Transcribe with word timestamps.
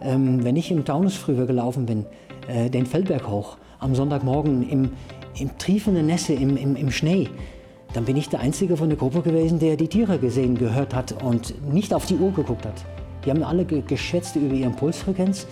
Ähm, 0.00 0.44
wenn 0.44 0.56
ich 0.56 0.70
im 0.70 0.84
Taunus 0.84 1.14
früher 1.16 1.46
gelaufen 1.46 1.86
bin, 1.86 2.06
äh, 2.48 2.70
den 2.70 2.86
Feldberg 2.86 3.28
hoch, 3.28 3.56
am 3.78 3.94
Sonntagmorgen 3.94 4.68
im, 4.68 4.90
im 5.38 5.58
triefenden 5.58 6.06
Nässe, 6.06 6.32
im, 6.32 6.56
im, 6.56 6.76
im 6.76 6.90
Schnee, 6.90 7.28
dann 7.92 8.04
bin 8.04 8.16
ich 8.16 8.28
der 8.28 8.40
Einzige 8.40 8.76
von 8.76 8.88
der 8.88 8.98
Gruppe 8.98 9.22
gewesen, 9.22 9.58
der 9.58 9.76
die 9.76 9.88
Tiere 9.88 10.18
gesehen, 10.18 10.56
gehört 10.56 10.94
hat 10.94 11.22
und 11.22 11.54
nicht 11.72 11.94
auf 11.94 12.06
die 12.06 12.16
Uhr 12.16 12.32
geguckt 12.32 12.66
hat. 12.66 12.84
Die 13.24 13.30
haben 13.30 13.42
alle 13.42 13.64
ge 13.64 13.82
geschätzt 13.86 14.36
über 14.36 14.54
ihre 14.54 14.70
Pulsfrequenz. 14.70 15.46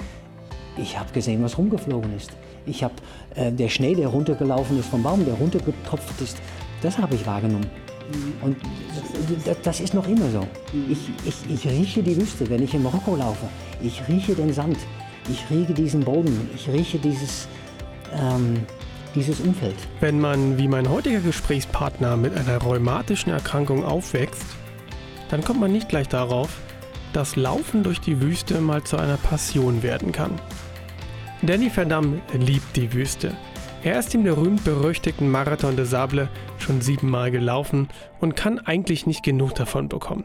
Ich 0.77 0.99
habe 0.99 1.12
gesehen, 1.12 1.43
was 1.43 1.57
rumgeflogen 1.57 2.14
ist. 2.17 2.30
Ich 2.67 2.83
habe 2.83 2.95
äh, 3.35 3.53
der 3.53 3.69
Schnee, 3.69 3.95
der 3.95 4.09
runtergelaufen 4.09 4.79
ist 4.79 4.89
vom 4.89 5.03
Baum, 5.03 5.25
der 5.25 5.35
runtergetropft 5.35 6.21
ist, 6.21 6.39
das 6.83 6.99
habe 6.99 7.14
ich 7.14 7.27
wahrgenommen. 7.27 7.71
Und 8.41 8.57
das 9.62 9.80
ist 9.80 9.95
noch 9.95 10.07
immer 10.09 10.29
so. 10.30 10.46
Ich, 10.89 11.11
ich, 11.25 11.50
ich 11.50 11.66
rieche 11.71 12.03
die 12.03 12.17
Wüste, 12.17 12.48
wenn 12.50 12.62
ich 12.62 12.75
in 12.75 12.82
Marokko 12.82 13.17
laufe. 13.17 13.48
Ich 13.82 14.03
rieche 14.09 14.35
den 14.35 14.53
Sand. 14.53 14.77
Ich 15.30 15.45
rieche 15.50 15.73
diesen 15.73 16.00
Boden. 16.00 16.50
Ich 16.54 16.68
rieche 16.68 16.99
dieses, 16.99 17.49
ähm, 18.14 18.61
dieses 19.14 19.40
Umfeld. 19.40 19.76
Wenn 20.00 20.21
man, 20.21 20.59
wie 20.59 20.68
mein 20.68 20.89
heutiger 20.89 21.21
Gesprächspartner, 21.21 22.17
mit 22.17 22.36
einer 22.36 22.59
rheumatischen 22.59 23.32
Erkrankung 23.32 23.85
aufwächst, 23.85 24.46
dann 25.31 25.43
kommt 25.43 25.61
man 25.61 25.73
nicht 25.73 25.89
gleich 25.89 26.09
darauf, 26.09 26.50
dass 27.12 27.37
Laufen 27.37 27.82
durch 27.82 28.00
die 28.00 28.21
Wüste 28.21 28.61
mal 28.61 28.82
zu 28.82 28.96
einer 28.96 29.17
Passion 29.17 29.82
werden 29.82 30.12
kann. 30.12 30.32
Danny 31.43 31.71
Verdam 31.71 32.20
liebt 32.33 32.77
die 32.77 32.92
Wüste. 32.92 33.34
Er 33.84 33.98
ist 33.98 34.14
im 34.14 34.22
berühmt-berüchtigten 34.22 35.28
Marathon 35.28 35.75
de 35.75 35.84
Sable 35.84 36.28
schon 36.59 36.81
siebenmal 36.81 37.33
gelaufen 37.33 37.89
und 38.20 38.36
kann 38.36 38.61
eigentlich 38.61 39.06
nicht 39.06 39.25
genug 39.25 39.56
davon 39.56 39.89
bekommen. 39.89 40.25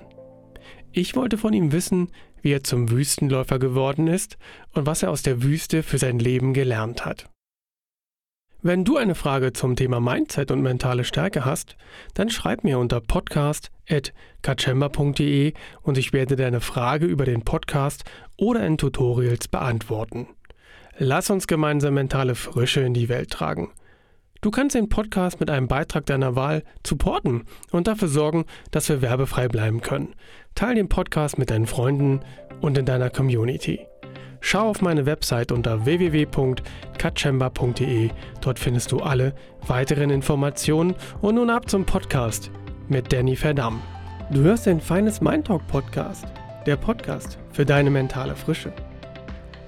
Ich 0.92 1.16
wollte 1.16 1.40
von 1.40 1.54
ihm 1.54 1.72
wissen, 1.72 2.12
wie 2.42 2.52
er 2.52 2.64
zum 2.64 2.92
Wüstenläufer 2.92 3.58
geworden 3.58 4.06
ist 4.08 4.38
und 4.74 4.86
was 4.86 5.02
er 5.02 5.10
aus 5.10 5.24
der 5.24 5.42
Wüste 5.42 5.82
für 5.82 5.98
sein 5.98 6.20
Leben 6.20 6.54
gelernt 6.54 7.04
hat. 7.04 7.32
Wenn 8.62 8.86
du 8.86 8.98
eine 8.98 9.16
Frage 9.16 9.54
zum 9.54 9.76
Thema 9.76 10.00
Mindset 10.00 10.52
und 10.52 10.62
mentale 10.62 11.03
Stärke 11.03 11.44
hast, 11.44 11.78
dann 12.14 12.30
schreib 12.30 12.64
mir 12.64 12.78
unter 12.78 13.02
podcast.kachemba.de 13.02 15.53
und 15.81 15.98
ich 15.98 16.14
werde 16.14 16.36
deine 16.36 16.62
Frage 16.62 17.08
über 17.08 17.26
den 17.26 17.42
Podcast 17.42 18.03
oder 18.36 18.64
in 18.68 18.78
Tutorials 18.78 19.48
beantworten. 19.48 20.28
Lass 21.00 21.30
uns 21.30 21.45
gemeinsam 21.45 21.94
mentale 21.94 22.34
Frische 22.34 22.81
in 22.81 22.95
die 22.95 23.08
Welt 23.08 23.30
tragen. 23.30 23.70
Du 24.42 24.50
kannst 24.50 24.76
den 24.76 24.90
Podcast 24.90 25.40
mit 25.40 25.52
einem 25.52 25.67
Beitrag 25.67 26.08
deiner 26.08 26.36
Wahl 26.36 26.64
supporten 26.86 27.44
und 27.72 27.88
dafür 27.88 28.08
sorgen, 28.08 28.45
dass 28.72 28.90
wir 28.90 29.03
werbefrei 29.03 29.48
bleiben 29.48 29.81
können. 29.81 30.16
Teil 30.56 30.73
den 30.73 30.90
Podcast 30.90 31.38
mit 31.38 31.52
deinen 31.52 31.68
Freunden 31.68 32.22
und 32.62 32.80
in 32.80 32.86
deiner 32.86 33.12
Community. 33.12 33.81
Schau 34.40 34.70
auf 34.70 34.81
meine 34.81 35.06
Website 35.06 35.52
unter 35.52 35.86
www.katchemba.de. 35.86 38.09
Dort 38.42 38.58
findest 38.58 38.92
du 38.92 38.98
alle 39.00 39.36
weiteren 39.68 40.09
Informationen 40.09 40.95
und 41.22 41.36
nun 41.36 41.52
ab 41.52 41.70
zum 41.70 41.86
Podcast 41.86 42.50
mit 42.88 43.14
Danny 43.14 43.36
Verdam. 43.36 43.84
Du 44.31 44.42
hörst 44.42 44.66
den 44.66 44.81
Feines 44.81 45.22
Mind 45.22 45.45
Talk 45.45 45.68
Podcast, 45.68 46.25
der 46.66 46.75
Podcast 46.75 47.38
für 47.52 47.66
deine 47.66 47.92
mentale 47.92 48.36
Frische. 48.36 48.73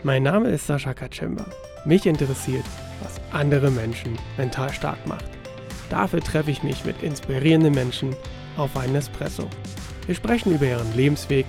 Mein 0.01 0.23
Name 0.23 0.47
ist 0.47 0.65
Sascha 0.65 0.93
Katschemba. 0.93 1.45
Mich 1.83 2.05
interessiert, 2.05 2.63
was 3.03 3.19
andere 3.37 3.69
Menschen 3.69 4.17
mental 4.37 4.71
stark 4.71 5.05
macht. 5.05 5.25
Dafür 5.89 6.21
treffe 6.21 6.51
ich 6.51 6.63
mich 6.63 6.85
mit 6.85 7.03
inspirierenden 7.03 7.73
Menschen 7.73 8.15
auf 8.55 8.77
einen 8.77 8.95
Espresso. 8.95 9.49
Wir 10.05 10.15
sprechen 10.15 10.55
über 10.55 10.67
ihren 10.67 10.95
Lebensweg, 10.95 11.47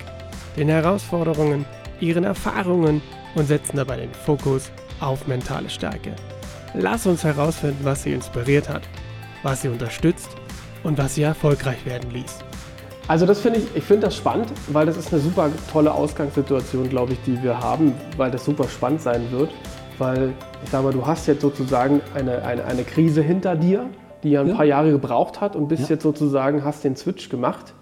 den 0.57 0.67
Herausforderungen, 0.67 1.63
ihren 2.01 2.25
Erfahrungen 2.25 3.01
und 3.35 3.47
setzen 3.47 3.77
dabei 3.77 3.95
den 3.95 4.13
Fokus 4.13 4.69
auf 4.99 5.27
mentale 5.27 5.69
Stärke. 5.69 6.13
Lass 6.73 7.05
uns 7.05 7.23
herausfinden, 7.23 7.85
was 7.85 8.03
sie 8.03 8.11
inspiriert 8.11 8.67
hat, 8.67 8.83
was 9.43 9.61
sie 9.61 9.69
unterstützt 9.69 10.35
und 10.83 10.97
was 10.97 11.15
sie 11.15 11.23
erfolgreich 11.23 11.85
werden 11.85 12.11
ließ. 12.11 12.39
Also 13.07 13.25
das 13.25 13.41
finde 13.41 13.59
ich, 13.59 13.75
ich 13.75 13.83
finde 13.83 14.07
das 14.07 14.15
spannend, 14.15 14.47
weil 14.67 14.85
das 14.85 14.97
ist 14.97 15.11
eine 15.11 15.21
super 15.21 15.49
tolle 15.71 15.93
Ausgangssituation, 15.93 16.89
glaube 16.89 17.13
ich, 17.13 17.19
die 17.25 17.41
wir 17.43 17.59
haben, 17.59 17.93
weil 18.15 18.31
das 18.31 18.45
super 18.45 18.67
spannend 18.69 19.01
sein 19.01 19.31
wird. 19.31 19.51
Weil 19.97 20.33
ich 20.63 20.69
sage 20.69 20.83
mal, 20.83 20.93
du 20.93 21.05
hast 21.05 21.27
jetzt 21.27 21.41
sozusagen 21.41 22.01
eine, 22.15 22.43
eine, 22.43 22.65
eine 22.65 22.83
Krise 22.83 23.21
hinter 23.21 23.55
dir, 23.55 23.87
die 24.23 24.31
ja 24.31 24.41
ein 24.41 24.47
ja. 24.47 24.55
paar 24.55 24.65
Jahre 24.65 24.91
gebraucht 24.91 25.41
hat 25.41 25.55
und 25.55 25.67
bist 25.67 25.83
ja. 25.83 25.89
jetzt 25.89 26.03
sozusagen, 26.03 26.63
hast 26.63 26.83
den 26.83 26.95
Switch 26.95 27.29
gemacht. 27.29 27.73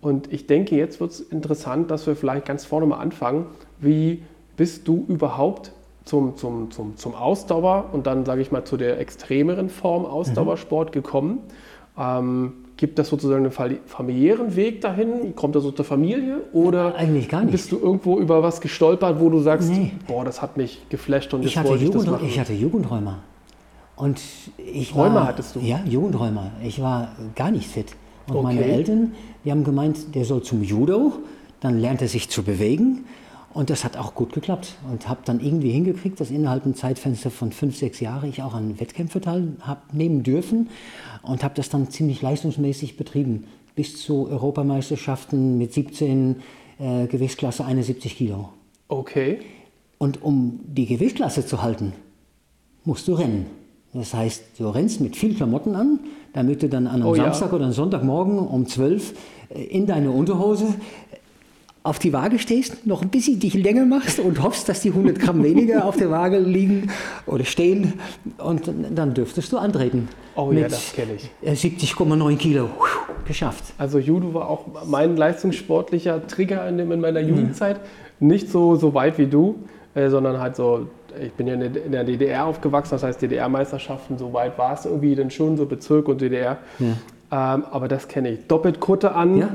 Und 0.00 0.32
ich 0.32 0.46
denke, 0.46 0.76
jetzt 0.76 1.00
wird 1.00 1.10
es 1.10 1.20
interessant, 1.20 1.90
dass 1.90 2.06
wir 2.06 2.16
vielleicht 2.16 2.46
ganz 2.46 2.64
vorne 2.64 2.86
mal 2.86 2.98
anfangen. 2.98 3.46
Wie 3.78 4.22
bist 4.56 4.88
du 4.88 5.04
überhaupt 5.08 5.72
zum, 6.04 6.36
zum, 6.36 6.70
zum, 6.70 6.96
zum 6.96 7.14
Ausdauer 7.14 7.90
und 7.92 8.06
dann, 8.06 8.24
sage 8.24 8.40
ich 8.40 8.50
mal, 8.50 8.64
zu 8.64 8.76
der 8.76 8.98
extremeren 8.98 9.68
Form 9.68 10.06
Ausdauersport 10.06 10.88
mhm. 10.88 10.92
gekommen? 10.92 11.38
Ähm, 11.98 12.52
Gibt 12.80 12.98
das 12.98 13.08
sozusagen 13.08 13.44
einen 13.44 13.78
familiären 13.84 14.56
Weg 14.56 14.80
dahin? 14.80 15.36
Kommt 15.36 15.54
das 15.54 15.66
aus 15.66 15.74
der 15.74 15.84
Familie? 15.84 16.38
Oder 16.54 16.94
Eigentlich 16.94 17.28
gar 17.28 17.42
nicht. 17.42 17.52
bist 17.52 17.70
du 17.72 17.78
irgendwo 17.78 18.18
über 18.18 18.42
was 18.42 18.62
gestolpert, 18.62 19.20
wo 19.20 19.28
du 19.28 19.38
sagst, 19.40 19.68
nee. 19.70 19.92
boah, 20.06 20.24
das 20.24 20.40
hat 20.40 20.56
mich 20.56 20.80
geflasht 20.88 21.34
und 21.34 21.44
ich 21.44 21.54
jetzt 21.56 21.68
wollte 21.68 21.84
ich 21.84 21.90
das 21.90 22.06
machen? 22.06 22.26
Ich 22.26 22.40
hatte 22.40 22.54
Jugendräumer. 22.54 23.18
Und 23.96 24.18
ich 24.56 24.94
Rheuma 24.94 25.14
war, 25.16 25.26
hattest 25.26 25.56
du? 25.56 25.60
Ja, 25.60 25.80
Jugendräumer. 25.84 26.52
Ich 26.64 26.80
war 26.80 27.08
gar 27.36 27.50
nicht 27.50 27.66
fit. 27.66 27.94
Und 28.28 28.36
Okay. 28.36 28.44
meine 28.44 28.64
Eltern, 28.64 29.12
die 29.44 29.50
haben 29.50 29.62
gemeint, 29.62 30.14
der 30.14 30.24
soll 30.24 30.42
zum 30.42 30.62
Judo, 30.62 31.12
dann 31.60 31.78
lernt 31.80 32.00
er 32.00 32.08
sich 32.08 32.30
zu 32.30 32.42
bewegen. 32.42 33.04
Und 33.52 33.68
das 33.68 33.84
hat 33.84 33.96
auch 33.96 34.14
gut 34.14 34.32
geklappt. 34.32 34.74
Und 34.90 35.08
habe 35.08 35.20
dann 35.24 35.40
irgendwie 35.40 35.70
hingekriegt, 35.70 36.20
dass 36.20 36.30
innerhalb 36.30 36.64
einem 36.64 36.74
Zeitfenster 36.74 37.30
von 37.30 37.52
fünf, 37.52 37.76
sechs 37.76 38.00
Jahren 38.00 38.28
ich 38.28 38.42
auch 38.42 38.54
an 38.54 38.78
Wettkämpfe 38.78 39.20
teilnehmen 39.20 40.22
dürfen 40.22 40.68
und 41.22 41.42
habe 41.42 41.54
das 41.56 41.68
dann 41.68 41.90
ziemlich 41.90 42.22
leistungsmäßig 42.22 42.96
betrieben. 42.96 43.44
Bis 43.74 44.00
zu 44.00 44.28
Europameisterschaften 44.28 45.58
mit 45.58 45.72
17 45.72 46.36
äh, 46.78 47.06
Gewichtsklasse 47.06 47.64
71 47.64 48.16
Kilo. 48.16 48.50
Okay. 48.88 49.38
Und 49.98 50.22
um 50.22 50.60
die 50.66 50.86
Gewichtsklasse 50.86 51.44
zu 51.44 51.62
halten, 51.62 51.92
musst 52.84 53.06
du 53.08 53.14
rennen. 53.14 53.46
Das 53.92 54.14
heißt, 54.14 54.44
du 54.58 54.68
rennst 54.68 55.00
mit 55.00 55.16
viel 55.16 55.34
Klamotten 55.34 55.74
an, 55.74 56.00
damit 56.32 56.62
du 56.62 56.68
dann 56.68 56.86
an 56.86 57.02
einem 57.02 57.06
Oh 57.06 57.14
ja. 57.14 57.24
Samstag 57.24 57.52
oder 57.52 57.64
einem 57.64 57.72
Sonntagmorgen 57.72 58.38
um 58.38 58.66
12 58.66 59.14
äh, 59.50 59.62
in 59.64 59.86
deine 59.86 60.12
Unterhose 60.12 60.74
auf 61.82 61.98
die 61.98 62.12
Waage 62.12 62.38
stehst, 62.38 62.86
noch 62.86 63.00
ein 63.02 63.08
bisschen 63.08 63.40
dich 63.40 63.54
länger 63.54 63.86
machst 63.86 64.18
und 64.20 64.42
hoffst, 64.42 64.68
dass 64.68 64.80
die 64.82 64.90
100 64.90 65.18
Gramm 65.18 65.42
weniger 65.42 65.86
auf 65.86 65.96
der 65.96 66.10
Waage 66.10 66.38
liegen 66.38 66.90
oder 67.26 67.44
stehen 67.44 67.94
und 68.38 68.70
dann 68.94 69.14
dürftest 69.14 69.50
du 69.52 69.58
antreten. 69.58 70.08
Oh 70.36 70.52
ja, 70.52 70.68
das 70.68 70.92
kenne 70.92 71.12
ich. 71.16 71.30
äh, 71.42 71.52
70,9 71.54 72.36
Kilo. 72.36 72.68
Geschafft. 73.26 73.64
Also 73.78 73.98
Judo 73.98 74.34
war 74.34 74.48
auch 74.50 74.64
mein 74.86 75.16
leistungssportlicher 75.16 76.26
Trigger 76.26 76.68
in, 76.68 76.78
in 76.80 76.88
Mhm. 76.88 77.00
meiner 77.00 77.20
Jugendzeit. 77.20 77.80
Nicht 78.18 78.50
so, 78.50 78.74
so 78.76 78.92
weit 78.92 79.16
wie 79.18 79.26
du, 79.26 79.56
äh, 79.94 80.08
sondern 80.10 80.38
halt 80.40 80.56
so, 80.56 80.88
ich 81.22 81.32
bin 81.32 81.46
ja 81.46 81.54
in 81.54 81.92
der- 81.92 82.04
DDR 82.04 82.44
aufgewachsen, 82.46 82.90
das 82.92 83.02
heißt 83.04 83.22
DDR-Meisterschaften, 83.22 84.18
so 84.18 84.32
weit 84.32 84.58
war 84.58 84.74
es 84.74 84.84
irgendwie 84.84 85.14
dann 85.14 85.30
schon, 85.30 85.56
so 85.56 85.64
Bezirk 85.66 86.08
und 86.08 86.20
DDR. 86.20 86.58
Ähm, 86.80 86.94
aber 87.30 87.88
das 87.88 88.06
kenne 88.08 88.30
ich. 88.32 88.46
Doppelt 88.48 88.80
Kutte 88.80 89.14
an 89.14 89.36
Ja. 89.38 89.48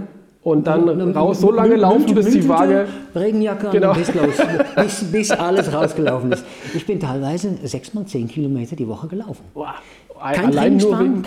Und 0.46 0.68
dann 0.68 0.88
Eine 0.88 1.12
raus, 1.12 1.42
so 1.42 1.52
lange 1.52 1.76
laufen, 1.76 2.14
bis 2.14 2.30
die 2.30 2.48
Waage... 2.48 2.88
Regenjacke 3.16 3.70
Genau. 3.72 3.90
und 3.90 3.98
bis 3.98 4.14
los. 4.14 4.36
Bis, 4.76 5.12
bis 5.12 5.32
alles 5.32 5.74
rausgelaufen 5.74 6.32
ist. 6.32 6.46
Ich 6.76 6.86
bin 6.86 7.00
teilweise 7.00 7.58
sechs 7.64 7.96
mal 7.96 8.06
zehn 8.06 8.28
Kilometer 8.28 8.76
die 8.76 8.88
Woche 8.88 9.08
gelaufen. 9.08 9.44
Boah, 9.56 9.74
Kein 10.20 10.46
allein 10.52 10.78
Trainingsplan, 10.78 11.24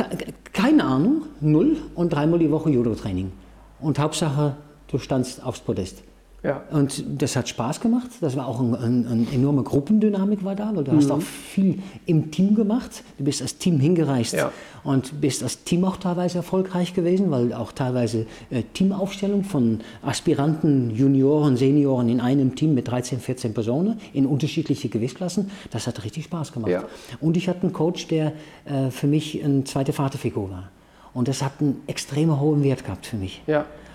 keine 0.52 0.84
Ahnung, 0.84 1.22
null 1.40 1.78
und 1.96 2.12
dreimal 2.12 2.38
die 2.38 2.50
Woche 2.52 2.70
Judo-Training. 2.70 3.32
Und 3.80 3.98
Hauptsache, 3.98 4.54
du 4.86 4.98
standst 4.98 5.44
aufs 5.44 5.60
Podest. 5.60 6.04
Ja. 6.44 6.62
Und 6.70 7.04
das 7.20 7.34
hat 7.34 7.48
Spaß 7.48 7.80
gemacht. 7.80 8.08
Das 8.20 8.36
war 8.36 8.46
auch 8.46 8.60
ein, 8.60 8.72
ein, 8.76 9.06
eine 9.08 9.26
enorme 9.32 9.64
Gruppendynamik 9.64 10.44
war 10.44 10.54
da, 10.54 10.70
weil 10.72 10.84
du 10.84 10.92
Mhm. 10.92 10.96
hast 10.98 11.10
auch 11.10 11.20
viel 11.20 11.80
im 12.06 12.30
Team 12.30 12.54
gemacht. 12.54 13.02
Du 13.18 13.24
bist 13.24 13.42
als 13.42 13.58
Team 13.58 13.80
hingereist 13.80 14.34
Ja. 14.34 14.52
und 14.84 15.20
bist 15.20 15.42
als 15.42 15.64
Team 15.64 15.84
auch 15.84 15.96
teilweise 15.96 16.38
erfolgreich 16.38 16.94
gewesen, 16.94 17.32
weil 17.32 17.52
auch 17.52 17.72
teilweise 17.72 18.26
äh, 18.50 18.62
Teamaufstellung 18.72 19.42
von 19.42 19.80
Aspiranten, 20.00 20.90
Junioren, 20.94 21.56
Senioren 21.56 22.08
in 22.08 22.20
einem 22.20 22.54
Team 22.54 22.72
mit 22.74 22.86
13, 22.86 23.18
14 23.18 23.52
Personen 23.52 23.98
in 24.12 24.24
unterschiedliche 24.24 24.88
Gewichtsklassen, 24.88 25.50
das 25.72 25.88
hat 25.88 26.04
richtig 26.04 26.24
Spaß 26.24 26.52
gemacht. 26.52 26.70
Ja. 26.70 26.84
Und 27.20 27.36
ich 27.36 27.48
hatte 27.48 27.62
einen 27.62 27.72
Coach, 27.72 28.06
der 28.06 28.32
äh, 28.64 28.90
für 28.90 29.08
mich 29.08 29.42
eine 29.44 29.64
zweite 29.64 29.92
Vaterfigur 29.92 30.50
war. 30.50 30.70
Und 31.14 31.26
das 31.26 31.42
hat 31.42 31.54
einen 31.60 31.80
extrem 31.88 32.38
hohen 32.40 32.62
Wert 32.62 32.84
gehabt 32.84 33.06
für 33.06 33.16
mich. 33.16 33.42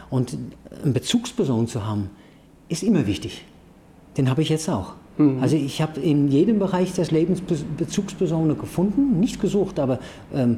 Und 0.10 0.38
eine 0.84 0.92
Bezugsperson 0.92 1.68
zu 1.68 1.86
haben, 1.86 2.10
ist 2.69 2.83
immer 2.83 3.06
wichtig. 3.07 3.45
Den 4.18 4.30
habe 4.30 4.42
ich 4.42 4.50
jetzt 4.50 4.69
auch. 4.69 4.94
Also 5.42 5.56
ich 5.56 5.80
habe 5.80 6.00
in 6.00 6.27
jedem 6.27 6.57
Bereich 6.57 6.92
des 6.94 7.12
Lebens 7.12 7.39
Be- 7.42 7.56
Bezugspersonen 7.77 8.57
gefunden, 8.57 9.19
nicht 9.19 9.39
gesucht, 9.39 9.80
aber 9.80 10.00
ähm, 10.33 10.57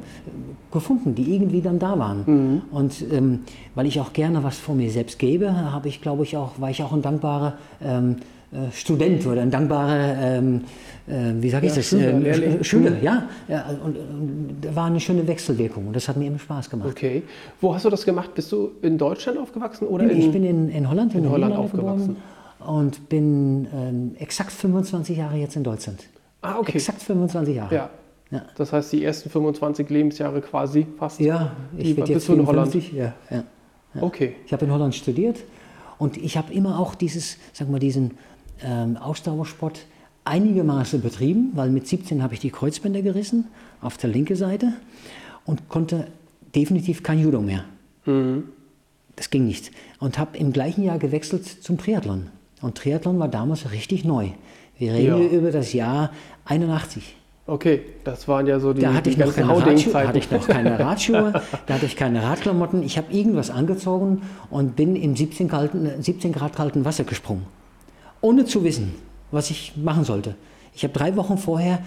gefunden, 0.72 1.14
die 1.14 1.34
irgendwie 1.34 1.60
dann 1.60 1.78
da 1.78 1.98
waren. 1.98 2.62
Und 2.70 3.04
ähm, 3.12 3.40
weil 3.74 3.84
ich 3.86 4.00
auch 4.00 4.14
gerne 4.14 4.42
was 4.42 4.56
von 4.56 4.78
mir 4.78 4.90
selbst 4.90 5.18
gebe, 5.18 5.54
habe 5.72 5.88
ich, 5.88 6.00
glaube 6.00 6.22
ich, 6.22 6.38
auch, 6.38 6.58
war 6.58 6.70
ich 6.70 6.82
auch 6.82 6.94
ein 6.94 7.02
dankbarer 7.02 7.58
ähm, 7.82 8.16
äh, 8.16 8.35
Student 8.72 9.26
oder 9.26 9.42
ein 9.42 9.50
dankbarer, 9.50 10.16
ähm, 10.38 10.62
äh, 11.06 11.32
wie 11.42 11.50
sage 11.50 11.66
ich 11.66 11.72
Ja, 11.72 11.76
das, 11.76 11.88
Schüler, 11.88 12.12
Ähm. 12.12 12.64
Schüler, 12.64 12.90
Mhm. 12.92 13.02
ja. 13.02 13.28
ja 13.48 13.66
und, 13.84 13.96
und 13.96 14.56
da 14.62 14.74
war 14.76 14.86
eine 14.86 15.00
schöne 15.00 15.26
Wechselwirkung 15.26 15.88
und 15.88 15.96
das 15.96 16.08
hat 16.08 16.16
mir 16.16 16.26
immer 16.26 16.38
Spaß 16.38 16.70
gemacht. 16.70 16.88
Okay. 16.90 17.22
Wo 17.60 17.74
hast 17.74 17.84
du 17.84 17.90
das 17.90 18.04
gemacht? 18.04 18.34
Bist 18.34 18.52
du 18.52 18.70
in 18.82 18.98
Deutschland 18.98 19.38
aufgewachsen 19.38 19.86
oder 19.88 20.04
Bin, 20.06 20.16
in 20.16 20.22
ich 20.22 20.30
bin 20.32 20.44
in, 20.44 20.68
in 20.70 20.88
Holland, 20.88 21.14
in, 21.14 21.24
in 21.24 21.30
Holland 21.30 21.56
aufgewachsen. 21.56 22.16
und 22.66 23.08
bin 23.08 23.66
ähm, 23.74 24.14
exakt 24.18 24.52
25 24.52 25.16
Jahre 25.18 25.36
jetzt 25.36 25.56
in 25.56 25.64
Deutschland. 25.64 26.04
Ah, 26.42 26.58
okay. 26.58 26.72
Exakt 26.78 27.02
25 27.02 27.56
Jahre. 27.56 27.74
Ja. 27.74 27.90
Ja. 28.30 28.42
Das 28.56 28.72
heißt, 28.72 28.92
die 28.92 29.04
ersten 29.04 29.30
25 29.30 29.88
Lebensjahre 29.88 30.40
quasi 30.40 30.86
fast. 30.98 31.20
Ja, 31.20 31.52
ich 31.76 31.94
bist 31.94 32.08
jetzt 32.08 32.28
in 32.28 32.44
Holland? 32.46 32.72
54. 32.72 32.92
Ja, 32.92 33.14
ja. 33.30 33.44
Okay. 34.00 34.34
Ich 34.46 34.52
habe 34.52 34.64
in 34.64 34.72
Holland 34.72 34.94
studiert 34.96 35.38
und 35.98 36.16
ich 36.16 36.36
habe 36.36 36.52
immer 36.52 36.78
auch 36.80 36.94
dieses, 36.96 37.38
sag 37.52 37.70
mal, 37.70 37.78
diesen 37.78 38.12
ähm, 38.64 38.96
Ausdauersport 38.96 39.80
einigermaßen 40.24 41.00
betrieben, 41.00 41.52
weil 41.54 41.70
mit 41.70 41.86
17 41.86 42.22
habe 42.22 42.34
ich 42.34 42.40
die 42.40 42.50
Kreuzbänder 42.50 43.02
gerissen 43.02 43.46
auf 43.80 43.96
der 43.96 44.10
linken 44.10 44.36
Seite 44.36 44.72
und 45.44 45.68
konnte 45.68 46.08
definitiv 46.54 47.02
kein 47.02 47.20
Judo 47.20 47.40
mehr. 47.40 47.64
Das 49.16 49.30
ging 49.30 49.46
nicht. 49.46 49.70
Und 50.00 50.18
habe 50.18 50.36
im 50.36 50.52
gleichen 50.52 50.82
Jahr 50.84 50.98
gewechselt 50.98 51.46
zum 51.46 51.78
Triathlon. 51.78 52.26
Und 52.62 52.76
Triathlon 52.76 53.18
war 53.18 53.28
damals 53.28 53.70
richtig 53.72 54.04
neu. 54.04 54.28
Wir 54.78 54.92
reden 54.94 55.22
Ja. 55.22 55.28
über 55.38 55.50
das 55.50 55.72
Jahr 55.72 56.10
81. 56.44 57.14
Okay, 57.48 57.82
das 58.02 58.26
waren 58.26 58.46
ja 58.48 58.58
so 58.58 58.72
die, 58.72 58.80
Da 58.82 58.92
hatte 58.94 59.10
die 59.10 59.10
ich, 59.10 59.18
noch 59.18 59.32
keine 59.34 59.48
Radschuhe, 59.64 59.94
hatte 60.08 60.18
ich 60.18 60.30
noch 60.32 60.48
keine 60.48 60.78
Radschuhe, 60.80 61.42
da 61.66 61.74
hatte 61.74 61.86
ich 61.86 61.94
keine 61.94 62.22
Radklamotten. 62.22 62.82
Ich 62.82 62.98
habe 62.98 63.12
irgendwas 63.12 63.50
angezogen 63.50 64.22
und 64.50 64.74
bin 64.74 64.96
im 64.96 65.14
17, 65.14 65.46
kalten, 65.46 66.02
17 66.02 66.32
Grad 66.32 66.56
kalten 66.56 66.84
Wasser 66.84 67.04
gesprungen. 67.04 67.44
Ohne 68.20 68.44
zu 68.44 68.64
wissen, 68.64 68.94
was 69.30 69.50
ich 69.50 69.76
machen 69.76 70.04
sollte. 70.04 70.34
Ich 70.74 70.84
habe 70.84 70.92
drei 70.92 71.16
Wochen 71.16 71.38
vorher 71.38 71.80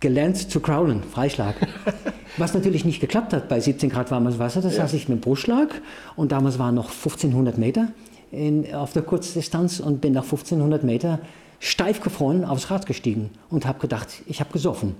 gelernt 0.00 0.50
zu 0.50 0.60
crawlen, 0.60 1.02
Freischlag. 1.02 1.54
Was 2.38 2.54
natürlich 2.54 2.84
nicht 2.84 3.00
geklappt 3.00 3.32
hat 3.34 3.48
bei 3.48 3.60
17 3.60 3.90
Grad 3.90 4.10
warmes 4.10 4.38
Wasser. 4.38 4.62
Das 4.62 4.78
heißt, 4.78 4.94
ich 4.94 5.08
mit 5.08 5.18
dem 5.18 5.20
Brustschlag 5.20 5.82
und 6.16 6.32
damals 6.32 6.58
waren 6.58 6.74
noch 6.74 6.88
1500 6.90 7.58
Meter 7.58 7.88
in, 8.30 8.74
auf 8.74 8.92
der 8.92 9.02
Kurzdistanz 9.02 9.80
und 9.80 10.00
bin 10.00 10.14
nach 10.14 10.22
1500 10.22 10.84
Meter 10.84 11.18
steif 11.58 12.00
gefroren 12.00 12.44
aufs 12.44 12.70
Rad 12.70 12.86
gestiegen 12.86 13.30
und 13.50 13.66
habe 13.66 13.80
gedacht, 13.80 14.08
ich 14.26 14.40
habe 14.40 14.52
gesoffen. 14.52 14.96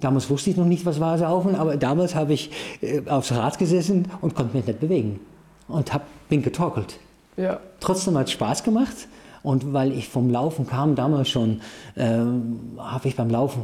Damals 0.00 0.30
wusste 0.30 0.50
ich 0.50 0.56
noch 0.56 0.66
nicht, 0.66 0.86
was 0.86 1.00
war 1.00 1.18
Saufen, 1.18 1.56
aber 1.56 1.76
damals 1.76 2.14
habe 2.14 2.32
ich 2.32 2.52
äh, 2.82 3.02
aufs 3.08 3.32
Rad 3.32 3.58
gesessen 3.58 4.06
und 4.20 4.36
konnte 4.36 4.56
mich 4.56 4.66
nicht 4.66 4.78
bewegen 4.78 5.18
und 5.66 5.92
hab, 5.92 6.06
bin 6.28 6.42
getorkelt. 6.42 7.00
Ja. 7.36 7.58
Trotzdem 7.80 8.16
hat 8.16 8.26
es 8.26 8.32
Spaß 8.32 8.62
gemacht 8.62 9.08
und 9.42 9.72
weil 9.72 9.92
ich 9.92 10.08
vom 10.08 10.30
Laufen 10.30 10.66
kam, 10.66 10.94
damals 10.94 11.28
schon, 11.28 11.60
ähm, 11.96 12.60
habe 12.78 13.08
ich 13.08 13.16
beim 13.16 13.30
Laufen, 13.30 13.62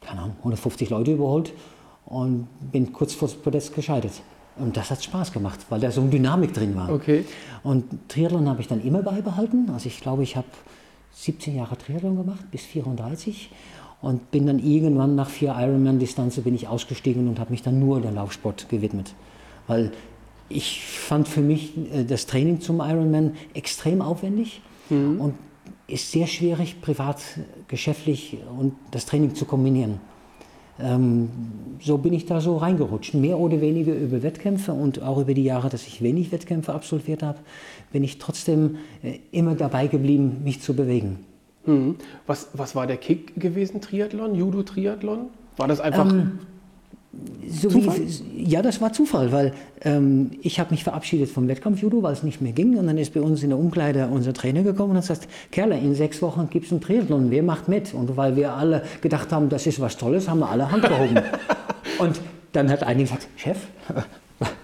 keine 0.00 0.22
Ahnung, 0.22 0.36
150 0.38 0.90
Leute 0.90 1.12
überholt 1.12 1.52
und 2.06 2.48
bin 2.72 2.92
kurz 2.92 3.14
vor 3.14 3.28
das 3.28 3.36
Podest 3.36 3.74
gescheitert. 3.74 4.12
Und 4.56 4.76
das 4.76 4.90
hat 4.90 5.02
Spaß 5.02 5.32
gemacht, 5.32 5.60
weil 5.70 5.80
da 5.80 5.90
so 5.90 6.00
eine 6.00 6.10
Dynamik 6.10 6.52
drin 6.52 6.76
war. 6.76 6.92
Okay. 6.92 7.24
Und 7.62 7.84
Triathlon 8.08 8.48
habe 8.48 8.60
ich 8.60 8.68
dann 8.68 8.82
immer 8.82 9.02
beibehalten. 9.02 9.70
Also 9.72 9.86
ich 9.86 10.00
glaube, 10.00 10.22
ich 10.22 10.36
habe 10.36 10.48
17 11.12 11.56
Jahre 11.56 11.78
Triathlon 11.78 12.16
gemacht, 12.16 12.50
bis 12.50 12.62
34. 12.62 13.50
Und 14.02 14.30
bin 14.30 14.46
dann 14.46 14.58
irgendwann 14.58 15.14
nach 15.14 15.28
vier 15.28 15.54
Ironman-Distanzen 15.58 16.42
bin 16.42 16.54
ich 16.54 16.68
ausgestiegen 16.68 17.28
und 17.28 17.38
habe 17.38 17.50
mich 17.50 17.62
dann 17.62 17.78
nur 17.78 18.00
der 18.00 18.12
Laufsport 18.12 18.68
gewidmet. 18.68 19.14
Weil 19.66 19.92
ich 20.48 20.82
fand 20.84 21.28
für 21.28 21.42
mich 21.42 21.76
äh, 21.94 22.04
das 22.04 22.26
Training 22.26 22.60
zum 22.60 22.80
Ironman 22.80 23.34
extrem 23.54 24.02
aufwendig 24.02 24.62
und 24.90 25.34
ist 25.86 26.10
sehr 26.10 26.26
schwierig, 26.26 26.80
privat, 26.80 27.20
geschäftlich 27.68 28.38
und 28.58 28.74
das 28.90 29.06
Training 29.06 29.34
zu 29.34 29.44
kombinieren. 29.44 30.00
Ähm, 30.82 31.28
so 31.80 31.98
bin 31.98 32.12
ich 32.12 32.26
da 32.26 32.40
so 32.40 32.56
reingerutscht. 32.56 33.14
Mehr 33.14 33.38
oder 33.38 33.60
weniger 33.60 33.94
über 33.94 34.22
Wettkämpfe 34.22 34.72
und 34.72 35.02
auch 35.02 35.18
über 35.18 35.34
die 35.34 35.44
Jahre, 35.44 35.68
dass 35.68 35.86
ich 35.86 36.02
wenig 36.02 36.32
Wettkämpfe 36.32 36.72
absolviert 36.72 37.22
habe, 37.22 37.38
bin 37.92 38.02
ich 38.02 38.18
trotzdem 38.18 38.76
äh, 39.02 39.18
immer 39.32 39.54
dabei 39.54 39.88
geblieben, 39.88 40.40
mich 40.44 40.62
zu 40.62 40.74
bewegen. 40.74 41.18
Mhm. 41.66 41.96
Was, 42.26 42.48
was 42.54 42.74
war 42.74 42.86
der 42.86 42.96
Kick 42.96 43.38
gewesen, 43.38 43.80
Triathlon, 43.80 44.34
Judo-Triathlon? 44.34 45.28
War 45.56 45.68
das 45.68 45.80
einfach. 45.80 46.10
Ähm, 46.10 46.38
So 47.48 47.68
Zufall? 47.68 47.96
Wie, 47.98 48.44
ja, 48.44 48.62
das 48.62 48.80
war 48.80 48.92
Zufall, 48.92 49.32
weil 49.32 49.52
ähm, 49.82 50.30
ich 50.42 50.60
habe 50.60 50.70
mich 50.70 50.84
verabschiedet 50.84 51.28
vom 51.28 51.48
Wettkampf-Judo, 51.48 52.02
weil 52.02 52.12
es 52.12 52.22
nicht 52.22 52.40
mehr 52.40 52.52
ging. 52.52 52.76
Und 52.78 52.86
dann 52.86 52.98
ist 52.98 53.12
bei 53.12 53.20
uns 53.20 53.42
in 53.42 53.48
der 53.48 53.58
Umkleide 53.58 54.06
unser 54.06 54.32
Trainer 54.32 54.62
gekommen 54.62 54.92
und 54.92 54.96
hat 54.96 55.08
gesagt, 55.08 55.28
Kerle, 55.50 55.76
in 55.76 55.94
sechs 55.96 56.22
Wochen 56.22 56.48
gibt 56.50 56.66
es 56.66 56.72
einen 56.72 56.80
Triathlon, 56.80 57.30
wer 57.30 57.42
macht 57.42 57.68
mit? 57.68 57.94
Und 57.94 58.16
weil 58.16 58.36
wir 58.36 58.54
alle 58.54 58.84
gedacht 59.00 59.32
haben, 59.32 59.48
das 59.48 59.66
ist 59.66 59.80
was 59.80 59.96
Tolles, 59.96 60.28
haben 60.28 60.38
wir 60.38 60.48
alle 60.48 60.70
Hand 60.70 60.84
gehoben. 60.84 61.18
und 61.98 62.20
dann 62.52 62.70
hat 62.70 62.84
einer 62.84 63.00
gesagt, 63.00 63.26
Chef, 63.36 63.58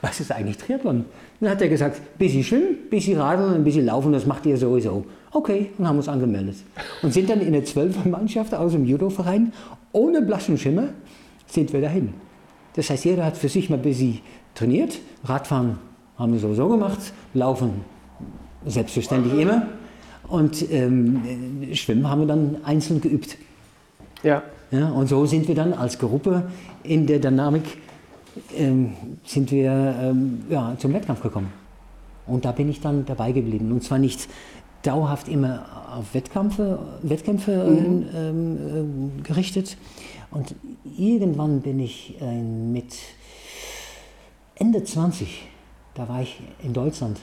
was 0.00 0.20
ist 0.20 0.31
eigentlich 0.31 0.58
Triathlon? 0.58 1.04
Dann 1.40 1.50
hat 1.50 1.60
er 1.60 1.69
gesagt, 1.69 2.00
bisschen 2.16 2.44
schwimmen, 2.44 2.76
bisschen 2.88 3.20
radeln, 3.20 3.54
ein 3.54 3.64
bisschen 3.64 3.87
laufen, 3.87 4.12
das 4.12 4.25
macht 4.25 4.46
ihr 4.46 4.56
sowieso. 4.56 5.04
Okay, 5.32 5.70
und 5.76 5.87
haben 5.88 5.96
uns 5.96 6.08
angemeldet. 6.08 6.56
Und 7.02 7.12
sind 7.12 7.28
dann 7.28 7.40
in 7.40 7.52
der 7.52 7.64
Zwölfermannschaft 7.64 8.54
aus 8.54 8.72
dem 8.72 8.84
Judo-Verein, 8.84 9.52
ohne 9.92 10.22
blassen 10.22 10.56
Schimmer, 10.56 10.90
sind 11.46 11.72
wir 11.72 11.81
dahin. 11.81 12.14
Das 12.76 12.90
heißt, 12.90 13.05
jeder 13.05 13.25
hat 13.25 13.37
für 13.37 13.49
sich 13.49 13.70
mal 13.70 13.76
ein 13.76 13.82
bisschen 13.82 14.20
trainiert. 14.55 14.99
Radfahren 15.25 15.78
haben 16.19 16.32
wir 16.32 16.40
sowieso 16.40 16.69
gemacht, 16.69 16.99
Laufen 17.34 17.84
selbstverständlich 18.64 19.40
immer. 19.40 19.67
Und 20.28 20.70
ähm, 20.70 21.23
äh, 21.62 21.75
Schwimmen 21.75 22.08
haben 22.08 22.23
wir 22.23 22.26
dann 22.26 22.58
einzeln 22.64 23.00
geübt. 23.00 23.37
Ja. 24.23 24.43
Ja, 24.70 24.88
und 24.88 25.08
so 25.08 25.26
sind 25.26 25.46
wir 25.46 25.55
dann 25.55 25.73
als 25.73 25.99
Gruppe 25.99 26.50
in 26.82 27.06
der 27.06 27.20
Dynamik 27.20 27.62
ähm, 28.56 28.94
sind 29.25 29.50
wir 29.50 29.70
ähm, 30.00 30.43
ja, 30.50 30.75
zum 30.78 30.93
Wettkampf 30.93 31.23
gekommen. 31.23 31.52
Und 32.26 32.44
da 32.44 32.50
bin 32.50 32.69
ich 32.69 32.81
dann 32.81 33.06
dabei 33.06 33.31
geblieben. 33.32 33.70
Und 33.70 33.84
zwar 33.84 33.99
nicht 33.99 34.28
dauerhaft 34.87 35.29
immer 35.29 35.65
auf 35.97 36.15
Wettkämpfe, 36.15 36.79
Wettkämpfe 37.03 37.53
ähm, 37.53 38.06
ähm, 38.15 39.23
gerichtet. 39.23 39.77
Und 40.31 40.55
irgendwann 40.97 41.61
bin 41.61 41.81
ich 41.81 42.17
äh, 42.21 42.43
mit 42.43 42.97
Ende 44.55 44.85
20, 44.85 45.47
da 45.94 46.09
war 46.09 46.23
ich 46.23 46.41
in 46.62 46.73
Deutschland, 46.73 47.21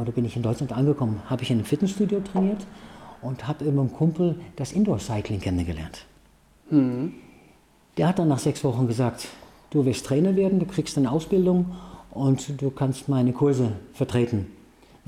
oder 0.00 0.12
bin 0.12 0.24
ich 0.24 0.36
in 0.36 0.42
Deutschland 0.42 0.72
angekommen, 0.72 1.22
habe 1.26 1.42
ich 1.42 1.50
in 1.50 1.58
einem 1.58 1.66
Fitnessstudio 1.66 2.20
trainiert 2.20 2.66
und 3.22 3.46
habe 3.46 3.64
über 3.64 3.80
einen 3.80 3.92
Kumpel 3.92 4.40
das 4.56 4.72
Indoor-Cycling 4.72 5.40
kennengelernt. 5.40 6.04
Der 7.96 8.08
hat 8.08 8.18
dann 8.18 8.28
nach 8.28 8.38
sechs 8.38 8.62
Wochen 8.64 8.86
gesagt, 8.86 9.28
du 9.70 9.84
wirst 9.84 10.06
Trainer 10.06 10.36
werden, 10.36 10.58
du 10.58 10.66
kriegst 10.66 10.98
eine 10.98 11.10
Ausbildung 11.10 11.74
und 12.10 12.60
du 12.60 12.70
kannst 12.70 13.08
meine 13.08 13.32
Kurse 13.32 13.72
vertreten. 13.92 14.46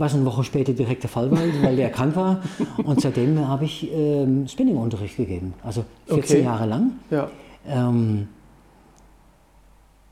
Was 0.01 0.15
eine 0.15 0.25
Woche 0.25 0.45
später 0.45 0.73
direkt 0.73 1.03
der 1.03 1.11
Fall 1.11 1.31
war, 1.31 1.41
weil 1.63 1.77
der 1.77 1.91
krank 1.91 2.17
war. 2.17 2.41
Und 2.85 3.03
seitdem 3.03 3.47
habe 3.47 3.67
ich 3.67 3.87
ähm, 3.93 4.49
Spinning-Unterricht 4.49 5.19
gegeben. 5.19 5.53
Also 5.63 5.85
14 6.07 6.37
Okay. 6.39 6.43
Jahre 6.45 6.65
lang. 6.67 6.93
Ja. 7.11 7.31
Ähm, 7.69 8.29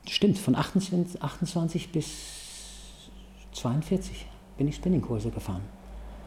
stimmt, 0.07 0.37
von 0.37 0.53
28, 0.53 1.21
28 1.23 1.91
bis 1.91 2.05
42 3.53 4.27
bin 4.59 4.67
ich 4.67 4.75
Spinningkurse 4.75 5.31
gefahren. 5.31 5.61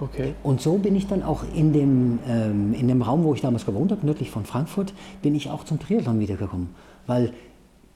Okay. 0.01 0.35
Und 0.43 0.61
so 0.61 0.79
bin 0.79 0.97
ich 0.97 1.07
dann 1.07 1.23
auch 1.23 1.45
in 1.55 1.73
dem, 1.73 2.19
ähm, 2.27 2.75
in 2.75 2.89
dem 2.89 3.01
Raum, 3.01 3.23
wo 3.23 3.33
ich 3.33 3.43
damals 3.43 3.65
gewohnt 3.65 3.93
habe, 3.93 4.05
nördlich 4.05 4.31
von 4.31 4.45
Frankfurt, 4.45 4.93
bin 5.23 5.37
ich 5.37 5.51
auch 5.51 5.63
zum 5.63 5.79
Triathlon 5.79 6.19
wiedergekommen. 6.19 6.71
Weil 7.07 7.33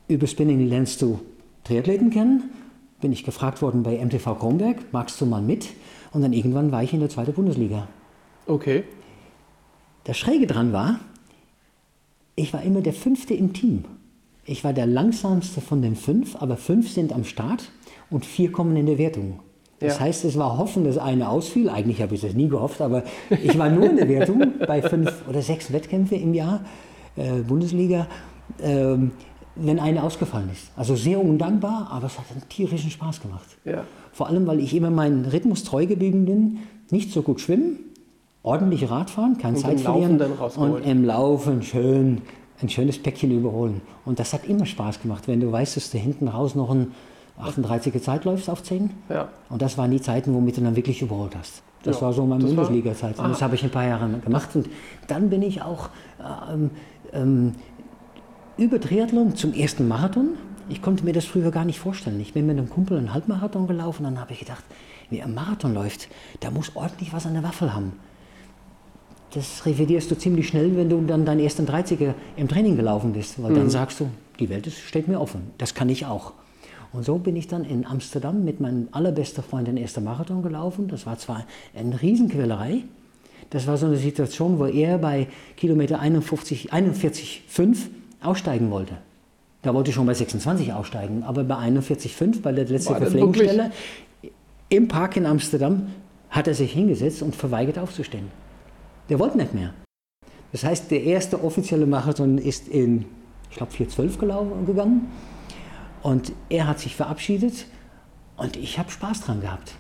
über 0.06 0.28
Spinning 0.28 0.64
lernst 0.68 1.02
du 1.02 1.18
Triathleten 1.64 2.10
kennen. 2.10 2.50
Bin 3.00 3.12
ich 3.12 3.24
gefragt 3.24 3.60
worden 3.62 3.82
bei 3.82 4.02
MTV 4.02 4.38
Kronberg, 4.38 4.78
magst 4.92 5.20
du 5.20 5.26
mal 5.26 5.42
mit? 5.42 5.68
Und 6.12 6.22
dann 6.22 6.32
irgendwann 6.32 6.72
war 6.72 6.82
ich 6.82 6.92
in 6.92 7.00
der 7.00 7.08
zweiten 7.10 7.32
Bundesliga. 7.34 7.88
Okay. 8.46 8.84
Das 10.04 10.16
Schräge 10.16 10.46
dran 10.46 10.72
war, 10.72 11.00
ich 12.36 12.52
war 12.52 12.62
immer 12.62 12.80
der 12.80 12.92
Fünfte 12.92 13.34
im 13.34 13.52
Team. 13.52 13.84
Ich 14.44 14.62
war 14.64 14.72
der 14.72 14.86
langsamste 14.86 15.60
von 15.60 15.82
den 15.82 15.96
fünf, 15.96 16.36
aber 16.36 16.56
fünf 16.56 16.90
sind 16.90 17.12
am 17.12 17.24
Start 17.24 17.70
und 18.10 18.24
vier 18.24 18.52
kommen 18.52 18.76
in 18.76 18.86
der 18.86 18.98
Wertung. 18.98 19.40
Das 19.80 19.98
Ja. 19.98 20.04
heißt, 20.04 20.24
es 20.24 20.38
war 20.38 20.56
hoffen, 20.56 20.84
dass 20.84 20.96
einer 20.96 21.28
ausfiel. 21.30 21.68
Eigentlich 21.68 22.00
habe 22.00 22.14
ich 22.14 22.20
das 22.22 22.32
nie 22.34 22.48
gehofft, 22.48 22.80
aber 22.80 23.02
ich 23.42 23.58
war 23.58 23.68
nur 23.68 23.90
in 23.90 23.96
der 23.96 24.08
Wertung 24.08 24.52
bei 24.66 24.80
fünf 24.80 25.12
oder 25.28 25.42
sechs 25.42 25.72
Wettkämpfe 25.72 26.14
im 26.14 26.32
Jahr, 26.32 26.64
äh, 27.16 27.40
Bundesliga, 27.42 28.06
ähm, 28.62 29.10
wenn 29.56 29.78
einer 29.78 30.04
ausgefallen 30.04 30.50
ist. 30.52 30.70
Also 30.76 30.96
sehr 30.96 31.20
undankbar, 31.20 31.88
aber 31.90 32.06
es 32.06 32.18
hat 32.18 32.26
einen 32.30 32.48
tierischen 32.48 32.90
Spaß 32.90 33.20
gemacht. 33.20 33.56
Ja. 33.64 33.84
Vor 34.12 34.28
allem, 34.28 34.46
weil 34.46 34.60
ich 34.60 34.74
immer 34.74 34.90
meinen 34.90 35.24
Rhythmus 35.24 35.64
treu 35.64 35.86
geblieben 35.86 36.24
bin, 36.24 36.58
nicht 36.90 37.12
so 37.12 37.22
gut 37.22 37.40
schwimmen, 37.40 37.78
ordentlich 38.42 38.88
Radfahren, 38.90 39.38
keine 39.38 39.56
Und 39.56 39.62
Zeit 39.62 39.80
verlieren 39.80 40.20
und 40.56 40.84
im 40.84 41.04
Laufen 41.04 41.62
schön 41.62 42.22
ein 42.62 42.68
schönes 42.68 43.02
Päckchen 43.02 43.30
überholen. 43.30 43.82
Und 44.04 44.18
das 44.18 44.32
hat 44.32 44.46
immer 44.46 44.64
Spaß 44.64 45.02
gemacht, 45.02 45.28
wenn 45.28 45.40
du 45.40 45.52
weißt, 45.52 45.76
dass 45.76 45.90
du 45.90 45.98
hinten 45.98 46.28
raus 46.28 46.54
noch 46.54 46.70
einen, 46.70 46.92
38er 47.38 48.00
Zeit 48.00 48.24
läufst 48.24 48.48
auf 48.48 48.62
10. 48.62 48.90
Ja. 49.10 49.28
Und 49.50 49.60
das 49.60 49.76
waren 49.76 49.90
die 49.90 50.00
Zeiten, 50.00 50.32
womit 50.34 50.56
du 50.56 50.62
dann 50.62 50.74
wirklich 50.74 51.02
überholt 51.02 51.36
hast. 51.36 51.62
Das 51.82 51.96
Ja, 51.96 52.06
war 52.06 52.12
so 52.12 52.24
meine 52.24 52.44
Bundesliga-Zeit. 52.44 53.18
Und 53.18 53.28
das 53.28 53.42
habe 53.42 53.54
ich 53.56 53.62
ein 53.62 53.70
paar 53.70 53.86
Jahre 53.86 54.08
gemacht. 54.24 54.56
Und 54.56 54.68
dann 55.06 55.28
bin 55.28 55.42
ich 55.42 55.60
auch 55.60 55.90
ähm, 56.50 56.70
ähm, 57.12 57.52
über 58.58 58.80
Triathlon 58.80 59.36
zum 59.36 59.52
ersten 59.52 59.86
Marathon. 59.86 60.30
Ich 60.68 60.82
konnte 60.82 61.04
mir 61.04 61.12
das 61.12 61.26
früher 61.26 61.50
gar 61.50 61.64
nicht 61.64 61.78
vorstellen. 61.78 62.20
Ich 62.20 62.32
bin 62.32 62.46
mit 62.46 62.58
einem 62.58 62.70
Kumpel 62.70 62.98
einen 62.98 63.12
Halbmarathon 63.12 63.66
gelaufen. 63.66 64.04
Dann 64.04 64.18
habe 64.18 64.32
ich 64.32 64.40
gedacht, 64.40 64.64
wie 65.10 65.22
ein 65.22 65.34
Marathon 65.34 65.74
läuft, 65.74 66.08
da 66.40 66.50
muss 66.50 66.74
ordentlich 66.74 67.12
was 67.12 67.26
an 67.26 67.34
der 67.34 67.42
Waffel 67.42 67.74
haben. 67.74 67.92
Das 69.34 69.66
revidierst 69.66 70.10
du 70.10 70.16
ziemlich 70.16 70.48
schnell, 70.48 70.76
wenn 70.76 70.88
du 70.88 71.00
dann 71.02 71.26
deinen 71.26 71.40
ersten 71.40 71.66
30er 71.66 72.14
im 72.36 72.48
Training 72.48 72.76
gelaufen 72.76 73.12
bist. 73.12 73.42
Weil 73.42 73.54
dann 73.54 73.68
sagst 73.68 74.00
du, 74.00 74.08
die 74.40 74.48
Welt 74.48 74.66
ist, 74.66 74.78
steht 74.78 75.08
mir 75.08 75.20
offen. 75.20 75.50
Das 75.58 75.74
kann 75.74 75.88
ich 75.88 76.06
auch. 76.06 76.32
Und 76.92 77.04
so 77.04 77.18
bin 77.18 77.36
ich 77.36 77.46
dann 77.46 77.64
in 77.64 77.84
Amsterdam 77.84 78.44
mit 78.44 78.60
meinem 78.60 78.88
allerbesten 78.92 79.44
Freund 79.44 79.68
den 79.68 79.76
ersten 79.76 80.02
Marathon 80.02 80.42
gelaufen. 80.42 80.88
Das 80.88 81.04
war 81.04 81.18
zwar 81.18 81.44
eine 81.74 82.00
Riesenquälerei. 82.00 82.84
Das 83.50 83.66
war 83.66 83.76
so 83.76 83.86
eine 83.86 83.98
Situation, 83.98 84.58
wo 84.58 84.64
er 84.64 84.96
bei 84.98 85.28
Kilometer 85.56 86.00
51, 86.00 86.72
41,5 86.72 87.76
aussteigen 88.26 88.70
wollte. 88.70 88.98
Da 89.62 89.74
wollte 89.74 89.90
ich 89.90 89.94
schon 89.96 90.06
bei 90.06 90.14
26 90.14 90.72
aussteigen, 90.72 91.22
aber 91.24 91.44
bei 91.44 91.56
41,5, 91.56 92.42
bei 92.42 92.52
der 92.52 92.66
letzten 92.66 92.94
Verpflegungsstelle, 92.94 93.72
im 94.68 94.88
Park 94.88 95.16
in 95.16 95.26
Amsterdam, 95.26 95.88
hat 96.30 96.48
er 96.48 96.54
sich 96.54 96.72
hingesetzt 96.72 97.22
und 97.22 97.34
verweigert 97.34 97.78
aufzustehen. 97.78 98.28
Der 99.08 99.18
wollte 99.18 99.38
nicht 99.38 99.54
mehr. 99.54 99.72
Das 100.52 100.64
heißt, 100.64 100.90
der 100.90 101.02
erste 101.02 101.42
offizielle 101.42 101.86
Marathon 101.86 102.38
ist 102.38 102.68
in, 102.68 103.06
ich 103.50 103.56
glaube, 103.56 103.72
4.12 103.72 104.18
gelaufen- 104.18 104.66
gegangen. 104.66 105.08
Und 106.02 106.32
er 106.48 106.66
hat 106.68 106.78
sich 106.78 106.94
verabschiedet 106.94 107.66
und 108.36 108.56
ich 108.56 108.78
habe 108.78 108.90
Spaß 108.90 109.22
dran 109.22 109.40
gehabt. 109.40 109.72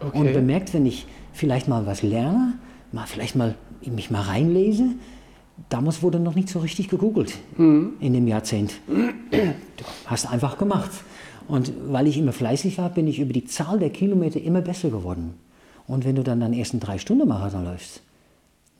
Okay. 0.00 0.18
Und 0.18 0.32
bemerkt, 0.32 0.72
wenn 0.72 0.86
ich 0.86 1.06
vielleicht 1.32 1.68
mal 1.68 1.86
was 1.86 2.02
lerne, 2.02 2.54
mal 2.92 3.06
vielleicht 3.06 3.36
mal 3.36 3.54
mich 3.84 4.10
mal 4.10 4.22
reinlese, 4.22 4.94
damals 5.68 6.02
wurde 6.02 6.20
noch 6.20 6.34
nicht 6.34 6.48
so 6.48 6.58
richtig 6.60 6.88
gegoogelt 6.88 7.34
in 8.00 8.12
dem 8.12 8.26
Jahrzehnt. 8.26 8.74
Du 9.30 9.84
hast 10.06 10.30
einfach 10.30 10.58
gemacht. 10.58 10.90
Und 11.46 11.72
weil 11.88 12.06
ich 12.06 12.16
immer 12.16 12.32
fleißig 12.32 12.78
war, 12.78 12.88
bin 12.88 13.06
ich 13.06 13.20
über 13.20 13.32
die 13.32 13.44
Zahl 13.44 13.78
der 13.78 13.90
Kilometer 13.90 14.40
immer 14.40 14.62
besser 14.62 14.90
geworden. 14.90 15.34
Und 15.86 16.04
wenn 16.04 16.16
du 16.16 16.22
dann 16.22 16.40
deinen 16.40 16.54
ersten 16.54 16.80
drei 16.80 16.98
Stunden 16.98 17.28
Marathon 17.28 17.64
läufst, 17.64 18.02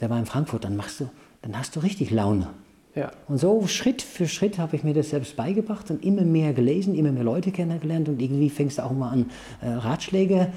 der 0.01 0.11
war 0.11 0.19
in 0.19 0.27
Frankfurt, 0.27 0.65
dann 0.65 0.77
machst 0.77 1.01
du, 1.01 1.11
dann 1.43 1.59
hast 1.59 1.77
du 1.77 1.81
richtig 1.81 2.11
Laune. 2.11 2.49
Ja. 2.95 3.11
Und 3.29 3.39
so 3.39 3.67
Schritt 3.67 4.03
für 4.03 4.29
Schritt 4.29 4.59
habe 4.59 4.77
ich 4.77 4.85
mir 4.85 4.95
das 4.95 5.11
selbst 5.11 5.37
beigebracht 5.37 5.91
und 5.91 6.05
immer 6.05 6.23
mehr 6.23 6.53
gelesen, 6.53 6.95
immer 6.95 7.13
mehr 7.13 7.25
Leute 7.25 7.51
kennengelernt 7.51 8.09
und 8.09 8.23
irgendwie 8.23 8.51
fängst 8.51 8.79
du 8.79 8.85
auch 8.85 8.93
mal 8.93 9.11
an, 9.11 9.31
äh, 9.61 9.69
Ratschläge 9.69 10.53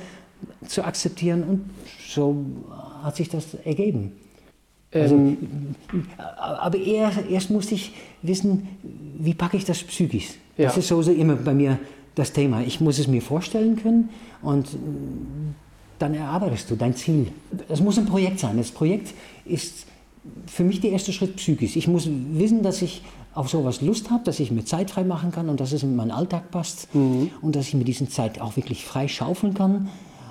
zu 0.67 0.83
akzeptieren 0.83 1.43
und 1.43 1.69
so 2.07 2.45
hat 3.01 3.15
sich 3.15 3.27
das 3.27 3.55
ergeben. 3.65 4.11
Also, 4.93 5.15
Ähm, 5.15 5.37
Aber 6.37 6.77
erst, 6.77 7.19
erst 7.29 7.49
musste 7.49 7.75
ich 7.75 7.91
wissen, 8.21 8.67
wie 9.19 9.33
packe 9.33 9.57
ich 9.57 9.65
das 9.65 9.83
psychisch. 9.83 10.29
Das 10.57 10.75
Ja. 10.75 10.79
ist 10.79 10.87
so 10.87 11.01
so 11.01 11.11
immer 11.11 11.35
bei 11.35 11.53
mir 11.53 11.77
das 12.15 12.31
Thema. 12.33 12.61
Ich 12.61 12.79
muss 12.81 12.97
es 12.99 13.07
mir 13.07 13.21
vorstellen 13.21 13.75
können 13.75 14.09
und 14.41 14.73
mm, 14.73 15.55
dann 15.99 16.13
erarbeitest 16.13 16.69
du 16.71 16.75
dein 16.75 16.95
Ziel. 16.95 17.27
Es 17.69 17.79
muss 17.81 17.97
ein 17.97 18.05
Projekt 18.05 18.39
sein. 18.39 18.57
Das 18.57 18.71
Projekt 18.71 19.13
ist 19.45 19.85
für 20.45 20.63
mich 20.63 20.79
der 20.81 20.91
erste 20.91 21.11
Schritt 21.13 21.35
psychisch. 21.35 21.75
Ich 21.75 21.87
muss 21.87 22.07
wissen, 22.33 22.63
dass 22.63 22.81
ich 22.81 23.01
auf 23.33 23.49
sowas 23.49 23.81
Lust 23.81 24.09
habe, 24.09 24.23
dass 24.23 24.39
ich 24.39 24.51
mir 24.51 24.65
Zeit 24.65 24.89
frei 24.91 25.03
machen 25.03 25.31
kann 25.31 25.49
und 25.49 25.59
dass 25.59 25.73
es 25.73 25.83
in 25.83 25.95
meinen 25.95 26.11
Alltag 26.11 26.49
passt 26.49 26.87
und 26.93 27.55
dass 27.55 27.67
ich 27.67 27.73
mir 27.75 27.83
diesen 27.83 28.09
Zeit 28.09 28.41
auch 28.41 28.55
wirklich 28.55 28.83
frei 28.85 29.07
schaufeln 29.07 29.53
kann. 29.53 29.89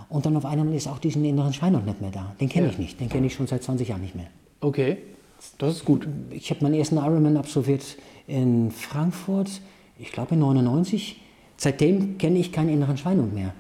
Und 0.08 0.24
dann 0.26 0.36
auf 0.36 0.44
einmal 0.44 0.72
ist 0.74 0.88
auch 0.88 0.98
diesen 0.98 1.24
inneren 1.24 1.52
Schweinehund 1.52 1.86
nicht 1.86 2.00
mehr 2.00 2.10
da. 2.10 2.34
Den 2.40 2.48
kenne 2.48 2.66
Ja. 2.66 2.72
ich 2.72 2.78
nicht. 2.78 3.00
Den 3.00 3.08
kenne 3.08 3.26
ich 3.26 3.34
schon 3.34 3.46
seit 3.46 3.62
20 3.62 3.88
Jahren 3.88 4.00
nicht 4.02 4.14
mehr. 4.16 4.26
Okay, 4.60 4.98
das 5.58 5.76
ist 5.76 5.84
gut. 5.84 6.06
Ich 6.30 6.50
habe 6.50 6.62
meinen 6.62 6.74
ersten 6.74 6.96
Ironman 6.96 7.36
absolviert 7.36 7.96
in 8.26 8.70
Frankfurt, 8.70 9.60
ich 9.98 10.12
glaube 10.12 10.34
in 10.34 10.40
99. 10.40 11.20
Seitdem 11.56 12.18
kenne 12.18 12.38
ich 12.38 12.52
keinen 12.52 12.68
inneren 12.68 12.98
Schweinehund 12.98 13.34
mehr. 13.34 13.54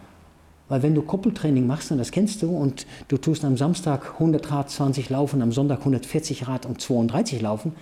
Weil 0.68 0.82
wenn 0.82 0.94
du 0.94 1.02
Koppeltraining 1.02 1.66
machst, 1.66 1.92
und 1.92 1.98
das 1.98 2.10
kennst 2.10 2.42
du, 2.42 2.50
und 2.50 2.86
du 3.08 3.16
tust 3.18 3.44
am 3.44 3.56
Samstag 3.56 4.14
100 4.14 4.50
Rad 4.50 4.70
20 4.70 5.10
laufen, 5.10 5.40
am 5.40 5.52
Sonntag 5.52 5.78
140 5.80 6.48
Rad 6.48 6.66
und 6.66 6.80
32 6.80 7.40
laufen, 7.40 7.72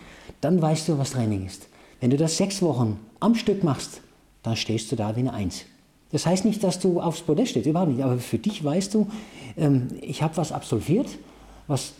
dann 0.40 0.61
weißt 0.61 0.88
du, 0.88 0.99
was 0.99 1.12
Training 1.12 1.47
ist. 1.47 1.68
Wenn 2.00 2.11
du 2.11 2.16
das 2.18 2.37
sechs 2.37 2.61
Wochen 2.61 3.00
am 3.21 3.35
Stück 3.35 3.64
machst, 3.64 4.02
dann 4.42 4.56
stehst 4.56 4.92
du 4.92 4.97
da 4.97 5.16
wie 5.16 5.21
eine 5.21 5.33
Eins. 5.33 5.64
Das 6.12 6.26
heißt 6.26 6.44
nicht, 6.44 6.62
dass 6.62 6.78
du 6.78 7.00
aufs 7.00 7.23
Podest 7.23 7.52
stehst, 7.52 7.66
überhaupt 7.66 7.90
nicht. 7.90 8.04
Aber 8.04 8.18
für 8.18 8.38
dich 8.38 8.62
weißt 8.62 8.92
du, 8.94 9.09
ähm, 9.56 9.88
ich 10.00 10.23
habe 10.23 10.37
was 10.37 10.52
absolviert, 10.52 11.09
was 11.66 11.94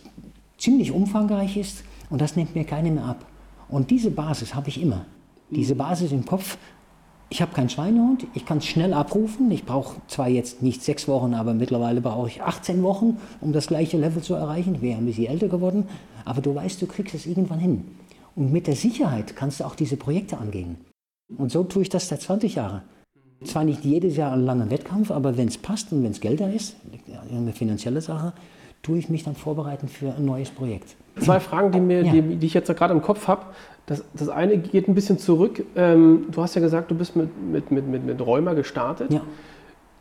ziemlich 0.57 0.91
umfangreich 0.91 1.57
ist 1.57 1.83
und 2.09 2.21
das 2.21 2.35
nimmt 2.35 2.55
mir 2.55 2.63
keiner 2.63 2.91
mehr 2.91 3.05
ab. 3.05 3.25
Und 3.69 3.91
diese 3.91 4.11
Basis 4.11 4.53
habe 4.55 4.69
ich 4.69 4.81
immer. 4.81 5.05
Diese 5.49 5.75
Basis 5.75 6.11
im 6.11 6.25
Kopf. 6.25 6.57
Ich 7.29 7.41
habe 7.41 7.53
keinen 7.53 7.69
Schweinehund, 7.69 8.27
ich 8.35 8.45
kann 8.45 8.59
es 8.59 8.67
schnell 8.67 8.93
abrufen. 8.93 9.49
Ich 9.49 9.65
brauche 9.65 9.95
zwar 10.07 10.29
jetzt 10.29 10.61
nicht 10.61 10.83
sechs 10.83 11.07
Wochen, 11.07 11.33
aber 11.33 11.53
mittlerweile 11.55 11.99
brauche 11.99 12.27
ich 12.27 12.43
18 12.43 12.83
Wochen, 12.83 13.17
um 13.41 13.51
das 13.51 13.67
gleiche 13.67 13.97
Level 13.97 14.21
zu 14.21 14.35
erreichen. 14.35 14.75
Ich 14.75 14.81
ja 14.83 14.97
ein 14.97 15.05
bisschen 15.05 15.25
älter 15.25 15.47
geworden, 15.47 15.87
aber 16.23 16.41
du 16.41 16.53
weißt, 16.53 16.81
du 16.81 16.85
kriegst 16.85 17.15
es 17.15 17.25
irgendwann 17.25 17.59
hin. 17.59 17.83
Und 18.35 18.51
mit 18.51 18.67
der 18.67 18.75
Sicherheit 18.75 19.35
kannst 19.35 19.59
du 19.59 19.63
auch 19.63 19.75
diese 19.75 19.97
Projekte 19.97 20.37
angehen. 20.37 20.77
Und 21.35 21.51
so 21.51 21.63
tue 21.63 21.81
ich 21.81 21.89
das 21.89 22.07
seit 22.07 22.21
20 22.21 22.55
Jahren. 22.55 22.81
Zwar 23.43 23.63
nicht 23.63 23.83
jedes 23.83 24.15
Jahr 24.17 24.31
einen 24.31 24.45
langen 24.45 24.69
Wettkampf, 24.69 25.11
aber 25.11 25.35
wenn 25.35 25.47
es 25.47 25.57
passt 25.57 25.91
und 25.91 26.03
wenn 26.03 26.11
es 26.11 26.21
Geld 26.21 26.39
da 26.39 26.47
ist, 26.47 26.75
eine 27.31 27.53
finanzielle 27.53 28.01
Sache, 28.01 28.33
tue 28.85 28.99
ich 28.99 29.09
mich 29.09 29.23
dann 29.23 29.35
vorbereiten 29.35 29.87
für 29.87 30.13
ein 30.15 30.25
neues 30.25 30.51
Projekt. 30.51 30.95
Zwei 31.19 31.39
Fragen, 31.39 31.71
die, 31.71 31.79
mir, 31.79 32.03
Ja. 32.03 32.11
die, 32.11 32.21
die 32.35 32.45
ich 32.45 32.53
jetzt 32.53 32.67
gerade 32.75 32.93
im 32.93 33.01
Kopf 33.01 33.27
habe. 33.27 33.41
Das, 33.87 34.03
das 34.13 34.29
eine 34.29 34.57
geht 34.57 34.87
ein 34.87 34.93
bisschen 34.95 35.17
zurück. 35.17 35.63
Ähm, 35.75 36.25
du 36.31 36.41
hast 36.41 36.55
ja 36.55 36.61
gesagt, 36.61 36.91
du 36.91 36.95
bist 36.95 37.15
mit, 37.15 37.29
mit, 37.51 37.71
mit, 37.71 37.87
mit, 37.87 38.05
mit 38.05 38.21
Rheuma 38.25 38.53
gestartet. 38.53 39.11
Ja. 39.11 39.21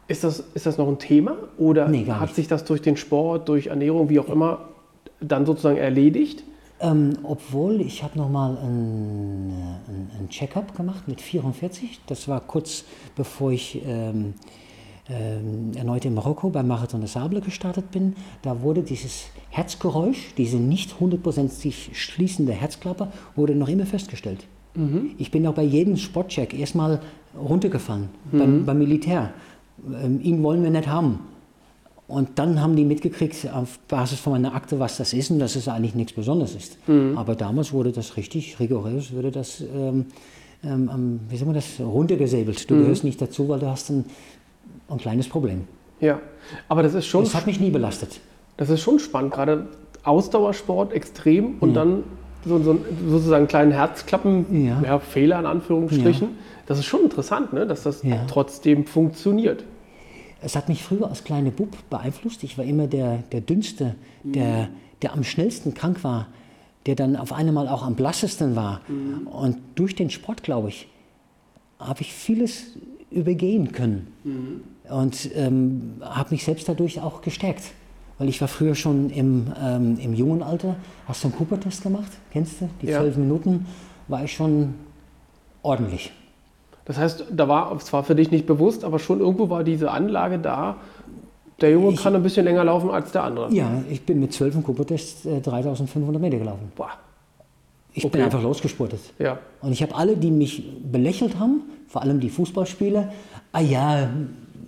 Ist, 0.06 0.22
das, 0.22 0.40
ist 0.54 0.66
das 0.66 0.76
noch 0.76 0.88
ein 0.88 0.98
Thema? 0.98 1.36
Oder 1.56 1.88
Nee, 1.88 2.04
hat 2.10 2.22
nicht. 2.22 2.34
sich 2.34 2.48
das 2.48 2.64
durch 2.64 2.82
den 2.82 2.96
Sport, 2.98 3.48
durch 3.48 3.68
Ernährung, 3.68 4.10
wie 4.10 4.18
auch 4.20 4.28
immer, 4.28 4.68
dann 5.20 5.46
sozusagen 5.46 5.78
erledigt? 5.78 6.44
Ähm, 6.80 7.16
obwohl, 7.22 7.80
ich 7.80 8.02
habe 8.02 8.18
nochmal 8.18 8.58
einen, 8.58 9.50
äh, 9.50 9.90
einen, 9.90 10.10
einen 10.18 10.28
Check-up 10.28 10.76
gemacht 10.76 11.08
mit 11.08 11.22
44. 11.22 12.00
Das 12.06 12.28
war 12.28 12.40
kurz 12.40 12.84
bevor 13.16 13.50
ich 13.52 13.80
ähm, 13.86 14.34
erneut 15.06 16.04
in 16.06 16.14
Marokko 16.14 16.48
beim 16.48 16.66
Marathon 16.66 17.02
des 17.02 17.12
Sable 17.12 17.40
gestartet 17.42 17.90
bin. 17.90 18.14
Da 18.42 18.62
wurde 18.62 18.82
dieses 18.82 19.26
Herzgeräusch, 19.50 20.34
diese 20.38 20.56
nicht 20.56 20.94
100% 20.98 21.48
sich 21.48 21.90
schließende 21.92 22.52
Herzklappe, 22.52 23.08
wurde 23.36 23.54
noch 23.54 23.68
immer 23.68 23.84
festgestellt. 23.86 24.46
Ich 25.18 25.30
bin 25.30 25.46
auch 25.46 25.54
bei 25.54 25.62
jedem 25.62 25.96
Sportcheck 25.96 26.58
erstmal 26.58 27.00
runtergefallen, 27.38 28.08
beim, 28.32 28.64
beim 28.64 28.78
Militär. 28.78 29.32
Ähm, 30.02 30.20
ihn 30.22 30.42
wollen 30.42 30.62
wir 30.62 30.70
nicht 30.70 30.88
haben. 30.88 31.20
Und 32.06 32.38
dann 32.38 32.60
haben 32.60 32.76
die 32.76 32.84
mitgekriegt, 32.84 33.48
auf 33.52 33.78
Basis 33.88 34.20
von 34.20 34.32
meiner 34.34 34.54
Akte, 34.54 34.78
was 34.78 34.96
das 34.98 35.12
ist 35.12 35.30
und 35.30 35.38
dass 35.38 35.56
es 35.56 35.68
eigentlich 35.68 35.94
nichts 35.94 36.12
Besonderes 36.12 36.54
ist. 36.54 36.78
Aber 37.16 37.34
damals 37.34 37.72
wurde 37.72 37.92
das 37.92 38.16
richtig 38.16 38.58
rigorös, 38.60 39.12
wurde 39.12 39.30
das, 39.30 39.60
ähm, 39.60 40.06
ähm, 40.62 40.90
ähm, 40.92 41.20
wie 41.28 41.36
sagen 41.36 41.50
wir 41.50 41.54
das, 41.54 41.80
runtergesäbelt. 41.80 42.68
Du 42.70 42.74
gehörst 42.82 43.04
nicht 43.04 43.20
dazu, 43.22 43.48
weil 43.48 43.60
du 43.60 43.68
hast 43.68 43.90
ein, 43.90 44.04
ein 44.88 44.98
kleines 44.98 45.28
Problem. 45.28 45.64
Ja. 46.00 46.20
Aber 46.68 46.82
das 46.82 46.94
ist 46.94 47.06
schon, 47.06 47.24
Das 47.24 47.34
hat 47.34 47.46
mich 47.46 47.60
nie 47.60 47.70
belastet. 47.70 48.20
das 48.56 48.70
ist 48.70 48.80
schon 48.82 48.98
spannend, 48.98 49.32
gerade 49.32 49.68
Ausdauersport 50.02 50.92
extrem 50.92 51.56
und 51.60 51.74
dann 51.74 52.02
so, 52.44 52.62
so 52.62 52.78
sozusagen 53.08 53.42
einen 53.42 53.48
kleinen 53.48 53.72
Herzklappen, 53.72 54.66
Ja. 54.66 54.82
ja, 54.84 54.98
Fehler 54.98 55.38
in 55.40 55.46
Anführungsstrichen. 55.46 56.28
Das 56.66 56.78
ist 56.78 56.84
schon 56.84 57.02
interessant, 57.02 57.52
ne? 57.54 57.66
dass 57.66 57.84
das 57.84 58.02
Ja. 58.02 58.24
trotzdem 58.28 58.84
funktioniert. 58.86 59.64
Es 60.42 60.54
hat 60.56 60.68
mich 60.68 60.82
früher 60.82 61.08
als 61.08 61.24
kleiner 61.24 61.50
Bub 61.50 61.70
beeinflusst. 61.88 62.44
Ich 62.44 62.58
war 62.58 62.66
immer 62.66 62.86
der, 62.86 63.18
der 63.32 63.40
Dünnste, 63.40 63.94
der, 64.24 64.68
der 65.00 65.14
am 65.14 65.24
schnellsten 65.24 65.72
krank 65.72 66.04
war, 66.04 66.26
der 66.84 66.96
dann 66.96 67.16
auf 67.16 67.32
einmal 67.32 67.66
auch 67.66 67.82
am 67.82 67.94
blassesten 67.94 68.54
war. 68.56 68.82
Und 69.24 69.56
durch 69.74 69.94
den 69.94 70.10
Sport, 70.10 70.42
glaube 70.42 70.68
ich, 70.68 70.86
habe 71.78 72.02
ich 72.02 72.12
vieles 72.12 72.76
übergehen 73.10 73.72
können. 73.72 74.08
Und 74.90 75.30
ähm, 75.34 75.94
habe 76.02 76.30
mich 76.30 76.44
selbst 76.44 76.68
dadurch 76.68 77.00
auch 77.00 77.22
gestärkt. 77.22 77.62
Weil 78.18 78.28
ich 78.28 78.40
war 78.40 78.48
früher 78.48 78.74
schon 78.74 79.10
im, 79.10 79.52
ähm, 79.60 79.98
im 80.00 80.14
jungen 80.14 80.42
Alter, 80.42 80.76
hast 81.08 81.24
du 81.24 81.28
einen 81.28 81.36
Cooper-Test 81.36 81.82
gemacht? 81.82 82.12
Kennst 82.32 82.60
du? 82.60 82.68
Die 82.80 82.86
Ja. 82.86 83.00
zwölf 83.00 83.16
Minuten 83.16 83.66
war 84.08 84.22
ich 84.22 84.32
schon 84.32 84.74
ordentlich. 85.62 86.12
Das 86.84 86.98
heißt, 86.98 87.24
da 87.32 87.48
war 87.48 87.76
zwar 87.80 88.04
für 88.04 88.14
dich 88.14 88.30
nicht 88.30 88.46
bewusst, 88.46 88.84
aber 88.84 88.98
schon 88.98 89.20
irgendwo 89.20 89.48
war 89.48 89.64
diese 89.64 89.90
Anlage 89.90 90.38
da. 90.38 90.76
Der 91.60 91.70
Junge 91.70 91.92
Ich- 91.92 92.02
kann 92.02 92.14
ein 92.14 92.22
bisschen 92.22 92.44
länger 92.44 92.62
laufen 92.64 92.90
als 92.90 93.10
der 93.12 93.24
andere. 93.24 93.52
Ja, 93.52 93.82
ich 93.88 94.04
bin 94.04 94.20
mit 94.20 94.32
zwölf 94.32 94.54
im 94.54 94.62
Cooper-Test 94.62 95.26
äh, 95.26 95.40
3500 95.40 96.20
Meter 96.20 96.38
gelaufen. 96.38 96.70
Boah. 96.76 96.90
Ich 97.94 98.04
Okay. 98.04 98.12
bin 98.18 98.22
einfach 98.22 98.42
losgespurtet. 98.42 99.00
Ja. 99.18 99.38
Und 99.62 99.72
ich 99.72 99.82
habe 99.82 99.94
alle, 99.94 100.16
die 100.16 100.30
mich 100.30 100.62
belächelt 100.84 101.38
haben, 101.38 101.62
vor 101.88 102.02
allem 102.02 102.20
die 102.20 102.28
Fußballspieler, 102.28 103.12
ah 103.52 103.60
ja, 103.60 104.08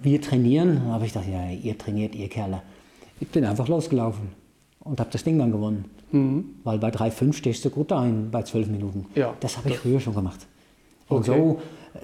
wir 0.03 0.21
trainieren. 0.21 0.83
Da 0.87 0.93
habe 0.95 1.07
ich 1.07 1.13
gedacht, 1.13 1.29
ja, 1.31 1.51
ihr 1.51 1.77
trainiert, 1.79 2.15
ihr 2.15 2.29
Kerle. 2.29 2.63
Ich 3.21 3.29
bin 3.29 3.45
einfach 3.45 3.69
losgelaufen 3.69 4.29
und 4.81 5.01
habe 5.01 5.11
das 5.11 5.25
Ding 5.25 5.39
dann 5.39 5.51
gewonnen. 5.53 5.87
Weil 6.65 6.79
bei 6.79 6.89
3,5 6.89 7.33
stehst 7.35 7.65
du 7.65 7.71
gut 7.71 7.93
ein 7.93 8.31
bei 8.31 8.43
12 8.43 8.69
Minuten. 8.69 9.07
Ja. 9.15 9.35
Das 9.41 9.57
habe 9.59 9.69
ich 9.71 9.79
früher 9.79 10.01
schon 10.01 10.15
gemacht. 10.15 10.47
Und 11.09 11.29
Okay. 11.29 11.37
so 11.39 11.61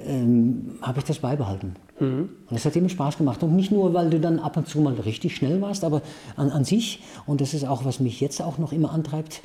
ähm, 0.06 0.72
habe 0.82 0.98
ich 0.98 1.04
das 1.04 1.18
beibehalten. 1.18 1.76
Und 2.00 2.30
es 2.50 2.64
hat 2.64 2.74
immer 2.76 2.88
Spaß 2.88 3.16
gemacht. 3.16 3.42
Und 3.44 3.54
nicht 3.54 3.70
nur, 3.70 3.94
weil 3.94 4.10
du 4.10 4.18
dann 4.18 4.38
ab 4.40 4.56
und 4.56 4.66
zu 4.66 4.80
mal 4.80 4.92
richtig 4.94 5.36
schnell 5.36 5.60
warst, 5.62 5.84
aber 5.84 6.02
an, 6.36 6.50
an 6.50 6.64
sich, 6.64 7.00
und 7.26 7.40
das 7.40 7.54
ist 7.54 7.64
auch, 7.64 7.84
was 7.84 8.00
mich 8.00 8.20
jetzt 8.20 8.42
auch 8.42 8.58
noch 8.58 8.72
immer 8.72 8.90
antreibt, 8.90 9.40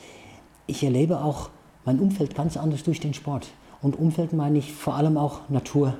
ich 0.65 0.83
erlebe 0.83 1.21
auch 1.23 1.49
mein 1.85 1.99
Umfeld 1.99 2.33
ganz 2.35 2.57
anders 2.57 2.83
durch 2.83 2.99
den 2.99 3.13
Sport. 3.13 3.47
Und 3.81 3.97
Umfeld 3.97 4.33
meine 4.33 4.57
ich 4.57 4.73
vor 4.73 4.95
allem 4.95 5.17
auch 5.17 5.47
Natur, 5.49 5.93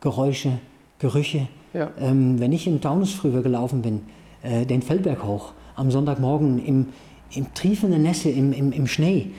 Geräusche, 0.00 0.58
Gerüche. 0.98 1.48
Ja. 1.72 1.90
Ähm, 1.98 2.40
wenn 2.40 2.52
ich 2.52 2.66
im 2.66 2.80
Taunus 2.80 3.12
früher 3.12 3.42
gelaufen 3.42 3.82
bin, 3.82 4.02
äh, 4.42 4.66
den 4.66 4.82
Feldberg 4.82 5.24
hoch, 5.24 5.52
am 5.76 5.90
Sonntagmorgen 5.90 6.64
im, 6.64 6.86
im 7.34 7.54
triefenden 7.54 8.02
Nässe, 8.02 8.30
im, 8.30 8.52
im, 8.52 8.72
im 8.72 8.86
Schnee, 8.86 9.30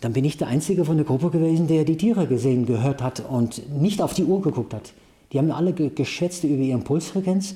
dann 0.00 0.12
bin 0.12 0.24
ich 0.24 0.36
der 0.36 0.48
Einzige 0.48 0.84
von 0.84 0.96
der 0.96 1.06
Gruppe 1.06 1.30
gewesen, 1.30 1.68
der 1.68 1.84
die 1.84 1.96
Tiere 1.96 2.26
gesehen, 2.26 2.66
gehört 2.66 3.02
hat 3.02 3.20
und 3.28 3.80
nicht 3.80 4.02
auf 4.02 4.14
die 4.14 4.24
Uhr 4.24 4.42
geguckt 4.42 4.74
hat. 4.74 4.92
Die 5.32 5.38
haben 5.38 5.50
alle 5.50 5.72
ge 5.72 5.90
geschätzt 5.90 6.44
über 6.44 6.62
ihren 6.62 6.84
Pulsfrequenz. 6.84 7.54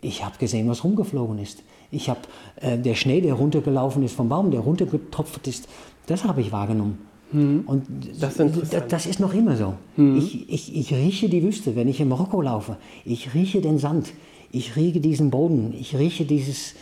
Ich 0.00 0.24
habe 0.24 0.38
gesehen, 0.38 0.68
was 0.68 0.84
rumgeflogen 0.84 1.38
ist. 1.38 1.62
Ich 1.90 2.08
habe 2.08 2.20
äh, 2.56 2.78
der 2.78 2.94
Schnee, 2.94 3.20
der 3.20 3.34
runtergelaufen 3.34 4.02
ist 4.02 4.14
vom 4.14 4.28
Baum, 4.28 4.50
der 4.50 4.60
runtergetropft 4.60 5.46
ist, 5.46 5.68
das 6.06 6.24
habe 6.24 6.40
ich 6.40 6.52
wahrgenommen. 6.52 7.07
Und 7.32 7.84
Das 8.20 8.36
das, 8.36 8.86
das 8.88 9.06
ist 9.06 9.20
noch 9.20 9.34
immer 9.34 9.56
so. 9.56 9.74
Ich, 9.96 10.48
ich, 10.50 10.74
ich 10.74 10.94
rieche 10.94 11.28
die 11.28 11.42
Wüste, 11.42 11.76
wenn 11.76 11.86
ich 11.86 12.00
in 12.00 12.08
Marokko 12.08 12.40
laufe. 12.40 12.78
Ich 13.04 13.34
rieche 13.34 13.60
den 13.60 13.78
Sand. 13.78 14.12
Ich 14.50 14.76
rieche 14.76 15.00
diesen 15.00 15.30
Boden. 15.30 15.74
Ich 15.78 15.94
rieche 15.96 16.24
dieses, 16.24 16.74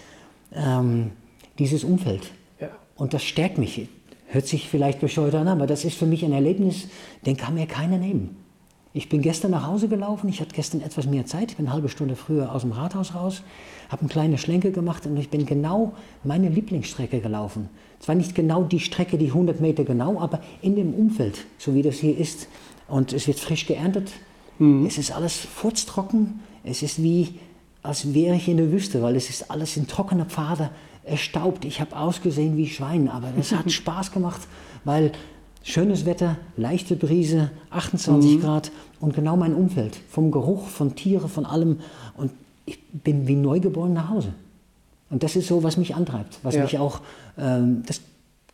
ähm, 0.55 1.11
dieses 1.59 1.83
Umfeld. 1.83 2.31
Ja. 2.61 2.69
Und 2.97 3.13
das 3.13 3.25
stärkt 3.25 3.59
mich. 3.59 3.89
Hört 4.29 4.47
sich 4.47 4.69
vielleicht 4.69 5.01
bescheuert 5.01 5.35
an, 5.35 5.49
aber 5.49 5.67
das 5.67 5.85
ist 5.85 5.97
für 5.97 6.07
mich 6.07 6.25
ein 6.25 6.33
Erlebnis, 6.33 6.89
den 7.25 7.37
kann 7.37 7.55
mir 7.55 7.67
keiner 7.67 7.99
nehmen. 7.99 8.37
Ich 8.97 9.11
bin 9.11 9.21
gestern 9.21 9.51
nach 9.51 9.67
Hause 9.67 9.89
gelaufen, 9.89 10.27
ich 10.31 10.41
hatte 10.41 10.55
gestern 10.55 10.81
etwas 10.81 11.05
mehr 11.05 11.27
Zeit, 11.27 11.51
ich 11.51 11.59
bin 11.59 11.67
eine 11.67 11.75
halbe 11.75 11.91
Stunde 11.91 12.17
früher 12.17 12.51
aus 12.55 12.63
dem 12.63 12.73
Rathaus 12.73 13.15
raus, 13.15 13.43
habe 13.91 14.01
eine 14.01 14.09
kleine 14.09 14.39
Schlenke 14.39 14.73
gemacht 14.73 15.05
und 15.05 15.19
ich 15.19 15.29
bin 15.29 15.45
genau 15.45 15.93
meine 16.25 16.49
Lieblingsstrecke 16.49 17.21
gelaufen. 17.21 17.69
Zwar 18.01 18.15
nicht 18.15 18.35
genau 18.35 18.63
die 18.63 18.81
Strecke, 18.81 19.19
die 19.19 19.27
100 19.27 19.61
Meter 19.61 19.85
genau, 19.85 20.19
aber 20.19 20.41
in 20.63 20.77
dem 20.77 20.95
Umfeld, 20.95 21.45
so 21.59 21.75
wie 21.75 21.83
das 21.83 21.97
hier 21.97 22.17
ist. 22.17 22.49
Und 22.89 23.13
es 23.13 23.27
wird 23.27 23.39
frisch 23.39 23.67
geerntet, 23.67 24.13
es 24.87 24.97
ist 24.97 25.13
alles 25.13 25.37
furztrocken, 25.37 26.41
es 26.65 26.83
ist 26.83 27.03
wie, 27.03 27.35
als 27.83 28.15
wäre 28.15 28.37
ich 28.37 28.49
in 28.49 28.57
der 28.57 28.73
Wüste, 28.73 29.03
weil 29.03 29.15
es 29.15 29.29
ist 29.29 29.51
alles 29.51 29.77
in 29.77 29.87
trockener 29.87 30.25
Pfade, 30.25 30.71
erstaubt. 31.05 31.67
Ich 31.67 31.83
habe 31.83 31.95
ausgesehen 31.95 32.57
wie 32.57 32.67
Schwein, 32.67 33.11
aber 33.11 33.29
es 33.39 33.53
hat 33.53 33.71
Spaß 33.71 34.11
gemacht, 34.11 34.41
weil 34.85 35.13
schönes 35.67 36.07
Wetter, 36.07 36.37
leichte 36.57 36.97
Brise, 36.97 37.51
28 37.71 38.41
Grad 38.41 38.71
und 39.01 39.15
genau 39.15 39.37
mein 39.37 39.55
Umfeld. 39.55 39.97
Vom 40.09 40.31
Geruch, 40.31 40.67
von 40.69 40.95
Tiere, 40.95 41.29
von 41.29 41.45
allem. 41.45 41.81
Und 42.17 42.31
ich 42.67 42.79
bin 42.93 43.27
wie 43.27 43.35
neugeboren 43.35 43.93
nach 43.93 44.09
Hause. 44.09 44.33
Und 45.11 45.23
das 45.23 45.37
ist 45.37 45.49
so, 45.49 45.63
was 45.63 45.77
mich 45.77 45.95
antreibt, 45.95 46.39
was 46.43 46.55
Ja. 46.55 46.63
mich 46.63 46.79
auch, 46.79 47.01
ähm, 47.37 47.83
das 47.87 48.01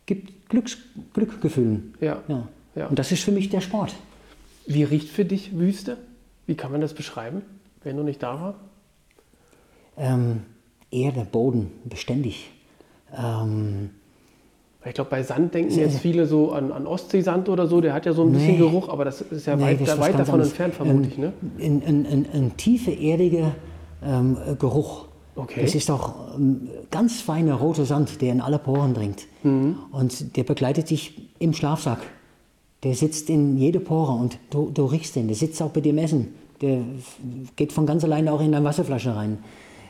gibt 0.05 0.49
Glücks, 0.49 0.77
Glückgefühlen. 1.13 1.93
Ja. 2.01 2.21
Ja. 2.27 2.47
Ja. 2.75 2.87
Und 2.87 2.97
das 2.99 3.11
ist 3.11 3.23
für 3.23 3.31
mich 3.31 3.49
der 3.49 3.61
Sport. 3.61 3.93
Wie 4.65 4.83
riecht 4.83 5.09
für 5.09 5.25
dich 5.25 5.57
Wüste? 5.57 5.97
Wie 6.47 6.55
kann 6.55 6.71
man 6.71 6.81
das 6.81 6.93
beschreiben, 6.93 7.41
wenn 7.83 7.95
du 7.97 8.03
nicht 8.03 8.21
da 8.23 8.39
warst? 8.41 8.59
Ähm, 9.97 10.41
Erde, 10.91 11.25
Boden, 11.31 11.71
beständig. 11.85 12.49
Ähm, 13.15 13.91
Ich 14.85 14.93
glaube, 14.93 15.09
bei 15.09 15.23
Sand 15.23 15.53
denken 15.53 15.73
jetzt 15.77 15.99
viele 15.99 16.25
so 16.25 16.51
an, 16.51 16.71
an 16.71 16.85
Ostseesand 16.85 17.47
oder 17.47 17.67
so, 17.67 17.79
der 17.79 17.93
hat 17.93 18.05
ja 18.05 18.13
so 18.13 18.23
ein 18.23 18.31
bisschen 18.33 18.51
Nee. 18.53 18.57
Geruch, 18.57 18.89
aber 18.89 19.05
das 19.05 19.21
ist 19.21 19.45
ja 19.47 19.55
Nee, 19.55 19.63
weit, 19.63 19.81
was 19.81 19.99
weit 19.99 20.13
davon 20.19 20.33
anderes. 20.35 20.49
entfernt, 20.49 20.73
vermute 20.75 21.07
ich. 21.07 21.17
Ne? 21.17 21.31
Ein, 21.59 21.81
ein, 21.85 22.05
ein, 22.05 22.25
ein 22.33 22.57
tiefe, 22.57 22.91
erdiger 22.91 23.55
ähm, 24.05 24.37
äh, 24.45 24.55
Geruch. 24.55 25.05
Okay. 25.35 25.61
Das 25.61 25.73
ist 25.73 25.89
auch 25.89 26.35
ähm, 26.35 26.67
ganz 26.91 27.21
feiner 27.21 27.55
roter 27.55 27.85
Sand, 27.85 28.21
der 28.21 28.33
in 28.33 28.41
alle 28.41 28.59
Poren 28.59 28.93
dringt. 28.93 29.23
Mhm. 29.43 29.77
Und 29.91 30.35
der 30.35 30.43
begleitet 30.43 30.89
dich 30.89 31.29
im 31.39 31.53
Schlafsack. 31.53 31.99
Der 32.83 32.93
sitzt 32.93 33.29
in 33.29 33.57
jede 33.57 33.79
Pore 33.79 34.11
und 34.11 34.37
du, 34.49 34.69
du 34.73 34.85
riechst 34.85 35.15
den. 35.15 35.27
Der 35.27 35.35
sitzt 35.37 35.61
auch 35.61 35.69
bei 35.69 35.79
dir 35.79 35.91
im 35.91 35.97
Essen. 35.97 36.35
Der 36.61 36.79
geht 37.55 37.71
von 37.71 37.85
ganz 37.85 38.03
alleine 38.03 38.33
auch 38.33 38.41
in 38.41 38.51
deine 38.51 38.65
Wasserflasche 38.65 39.15
rein. 39.15 39.37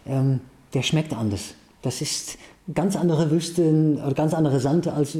Ähm, 0.07 0.39
der 0.75 0.83
schmeckt 0.83 1.13
anders. 1.13 1.55
Das 1.81 2.01
ist 2.01 2.37
ganz 2.73 2.95
andere 2.95 3.29
Wüsten 3.31 3.97
oder 3.97 4.13
ganz 4.13 4.33
andere 4.33 4.59
Sand 4.59 4.87
als 4.87 5.15
äh, 5.15 5.19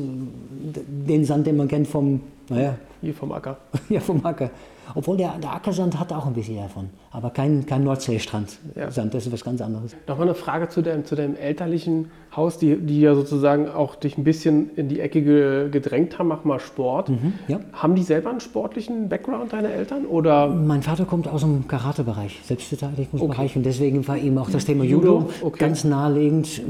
den 0.88 1.26
Sand, 1.26 1.48
den 1.48 1.58
man 1.58 1.68
kennt 1.68 1.88
vom, 1.88 2.22
naja, 2.50 2.76
Hier 3.02 3.14
vom 3.14 3.32
Acker. 3.32 3.58
ja, 3.90 4.00
vom 4.00 4.26
Acker. 4.26 4.50
Obwohl 4.96 5.18
der, 5.18 5.38
der 5.42 5.54
Ackersand 5.54 5.98
hat 6.00 6.12
auch 6.12 6.26
ein 6.26 6.34
bisschen 6.34 6.58
davon. 6.58 6.90
Aber 7.12 7.30
kein, 7.30 7.66
kein 7.66 7.84
Nordseestrand. 7.84 8.60
Ja. 8.76 8.92
Sand, 8.92 9.14
das 9.14 9.26
ist 9.26 9.32
was 9.32 9.44
ganz 9.44 9.62
anderes. 9.62 9.96
Nochmal 10.08 10.28
eine 10.28 10.36
Frage 10.36 10.70
zu 10.70 10.82
deinem, 10.82 11.06
zu 11.06 11.16
deinem 11.16 11.36
elterlichen 11.36 12.12
Haus, 12.36 12.58
die, 12.58 12.76
die 12.76 13.02
ja 13.02 13.16
sozusagen 13.16 13.70
auch 13.70 13.96
dich 13.96 14.18
ein 14.18 14.24
bisschen 14.24 14.72
in 14.76 14.90
die 14.90 15.00
Ecke 15.00 15.22
ge, 15.22 15.70
gedrängt 15.70 16.20
haben, 16.20 16.28
mach 16.28 16.44
mal 16.44 16.60
Sport. 16.60 17.12
ja. 17.48 17.60
Haben 17.72 17.96
die 17.96 18.04
selber 18.04 18.30
einen 18.30 18.40
sportlichen 18.40 19.10
Background, 19.10 19.54
deine 19.54 19.72
Eltern? 19.72 20.06
Oder 20.06 20.48
Mein 20.48 20.82
Vater 20.82 21.06
kommt 21.06 21.28
aus 21.28 21.42
dem 21.42 21.68
Karatebereich, 21.68 22.42
Selbstverteidigungsbereich. 22.44 23.52
Okay. 23.52 23.58
Und 23.58 23.66
deswegen 23.66 24.08
war 24.08 24.18
ihm 24.18 24.38
auch 24.38 24.50
das 24.50 24.66
Thema 24.66 24.84
Judo, 24.84 25.20
Judo, 25.20 25.30
okay. 25.42 25.60
ganz 25.60 25.84
naheliegend. 25.84 26.62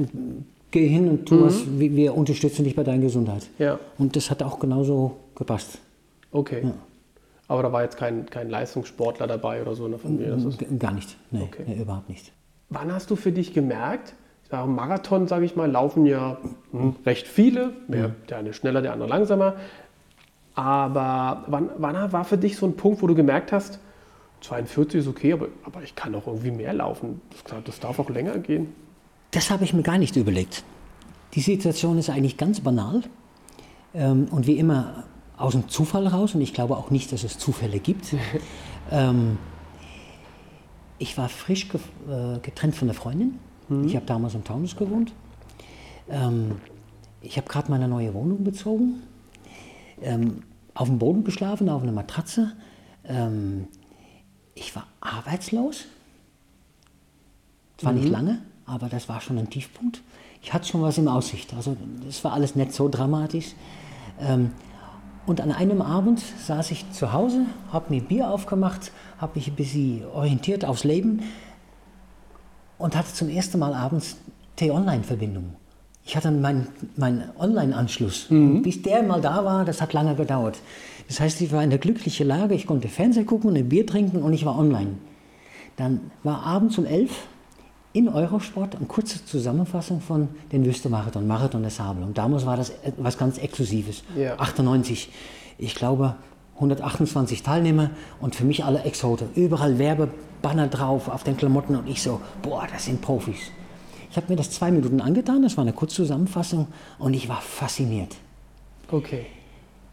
Geh 0.73 0.87
hin 0.87 1.07
und 1.07 1.27
tu 1.27 1.45
was, 1.45 1.65
wir 1.77 2.15
unterstützen 2.15 2.63
dich 2.63 2.75
bei 2.75 2.83
deiner 2.83 3.03
Gesundheit. 3.03 3.47
Ja. 3.59 3.79
Und 3.99 4.15
das 4.15 4.31
hat 4.31 4.41
auch 4.41 4.57
genauso 4.59 5.17
gepasst. 5.35 5.77
okay. 6.31 6.63
Aber 7.47 7.61
da 7.61 7.71
war 7.71 7.83
jetzt 7.83 7.97
kein, 7.97 8.25
kein 8.25 8.49
Leistungssportler 8.49 9.27
dabei 9.27 9.61
oder 9.61 9.75
so 9.75 9.85
in 9.85 9.91
der 9.91 9.99
Familie. 9.99 10.35
Gar 10.79 10.93
nicht. 10.93 11.15
Nee, 11.29 11.43
Okay. 11.43 11.63
nee, 11.67 11.79
überhaupt 11.81 12.09
nicht. 12.09 12.31
wann 12.69 12.91
hast 12.91 13.11
du 13.11 13.15
für 13.15 13.31
dich 13.31 13.53
gemerkt, 13.53 14.15
Marathon, 14.49 15.27
sage 15.27 15.45
ich 15.45 15.55
mal, 15.55 15.69
laufen 15.69 16.05
ja 16.07 16.37
hm, 16.71 16.95
recht 17.05 17.27
viele, 17.27 17.71
mehr, 17.87 18.11
der 18.29 18.37
eine 18.37 18.53
schneller, 18.53 18.81
der 18.81 18.93
andere 18.93 19.09
langsamer. 19.09 19.55
Aber 20.55 21.43
wann, 21.47 21.69
wann 21.77 22.11
war 22.11 22.23
für 22.25 22.37
dich 22.37 22.57
so 22.57 22.65
ein 22.65 22.75
Punkt, 22.75 23.01
wo 23.01 23.07
du 23.07 23.15
gemerkt 23.15 23.51
hast, 23.51 23.79
42 24.41 25.01
ist 25.01 25.07
okay, 25.07 25.33
aber, 25.33 25.47
aber 25.63 25.83
ich 25.83 25.95
kann 25.95 26.13
doch 26.13 26.27
irgendwie 26.27 26.51
mehr 26.51 26.73
laufen. 26.73 27.21
Das, 27.45 27.63
das 27.63 27.79
darf 27.79 27.99
auch 27.99 28.09
länger 28.09 28.37
gehen. 28.39 28.73
Das 29.33 29.49
habe 29.49 29.63
ich 29.63 29.73
mir 29.73 29.81
gar 29.81 29.97
nicht 29.97 30.15
überlegt. 30.15 30.63
Die 31.33 31.41
Situation 31.41 31.97
ist 31.97 32.09
eigentlich 32.09 32.37
ganz 32.37 32.61
banal 32.61 33.01
ähm, 33.93 34.27
und 34.29 34.47
wie 34.47 34.57
immer 34.57 35.05
aus 35.37 35.53
dem 35.53 35.67
Zufall 35.67 36.07
raus 36.07 36.35
und 36.35 36.41
ich 36.41 36.53
glaube 36.53 36.77
auch 36.77 36.91
nicht, 36.91 37.11
dass 37.11 37.23
es 37.23 37.39
Zufälle 37.39 37.79
gibt. 37.79 38.15
ähm, 38.91 39.37
ich 40.99 41.17
war 41.17 41.29
frisch 41.29 41.67
ge 41.67 41.81
äh, 42.07 42.39
getrennt 42.39 42.75
von 42.75 42.87
der 42.87 42.95
Freundin. 42.95 43.39
Ich 43.85 43.95
habe 43.95 44.05
damals 44.05 44.35
im 44.35 44.43
Taunus 44.43 44.75
gewohnt. 44.75 45.13
Ähm, 46.09 46.57
ich 47.21 47.37
habe 47.37 47.47
gerade 47.47 47.71
meine 47.71 47.87
neue 47.87 48.13
Wohnung 48.13 48.43
bezogen. 48.43 49.01
Ähm, 50.01 50.43
auf 50.75 50.87
dem 50.87 50.99
Boden 50.99 51.23
geschlafen, 51.23 51.69
auf 51.69 51.81
einer 51.81 51.91
Matratze. 51.91 52.51
Ähm, 53.05 53.67
ich 54.53 54.75
war 54.75 54.85
arbeitslos. 55.01 55.85
Zwar 57.77 57.93
nicht 57.93 58.09
lange, 58.09 58.41
aber 58.65 58.89
das 58.89 59.09
war 59.09 59.21
schon 59.21 59.37
ein 59.37 59.49
Tiefpunkt. 59.49 60.01
Ich 60.41 60.53
hatte 60.53 60.67
schon 60.67 60.81
was 60.81 60.97
in 60.97 61.07
Aussicht. 61.07 61.53
Also 61.53 61.77
das 62.05 62.23
war 62.23 62.33
alles 62.33 62.55
nicht 62.55 62.73
so 62.73 62.89
dramatisch. 62.89 63.53
Ähm, 64.19 64.51
und 65.25 65.39
an 65.39 65.51
einem 65.51 65.81
Abend 65.81 66.21
saß 66.45 66.71
ich 66.71 66.91
zu 66.91 67.13
Hause, 67.13 67.45
habe 67.71 67.93
mir 67.93 68.01
Bier 68.01 68.29
aufgemacht, 68.29 68.91
habe 69.19 69.33
mich 69.35 69.47
ein 69.47 69.55
bisschen 69.55 70.05
orientiert 70.13 70.65
aufs 70.65 70.83
Leben 70.83 71.21
und 72.77 72.95
hatte 72.95 73.13
zum 73.13 73.29
ersten 73.29 73.59
Mal 73.59 73.73
abends 73.73 74.17
T-Online-Verbindung. 74.57 75.55
Ich 76.05 76.17
hatte 76.17 76.29
meinen 76.31 76.67
mein 76.97 77.29
Online-Anschluss. 77.39 78.27
Und 78.29 78.63
Bis 78.63 78.81
der 78.81 79.03
mal 79.03 79.21
da 79.21 79.45
war, 79.45 79.63
das 79.63 79.81
hat 79.81 79.93
lange 79.93 80.15
gedauert. 80.15 80.59
Das 81.07 81.21
heißt, 81.21 81.39
ich 81.39 81.53
war 81.53 81.63
in 81.63 81.69
der 81.69 81.79
glücklichen 81.79 82.27
Lage, 82.27 82.55
ich 82.55 82.67
konnte 82.67 82.89
Fernseher 82.89 83.23
gucken, 83.23 83.55
ein 83.55 83.69
Bier 83.69 83.87
trinken 83.87 84.21
und 84.21 84.33
ich 84.33 84.45
war 84.45 84.57
online. 84.57 84.95
Dann 85.77 86.11
war 86.23 86.45
abends 86.45 86.77
um 86.77 86.85
11 86.85 87.11
in 87.93 88.09
Eurosport 88.09 88.75
eine 88.75 88.87
kurze 88.87 89.23
Zusammenfassung 89.23 90.01
von 90.01 90.27
den 90.51 90.65
Wüste-Marathon, 90.65 91.27
Marathon 91.27 91.63
des 91.63 91.75
Sable. 91.75 92.03
Und 92.03 92.17
damals 92.17 92.45
war 92.45 92.57
das 92.57 92.73
was 92.97 93.17
ganz 93.17 93.37
Exklusives. 93.37 94.03
Ja. 94.17 94.37
98, 94.39 95.09
ich 95.59 95.75
glaube 95.75 96.15
128 96.55 97.43
Teilnehmer 97.43 97.91
und 98.19 98.35
für 98.35 98.45
mich 98.45 98.63
alle 98.63 98.83
Exote. 98.83 99.27
Überall 99.35 99.77
Werbebanner 99.77 100.67
drauf 100.67 101.07
auf 101.07 101.23
den 101.23 101.37
Klamotten 101.37 101.75
und 101.75 101.87
ich 101.87 102.01
so, 102.01 102.19
boah, 102.41 102.67
das 102.71 102.85
sind 102.85 103.01
Profis. 103.01 103.51
Ich 104.09 104.17
habe 104.17 104.27
mir 104.29 104.35
das 104.35 104.51
zwei 104.51 104.71
Minuten 104.71 105.01
angetan, 105.01 105.41
das 105.41 105.57
war 105.57 105.63
eine 105.63 105.73
Kurzzusammenfassung 105.73 106.67
und 106.99 107.13
ich 107.13 107.29
war 107.29 107.41
fasziniert. 107.41 108.15
Okay. 108.91 109.25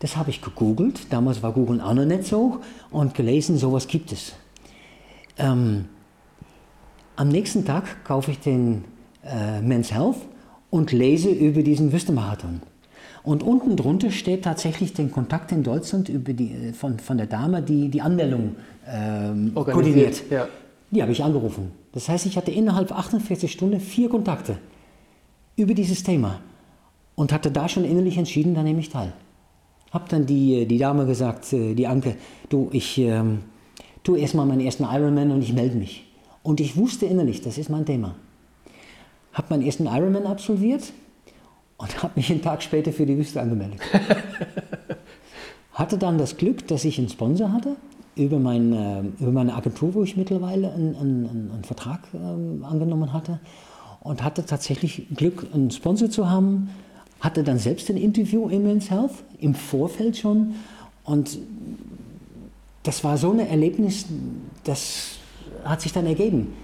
Das 0.01 0.17
habe 0.17 0.31
ich 0.31 0.41
gegoogelt. 0.41 1.13
Damals 1.13 1.43
war 1.43 1.53
Google 1.53 1.81
auch 1.81 1.95
noch 1.95 2.07
nicht 2.07 2.25
so. 2.25 2.61
Und 2.91 3.15
gelesen, 3.15 3.59
sowas 3.59 3.87
gibt 3.87 4.13
es. 4.13 4.33
Ähm, 5.39 5.87
am 7.21 7.29
nächsten 7.29 7.67
Tag 7.67 8.03
kaufe 8.03 8.31
ich 8.31 8.39
den 8.41 8.85
äh, 9.23 9.61
Men's 9.61 9.93
Health 9.93 10.17
und 10.71 10.91
lese 10.91 11.29
über 11.29 11.63
diesen 11.63 11.93
Wüstenmarathon. 11.93 12.63
Und 13.23 13.43
unten 13.43 13.77
drunter 13.77 14.11
steht 14.11 14.45
tatsächlich 14.45 14.95
den 14.95 15.11
Kontakt 15.11 15.53
in 15.53 15.63
Deutschland 15.63 16.09
über 16.09 16.33
die, 16.33 16.51
äh, 16.51 16.73
von, 16.73 16.99
von 16.99 17.19
der 17.19 17.27
Dame, 17.27 17.61
die 17.61 17.91
die 17.91 18.01
Anmeldung 18.01 18.57
ähm, 18.91 19.53
koordiniert. 19.55 20.23
Ja. 20.31 20.49
Die 20.91 21.03
habe 21.03 21.13
ich 21.13 21.23
angerufen. 21.23 21.73
Das 21.93 22.09
heißt, 22.09 22.25
ich 22.25 22.39
hatte 22.39 22.53
innerhalb 22.53 22.91
48 22.91 23.53
Stunden 23.53 23.81
vier 23.81 24.09
Kontakte 24.09 24.57
über 25.57 25.75
dieses 25.75 26.03
Thema 26.03 26.41
und 27.17 27.35
hatte 27.35 27.51
da 27.51 27.69
schon 27.69 27.85
innerlich 27.85 28.17
entschieden, 28.17 28.55
da 28.55 28.63
nehme 28.63 28.81
ich 28.81 28.89
teil. 28.89 29.13
Hab 29.91 30.09
dann 30.09 30.25
die, 30.25 30.65
die 30.65 30.79
Dame 30.79 31.05
gesagt, 31.05 31.53
äh, 31.53 31.75
die 31.75 31.87
Anke, 31.87 32.17
du, 32.49 32.71
ich 32.73 32.97
ähm, 32.97 33.41
tue 34.05 34.21
erstmal 34.21 34.47
meinen 34.47 34.63
ersten 34.63 34.85
Ironman 34.85 35.33
und 35.33 35.43
ich 35.43 35.53
melde 35.53 35.77
mich. 35.77 36.07
Und 36.43 36.61
ich 36.61 36.77
wusste 36.77 37.07
innerlich, 37.07 37.43
das 37.43 37.59
ist 37.59 37.69
mein 37.69 37.85
Thema. 37.85 38.15
Hab 39.33 39.51
meinen 39.51 39.63
ersten 39.63 39.87
Ironman 39.87 40.27
absolviert 40.27 40.93
und 41.77 42.03
habe 42.03 42.15
mich 42.17 42.31
einen 42.31 42.43
Tag 42.43 42.63
später 42.63 42.93
für 42.93 43.07
die 43.07 43.17
Wüste 43.17 43.41
angemeldet. 43.41 43.81
hatte 45.73 45.99
dann 45.99 46.19
das 46.19 46.37
Glück, 46.37 46.67
dass 46.69 46.85
ich 46.85 46.99
einen 46.99 47.09
Sponsor 47.09 47.53
hatte 47.53 47.77
über, 48.17 48.39
mein, 48.39 48.73
äh, 48.73 49.01
über 49.23 49.33
meine 49.33 49.55
Agentur, 49.55 49.95
wo 49.95 50.03
ich 50.03 50.17
mittlerweile 50.17 50.73
einen, 50.73 50.97
einen, 50.97 51.51
einen 51.53 51.65
Vertrag 51.65 52.01
äh, 52.13 52.65
angenommen 52.65 53.13
hatte 53.13 53.39
und 54.01 54.23
hatte 54.23 54.45
tatsächlich 54.45 55.07
Glück, 55.15 55.47
einen 55.53 55.71
Sponsor 55.71 56.11
zu 56.11 56.29
haben. 56.29 56.71
Hatte 57.21 57.43
dann 57.45 57.59
selbst 57.59 57.91
ein 57.91 57.99
Interview 57.99 58.49
im 58.49 58.63
Men's 58.63 58.91
Health 58.91 59.13
im 59.39 59.55
Vorfeld 59.55 60.17
schon 60.17 60.55
und 61.05 61.39
das 62.83 63.05
war 63.05 63.19
so 63.19 63.31
ein 63.31 63.41
Erlebnis, 63.41 64.07
das 64.65 65.20
hat 65.65 65.81
sich 65.81 65.93
dann 65.93 66.07
ergeben. 66.07 66.55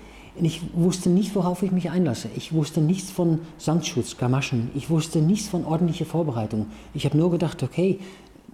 Ich 0.40 0.60
wusste 0.74 1.08
nicht, 1.08 1.34
worauf 1.34 1.62
ich 1.62 1.72
mich 1.72 1.90
einlasse. 1.90 2.28
Ich 2.36 2.52
wusste 2.52 2.80
nichts 2.80 3.10
von 3.10 3.40
Sandschutz, 3.56 4.18
Gamaschen. 4.18 4.70
Ich 4.74 4.90
wusste 4.90 5.20
nichts 5.20 5.48
von 5.48 5.64
ordentlicher 5.64 6.04
Vorbereitung. 6.04 6.66
Ich 6.92 7.06
habe 7.06 7.16
nur 7.16 7.30
gedacht, 7.30 7.62
okay, 7.62 7.98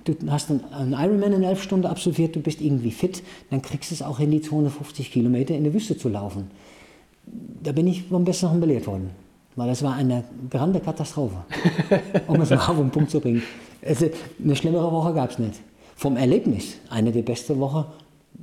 du 0.04 0.14
hast 0.30 0.50
einen 0.50 0.92
Ironman 0.92 1.32
in 1.32 1.42
elf 1.42 1.62
Stunden 1.62 1.86
absolviert, 1.86 2.36
du 2.36 2.40
bist 2.40 2.60
irgendwie 2.60 2.92
fit, 2.92 3.22
dann 3.50 3.62
kriegst 3.62 3.90
du 3.90 3.94
es 3.96 4.02
auch 4.02 4.20
in 4.20 4.30
die 4.30 4.40
250 4.40 5.10
Kilometer 5.10 5.56
in 5.56 5.64
der 5.64 5.74
Wüste 5.74 5.96
zu 5.96 6.08
laufen. 6.08 6.50
Da 7.62 7.72
bin 7.72 7.86
ich 7.88 8.04
vom 8.04 8.24
Besseren 8.24 8.60
belehrt 8.60 8.86
worden. 8.86 9.10
Weil 9.54 9.68
das 9.68 9.82
war 9.82 9.94
eine 9.94 10.24
grande 10.48 10.80
Katastrophe, 10.80 11.44
um 12.26 12.40
es 12.40 12.50
mal 12.50 12.56
auf 12.56 12.76
den 12.76 12.90
Punkt 12.90 13.10
zu 13.10 13.20
bringen. 13.20 13.42
Also, 13.84 14.08
eine 14.42 14.56
schlimmere 14.56 14.90
Woche 14.90 15.12
gab 15.12 15.30
es 15.30 15.38
nicht. 15.38 15.60
Vom 15.94 16.16
Erlebnis 16.16 16.76
eine 16.88 17.12
der 17.12 17.20
besten 17.20 17.60
Wochen 17.60 17.84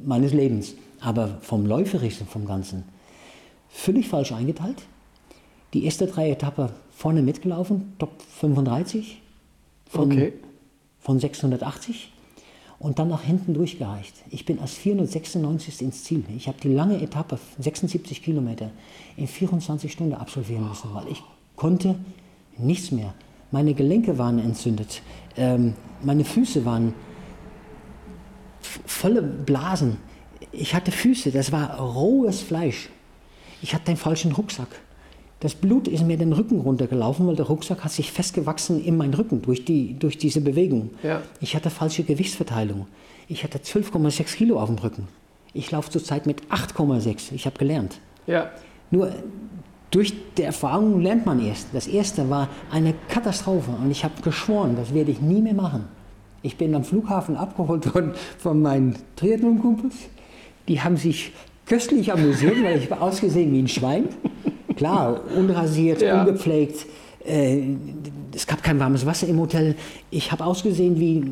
meines 0.05 0.33
Lebens. 0.33 0.75
Aber 1.01 1.37
vom 1.41 1.65
Läuferischen, 1.65 2.27
vom 2.27 2.45
Ganzen, 2.45 2.83
völlig 3.69 4.07
falsch 4.07 4.31
eingeteilt. 4.31 4.83
Die 5.73 5.85
erste 5.85 6.07
drei 6.07 6.31
Etappen 6.31 6.69
vorne 6.91 7.21
mitgelaufen, 7.21 7.93
Top 7.99 8.11
35 8.39 9.21
von, 9.87 10.11
okay. 10.11 10.33
von 10.99 11.19
680 11.19 12.11
und 12.79 12.97
dann 12.97 13.09
nach 13.09 13.23
hinten 13.23 13.53
durchgereicht. 13.53 14.13
Ich 14.29 14.45
bin 14.45 14.59
als 14.59 14.73
496 14.73 15.81
ins 15.81 16.03
Ziel. 16.03 16.23
Ich 16.35 16.47
habe 16.47 16.57
die 16.61 16.73
lange 16.73 17.01
Etappe, 17.01 17.37
76 17.59 18.23
Kilometer, 18.23 18.71
in 19.17 19.27
24 19.27 19.91
Stunden 19.91 20.13
absolvieren 20.13 20.67
müssen, 20.67 20.93
weil 20.93 21.07
ich 21.09 21.21
konnte 21.55 21.95
nichts 22.57 22.91
mehr. 22.91 23.13
Meine 23.51 23.73
Gelenke 23.73 24.17
waren 24.17 24.39
entzündet, 24.39 25.01
ähm, 25.35 25.73
meine 26.01 26.23
Füße 26.23 26.65
waren 26.65 26.93
volle 28.85 29.21
Blasen. 29.21 29.97
Ich 30.51 30.73
hatte 30.73 30.91
Füße, 30.91 31.31
das 31.31 31.51
war 31.51 31.79
rohes 31.79 32.41
Fleisch. 32.41 32.89
Ich 33.61 33.73
hatte 33.73 33.85
den 33.85 33.97
falschen 33.97 34.31
Rucksack. 34.31 34.69
Das 35.39 35.55
Blut 35.55 35.87
ist 35.87 36.03
mir 36.03 36.17
den 36.17 36.33
Rücken 36.33 36.59
runtergelaufen, 36.59 37.25
weil 37.27 37.35
der 37.35 37.45
Rucksack 37.45 37.83
hat 37.83 37.91
sich 37.91 38.11
festgewachsen 38.11 38.83
in 38.83 38.97
meinen 38.97 39.13
Rücken 39.13 39.41
durch, 39.41 39.63
die, 39.63 39.97
durch 39.97 40.17
diese 40.17 40.41
Bewegung. 40.41 40.89
Ja. 41.01 41.21
Ich 41.39 41.55
hatte 41.55 41.69
falsche 41.69 42.03
Gewichtsverteilung. 42.03 42.87
Ich 43.27 43.43
hatte 43.43 43.59
12,6 43.59 44.35
Kilo 44.35 44.59
auf 44.59 44.67
dem 44.67 44.77
Rücken. 44.79 45.07
Ich 45.53 45.71
laufe 45.71 45.89
zurzeit 45.89 46.25
mit 46.25 46.43
8,6. 46.47 47.33
Ich 47.33 47.45
habe 47.45 47.57
gelernt. 47.57 47.99
Ja. 48.27 48.51
Nur 48.91 49.13
durch 49.91 50.13
die 50.37 50.43
Erfahrung 50.43 51.01
lernt 51.01 51.25
man 51.25 51.43
erst. 51.43 51.67
Das 51.73 51.87
erste 51.87 52.29
war 52.29 52.49
eine 52.71 52.93
Katastrophe 53.07 53.71
und 53.71 53.91
ich 53.91 54.03
habe 54.03 54.21
geschworen, 54.21 54.75
das 54.75 54.93
werde 54.93 55.11
ich 55.11 55.21
nie 55.21 55.41
mehr 55.41 55.53
machen. 55.53 55.85
Ich 56.41 56.57
bin 56.57 56.75
am 56.75 56.83
Flughafen 56.83 57.35
abgeholt 57.35 57.93
worden 57.93 58.13
von 58.37 58.61
meinen 58.61 58.95
Triathlon-Kumpels. 59.15 59.95
Die 60.69 60.79
haben 60.81 60.95
sich 60.95 61.33
köstlich 61.65 62.13
amüsiert, 62.13 62.63
weil 62.63 62.77
ich 62.77 62.89
war 62.89 63.01
ausgesehen 63.01 63.51
wie 63.51 63.59
ein 63.59 63.67
Schwein. 63.67 64.05
Klar, 64.77 65.19
unrasiert, 65.35 66.01
ja. 66.01 66.21
ungepflegt. 66.21 66.85
Äh, 67.25 67.63
es 68.33 68.47
gab 68.47 68.63
kein 68.63 68.79
warmes 68.79 69.05
Wasser 69.05 69.27
im 69.27 69.39
Hotel. 69.39 69.75
Ich 70.11 70.31
habe 70.31 70.45
ausgesehen 70.45 70.99
wie, 70.99 71.23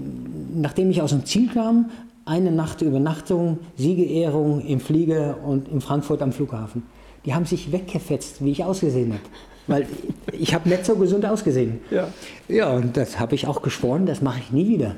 nachdem 0.54 0.90
ich 0.92 1.02
aus 1.02 1.12
dem 1.12 1.24
Ziel 1.26 1.50
kam, 1.54 1.92
eine 2.26 2.52
Nacht 2.52 2.82
Übernachtung, 2.82 3.60
Siegerehrung 3.78 4.60
im 4.62 4.80
Flieger 4.80 5.38
und 5.46 5.70
in 5.70 5.80
Frankfurt 5.80 6.22
am 6.22 6.34
Flughafen. 6.34 6.84
Die 7.26 7.34
haben 7.34 7.46
sich 7.46 7.72
weggefetzt, 7.72 8.44
wie 8.44 8.52
ich 8.52 8.64
ausgesehen 8.64 9.14
habe. 9.14 9.24
Weil 9.68 9.88
ich 10.32 10.54
habe 10.54 10.68
nicht 10.68 10.86
so 10.86 10.96
gesund 10.96 11.26
ausgesehen. 11.26 11.80
Ja, 11.92 12.08
ja 12.48 12.74
und 12.74 12.98
das 12.98 13.20
habe 13.20 13.36
ich 13.36 13.48
auch 13.48 13.62
geschworen, 13.62 14.06
das 14.06 14.22
mache 14.22 14.40
ich 14.40 14.52
nie 14.52 14.68
wieder. 14.68 14.96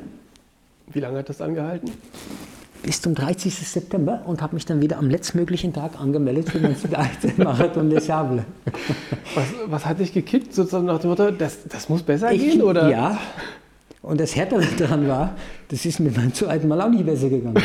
Wie 0.92 1.00
lange 1.02 1.20
hat 1.20 1.30
das 1.30 1.42
angehalten? 1.42 1.92
Bis 2.84 3.02
zum 3.02 3.16
30. 3.16 3.54
September 3.54 4.22
und 4.26 4.42
habe 4.42 4.56
mich 4.56 4.66
dann 4.66 4.82
wieder 4.82 4.98
am 4.98 5.10
letztmöglichen 5.10 5.74
Tag 5.74 6.00
angemeldet 6.00 6.50
für 6.50 6.60
den 6.60 6.76
Marathon 7.38 7.90
des 7.90 8.06
Sable. 8.06 8.46
Was, 9.36 9.46
was 9.68 9.86
hat 9.86 10.00
dich 10.00 10.14
gekickt, 10.14 10.54
sozusagen 10.54 10.86
nach 10.86 11.00
dem 11.00 11.10
Motto, 11.10 11.32
das, 11.32 11.68
das 11.68 11.90
muss 11.90 12.04
besser 12.04 12.32
ich, 12.32 12.42
gehen? 12.42 12.62
Oder? 12.62 12.90
Ja. 12.90 13.18
Und 14.02 14.20
das 14.22 14.36
Härtere 14.36 14.64
daran 14.78 15.08
war, 15.08 15.36
das 15.68 15.86
ist 15.86 16.00
mir 16.00 16.12
beim 16.12 16.34
zweiten 16.34 16.68
Mal 16.68 16.82
auch 16.82 16.90
nicht 16.90 17.06
besser 17.06 17.30
gegangen. 17.30 17.62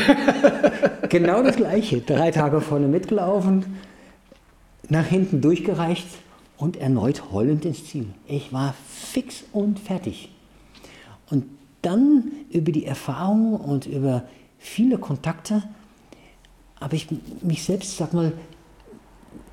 genau 1.09 1.41
das 1.41 1.55
Gleiche. 1.55 2.01
Drei 2.01 2.31
Tage 2.31 2.59
vorne 2.59 2.87
mitgelaufen, 2.87 3.77
nach 4.89 5.05
hinten 5.05 5.41
durchgereicht 5.41 6.07
und 6.57 6.77
erneut 6.77 7.31
heulend 7.31 7.65
ins 7.65 7.85
Ziel. 7.85 8.07
Ich 8.27 8.51
war 8.51 8.75
fix 8.89 9.43
und 9.53 9.79
fertig. 9.79 10.29
Und 11.29 11.45
dann 11.81 12.31
über 12.51 12.71
die 12.71 12.85
Erfahrung 12.85 13.55
und 13.55 13.85
über 13.85 14.23
viele 14.65 14.97
Kontakte, 14.97 15.63
habe 16.81 16.95
ich 16.95 17.07
mich 17.41 17.63
selbst, 17.63 17.97
sag 17.97 18.13
mal, 18.13 18.33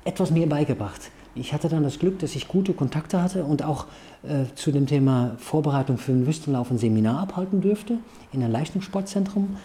etwas 0.03 0.31
mehr 0.31 0.47
beigebracht. 0.47 1.11
Ich 1.35 1.53
hatte 1.53 1.69
dann 1.69 1.83
das 1.83 1.99
Glück, 1.99 2.19
dass 2.19 2.35
ich 2.35 2.47
gute 2.47 2.73
Kontakte 2.73 3.21
hatte 3.21 3.45
und 3.45 3.63
auch 3.63 3.85
äh, 4.23 4.45
zu 4.55 4.71
dem 4.71 4.85
Thema 4.85 5.35
Vorbereitung 5.37 5.97
für 5.97 6.11
den 6.11 6.27
Wüstenlauf 6.27 6.69
ein 6.69 6.77
Seminar 6.77 7.21
abhalten 7.21 7.61
dürfte 7.61 7.97
in 8.33 8.43
einem 8.43 8.51
Leistungssportzentrum. 8.51 9.55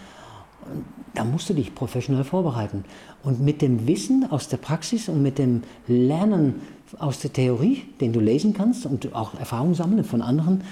Da 1.14 1.24
musst 1.24 1.48
du 1.50 1.54
dich 1.54 1.74
professionell 1.74 2.24
vorbereiten. 2.24 2.84
Und 3.22 3.40
mit 3.40 3.60
dem 3.60 3.86
Wissen 3.86 4.30
aus 4.30 4.48
der 4.48 4.58
Praxis 4.58 5.08
und 5.08 5.22
mit 5.22 5.38
dem 5.38 5.62
Lernen 5.86 6.60
aus 6.98 7.18
der 7.20 7.32
Theorie, 7.32 7.84
den 8.00 8.12
du 8.12 8.20
lesen 8.20 8.54
kannst 8.54 8.86
und 8.86 9.14
auch 9.14 9.38
Erfahrungen 9.38 9.74
sammeln 9.74 10.04
von 10.04 10.22
anderen, 10.22 10.62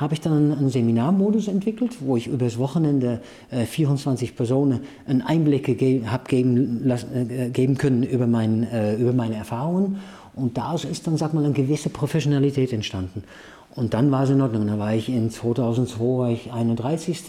habe 0.00 0.14
ich 0.14 0.20
dann 0.22 0.52
einen 0.52 0.70
Seminarmodus 0.70 1.46
entwickelt, 1.48 1.98
wo 2.00 2.16
ich 2.16 2.26
über 2.26 2.38
das 2.38 2.56
Wochenende 2.56 3.20
äh, 3.50 3.66
24 3.66 4.34
Personen 4.34 4.80
einen 5.06 5.20
Einblick 5.20 5.78
ge 5.78 6.06
habe 6.06 6.24
geben, 6.26 6.90
äh, 6.90 7.50
geben 7.50 7.76
können 7.76 8.02
über, 8.02 8.26
mein, 8.26 8.64
äh, 8.64 8.96
über 8.96 9.12
meine 9.12 9.36
Erfahrungen. 9.36 9.98
Und 10.34 10.56
daraus 10.56 10.84
ist 10.84 11.06
dann, 11.06 11.18
sag 11.18 11.34
mal, 11.34 11.44
eine 11.44 11.52
gewisse 11.52 11.90
Professionalität 11.90 12.72
entstanden. 12.72 13.24
Und 13.74 13.92
dann 13.92 14.10
war 14.10 14.24
es 14.24 14.30
in 14.30 14.40
Ordnung. 14.40 14.66
Dann 14.66 14.78
war 14.78 14.94
ich 14.94 15.10
in 15.10 15.30
2002 15.30 16.00
war 16.00 16.30
ich 16.30 16.50
31. 16.50 17.22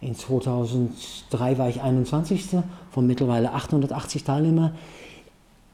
In 0.00 0.14
2003 0.14 1.58
war 1.58 1.68
ich 1.68 1.82
21. 1.82 2.46
von 2.90 3.06
mittlerweile 3.06 3.52
880 3.52 4.24
Teilnehmern 4.24 4.72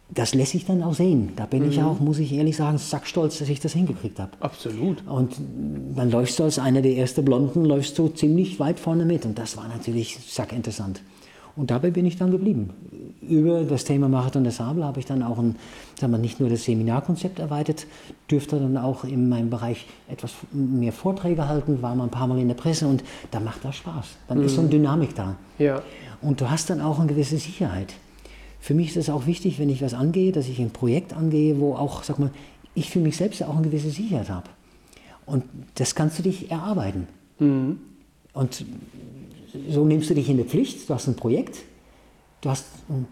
das 0.08 0.34
lässt 0.34 0.52
sich 0.52 0.64
dann 0.64 0.82
auch 0.82 0.94
sehen. 0.94 1.32
Da 1.36 1.46
bin 1.46 1.64
mhm. 1.64 1.70
ich 1.70 1.82
auch, 1.82 1.98
muss 1.98 2.18
ich 2.18 2.32
ehrlich 2.32 2.56
sagen, 2.56 2.78
sackstolz, 2.78 3.38
dass 3.38 3.48
ich 3.48 3.60
das 3.60 3.72
hingekriegt 3.72 4.20
habe. 4.20 4.32
Absolut. 4.40 5.06
Und 5.06 5.36
dann 5.96 6.10
läufst 6.10 6.38
du 6.38 6.44
als 6.44 6.58
einer 6.58 6.80
der 6.80 6.96
ersten 6.96 7.24
Blonden, 7.24 7.64
läufst 7.64 7.98
du 7.98 8.08
ziemlich 8.08 8.60
weit 8.60 8.78
vorne 8.78 9.04
mit. 9.04 9.24
Und 9.24 9.38
das 9.38 9.56
war 9.56 9.66
natürlich 9.68 10.18
sackinteressant. 10.26 11.02
Und 11.56 11.70
dabei 11.70 11.90
bin 11.90 12.04
ich 12.04 12.16
dann 12.16 12.30
geblieben. 12.30 12.70
Über 13.22 13.64
das 13.64 13.84
Thema 13.84 14.08
Marathon 14.08 14.44
des 14.44 14.56
Sable 14.56 14.84
habe 14.84 15.00
ich 15.00 15.06
dann 15.06 15.22
auch 15.22 15.38
ein, 15.38 15.56
sagen 15.98 16.12
wir, 16.12 16.18
nicht 16.18 16.38
nur 16.38 16.50
das 16.50 16.64
Seminarkonzept 16.64 17.38
erweitert, 17.38 17.86
dürfte 18.30 18.60
dann 18.60 18.76
auch 18.76 19.04
in 19.04 19.28
meinem 19.28 19.48
Bereich 19.48 19.86
etwas 20.06 20.32
mehr 20.52 20.92
Vorträge 20.92 21.48
halten, 21.48 21.80
war 21.80 21.94
mal 21.94 22.04
ein 22.04 22.10
paar 22.10 22.26
Mal 22.26 22.38
in 22.38 22.48
der 22.48 22.54
Presse 22.54 22.86
und 22.86 23.02
da 23.30 23.40
macht 23.40 23.64
das 23.64 23.76
Spaß. 23.76 24.06
Dann 24.28 24.38
mhm. 24.38 24.44
ist 24.44 24.54
so 24.54 24.60
eine 24.60 24.70
Dynamik 24.70 25.14
da. 25.14 25.34
Ja. 25.58 25.82
Und 26.20 26.40
du 26.40 26.50
hast 26.50 26.68
dann 26.68 26.80
auch 26.80 26.98
eine 26.98 27.08
gewisse 27.08 27.38
Sicherheit. 27.38 27.94
Für 28.60 28.74
mich 28.74 28.88
ist 28.88 28.96
es 28.96 29.10
auch 29.10 29.26
wichtig, 29.26 29.58
wenn 29.58 29.68
ich 29.68 29.82
was 29.82 29.94
angehe, 29.94 30.32
dass 30.32 30.48
ich 30.48 30.58
ein 30.58 30.70
Projekt 30.70 31.12
angehe, 31.12 31.60
wo 31.60 31.74
auch, 31.74 32.02
sag 32.02 32.18
mal, 32.18 32.30
ich 32.74 32.90
für 32.90 32.98
mich 33.00 33.16
selbst 33.16 33.42
auch 33.42 33.56
eine 33.56 33.66
gewisse 33.68 33.90
Sicherheit 33.90 34.28
habe. 34.28 34.48
Und 35.24 35.44
das 35.74 35.94
kannst 35.94 36.18
du 36.18 36.22
dich 36.22 36.50
erarbeiten. 36.50 37.06
Mhm. 37.38 37.78
Und 38.32 38.64
so 39.70 39.84
nimmst 39.84 40.10
du 40.10 40.14
dich 40.14 40.28
in 40.28 40.36
die 40.36 40.44
Pflicht, 40.44 40.88
du 40.88 40.94
hast 40.94 41.06
ein 41.08 41.16
Projekt, 41.16 41.58
du 42.42 42.50
hast 42.50 42.66
einen 42.88 43.06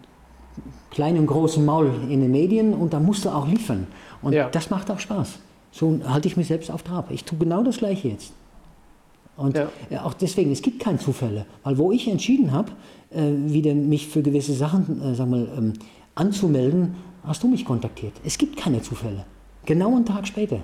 kleinen 0.91 1.19
und 1.19 1.27
großen 1.27 1.63
Maul 1.65 1.91
in 2.09 2.21
den 2.21 2.31
Medien 2.31 2.73
und 2.73 2.93
da 2.93 2.99
musst 2.99 3.25
du 3.25 3.29
auch 3.29 3.47
liefern. 3.47 3.87
Und 4.21 4.33
Ja. 4.33 4.49
das 4.49 4.69
macht 4.69 4.89
auch 4.91 4.99
Spaß. 4.99 5.39
So 5.71 5.99
halte 6.05 6.27
ich 6.27 6.37
mich 6.37 6.47
selbst 6.47 6.71
auf 6.71 6.83
Trab. 6.83 7.11
Ich 7.11 7.23
tue 7.25 7.37
genau 7.37 7.63
das 7.63 7.77
Gleiche 7.79 8.09
jetzt. 8.09 8.31
Und 9.35 9.57
Ja. 9.89 10.05
auch 10.05 10.13
deswegen, 10.13 10.51
es 10.51 10.61
gibt 10.61 10.79
keine 10.79 10.99
Zufälle. 10.99 11.45
Weil 11.63 11.77
wo 11.77 11.91
ich 11.91 12.07
entschieden 12.07 12.51
habe, 12.53 12.71
wieder 13.15 13.73
mich 13.73 14.07
für 14.07 14.21
gewisse 14.21 14.53
Sachen 14.53 15.01
äh, 15.01 15.15
sag 15.15 15.29
mal, 15.29 15.47
ähm, 15.57 15.73
anzumelden, 16.15 16.95
hast 17.23 17.43
du 17.43 17.47
mich 17.47 17.65
kontaktiert. 17.65 18.13
Es 18.23 18.37
gibt 18.37 18.57
keine 18.57 18.81
Zufälle. 18.81 19.25
Genau 19.65 19.95
einen 19.95 20.05
Tag 20.05 20.27
später. 20.27 20.59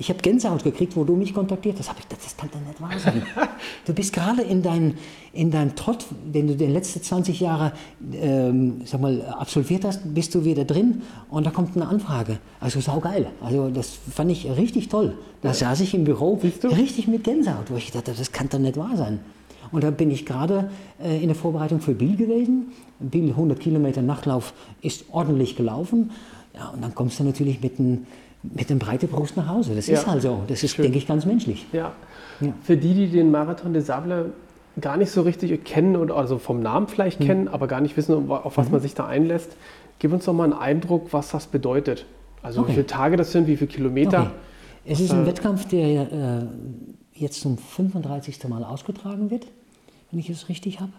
Ich 0.00 0.08
habe 0.08 0.20
Gänsehaut 0.20 0.64
gekriegt, 0.64 0.96
wo 0.96 1.04
du 1.04 1.14
mich 1.14 1.34
kontaktiert 1.34 1.78
hast. 1.78 1.90
Ich 1.90 2.08
gedacht, 2.08 2.24
das 2.24 2.34
kann 2.34 2.48
doch 2.50 2.60
nicht 2.66 2.80
wahr 2.80 2.98
sein. 2.98 3.22
du 3.84 3.92
bist 3.92 4.14
gerade 4.14 4.40
in, 4.40 4.62
dein, 4.62 4.94
in 5.34 5.50
deinem 5.50 5.76
Trott, 5.76 6.06
den 6.24 6.46
du 6.46 6.56
die 6.56 6.64
letzten 6.64 7.02
20 7.02 7.38
Jahre 7.38 7.72
ähm, 8.14 8.80
sag 8.86 9.02
mal, 9.02 9.20
absolviert 9.26 9.84
hast, 9.84 10.14
bist 10.14 10.34
du 10.34 10.42
wieder 10.46 10.64
drin 10.64 11.02
und 11.28 11.44
da 11.46 11.50
kommt 11.50 11.76
eine 11.76 11.86
Anfrage. 11.86 12.38
Also 12.60 12.80
saugeil. 12.80 13.26
Also 13.42 13.68
das 13.68 13.90
fand 14.10 14.30
ich 14.30 14.48
richtig 14.50 14.88
toll. 14.88 15.18
Da 15.42 15.52
saß 15.52 15.80
ich 15.80 15.92
im 15.92 16.04
Büro 16.04 16.40
richtig 16.64 17.06
mit 17.06 17.24
Gänsehaut, 17.24 17.70
wo 17.70 17.76
ich 17.76 17.92
dachte, 17.92 18.14
das 18.16 18.32
kann 18.32 18.48
doch 18.48 18.58
nicht 18.58 18.78
wahr 18.78 18.96
sein. 18.96 19.20
Und 19.72 19.84
da 19.84 19.90
bin 19.90 20.10
ich 20.10 20.26
gerade 20.26 20.70
äh, 21.02 21.18
in 21.20 21.28
der 21.28 21.36
Vorbereitung 21.36 21.80
für 21.80 21.94
Biel 21.94 22.16
gewesen. 22.16 22.72
Biel 22.98 23.30
100 23.30 23.60
Kilometer 23.60 24.02
Nachtlauf 24.02 24.52
ist 24.82 25.04
ordentlich 25.12 25.56
gelaufen. 25.56 26.10
Ja, 26.54 26.68
und 26.70 26.82
dann 26.82 26.94
kommst 26.94 27.20
du 27.20 27.24
natürlich 27.24 27.62
mit 27.62 27.78
einem 27.78 28.06
mit 28.42 28.70
einem 28.70 28.78
breiten 28.78 29.06
Brust 29.06 29.36
nach 29.36 29.48
Hause. 29.48 29.74
Das 29.74 29.86
ist 29.86 30.04
Ja. 30.04 30.10
halt 30.12 30.22
so. 30.22 30.40
Das 30.48 30.62
ist, 30.62 30.74
Schön. 30.74 30.84
denke 30.84 30.96
ich, 30.96 31.06
ganz 31.06 31.26
menschlich. 31.26 31.66
Ja. 31.74 31.92
Ja. 32.40 32.54
Für 32.62 32.74
die, 32.78 32.94
die 32.94 33.08
den 33.08 33.30
Marathon 33.30 33.74
des 33.74 33.84
Sables 33.86 34.28
gar 34.80 34.96
nicht 34.96 35.10
so 35.10 35.20
richtig 35.22 35.62
kennen 35.64 35.94
oder 35.94 36.16
also 36.16 36.38
vom 36.38 36.60
Namen 36.60 36.88
vielleicht 36.88 37.20
Hm. 37.20 37.26
kennen, 37.26 37.48
aber 37.48 37.66
gar 37.66 37.82
nicht 37.82 37.98
wissen, 37.98 38.30
auf 38.30 38.56
was 38.56 38.66
Mhm. 38.68 38.72
man 38.72 38.80
sich 38.80 38.94
da 38.94 39.04
einlässt, 39.06 39.56
gib 39.98 40.10
uns 40.14 40.24
doch 40.24 40.32
mal 40.32 40.44
einen 40.44 40.54
Eindruck, 40.54 41.08
was 41.12 41.30
das 41.32 41.48
bedeutet. 41.48 42.06
Also 42.42 42.60
wie 42.60 42.64
Okay. 42.64 42.72
viele 42.72 42.86
Tage 42.86 43.16
das 43.18 43.30
sind, 43.32 43.46
wie 43.46 43.58
viele 43.58 43.70
Kilometer. 43.70 44.20
Okay. 44.22 44.30
Es 44.86 45.00
ist 45.00 45.12
ein 45.12 45.26
Wettkampf, 45.26 45.66
der 45.68 46.10
äh, 46.10 46.46
jetzt 47.12 47.42
zum 47.42 47.58
35. 47.58 48.38
Mal 48.48 48.64
ausgetragen 48.64 49.30
wird, 49.30 49.48
wenn 50.10 50.20
ich 50.20 50.30
es 50.30 50.48
richtig 50.48 50.80
habe. 50.80 50.92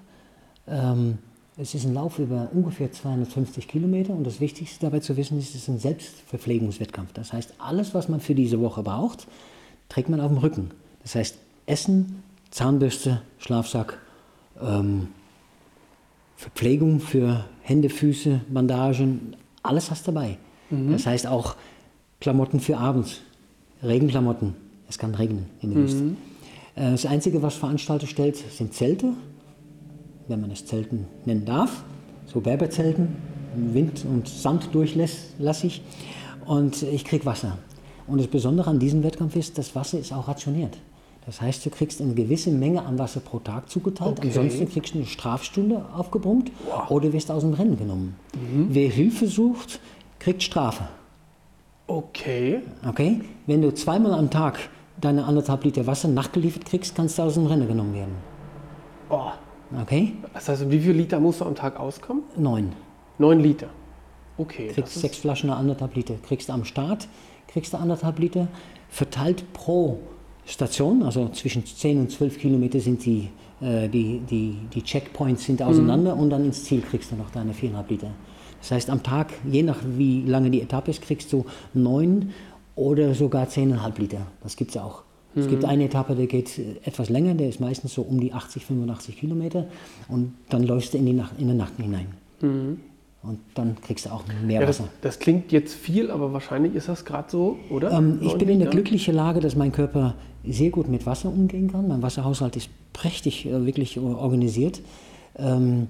Ähm, 0.67 1.17
es 1.57 1.75
ist 1.75 1.85
ein 1.85 1.93
Lauf 1.93 2.17
über 2.17 2.49
ungefähr 2.53 2.91
250 2.91 3.67
Kilometer 3.67 4.13
und 4.13 4.25
das 4.25 4.39
Wichtigste 4.39 4.85
dabei 4.85 4.99
zu 4.99 5.17
wissen 5.17 5.37
ist, 5.37 5.49
es 5.49 5.55
ist 5.63 5.67
ein 5.67 5.79
Selbstverpflegungswettkampf. 5.79 7.13
Das 7.13 7.33
heißt, 7.33 7.55
alles, 7.59 7.93
was 7.93 8.09
man 8.09 8.19
für 8.19 8.35
diese 8.35 8.59
Woche 8.61 8.83
braucht, 8.83 9.27
trägt 9.89 10.09
man 10.09 10.21
auf 10.21 10.29
dem 10.29 10.37
Rücken. 10.37 10.71
Das 11.03 11.15
heißt, 11.15 11.37
Essen, 11.65 12.23
Zahnbürste, 12.51 13.21
Schlafsack, 13.37 13.99
ähm, 14.61 15.09
Verpflegung 16.37 16.99
für 16.99 17.45
Hände, 17.61 17.89
Füße, 17.89 18.41
Bandagen, 18.49 19.35
alles 19.61 19.91
hast 19.91 20.07
dabei. 20.07 20.37
Das 20.91 21.05
heißt 21.05 21.27
auch 21.27 21.55
Klamotten 22.19 22.59
für 22.59 22.77
abends, 22.77 23.21
Regenklamotten. 23.83 24.55
Es 24.87 24.97
kann 24.97 25.13
regnen 25.15 25.47
in 25.61 25.71
der 25.71 25.83
Wüste. 25.83 26.03
Äh, 26.03 26.13
Das 26.75 27.05
Einzige, 27.05 27.41
was 27.41 27.55
Veranstalter 27.55 28.07
stellt, 28.07 28.37
sind 28.37 28.73
Zelte, 28.73 29.13
wenn 30.27 30.41
man 30.41 30.51
es 30.51 30.65
Zelten 30.65 31.07
nennen 31.25 31.45
darf. 31.45 31.83
So 32.25 32.39
Berberzelten, 32.39 33.15
Wind- 33.55 34.05
und 34.05 34.27
Sand 34.27 34.69
durchlässig. 34.73 35.81
Und 36.45 36.81
ich 36.83 37.05
kriege 37.05 37.25
Wasser. 37.25 37.57
Und 38.07 38.19
das 38.19 38.27
Besondere 38.27 38.69
an 38.69 38.79
diesem 38.79 39.03
Wettkampf 39.03 39.35
ist, 39.35 39.57
das 39.57 39.75
Wasser 39.75 39.99
ist 39.99 40.13
auch 40.13 40.27
rationiert. 40.27 40.77
Das 41.25 41.39
heißt, 41.39 41.65
du 41.65 41.69
kriegst 41.69 42.01
eine 42.01 42.13
gewisse 42.13 42.49
Menge 42.49 42.83
an 42.83 42.97
Wasser 42.97 43.19
pro 43.19 43.39
Tag 43.39 43.69
zugeteilt. 43.69 44.17
Okay. 44.17 44.27
Ansonsten 44.29 44.67
kriegst 44.67 44.93
du 44.93 44.97
eine 44.97 45.07
Strafstunde 45.07 45.85
aufgebrummt 45.95 46.51
oder 46.89 47.13
wirst 47.13 47.29
aus 47.29 47.43
dem 47.43 47.53
Rennen 47.53 47.77
genommen. 47.77 48.15
Wer 48.69 48.89
Hilfe 48.89 49.27
sucht, 49.27 49.79
kriegt 50.17 50.41
Strafe. 50.41 50.87
Okay. 51.85 52.61
Okay? 52.87 53.21
Wenn 53.45 53.61
du 53.61 53.71
zweimal 53.73 54.13
am 54.13 54.29
Tag 54.31 54.57
deine 55.01 55.25
anderthalb 55.25 55.63
Liter 55.63 55.87
Wasser 55.87 56.07
nachgeliefert 56.07 56.65
kriegst, 56.65 56.95
kannst 56.95 57.17
du 57.17 57.23
aus 57.23 57.33
dem 57.33 57.47
Rennen 57.47 57.67
genommen 57.67 57.93
werden. 57.93 58.15
Oh. 59.09 59.31
Okay? 59.81 60.13
Das 60.33 60.49
heißt, 60.49 60.69
wie 60.69 60.79
viel 60.79 60.93
Liter 60.93 61.19
musst 61.19 61.41
du 61.41 61.45
am 61.45 61.55
Tag 61.55 61.79
auskommen? 61.79 62.23
Neun. 62.37 62.73
Neun 63.17 63.39
Liter. 63.39 63.67
Okay. 64.37 64.67
Kriegst 64.69 64.95
sechs 64.95 65.17
Flaschen 65.17 65.49
anderthalb 65.49 65.95
Liter. 65.95 66.15
Kriegst 66.27 66.49
du 66.49 66.53
am 66.53 66.65
Start, 66.65 67.07
kriegst 67.47 67.73
du 67.73 67.77
anderthalb 67.77 68.19
Liter. 68.19 68.47
Verteilt 68.89 69.53
pro 69.53 69.99
Station, 70.45 71.03
also 71.03 71.29
zwischen 71.29 71.65
10 71.65 71.99
und 71.99 72.11
12 72.11 72.39
Kilometer 72.39 72.79
sind 72.79 73.05
die, 73.05 73.29
äh, 73.61 73.87
die, 73.87 74.19
die, 74.19 74.57
die 74.73 74.81
Checkpoints 74.81 75.45
sind 75.45 75.61
auseinander 75.61 76.15
und 76.15 76.29
dann 76.29 76.45
ins 76.45 76.63
Ziel 76.63 76.81
kriegst 76.81 77.11
du 77.11 77.15
noch 77.15 77.29
deine 77.29 77.53
viereinhalb 77.53 77.89
Liter. 77.89 78.11
Das 78.59 78.71
heißt, 78.71 78.89
am 78.89 79.01
Tag, 79.01 79.33
je 79.49 79.63
nach 79.63 79.79
wie 79.97 80.23
lange 80.23 80.51
die 80.51 80.61
Etappe 80.61 80.91
ist, 80.91 81.01
kriegst 81.01 81.33
du 81.33 81.45
neun 81.73 82.31
oder 82.75 83.13
sogar 83.13 83.47
10,5 83.47 83.99
Liter. 83.99 84.27
Das 84.43 84.55
gibt 84.55 84.71
es 84.71 84.77
auch. 84.77 85.03
Es 85.33 85.47
gibt 85.47 85.63
eine 85.63 85.85
Etappe, 85.85 86.13
der 86.13 86.27
geht 86.27 86.59
etwas 86.83 87.09
länger, 87.09 87.35
der 87.35 87.47
ist 87.47 87.61
meistens 87.61 87.93
so 87.93 88.01
um 88.01 88.19
die 88.19 88.33
80, 88.33 88.65
85 88.65 89.17
Kilometer 89.17 89.65
und 90.09 90.33
dann 90.49 90.63
läufst 90.63 90.93
du 90.93 90.97
in 90.97 91.05
die 91.05 91.13
Nacht, 91.13 91.33
in 91.39 91.47
die 91.47 91.53
Nacht 91.53 91.71
hinein. 91.77 92.07
Und 93.23 93.39
dann 93.53 93.79
kriegst 93.79 94.05
du 94.05 94.09
auch 94.09 94.23
mehr 94.43 94.59
ja, 94.59 94.67
das, 94.67 94.79
Wasser. 94.79 94.89
das 95.01 95.19
klingt 95.19 95.51
jetzt 95.51 95.73
viel, 95.73 96.11
aber 96.11 96.33
wahrscheinlich 96.33 96.75
ist 96.75 96.89
das 96.89 97.05
gerade 97.05 97.29
so, 97.29 97.59
oder? 97.69 97.91
Ähm, 97.91 98.19
ich 98.21 98.35
bin 98.37 98.49
in 98.49 98.59
der 98.59 98.69
glücklichen 98.69 99.13
Lage, 99.13 99.39
dass 99.39 99.55
mein 99.55 99.71
Körper 99.71 100.15
sehr 100.45 100.71
gut 100.71 100.89
mit 100.89 101.05
Wasser 101.05 101.29
umgehen 101.29 101.71
kann. 101.71 101.87
Mein 101.87 102.01
Wasserhaushalt 102.01 102.57
ist 102.57 102.69
prächtig 102.93 103.45
äh, 103.45 103.65
wirklich 103.65 103.99
organisiert. 103.99 104.81
Ähm, 105.37 105.87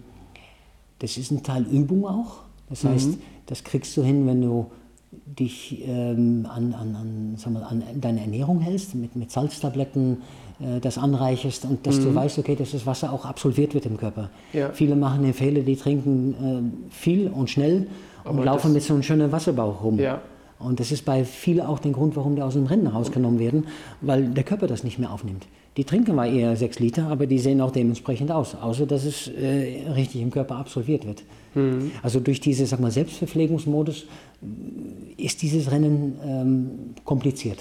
das 0.99 1.17
ist 1.17 1.31
ein 1.31 1.41
Teil 1.41 1.63
Übung 1.63 2.05
auch. 2.05 2.41
Das 2.69 2.83
heißt, 2.83 3.17
das 3.47 3.63
kriegst 3.63 3.95
du 3.97 4.03
hin, 4.03 4.27
wenn 4.27 4.41
du 4.41 4.69
dich 5.11 5.83
ähm, 5.85 6.47
an, 6.49 6.73
an, 6.73 6.95
an, 6.95 7.33
sag 7.37 7.53
mal, 7.53 7.63
an 7.63 7.83
deine 7.99 8.21
Ernährung 8.21 8.61
hältst, 8.61 8.95
mit, 8.95 9.15
mit 9.15 9.29
Salztabletten 9.31 10.21
äh, 10.59 10.79
das 10.79 10.97
anreicherst 10.97 11.65
und 11.65 11.85
dass 11.85 11.99
du 11.99 12.13
weißt, 12.13 12.39
okay, 12.39 12.55
dass 12.55 12.71
das 12.71 12.85
Wasser 12.85 13.11
auch 13.11 13.25
absolviert 13.25 13.73
wird 13.73 13.85
im 13.85 13.97
Körper. 13.97 14.29
Ja. 14.53 14.69
Viele 14.71 14.95
machen 14.95 15.23
den 15.23 15.33
Fehler, 15.33 15.61
die 15.61 15.75
trinken 15.75 16.81
äh, 16.89 16.93
viel 16.93 17.27
und 17.27 17.49
schnell 17.49 17.87
und 18.23 18.35
Aber 18.37 18.45
laufen 18.45 18.73
mit 18.73 18.83
so 18.83 18.93
einem 18.93 19.03
schönen 19.03 19.31
Wasserbauch 19.31 19.83
rum. 19.83 19.99
Ja. 19.99 20.21
Und 20.59 20.79
das 20.79 20.91
ist 20.91 21.05
bei 21.05 21.25
vielen 21.25 21.65
auch 21.65 21.79
der 21.79 21.91
Grund, 21.91 22.15
warum 22.15 22.35
die 22.35 22.41
aus 22.41 22.53
dem 22.53 22.67
Rennen 22.67 22.87
rausgenommen 22.87 23.39
werden, 23.39 23.67
weil 23.99 24.29
der 24.29 24.43
Körper 24.43 24.67
das 24.67 24.83
nicht 24.83 24.99
mehr 24.99 25.11
aufnimmt. 25.11 25.47
Die 25.77 25.85
trinken 25.85 26.15
mal 26.15 26.33
eher 26.33 26.55
sechs 26.57 26.79
Liter, 26.79 27.07
aber 27.07 27.27
die 27.27 27.39
sehen 27.39 27.61
auch 27.61 27.71
dementsprechend 27.71 28.29
aus, 28.31 28.55
außer 28.55 28.85
dass 28.85 29.05
es 29.05 29.27
äh, 29.29 29.83
richtig 29.95 30.21
im 30.21 30.29
Körper 30.29 30.57
absolviert 30.57 31.05
wird. 31.07 31.23
Mhm. 31.55 31.91
Also 32.03 32.19
durch 32.19 32.41
diese 32.41 32.65
sag 32.65 32.81
mal, 32.81 32.91
Selbstverpflegungsmodus 32.91 34.03
äh, 34.43 35.23
ist 35.23 35.41
dieses 35.41 35.71
Rennen 35.71 36.19
ähm, 36.25 36.69
kompliziert. 37.05 37.59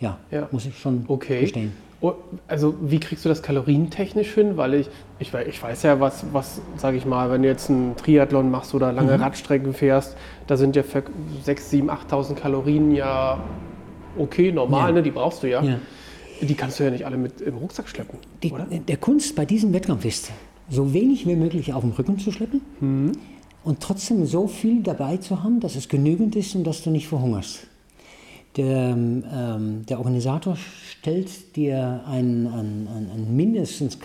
Ja, 0.00 0.18
Ja. 0.30 0.48
muss 0.50 0.64
ich 0.66 0.78
schon 0.78 1.04
Okay. 1.08 1.40
gestehen. 1.42 1.72
Oh, 2.00 2.14
Also 2.48 2.74
wie 2.80 2.98
kriegst 2.98 3.24
du 3.24 3.28
das 3.28 3.42
kalorientechnisch 3.42 4.32
hin? 4.34 4.56
Weil 4.56 4.74
ich, 4.74 4.88
ich, 5.20 5.32
ich 5.32 5.62
weiß 5.62 5.82
ja, 5.84 6.00
was, 6.00 6.24
was 6.32 6.60
sage 6.76 6.96
ich 6.96 7.04
mal, 7.04 7.30
wenn 7.30 7.42
du 7.42 7.48
jetzt 7.48 7.68
einen 7.70 7.94
Triathlon 7.96 8.50
machst 8.50 8.74
oder 8.74 8.92
lange 8.92 9.16
Mhm. 9.16 9.22
Radstrecken 9.22 9.74
fährst, 9.74 10.16
da 10.46 10.56
sind 10.56 10.74
ja 10.74 10.82
für 10.82 11.04
6, 11.44 11.70
7, 11.70 11.90
8.000 11.90 12.34
Kalorien 12.34 12.92
ja 12.94 13.38
okay, 14.18 14.50
normal, 14.52 14.88
Ja. 14.88 14.94
ne? 14.96 15.02
die 15.02 15.10
brauchst 15.12 15.42
du 15.42 15.48
ja. 15.50 15.62
Ja. 15.62 15.78
Die 16.42 16.54
kannst 16.54 16.78
du 16.80 16.84
ja 16.84 16.90
nicht 16.90 17.06
alle 17.06 17.16
mit 17.16 17.40
im 17.40 17.56
Rucksack 17.56 17.88
schleppen, 17.88 18.18
Die, 18.42 18.52
oder? 18.52 18.66
der 18.66 18.96
Kunst 18.96 19.34
bei 19.36 19.46
diesem 19.46 19.72
Wettkampf 19.72 20.04
ist, 20.04 20.30
so 20.68 20.92
wenig 20.92 21.26
wie 21.26 21.36
möglich 21.36 21.72
auf 21.72 21.82
dem 21.82 21.92
Rücken 21.92 22.18
zu 22.18 22.32
schleppen 22.32 22.60
und 23.64 23.80
trotzdem 23.80 24.26
so 24.26 24.46
viel 24.48 24.82
dabei 24.82 25.18
zu 25.18 25.42
haben, 25.42 25.60
dass 25.60 25.76
es 25.76 25.88
genügend 25.88 26.34
ist 26.36 26.54
und 26.54 26.64
dass 26.64 26.82
du 26.82 26.90
nicht 26.90 27.08
verhungerst. 27.08 27.66
Der, 28.56 28.90
ähm, 28.90 29.86
der 29.88 29.98
Organisator 29.98 30.56
stellt 30.90 31.56
dir 31.56 32.02
ein, 32.06 32.46
ein, 32.46 32.86
ein, 32.86 33.10
ein 33.14 33.36
mindestens 33.36 33.98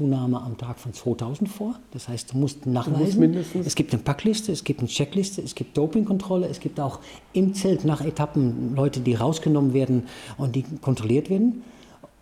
Kalorienzunahme 0.00 0.40
am 0.42 0.56
Tag 0.58 0.78
von 0.78 0.92
2000 0.92 1.48
vor. 1.48 1.74
Das 1.92 2.08
heißt, 2.08 2.32
du 2.32 2.38
musst 2.38 2.66
nachweisen. 2.66 3.20
mindestens- 3.20 3.66
Es 3.66 3.74
gibt 3.74 3.92
eine 3.92 4.02
Packliste, 4.02 4.52
es 4.52 4.64
gibt 4.64 4.80
eine 4.80 4.88
Checkliste, 4.88 5.42
es 5.42 5.54
gibt 5.54 5.76
Dopingkontrolle, 5.76 6.46
es 6.48 6.60
gibt 6.60 6.78
auch 6.80 7.00
im 7.32 7.54
Zelt 7.54 7.84
nach 7.84 8.04
Etappen 8.04 8.74
Leute, 8.74 9.00
die 9.00 9.14
rausgenommen 9.14 9.72
werden 9.72 10.04
und 10.38 10.54
die 10.54 10.64
kontrolliert 10.80 11.30
werden. 11.30 11.62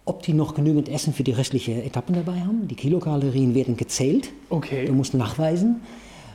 Ob 0.07 0.23
die 0.23 0.35
noch 0.35 0.55
genügend 0.55 0.89
Essen 0.89 1.15
für 1.15 1.25
die 1.25 1.33
restliche 1.33 1.83
Etappen 1.83 2.15
dabei 2.15 2.41
haben. 2.41 2.69
Die 2.69 2.75
Kilokalorien 2.75 3.55
werden 3.55 3.77
gezählt. 3.77 4.31
Okay. 4.51 4.85
Du 4.85 4.93
musst 4.93 5.15
nachweisen. 5.15 5.81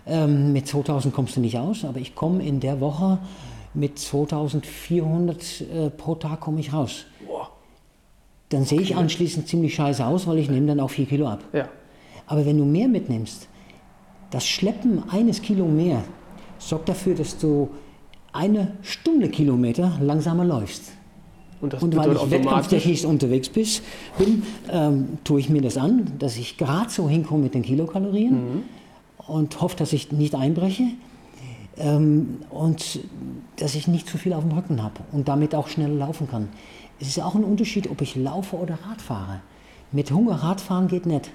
Ähm, 0.08 0.54
mit 0.54 0.68
2000 0.68 1.14
kommst 1.14 1.36
du 1.36 1.40
nicht 1.40 1.58
aus, 1.60 1.86
aber 1.86 2.00
ich 2.00 2.16
komme 2.16 2.44
in 2.44 2.60
der 2.60 2.80
Woche 2.82 3.20
mit 3.76 4.00
2400 4.00 5.62
äh, 5.62 5.90
pro 5.92 6.16
Tag 6.16 6.40
komme 6.40 6.60
ich 6.62 6.74
raus. 6.74 7.06
Dann 8.50 8.66
sehe 8.66 8.82
ich 8.82 8.96
anschließend 8.96 9.48
ziemlich 9.48 9.76
scheiße 9.76 10.06
aus, 10.06 10.28
weil 10.28 10.40
ich 10.40 10.50
nehme 10.50 10.68
dann 10.68 10.80
auch 10.80 10.90
4 10.90 11.06
Kilo 11.06 11.28
ab. 11.28 11.44
Ja. 11.54 11.70
Aber 12.26 12.46
wenn 12.46 12.58
du 12.58 12.66
mehr 12.66 12.88
mitnimmst, 12.88 13.48
das 14.32 14.48
Schleppen 14.48 15.04
eines 15.10 15.42
Kilo 15.42 15.66
mehr 15.66 16.04
sorgt 16.58 16.90
dafür, 16.90 17.16
dass 17.16 17.38
du 17.38 17.70
eine 18.34 18.74
Stunde 18.82 19.30
Kilometer 19.30 19.98
langsamer 20.02 20.46
läufst. 20.46 20.92
Und, 21.62 21.82
und 21.82 21.96
weil 21.96 22.14
ich 22.14 22.32
wettkampftechnisch 22.32 23.06
unterwegs 23.06 23.50
bin, 23.50 24.44
ähm, 24.72 25.18
tue 25.24 25.42
ich 25.42 25.50
mir 25.50 25.62
das 25.62 25.78
an, 25.78 26.14
dass 26.18 26.38
ich 26.38 26.58
gerade 26.58 26.90
so 26.90 27.10
hinkomme 27.10 27.44
mit 27.44 27.54
den 27.54 27.64
Kilokalorien 27.64 28.32
mhm. 28.32 28.64
und 29.28 29.60
hoffe, 29.60 29.76
dass 29.76 29.92
ich 29.92 30.12
nicht 30.12 30.36
einbreche 30.36 30.84
und 31.80 33.00
dass 33.56 33.76
ich 33.76 33.88
nicht 33.88 34.08
zu 34.08 34.18
viel 34.18 34.34
auf 34.34 34.44
dem 34.44 34.52
Rücken 34.52 34.84
habe 34.84 34.96
und 35.12 35.28
damit 35.28 35.56
auch 35.56 35.68
schneller 35.68 35.96
laufen 35.96 36.30
kann. 36.30 36.50
Es 37.00 37.08
ist 37.08 37.22
auch 37.22 37.36
ein 37.36 37.44
Unterschied, 37.44 37.90
ob 37.90 38.02
ich 38.02 38.16
laufe 38.16 38.58
oder 38.58 38.78
Rad 38.86 39.02
fahre. 39.02 39.42
Mit 39.92 40.12
Hunger 40.12 40.36
Radfahren 40.36 40.88
geht 40.88 41.06
nicht. 41.06 41.32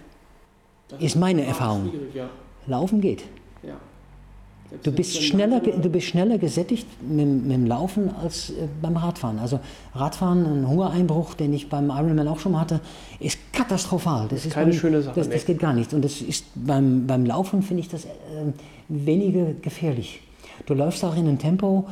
Das 0.88 1.00
ist 1.00 1.16
meine 1.16 1.44
Erfahrung. 1.44 1.90
Ja. 2.12 2.28
Laufen 2.66 3.00
geht. 3.00 3.24
Ja. 3.62 3.76
Du 4.82 4.90
bist, 4.90 5.22
schneller, 5.22 5.60
du 5.60 5.88
bist 5.88 6.08
schneller 6.08 6.38
gesättigt 6.38 6.86
mit, 7.00 7.26
mit, 7.26 7.52
dem 7.52 7.66
Laufen 7.66 8.10
als 8.14 8.50
äh, 8.50 8.66
beim 8.82 8.96
Radfahren. 8.96 9.38
Also 9.38 9.60
Radfahren, 9.94 10.44
ein 10.44 10.68
Hungereinbruch, 10.68 11.34
den 11.34 11.52
ich 11.52 11.68
beim 11.68 11.90
Ironman 11.90 12.26
auch 12.26 12.40
schon 12.40 12.52
mal 12.52 12.60
hatte, 12.60 12.80
ist 13.20 13.38
katastrophal. 13.52 14.26
Das 14.28 14.44
ist 14.44 14.52
keine 14.52 14.70
beim, 14.70 14.78
schöne 14.78 15.02
Sache. 15.02 15.14
Das, 15.14 15.28
das, 15.28 15.44
geht 15.44 15.60
gar 15.60 15.74
nicht. 15.74 15.92
Und 15.94 16.04
das 16.04 16.20
ist 16.20 16.46
beim, 16.54 17.06
beim 17.06 17.24
Laufen 17.24 17.62
finde 17.62 17.82
ich 17.82 17.88
das 17.88 18.04
äh, 18.04 18.08
weniger 18.88 19.52
gefährlich. 19.52 20.20
Du 20.66 20.74
läufst 20.74 21.04
auch 21.04 21.16
in 21.16 21.28
einem 21.28 21.38
Tempo 21.38 21.86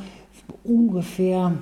ungefähr 0.63 1.53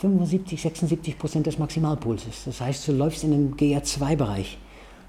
75, 0.00 0.60
76 0.60 1.18
Prozent 1.18 1.46
des 1.46 1.58
Maximalpulses. 1.58 2.44
Das 2.44 2.60
heißt, 2.60 2.88
du 2.88 2.92
läufst 2.92 3.22
in 3.24 3.32
einem 3.32 3.54
GR2-Bereich. 3.54 4.58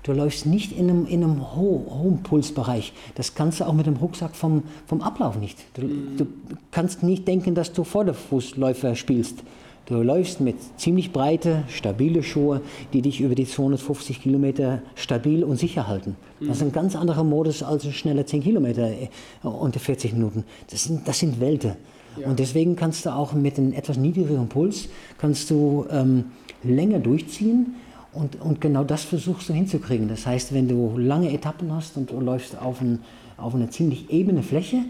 Du 0.03 0.11
läufst 0.11 0.45
nicht 0.45 0.73
in 0.73 0.89
einem, 0.89 1.05
in 1.07 1.23
einem 1.23 1.55
Ho 1.55 1.85
hohen 1.89 2.21
Pulsbereich. 2.23 2.93
Das 3.15 3.35
kannst 3.35 3.61
du 3.61 3.63
auch 3.63 3.73
mit 3.73 3.87
dem 3.87 3.95
Rucksack 3.95 4.35
vom, 4.35 4.63
vom 4.85 5.01
Ablauf 5.01 5.37
nicht. 5.37 5.57
Du, 5.75 5.87
du 6.17 6.27
kannst 6.71 7.03
nicht 7.03 7.27
denken, 7.27 7.55
dass 7.55 7.71
du 7.71 7.83
Vorderfußläufer 7.83 8.95
spielst. 8.95 9.43
Du 9.85 10.01
läufst 10.01 10.39
mit 10.39 10.55
ziemlich 10.77 11.11
breite, 11.11 11.63
stabile 11.67 12.23
Schuhe, 12.23 12.61
die 12.93 13.01
dich 13.01 13.19
über 13.19 13.35
die 13.35 13.45
250 13.45 14.21
Kilometer 14.21 14.81
stabil 14.95 15.43
und 15.43 15.57
sicher 15.57 15.87
halten. 15.87 16.15
Das 16.39 16.57
ist 16.57 16.61
ein 16.61 16.69
mhm. 16.69 16.73
ganz 16.73 16.95
anderer 16.95 17.25
Modus 17.25 17.63
als 17.63 17.85
schnelle 17.93 18.25
10 18.25 18.43
Kilometer 18.43 18.89
äh, 18.89 19.09
unter 19.41 19.81
40 19.81 20.13
Minuten. 20.13 20.45
Das 20.69 20.85
sind, 20.85 21.05
das 21.05 21.19
sind 21.19 21.41
Welten. 21.41 21.73
Ja. 22.17 22.27
Und 22.27 22.39
deswegen 22.39 22.77
kannst 22.77 23.05
du 23.05 23.09
auch 23.09 23.33
mit 23.33 23.57
einem 23.57 23.73
etwas 23.73 23.97
niedrigeren 23.97 24.47
Puls 24.47 24.87
kannst 25.17 25.49
du 25.49 25.85
ähm, 25.89 26.25
länger 26.63 26.99
durchziehen 26.99 27.75
und, 28.13 28.39
und 28.39 28.61
genau 28.61 28.85
das 28.85 29.03
versuchst 29.03 29.49
du 29.49 29.53
hinzukriegen. 29.53 30.07
Das 30.07 30.25
heißt, 30.25 30.53
wenn 30.53 30.69
du 30.69 30.97
lange 30.97 31.33
Etappen 31.33 31.73
hast 31.73 31.97
und 31.97 32.11
du 32.11 32.21
läufst 32.21 32.57
auf, 32.57 32.79
ein, 32.79 32.99
auf 33.35 33.53
eine 33.53 33.69
ziemlich 33.69 34.09
ebene 34.11 34.43
Fläche, 34.43 34.85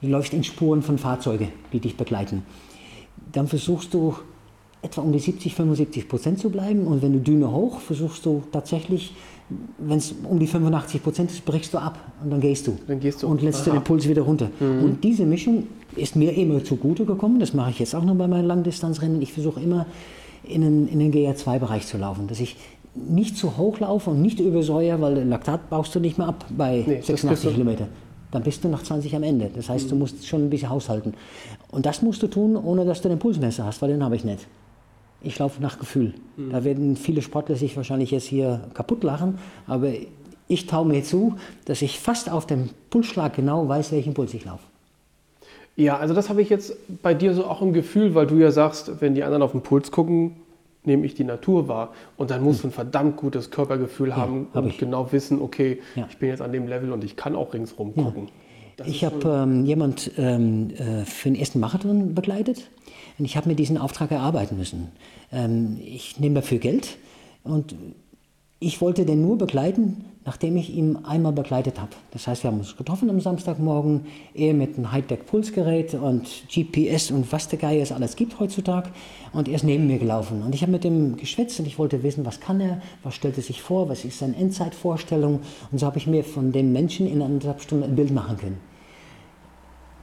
du 0.00 0.08
läufst 0.08 0.32
in 0.32 0.44
Spuren 0.44 0.80
von 0.80 0.96
Fahrzeugen, 0.96 1.48
die 1.72 1.80
dich 1.80 1.96
begleiten, 1.96 2.44
dann 3.32 3.48
versuchst 3.48 3.92
du 3.92 4.14
etwa 4.82 5.02
um 5.02 5.12
die 5.12 5.18
70, 5.18 5.54
75 5.54 6.08
Prozent 6.08 6.38
zu 6.38 6.50
bleiben. 6.50 6.86
Und 6.86 7.02
wenn 7.02 7.12
du 7.12 7.18
Düne 7.18 7.50
hoch, 7.50 7.80
versuchst 7.80 8.24
du 8.24 8.42
tatsächlich, 8.50 9.14
wenn 9.78 9.98
es 9.98 10.14
um 10.24 10.38
die 10.38 10.46
85 10.46 11.02
Prozent 11.02 11.30
ist, 11.30 11.44
brichst 11.44 11.74
du 11.74 11.78
ab 11.78 11.98
und 12.22 12.30
dann 12.30 12.40
gehst 12.40 12.66
du. 12.66 12.76
Dann 12.86 13.00
gehst 13.00 13.22
du. 13.22 13.28
Und 13.28 13.42
lässt 13.42 13.66
den 13.66 13.74
Impuls 13.74 14.08
wieder 14.08 14.22
runter. 14.22 14.50
Mhm. 14.58 14.84
Und 14.84 15.04
diese 15.04 15.26
Mischung 15.26 15.66
ist 15.96 16.16
mir 16.16 16.32
immer 16.36 16.64
zugute 16.64 17.04
gekommen. 17.04 17.40
Das 17.40 17.52
mache 17.52 17.70
ich 17.70 17.78
jetzt 17.78 17.94
auch 17.94 18.04
noch 18.04 18.14
bei 18.14 18.28
meinen 18.28 18.46
Langdistanzrennen. 18.46 19.20
Ich 19.20 19.32
versuche 19.32 19.60
immer 19.60 19.86
in 20.44 20.62
den, 20.62 20.88
in 20.88 20.98
den 20.98 21.12
GR2-Bereich 21.12 21.86
zu 21.86 21.98
laufen, 21.98 22.26
dass 22.26 22.40
ich 22.40 22.56
nicht 22.94 23.36
zu 23.36 23.56
hoch 23.56 23.78
laufe 23.80 24.10
und 24.10 24.20
nicht 24.20 24.40
übersäuere, 24.40 25.00
weil 25.00 25.22
Laktat 25.24 25.70
baust 25.70 25.94
du 25.94 26.00
nicht 26.00 26.18
mehr 26.18 26.28
ab 26.28 26.44
bei 26.56 26.84
nee, 26.86 27.00
86 27.00 27.52
Kilometer. 27.52 27.88
Dann 28.30 28.42
bist 28.42 28.64
du 28.64 28.68
nach 28.68 28.82
20 28.82 29.14
am 29.16 29.22
Ende. 29.22 29.50
Das 29.54 29.68
heißt, 29.68 29.86
mhm. 29.86 29.90
du 29.90 29.96
musst 29.96 30.26
schon 30.26 30.44
ein 30.44 30.50
bisschen 30.50 30.70
haushalten. 30.70 31.14
Und 31.70 31.86
das 31.86 32.02
musst 32.02 32.22
du 32.22 32.28
tun, 32.28 32.56
ohne 32.56 32.84
dass 32.84 33.02
du 33.02 33.08
den 33.08 33.18
Pulsmesser 33.18 33.64
hast, 33.64 33.82
weil 33.82 33.90
den 33.90 34.02
habe 34.02 34.16
ich 34.16 34.24
nicht. 34.24 34.46
Ich 35.22 35.38
laufe 35.38 35.60
nach 35.60 35.78
Gefühl. 35.78 36.14
Mhm. 36.36 36.50
Da 36.50 36.64
werden 36.64 36.96
viele 36.96 37.22
Sportler 37.22 37.56
sich 37.56 37.76
wahrscheinlich 37.76 38.10
jetzt 38.10 38.26
hier 38.26 38.60
kaputt 38.74 39.04
lachen, 39.04 39.38
aber 39.66 39.92
ich 40.48 40.66
taue 40.66 40.86
mir 40.86 41.04
zu, 41.04 41.36
dass 41.64 41.82
ich 41.82 42.00
fast 42.00 42.30
auf 42.30 42.46
dem 42.46 42.70
Pulsschlag 42.90 43.34
genau 43.34 43.68
weiß, 43.68 43.92
welchen 43.92 44.14
Puls 44.14 44.34
ich 44.34 44.44
laufe. 44.44 44.64
Ja, 45.76 45.96
also 45.98 46.12
das 46.12 46.28
habe 46.28 46.42
ich 46.42 46.50
jetzt 46.50 46.76
bei 47.02 47.14
dir 47.14 47.34
so 47.34 47.44
auch 47.44 47.62
im 47.62 47.72
Gefühl, 47.72 48.14
weil 48.14 48.26
du 48.26 48.36
ja 48.36 48.50
sagst, 48.50 49.00
wenn 49.00 49.14
die 49.14 49.22
anderen 49.22 49.42
auf 49.42 49.52
den 49.52 49.62
Puls 49.62 49.90
gucken, 49.90 50.36
nehme 50.84 51.06
ich 51.06 51.14
die 51.14 51.24
Natur 51.24 51.68
wahr. 51.68 51.92
Und 52.16 52.30
dann 52.30 52.42
musst 52.42 52.64
du 52.64 52.68
ein 52.68 52.72
verdammt 52.72 53.16
gutes 53.16 53.50
Körpergefühl 53.50 54.16
haben 54.16 54.48
ja, 54.48 54.54
hab 54.54 54.64
und 54.64 54.70
ich. 54.70 54.78
genau 54.78 55.12
wissen, 55.12 55.40
okay, 55.40 55.80
ja. 55.94 56.06
ich 56.10 56.18
bin 56.18 56.28
jetzt 56.30 56.42
an 56.42 56.52
dem 56.52 56.66
Level 56.66 56.92
und 56.92 57.04
ich 57.04 57.16
kann 57.16 57.36
auch 57.36 57.54
ringsrum 57.54 57.94
gucken. 57.94 58.28
Ja. 58.78 58.86
Ich 58.86 59.04
habe 59.04 59.44
ähm, 59.44 59.66
jemand 59.66 60.10
ähm, 60.16 60.70
äh, 60.70 61.04
für 61.04 61.28
den 61.28 61.38
ersten 61.38 61.60
Marathon 61.60 62.14
begleitet 62.14 62.70
und 63.20 63.26
ich 63.26 63.36
habe 63.36 63.48
mir 63.48 63.54
diesen 63.54 63.76
Auftrag 63.76 64.10
erarbeiten 64.10 64.56
müssen. 64.56 64.88
Ähm, 65.30 65.78
ich 65.84 66.18
nehme 66.18 66.36
dafür 66.36 66.58
Geld 66.58 66.96
und 67.44 67.74
ich 68.60 68.80
wollte 68.80 69.04
den 69.04 69.20
nur 69.20 69.36
begleiten, 69.36 70.06
nachdem 70.24 70.56
ich 70.56 70.74
ihn 70.74 70.96
einmal 71.04 71.32
begleitet 71.32 71.78
habe. 71.78 71.92
Das 72.12 72.26
heißt, 72.26 72.42
wir 72.42 72.50
haben 72.50 72.58
uns 72.58 72.76
getroffen 72.78 73.10
am 73.10 73.20
Samstagmorgen, 73.20 74.06
er 74.34 74.54
mit 74.54 74.76
einem 74.76 74.90
Hightech-Pulsgerät 74.90 75.94
und 75.94 76.28
GPS 76.48 77.10
und 77.10 77.30
was 77.30 77.48
der 77.48 77.58
Geier 77.58 77.82
es 77.82 77.92
alles 77.92 78.16
gibt 78.16 78.40
heutzutage. 78.40 78.90
Und 79.34 79.48
er 79.48 79.56
ist 79.56 79.64
neben 79.64 79.86
mir 79.86 79.98
gelaufen. 79.98 80.42
Und 80.42 80.54
ich 80.54 80.62
habe 80.62 80.72
mit 80.72 80.84
ihm 80.86 81.16
geschwätzt 81.16 81.60
und 81.60 81.66
ich 81.66 81.78
wollte 81.78 82.02
wissen, 82.02 82.24
was 82.24 82.40
kann 82.40 82.60
er, 82.60 82.80
was 83.02 83.14
stellt 83.14 83.36
er 83.36 83.42
sich 83.42 83.60
vor, 83.60 83.90
was 83.90 84.06
ist 84.06 84.18
seine 84.18 84.36
Endzeitvorstellung. 84.36 85.40
Und 85.70 85.78
so 85.78 85.84
habe 85.84 85.98
ich 85.98 86.06
mir 86.06 86.24
von 86.24 86.52
dem 86.52 86.72
Menschen 86.72 87.06
in 87.06 87.20
anderthalb 87.20 87.60
Stunden 87.60 87.84
ein 87.84 87.96
Bild 87.96 88.12
machen 88.12 88.38
können. 88.38 88.58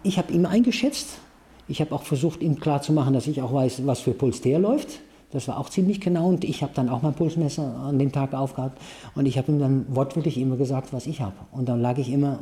Ich 0.03 0.19
habe 0.19 0.31
ihn 0.33 0.45
eingeschätzt. 0.45 1.19
Ich 1.67 1.81
habe 1.81 1.93
auch 1.93 2.03
versucht, 2.03 2.41
ihm 2.41 2.59
klarzumachen, 2.59 3.13
dass 3.13 3.27
ich 3.27 3.41
auch 3.41 3.53
weiß, 3.53 3.85
was 3.85 3.99
für 3.99 4.11
Puls 4.11 4.41
der 4.41 4.59
läuft. 4.59 4.99
Das 5.31 5.47
war 5.47 5.59
auch 5.59 5.69
ziemlich 5.69 5.99
genau 5.99 6.29
und 6.29 6.45
ich 6.45 6.63
habe 6.63 6.71
dann 6.73 6.87
auch 6.87 7.01
mein 7.01 7.13
Pulsmesser 7.13 7.75
an 7.75 7.99
dem 7.99 8.13
Tag 8.13 8.33
aufgehabt 8.33 8.81
und 9.13 9.25
ich 9.25 9.37
habe 9.37 9.51
ihm 9.51 9.59
dann 9.59 9.85
wortwörtlich 9.89 10.37
immer 10.37 10.55
gesagt, 10.55 10.93
was 10.93 11.05
ich 11.05 11.19
habe. 11.19 11.35
Und 11.51 11.67
dann 11.67 11.81
lag 11.81 11.97
ich 11.97 12.09
immer 12.11 12.39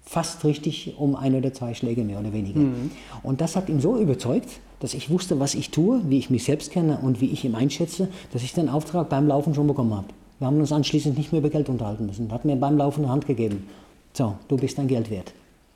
fast 0.00 0.44
richtig 0.44 0.94
um 0.98 1.14
ein 1.14 1.34
oder 1.34 1.52
zwei 1.52 1.74
Schläge 1.74 2.04
mehr 2.04 2.20
oder 2.20 2.32
weniger. 2.32 2.60
Mhm. 2.60 2.90
Und 3.22 3.40
das 3.40 3.54
hat 3.54 3.68
ihn 3.68 3.80
so 3.80 3.98
überzeugt, 3.98 4.48
dass 4.80 4.94
ich 4.94 5.10
wusste, 5.10 5.38
was 5.40 5.54
ich 5.54 5.70
tue, 5.70 6.00
wie 6.08 6.18
ich 6.18 6.30
mich 6.30 6.44
selbst 6.44 6.72
kenne 6.72 6.98
und 7.02 7.20
wie 7.20 7.30
ich 7.30 7.44
ihn 7.44 7.54
einschätze, 7.54 8.08
dass 8.32 8.42
ich 8.42 8.52
den 8.52 8.68
Auftrag 8.68 9.10
beim 9.10 9.28
Laufen 9.28 9.54
schon 9.54 9.66
bekommen 9.66 9.94
habe. 9.94 10.08
Wir 10.38 10.46
haben 10.46 10.58
uns 10.58 10.72
anschließend 10.72 11.16
nicht 11.16 11.32
mehr 11.32 11.40
über 11.40 11.50
Geld 11.50 11.68
unterhalten 11.68 12.06
müssen. 12.06 12.28
Er 12.28 12.34
hat 12.34 12.44
mir 12.44 12.56
beim 12.56 12.76
Laufen 12.76 13.04
eine 13.04 13.12
Hand 13.12 13.26
gegeben. 13.26 13.68
So, 14.12 14.34
du 14.48 14.56
bist 14.56 14.76
dein 14.78 14.88
Geld 14.88 15.08
wert. 15.10 15.32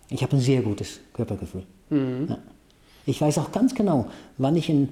Ich 0.09 0.22
habe 0.22 0.37
ein 0.37 0.40
sehr 0.40 0.62
gutes 0.62 1.00
Körpergefühl. 1.12 1.64
Mhm. 1.90 2.26
Ja. 2.30 2.38
Ich 3.07 3.21
weiß 3.21 3.38
auch 3.38 3.53
ganz 3.53 3.75
genau, 3.75 4.07
wann 4.37 4.57
ich 4.57 4.69
in 4.69 4.88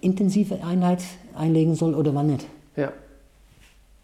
intensive 0.00 0.62
Einheit 0.64 1.02
einlegen 1.36 1.74
soll 1.74 1.94
oder 1.94 2.14
wann 2.14 2.28
nicht. 2.28 2.46
Ja. 2.76 2.92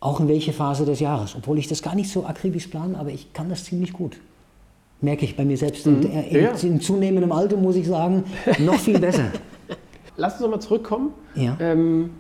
Auch 0.01 0.21
in 0.21 0.29
welche 0.29 0.53
Phase 0.53 0.85
des 0.85 1.01
Jahres. 1.01 1.35
Obwohl 1.37 1.59
ich 1.59 1.69
das 1.69 1.83
gar 1.83 1.95
nicht 1.95 2.11
so 2.11 2.25
akribisch 2.25 2.69
plane, 2.69 2.99
aber 2.99 3.11
ich 3.11 3.33
kann 3.33 3.49
das 3.49 3.65
ziemlich 3.65 3.93
gut. 3.93 4.17
Merke 5.03 5.25
ich 5.25 5.37
bei 5.37 5.45
mir 5.45 5.57
selbst. 5.57 5.87
Mhm. 5.87 5.97
Und 5.97 6.05
äh, 6.07 6.29
in, 6.29 6.45
ja. 6.45 6.51
in, 6.51 6.81
zunehmendem 6.81 7.33
Alter 7.33 7.57
muss 7.57 7.77
ich 7.77 7.87
sagen, 7.87 8.25
noch 8.59 8.79
viel 8.79 8.99
besser. 8.99 9.31
Lass 10.17 10.35
uns 10.35 10.43
nochmal 10.43 10.61
zurückkommen. 10.61 11.13
Ja. 11.35 11.57
Ähm, 11.61 12.11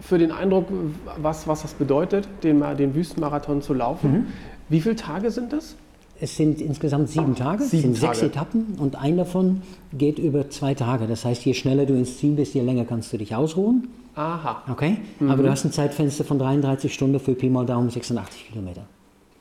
für 0.00 0.18
den 0.18 0.32
Eindruck, 0.32 0.66
was, 1.16 1.46
was 1.46 1.62
das 1.62 1.74
bedeutet, 1.74 2.28
den, 2.42 2.62
den 2.76 2.94
Wüstenmarathon 2.94 3.62
zu 3.62 3.74
laufen. 3.74 4.12
Mhm. 4.12 4.26
Wie 4.68 4.80
viele 4.80 4.96
Tage 4.96 5.30
sind 5.30 5.52
das? 5.52 5.76
Es 6.22 6.36
sind 6.36 6.60
insgesamt 6.60 7.08
sieben 7.08 7.34
Tage, 7.34 7.64
sieben 7.64 7.94
es 7.94 7.98
sind 7.98 8.00
Tage. 8.00 8.16
sechs 8.16 8.22
Etappen 8.22 8.76
und 8.78 8.94
ein 8.94 9.16
davon 9.16 9.60
geht 9.92 10.20
über 10.20 10.48
zwei 10.50 10.72
Tage. 10.72 11.08
Das 11.08 11.24
heißt, 11.24 11.44
je 11.44 11.52
schneller 11.52 11.84
du 11.84 11.94
ins 11.94 12.18
Ziel 12.18 12.34
bist, 12.34 12.54
je 12.54 12.60
länger 12.62 12.84
kannst 12.84 13.12
du 13.12 13.18
dich 13.18 13.34
ausruhen. 13.34 13.88
Aha. 14.14 14.62
Okay? 14.70 14.98
Mhm. 15.18 15.30
Aber 15.30 15.42
du 15.42 15.50
hast 15.50 15.64
ein 15.64 15.72
Zeitfenster 15.72 16.22
von 16.22 16.38
33 16.38 16.94
Stunden 16.94 17.18
für 17.18 17.34
Pi 17.34 17.48
mal 17.50 17.66
Daumen 17.66 17.90
86 17.90 18.50
Kilometer. 18.50 18.82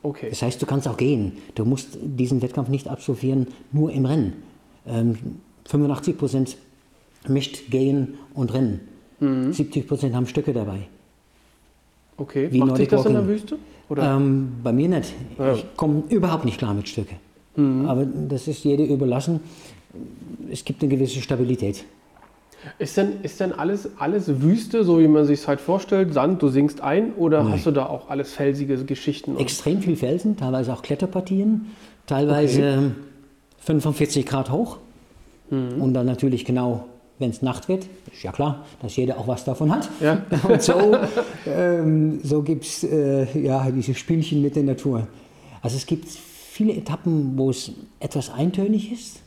Okay. 0.02 0.32
Das 0.32 0.42
heißt, 0.42 0.60
du 0.60 0.66
kannst 0.66 0.88
auch 0.88 0.98
gehen. 0.98 1.34
Du 1.54 1.66
musst 1.66 2.00
diesen 2.02 2.42
Wettkampf 2.42 2.70
nicht 2.70 2.88
absolvieren, 2.88 3.46
nur 3.72 3.92
im 3.92 4.06
Rennen. 4.08 4.34
Ähm, 4.88 5.20
85 5.66 6.18
Prozent 6.18 6.58
mischt 7.28 7.70
Gehen 7.70 8.16
und 8.34 8.52
Rennen. 8.56 8.80
Mhm. 9.20 9.54
70 9.54 9.88
Prozent 9.88 10.16
haben 10.16 10.26
Stücke 10.26 10.52
dabei. 10.52 10.88
Okay, 12.18 12.48
Wie 12.52 12.58
macht 12.58 12.78
sich 12.78 12.88
das 12.88 13.06
in 13.06 13.14
der 13.14 13.28
Wüste? 13.28 13.60
Ähm, 13.98 14.54
bei 14.64 14.72
mir 14.72 14.90
nicht. 14.90 15.14
Ja. 15.38 15.54
Ich 15.54 15.66
komme 15.76 16.04
überhaupt 16.10 16.46
nicht 16.46 16.58
klar 16.58 16.74
mit 16.74 16.88
Stücke. 16.88 17.16
Mhm. 17.56 17.86
Aber 17.88 18.06
das 18.06 18.48
ist 18.48 18.64
jeder 18.64 18.86
überlassen. 18.86 19.42
Es 20.50 20.64
gibt 20.64 20.82
eine 20.82 20.92
gewisse 20.92 21.22
Stabilität. 21.22 21.84
Ist 22.78 22.96
denn, 22.96 23.22
ist 23.24 23.40
denn 23.40 23.54
alles, 23.54 23.90
alles 23.98 24.42
Wüste, 24.42 24.84
so 24.84 25.00
wie 25.00 25.08
man 25.08 25.26
sich 25.26 25.40
es 25.40 25.48
halt 25.48 25.60
vorstellt? 25.60 26.14
Sand, 26.14 26.42
du 26.44 26.50
singst 26.50 26.82
ein 26.82 27.14
oder 27.14 27.44
Nein. 27.44 27.54
hast 27.54 27.66
du 27.66 27.72
da 27.72 27.88
auch 27.88 28.10
alles 28.10 28.34
felsige 28.34 28.78
Geschichten? 28.86 29.38
Extrem 29.38 29.82
viel 29.82 29.96
Felsen, 29.96 30.38
teilweise 30.38 30.72
auch 30.72 30.84
Kletterpartien, 30.84 31.72
teilweise 32.06 32.62
okay. 32.62 32.92
45 33.62 34.26
Grad 34.28 34.52
hoch 34.52 34.78
mhm. 35.50 35.82
und 35.82 35.96
dann 35.96 36.06
natürlich 36.06 36.46
genau 36.46 36.86
wenn 37.22 37.30
es 37.30 37.42
Nacht 37.42 37.70
wird, 37.70 37.88
ist 38.12 38.24
ja 38.24 38.32
klar, 38.32 38.66
dass 38.82 38.96
jeder 38.96 39.18
auch 39.18 39.28
was 39.28 39.46
davon 39.46 39.72
hat. 39.72 39.90
Ja. 40.02 40.26
Und 40.50 40.62
so, 40.62 40.98
ähm, 41.48 42.20
so 42.24 42.42
gibt 42.42 42.66
es 42.66 42.84
äh, 42.84 43.40
ja, 43.40 43.72
diese 43.72 43.94
Spielchen 43.94 44.42
mit 44.42 44.56
der 44.56 44.64
Natur. 44.64 45.08
Also 45.62 45.78
es 45.78 45.86
gibt 45.86 46.10
viele 46.10 46.74
Etappen, 46.74 47.38
wo 47.38 47.50
es 47.50 47.72
etwas 48.00 48.30
eintönig 48.30 48.92
ist. 48.92 49.22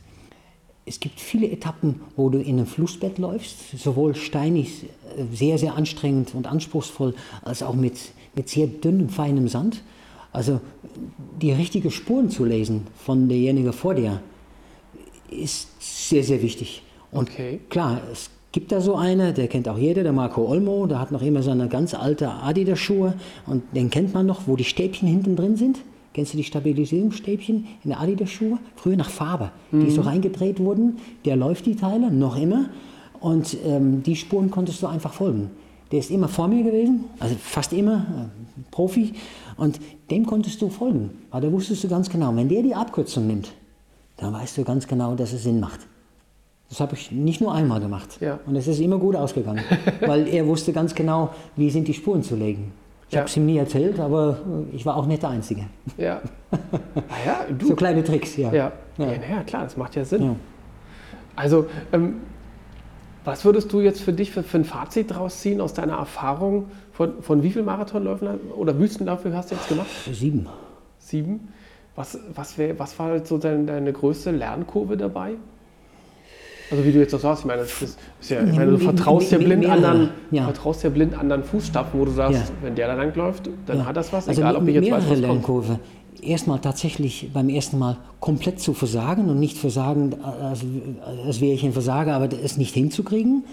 es 0.85 0.99
gibt 0.99 1.19
viele 1.19 1.49
Etappen, 1.49 2.01
wo 2.15 2.29
du 2.29 2.37
in 2.37 2.57
einem 2.57 2.67
Flussbett 2.67 3.17
läufst, 3.17 3.77
sowohl 3.77 4.13
steinig, 4.13 4.83
äh, 5.17 5.23
sehr, 5.33 5.57
sehr 5.57 5.75
anstrengend 5.75 6.35
und 6.35 6.45
anspruchsvoll, 6.45 7.15
als 7.43 7.63
auch 7.63 7.73
mit, 7.73 7.97
mit 8.35 8.49
sehr 8.49 8.67
dünnem, 8.67 9.09
feinem 9.09 9.47
Sand. 9.47 9.81
Also 10.31 10.59
die 11.41 11.51
richtigen 11.51 11.91
Spuren 11.91 12.29
zu 12.29 12.45
lesen 12.45 12.87
von 12.97 13.29
derjenige 13.29 13.71
vor 13.73 13.95
dir 13.95 14.21
ist 15.29 15.69
sehr, 15.79 16.23
sehr 16.23 16.41
wichtig. 16.41 16.83
Und 17.15 17.29
Okay. 17.29 17.59
klar, 17.69 18.01
es 18.11 18.29
gibt 18.51 18.71
da 18.71 18.81
so 18.81 18.95
eine, 18.95 19.33
der 19.33 19.47
kennt 19.47 19.67
auch 19.67 19.77
jeder, 19.77 20.03
der 20.03 20.13
Marco 20.13 20.47
Olmo, 20.47 20.85
der 20.87 20.99
hat 20.99 21.11
noch 21.11 21.21
immer 21.21 21.43
seine 21.43 21.67
ganz 21.67 21.93
alte 21.93 22.29
Adidas-Schuhe 22.29 23.13
und 23.47 23.63
den 23.75 23.89
kennt 23.89 24.13
man 24.13 24.25
noch, 24.25 24.47
wo 24.47 24.55
die 24.55 24.63
Stäbchen 24.63 25.07
hinten 25.07 25.35
drin 25.35 25.55
sind. 25.57 25.79
Kennst 26.13 26.31
du 26.33 26.37
die 26.37 26.45
Stabilisierungsstäbchen 26.45 27.67
in 27.83 27.89
der 27.89 27.99
Adidas-Schuhe? 27.99 28.57
Früher 28.77 28.95
nach 28.95 29.09
Farbe, 29.09 29.51
die 29.73 29.89
so 29.91 30.01
reingedreht 30.01 30.59
wurden. 30.59 30.97
Der 31.25 31.35
läuft 31.35 31.65
die 31.65 31.75
Teile, 31.75 32.09
noch 32.09 32.37
immer. 32.37 32.69
Und 33.19 33.57
ähm, 33.65 34.01
die 34.03 34.15
Spuren 34.15 34.49
konntest 34.51 34.81
du 34.81 34.87
einfach 34.87 35.13
folgen. 35.13 35.49
Der 35.91 35.99
ist 35.99 36.11
immer 36.11 36.27
vor 36.29 36.47
mir 36.47 36.63
gewesen, 36.63 37.05
also 37.19 37.35
fast 37.39 37.73
immer, 37.73 37.97
äh, 37.97 38.61
Profi. 38.71 39.13
Und 39.57 39.79
dem 40.09 40.25
konntest 40.25 40.61
du 40.61 40.69
folgen. 40.69 41.09
Aber 41.31 41.47
da 41.47 41.51
wusstest 41.51 41.83
du 41.83 41.89
ganz 41.89 42.09
genau, 42.09 42.33
wenn 42.35 42.47
der 42.47 42.63
die 42.63 42.73
Abkürzung 42.75 43.27
nimmt, 43.27 43.51
dann 44.17 44.31
weißt 44.33 44.57
du 44.57 44.63
ganz 44.63 44.87
genau, 44.87 45.15
dass 45.15 45.33
es 45.33 45.43
Sinn 45.43 45.59
macht. 45.59 45.81
Das 46.69 46.79
habe 46.79 46.95
ich 46.95 47.11
nicht 47.11 47.41
nur 47.41 47.53
einmal 47.53 47.79
gemacht. 47.79 48.17
Ja. 48.21 48.39
Und 48.45 48.55
es 48.55 48.67
ist 48.67 48.79
immer 48.79 48.97
gut 48.97 49.15
ausgegangen, 49.15 49.63
weil 50.01 50.27
er 50.27 50.47
wusste 50.47 50.73
ganz 50.73 50.95
genau, 50.95 51.29
wie 51.55 51.69
sind 51.69 51.87
die 51.87 51.93
Spuren 51.93 52.23
zu 52.23 52.35
legen. 52.35 52.73
Ich 53.07 53.13
Ja. 53.13 53.19
habe 53.19 53.29
es 53.29 53.37
ihm 53.37 53.45
nie 53.45 53.57
erzählt, 53.57 53.99
aber 53.99 54.39
ich 54.73 54.83
war 54.85 54.97
auch 54.97 55.05
nicht 55.05 55.21
der 55.21 55.29
Einzige. 55.29 55.65
Ja. 55.97 56.21
Naja, 56.95 57.45
du. 57.57 57.67
So 57.67 57.75
kleine 57.75 58.03
Tricks, 58.03 58.35
ja. 58.37 58.51
Ja. 58.51 58.71
Ja. 58.97 59.05
Ja. 59.05 59.43
klar, 59.45 59.63
das 59.63 59.77
macht 59.77 59.95
ja 59.95 60.03
Sinn. 60.05 60.37
Also, 61.35 61.67
ähm, 61.91 62.15
was 63.25 63.43
würdest 63.45 63.71
du 63.73 63.81
jetzt 63.81 64.01
für 64.01 64.13
dich 64.13 64.31
für, 64.31 64.41
für 64.43 64.57
ein 64.57 64.65
Fazit 64.65 65.11
daraus 65.11 65.41
ziehen 65.41 65.59
aus 65.61 65.73
deiner 65.73 65.97
Erfahrung? 65.97 66.67
Von, 66.93 67.21
von 67.21 67.43
wie 67.43 67.51
vielen 67.51 67.65
Marathonläufen 67.65 68.27
oder 68.55 68.79
Wüstenläufen 68.79 69.35
hast 69.35 69.51
du 69.51 69.55
jetzt 69.55 69.67
gemacht? 69.67 69.87
Sieben. 70.11 70.47
Sieben. 70.97 71.49
Was, 71.95 72.17
was, 72.33 72.57
wär, 72.57 72.77
was 72.79 72.97
war 72.99 73.07
halt 73.07 73.27
so 73.27 73.37
deine, 73.37 73.65
deine 73.65 73.91
größte 73.93 74.31
Lernkurve 74.31 74.95
dabei? 74.97 75.33
Also 76.71 76.83
wie 76.83 76.91
du 76.91 76.99
jetzt 76.99 77.13
auch 77.13 77.19
sagst, 77.19 77.41
ich 77.41 77.45
meine, 77.47 77.61
das 77.61 77.81
ist, 77.81 77.97
ist 78.19 78.29
ja, 78.31 78.43
ich 78.43 78.55
meine, 78.55 78.71
du 78.71 78.77
vertraust 78.79 79.31
ja 79.31 79.37
blind 79.37 79.65
anderen, 79.67 80.09
ja. 80.31 80.45
vertraust 80.45 80.83
ja 80.83 80.89
blind 80.89 81.17
anderen 81.17 81.43
Fußstapfen, 81.43 81.99
wo 81.99 82.05
du 82.05 82.11
sagst, 82.11 82.39
Ja. 82.39 82.45
wenn 82.63 82.75
der 82.75 82.87
da 82.87 82.95
lang 82.95 83.13
läuft, 83.15 83.49
dann 83.67 83.77
Ja. 83.79 83.85
hat 83.85 83.95
das 83.95 84.11
was, 84.11 84.27
also 84.27 84.41
egal 84.41 84.55
ob 84.55 84.67
ich 84.67 84.75
jetzt 84.75 84.85
weiß, 84.91 85.03
was 85.03 85.09
kommt. 85.09 85.21
Lernkurve. 85.21 85.79
Erstmal 86.21 86.59
tatsächlich 86.59 87.29
beim 87.33 87.49
ersten 87.49 87.77
Mal 87.77 87.97
komplett 88.19 88.59
zu 88.59 88.73
versagen 88.73 89.29
und 89.29 89.39
nicht 89.39 89.57
versagen, 89.57 90.15
als, 90.23 90.61
als 91.25 91.39
wäre 91.41 91.53
ich 91.53 91.63
ein 91.63 91.73
Versager, 91.73 92.15
aber 92.15 92.29
es 92.33 92.57
nicht 92.57 92.73
hinzukriegen. 92.73 93.43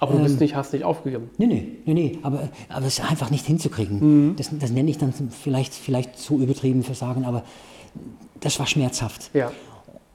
Aber 0.00 0.12
du 0.12 0.18
Ähm. 0.18 0.24
bist 0.24 0.40
nicht, 0.40 0.56
hast 0.56 0.72
nicht 0.72 0.84
aufgegeben. 0.84 1.30
Nee, 1.38 1.46
nee, 1.46 1.68
nee, 1.86 1.94
nee 1.94 2.18
aber, 2.22 2.48
aber 2.68 2.86
es 2.86 2.98
einfach 3.00 3.30
nicht 3.30 3.46
hinzukriegen. 3.46 4.30
Mhm. 4.30 4.36
Das, 4.36 4.50
das 4.58 4.72
nenne 4.72 4.90
ich 4.90 4.98
dann 4.98 5.12
vielleicht, 5.30 5.72
vielleicht 5.72 6.18
zu 6.18 6.40
übertrieben 6.40 6.82
Versagen, 6.82 7.24
aber 7.24 7.44
das 8.40 8.58
war 8.58 8.66
schmerzhaft. 8.66 9.30
Ja. 9.34 9.52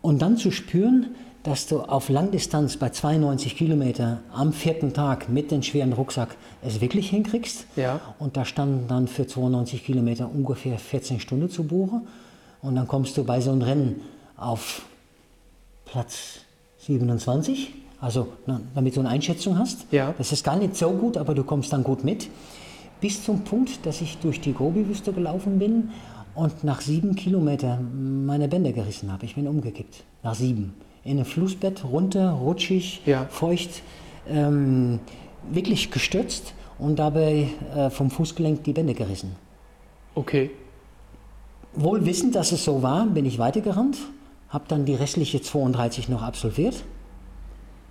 Und 0.02 0.22
dann 0.22 0.36
zu 0.38 0.52
spüren, 0.52 1.08
dass 1.44 1.68
du 1.68 1.80
auf 1.82 2.10
Langdistanz 2.10 2.78
bei 2.78 2.90
92 2.90 3.56
Kilometer 3.56 4.20
am 4.34 4.52
vierten 4.52 4.94
Tag 4.94 5.30
mit 5.30 5.52
dem 5.52 5.64
schweren 5.64 5.94
Rucksack 5.94 6.36
es 6.62 6.82
wirklich 6.82 7.10
hinkriegst. 7.10 7.66
Ja. 7.76 8.02
Und 8.20 8.36
da 8.36 8.44
standen 8.44 8.88
dann 8.88 9.08
für 9.08 9.26
92 9.26 9.86
Kilometer 9.86 10.30
ungefähr 10.34 10.78
14 10.78 11.20
Stunden 11.20 11.50
zu 11.50 11.64
Buche. 11.64 12.02
Und 12.62 12.76
dann 12.76 12.88
kommst 12.88 13.18
du 13.18 13.24
bei 13.24 13.40
so 13.40 13.52
einem 13.52 13.62
Rennen 13.62 14.02
auf 14.36 14.84
Platz 15.86 16.42
27. 16.80 17.74
Also 18.02 18.28
na, 18.46 18.60
damit 18.76 18.96
du 18.96 19.00
eine 19.00 19.10
Einschätzung 19.10 19.58
hast. 19.58 19.86
Ja. 19.92 20.14
Das 20.18 20.32
ist 20.32 20.44
gar 20.44 20.58
nicht 20.58 20.76
so 20.76 20.92
gut, 20.92 21.18
aber 21.18 21.34
du 21.36 21.44
kommst 21.44 21.72
dann 21.72 21.84
gut 21.84 22.04
mit. 22.04 22.28
Bis 23.00 23.24
zum 23.24 23.46
Punkt, 23.46 23.86
dass 23.86 24.02
ich 24.02 24.18
durch 24.18 24.42
die 24.42 24.52
Gobi-Wüste 24.52 25.14
gelaufen 25.14 25.58
bin 25.58 25.92
und 26.36 26.66
nach 26.66 26.82
sieben 26.82 27.16
Kilometern 27.16 28.26
meine 28.26 28.50
Bänder 28.50 28.74
gerissen 28.74 29.12
habe. 29.12 29.26
Ich 29.26 29.36
bin 29.36 29.48
umgekippt. 29.48 30.04
Nach 30.22 30.36
sieben. 30.36 30.74
In 31.04 31.20
ein 31.20 31.26
Flussbett, 31.26 31.84
runter, 31.84 32.32
rutschig, 32.32 33.02
Ja. 33.06 33.26
feucht, 33.30 33.82
ähm, 34.30 35.00
wirklich 35.52 35.92
gestürzt 35.92 36.54
und 36.78 36.98
dabei 37.00 37.48
äh, 37.76 37.90
vom 37.90 38.12
Fußgelenk 38.12 38.64
die 38.64 38.74
Bänder 38.74 38.94
gerissen. 38.94 39.36
Okay. 40.16 40.52
Wohl 41.74 42.06
wissend, 42.06 42.36
dass 42.36 42.52
es 42.52 42.64
so 42.66 42.82
war, 42.84 43.06
bin 43.06 43.26
ich 43.26 43.40
weitergerannt, 43.40 43.98
habe 44.50 44.66
dann 44.68 44.86
die 44.86 44.96
restliche 44.96 45.42
32 45.42 46.10
noch 46.10 46.22
absolviert, 46.24 46.84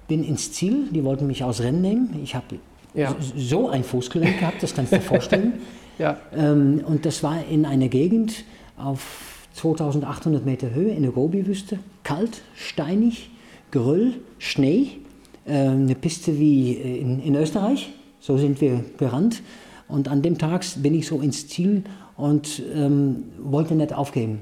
bin 0.08 0.24
ins 0.24 0.52
Ziel, 0.52 0.88
die 0.90 1.04
wollten 1.04 1.26
mich 1.26 1.44
aus 1.44 1.60
Rennen 1.60 1.80
nehmen. 1.80 2.20
Ich 2.22 2.34
habe 2.34 2.58
Ja. 2.94 3.14
so 3.36 3.68
ein 3.68 3.84
Fußgelenk 3.84 4.40
gehabt, 4.40 4.62
das 4.62 4.74
kannst 4.74 4.92
du 4.92 4.96
dir 4.96 5.02
vorstellen. 5.02 5.54
Ja. 5.98 6.16
Ähm, 6.32 6.80
und 6.86 7.04
das 7.06 7.24
war 7.24 7.44
in 7.50 7.66
einer 7.66 7.88
Gegend 7.88 8.44
auf 8.76 9.37
2800 9.58 10.44
Meter 10.46 10.72
Höhe 10.72 10.92
in 10.92 11.02
der 11.02 11.12
Gobi-Wüste. 11.12 11.78
Kalt, 12.04 12.42
steinig, 12.54 13.30
Geröll, 13.70 14.14
Schnee. 14.38 14.98
Ähm, 15.46 15.82
eine 15.82 15.94
Piste 15.94 16.38
wie 16.38 16.72
in, 16.72 17.20
in 17.20 17.34
Österreich. 17.34 17.90
So 18.20 18.38
sind 18.38 18.60
wir 18.60 18.84
gerannt. 18.98 19.42
Und 19.88 20.08
an 20.08 20.22
dem 20.22 20.38
Tag 20.38 20.64
bin 20.76 20.94
ich 20.94 21.06
so 21.06 21.20
ins 21.20 21.48
Ziel 21.48 21.82
und 22.16 22.62
ähm, 22.74 23.24
wollte 23.42 23.74
nicht 23.74 23.92
aufgeben. 23.92 24.40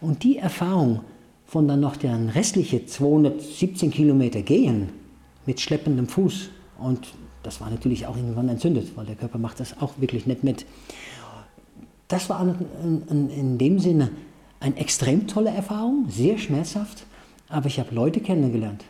Und 0.00 0.24
die 0.24 0.38
Erfahrung 0.38 1.00
von 1.46 1.66
dann 1.66 1.80
noch 1.80 1.96
den 1.96 2.28
restlichen 2.28 2.86
217 2.86 3.90
Kilometer 3.90 4.42
gehen 4.42 4.90
mit 5.46 5.60
schleppendem 5.60 6.06
Fuß 6.06 6.50
und 6.78 7.08
das 7.42 7.60
war 7.60 7.70
natürlich 7.70 8.06
auch 8.06 8.16
irgendwann 8.16 8.48
entzündet, 8.48 8.96
weil 8.96 9.06
der 9.06 9.16
Körper 9.16 9.38
macht 9.38 9.60
das 9.60 9.80
auch 9.80 9.94
wirklich 9.98 10.26
nicht 10.26 10.44
mit. 10.44 10.66
Das 12.08 12.28
war 12.28 12.42
in, 12.84 13.02
in, 13.08 13.30
in 13.30 13.58
dem 13.58 13.78
Sinne 13.78 14.10
eine 14.60 14.76
extrem 14.76 15.26
tolle 15.26 15.50
Erfahrung, 15.50 16.06
sehr 16.08 16.38
schmerzhaft, 16.38 17.04
aber 17.48 17.66
ich 17.66 17.80
habe 17.80 17.94
Leute 17.94 18.20
kennengelernt, 18.20 18.84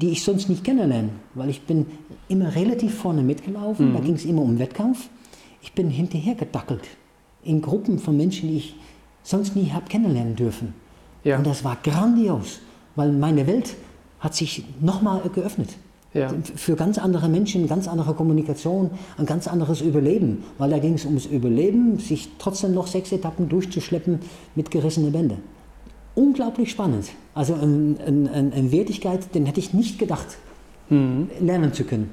die 0.00 0.10
ich 0.10 0.22
sonst 0.22 0.48
nicht 0.48 0.64
kennenlerne, 0.64 1.10
weil 1.34 1.48
ich 1.48 1.62
bin 1.62 1.86
immer 2.28 2.54
relativ 2.54 2.96
vorne 2.98 3.22
mitgelaufen, 3.22 3.94
da 3.94 4.00
ging 4.00 4.14
es 4.14 4.24
immer 4.24 4.42
um 4.42 4.58
Wettkampf. 4.58 5.08
Ich 5.62 5.72
bin 5.72 5.88
hinterher 5.88 6.34
gedackelt 6.34 6.82
in 7.42 7.62
Gruppen 7.62 7.98
von 7.98 8.16
Menschen, 8.16 8.48
die 8.48 8.56
ich 8.56 8.76
sonst 9.22 9.56
nie 9.56 9.70
habe 9.70 9.86
kennenlernen 9.86 10.36
dürfen. 10.36 10.74
Ja. 11.22 11.38
Und 11.38 11.46
das 11.46 11.64
war 11.64 11.76
grandios, 11.82 12.60
weil 12.96 13.12
meine 13.12 13.46
Welt 13.46 13.76
hat 14.20 14.34
sich 14.34 14.64
nochmal 14.80 15.22
geöffnet. 15.30 15.70
Ja. 16.14 16.32
Für 16.54 16.76
ganz 16.76 16.96
andere 16.98 17.28
Menschen, 17.28 17.66
ganz 17.66 17.88
andere 17.88 18.14
Kommunikation, 18.14 18.90
ein 19.18 19.26
ganz 19.26 19.48
anderes 19.48 19.80
Überleben. 19.80 20.44
Weil 20.58 20.70
da 20.70 20.78
ging 20.78 20.94
es 20.94 21.04
ums 21.04 21.26
Überleben, 21.26 21.98
sich 21.98 22.28
trotzdem 22.38 22.72
noch 22.72 22.86
sechs 22.86 23.10
Etappen 23.10 23.48
durchzuschleppen 23.48 24.20
mit 24.54 24.70
gerissenen 24.70 25.10
Bänden. 25.10 25.38
Unglaublich 26.14 26.70
spannend. 26.70 27.06
Also 27.34 27.54
eine 27.54 27.96
ein, 28.06 28.52
ein, 28.52 28.70
Wertigkeit, 28.70 29.34
den 29.34 29.46
hätte 29.46 29.58
ich 29.58 29.74
nicht 29.74 29.98
gedacht, 29.98 30.38
lernen 30.88 31.72
zu 31.72 31.82
können. 31.82 32.10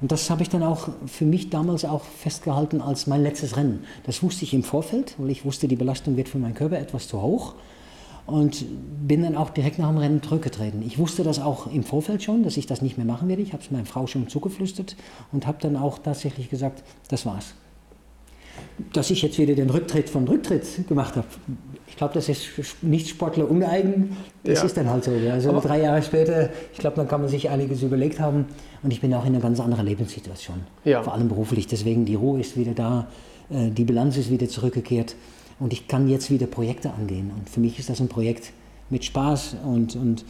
Und 0.00 0.10
das 0.10 0.28
habe 0.28 0.42
ich 0.42 0.48
dann 0.48 0.64
auch 0.64 0.88
für 1.06 1.24
mich 1.24 1.48
damals 1.48 1.84
auch 1.84 2.02
festgehalten 2.02 2.80
als 2.80 3.06
mein 3.06 3.22
letztes 3.22 3.56
Rennen. 3.56 3.84
Das 4.04 4.20
wusste 4.24 4.44
ich 4.44 4.52
im 4.52 4.64
Vorfeld, 4.64 5.14
weil 5.18 5.30
ich 5.30 5.44
wusste, 5.44 5.68
die 5.68 5.76
Belastung 5.76 6.16
wird 6.16 6.28
für 6.28 6.38
meinen 6.38 6.54
Körper 6.54 6.80
etwas 6.80 7.06
zu 7.06 7.22
hoch. 7.22 7.54
Und 8.24 8.64
bin 9.06 9.22
dann 9.22 9.36
auch 9.36 9.50
direkt 9.50 9.78
nach 9.80 9.88
dem 9.88 9.98
Rennen 9.98 10.22
zurückgetreten. 10.22 10.82
Ich 10.82 10.96
wusste 10.98 11.24
das 11.24 11.40
auch 11.40 11.66
im 11.66 11.82
Vorfeld 11.82 12.22
schon, 12.22 12.44
dass 12.44 12.56
ich 12.56 12.66
das 12.66 12.80
nicht 12.80 12.96
mehr 12.96 13.06
machen 13.06 13.28
werde. 13.28 13.42
Ich 13.42 13.52
habe 13.52 13.62
es 13.62 13.70
meiner 13.70 13.84
Frau 13.84 14.06
schon 14.06 14.28
zugeflüstert 14.28 14.96
und 15.32 15.46
habe 15.46 15.58
dann 15.60 15.76
auch 15.76 15.98
tatsächlich 15.98 16.48
gesagt, 16.48 16.84
das 17.08 17.26
war's. 17.26 17.54
Dass 18.92 19.10
ich 19.10 19.22
jetzt 19.22 19.38
wieder 19.38 19.54
den 19.54 19.70
Rücktritt 19.70 20.08
von 20.08 20.26
Rücktritt 20.28 20.86
gemacht 20.86 21.16
habe, 21.16 21.26
ich 21.88 21.96
glaube, 21.96 22.14
das 22.14 22.28
ist 22.28 22.46
nicht 22.82 23.08
Sportler 23.08 23.50
uneigen. 23.50 24.16
Das 24.44 24.60
Ja. 24.60 24.64
ist 24.66 24.76
dann 24.76 24.88
halt 24.88 25.04
so. 25.04 25.10
Also 25.30 25.50
Aber- 25.50 25.60
drei 25.60 25.80
Jahre 25.82 26.02
später, 26.02 26.50
ich 26.72 26.78
glaube, 26.78 26.96
dann 26.96 27.08
kann 27.08 27.20
man 27.22 27.28
sich 27.30 27.50
einiges 27.50 27.82
überlegt 27.82 28.20
haben. 28.20 28.46
Und 28.82 28.92
ich 28.92 29.00
bin 29.00 29.12
auch 29.14 29.22
in 29.26 29.34
einer 29.34 29.40
ganz 29.40 29.58
anderen 29.60 29.84
Lebenssituation. 29.86 30.60
Ja. 30.84 31.02
Vor 31.02 31.12
allem 31.14 31.28
beruflich. 31.28 31.66
Deswegen 31.66 32.04
die 32.04 32.14
Ruhe 32.14 32.40
ist 32.40 32.56
wieder 32.56 32.72
da, 32.72 33.08
äh, 33.50 33.70
die 33.70 33.84
Bilanz 33.84 34.16
ist 34.16 34.30
wieder 34.30 34.48
zurückgekehrt. 34.48 35.16
Und 35.62 35.72
ich 35.72 35.86
kann 35.86 36.08
jetzt 36.08 36.28
wieder 36.30 36.46
Projekte 36.46 36.92
angehen. 36.92 37.30
Und 37.36 37.48
für 37.48 37.60
mich 37.60 37.78
ist 37.78 37.88
das 37.88 38.00
ein 38.00 38.08
Projekt 38.08 38.52
mit 38.90 39.04
Spaß 39.04 39.56
und, 39.64 39.94
und 39.94 40.24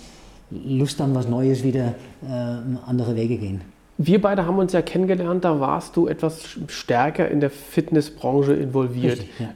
Lust 0.51 1.01
an 1.01 1.14
was 1.14 1.26
Neues 1.26 1.64
wieder 1.64 1.95
äh, 2.22 2.28
andere 2.87 3.16
Wege 3.16 3.39
gehen. 3.39 3.62
Wir 3.97 4.20
beide 4.20 4.47
haben 4.47 4.59
uns 4.59 4.72
ja 4.72 4.83
kennengelernt, 4.83 5.45
da 5.45 5.59
warst 5.59 5.97
du 5.97 6.07
etwas 6.07 6.59
stärker 6.66 7.30
in 7.30 7.41
der 7.41 7.51
Fitnessbranche 7.51 8.53
involviert. 8.53 9.20
Richtig, 9.20 9.41
ja. 9.41 9.49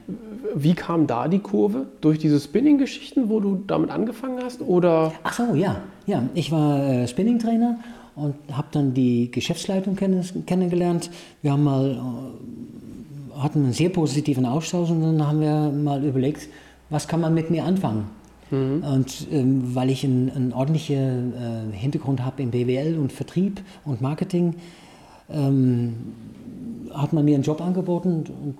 Wie 0.55 0.73
kam 0.73 1.05
da 1.05 1.27
die 1.27 1.39
Kurve? 1.39 1.85
Durch 2.01 2.17
diese 2.17 2.39
Spinning-Geschichten, 2.39 3.29
wo 3.29 3.39
du 3.39 3.63
damit 3.67 3.91
angefangen 3.91 4.39
hast? 4.43 4.61
Oder? 4.61 5.11
Ach 5.23 5.33
so, 5.33 5.53
ja. 5.53 5.81
ja 6.07 6.23
ich 6.33 6.51
war 6.51 6.83
äh, 6.87 7.07
Spinning-Trainer 7.07 7.79
und 8.15 8.35
habe 8.51 8.67
dann 8.71 8.93
die 8.95 9.29
Geschäftsleitung 9.29 9.95
kenn 9.95 10.23
kennengelernt. 10.47 11.11
Wir 11.43 11.51
haben 11.51 11.63
mal, 11.63 11.91
äh, 11.91 11.97
hatten 13.37 13.63
einen 13.63 13.73
sehr 13.73 13.89
positiven 13.89 14.45
Austausch 14.45 14.89
und 14.89 15.01
dann 15.01 15.27
haben 15.27 15.41
wir 15.41 15.71
mal 15.71 16.03
überlegt, 16.03 16.49
was 16.89 17.07
kann 17.07 17.21
man 17.21 17.33
mit 17.33 17.49
mir 17.49 17.65
anfangen? 17.65 18.09
Mhm. 18.51 18.83
Und 18.83 19.27
ähm, 19.31 19.75
weil 19.75 19.89
ich 19.89 20.03
einen, 20.03 20.29
einen 20.29 20.53
ordentlichen 20.53 21.33
äh, 21.33 21.75
Hintergrund 21.75 22.23
habe 22.23 22.41
im 22.41 22.51
BWL 22.51 22.97
und 22.97 23.11
Vertrieb 23.11 23.61
und 23.85 24.01
Marketing, 24.01 24.55
ähm, 25.29 25.95
hat 26.93 27.13
man 27.13 27.25
mir 27.25 27.35
einen 27.35 27.43
Job 27.43 27.61
angeboten 27.61 28.23
und 28.43 28.57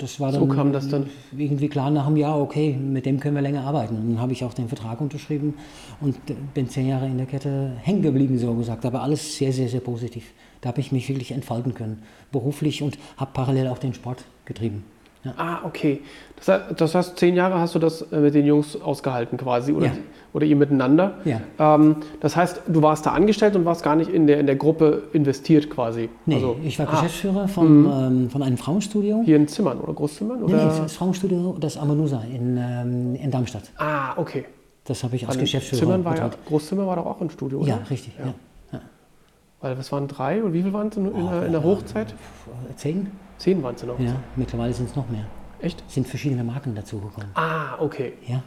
das 0.00 0.18
war 0.18 0.32
dann 0.32 0.40
so 0.40 0.46
kam 0.46 0.72
das 0.72 0.88
dann 0.88 1.06
irgendwie 1.36 1.68
klar 1.68 1.90
nach 1.90 2.06
einem 2.06 2.16
Jahr, 2.16 2.40
okay, 2.40 2.72
mit 2.74 3.04
dem 3.04 3.20
können 3.20 3.34
wir 3.34 3.42
länger 3.42 3.64
arbeiten. 3.64 3.96
Und 3.96 4.12
dann 4.12 4.20
habe 4.20 4.32
ich 4.32 4.42
auch 4.44 4.54
den 4.54 4.66
Vertrag 4.66 4.98
unterschrieben 5.00 5.54
und 6.00 6.16
bin 6.54 6.70
zehn 6.70 6.88
Jahre 6.88 7.06
in 7.06 7.18
der 7.18 7.26
Kette 7.26 7.72
hängen 7.82 8.00
geblieben, 8.00 8.38
so 8.38 8.54
gesagt. 8.54 8.86
Aber 8.86 9.02
alles 9.02 9.36
sehr, 9.36 9.52
sehr, 9.52 9.68
sehr 9.68 9.80
positiv. 9.80 10.32
Da 10.60 10.68
habe 10.68 10.80
ich 10.80 10.92
mich 10.92 11.08
wirklich 11.08 11.32
entfalten 11.32 11.74
können, 11.74 12.02
beruflich 12.32 12.82
und 12.82 12.98
habe 13.16 13.30
parallel 13.32 13.68
auch 13.68 13.78
den 13.78 13.94
Sport 13.94 14.24
getrieben. 14.44 14.84
Ja. 15.24 15.34
Ah, 15.36 15.58
okay. 15.64 16.00
Das 16.36 16.48
heißt, 16.48 16.80
das 16.80 16.94
heißt, 16.94 17.18
zehn 17.18 17.34
Jahre 17.34 17.58
hast 17.58 17.74
du 17.74 17.78
das 17.78 18.00
äh, 18.10 18.18
mit 18.18 18.34
den 18.34 18.46
Jungs 18.46 18.80
ausgehalten 18.80 19.36
quasi 19.36 19.72
oder, 19.72 19.86
ja. 19.86 19.92
oder 20.32 20.46
ihr 20.46 20.56
miteinander. 20.56 21.18
Ja. 21.26 21.42
Ähm, 21.58 21.96
das 22.20 22.36
heißt, 22.36 22.62
du 22.66 22.80
warst 22.80 23.04
da 23.04 23.10
angestellt 23.10 23.54
und 23.54 23.66
warst 23.66 23.82
gar 23.82 23.96
nicht 23.96 24.10
in 24.10 24.26
der, 24.26 24.40
in 24.40 24.46
der 24.46 24.56
Gruppe 24.56 25.02
investiert 25.12 25.68
quasi. 25.68 26.08
Nee, 26.24 26.36
also, 26.36 26.56
ich 26.64 26.78
war 26.78 26.88
ah. 26.88 26.92
Geschäftsführer 26.92 27.48
von, 27.48 27.82
mhm. 27.82 27.90
ähm, 27.90 28.30
von 28.30 28.42
einem 28.42 28.56
Frauenstudio. 28.56 29.20
Hier 29.22 29.36
in 29.36 29.46
Zimmern 29.46 29.78
oder 29.80 29.92
Großzimmern? 29.92 30.42
Oder? 30.42 30.56
Nee, 30.56 30.72
nee, 30.72 30.78
das 30.80 30.96
Frauenstudio, 30.96 31.56
das 31.60 31.76
Amanusa 31.76 32.22
in, 32.22 32.56
ähm, 32.56 33.14
in 33.16 33.30
Darmstadt. 33.30 33.64
Ah, 33.76 34.14
okay. 34.16 34.46
Das 34.84 35.04
habe 35.04 35.16
ich 35.16 35.28
als 35.28 35.36
Geschäftsführer 35.36 35.80
Zimmern 35.80 36.04
war 36.04 36.16
ja, 36.16 36.30
Großzimmer 36.46 36.86
war 36.86 36.96
doch 36.96 37.06
auch 37.06 37.20
ein 37.20 37.28
Studio, 37.28 37.58
oder? 37.58 37.68
Ja, 37.68 37.80
richtig. 37.90 38.14
Ja. 38.18 38.32
Weil 39.60 39.76
was 39.76 39.92
waren 39.92 40.08
drei 40.08 40.42
und 40.42 40.52
wie 40.52 40.62
viel 40.62 40.72
waren 40.72 40.88
es 40.88 40.96
in, 40.96 41.06
in, 41.06 41.22
oh, 41.22 41.42
in 41.42 41.52
der 41.52 41.62
Hochzeit? 41.62 42.14
Zehn. 42.76 43.10
Zehn 43.38 43.62
waren 43.62 43.74
es 43.74 43.82
noch. 43.82 43.98
Ja, 43.98 44.16
mittlerweile 44.36 44.72
sind 44.72 44.88
es 44.88 44.96
noch 44.96 45.08
mehr. 45.08 45.26
Echt? 45.60 45.82
Sind 45.88 46.06
verschiedene 46.08 46.44
Marken 46.44 46.74
dazugekommen. 46.74 47.30
Ah, 47.34 47.78
okay. 47.78 48.14
Ja. 48.26 48.42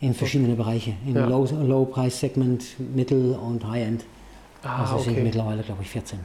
In 0.00 0.14
verschiedene 0.14 0.54
Bereiche. 0.54 0.94
In 1.06 1.14
ja. 1.14 1.26
Low, 1.26 1.46
Low 1.62 1.88
Mittel 2.94 3.34
und 3.34 3.66
High 3.68 3.86
End. 3.86 4.04
Ah, 4.62 4.82
also 4.82 4.94
okay. 4.96 5.14
sind 5.14 5.24
mittlerweile, 5.24 5.62
glaube 5.62 5.82
ich, 5.82 5.90
14. 5.90 6.18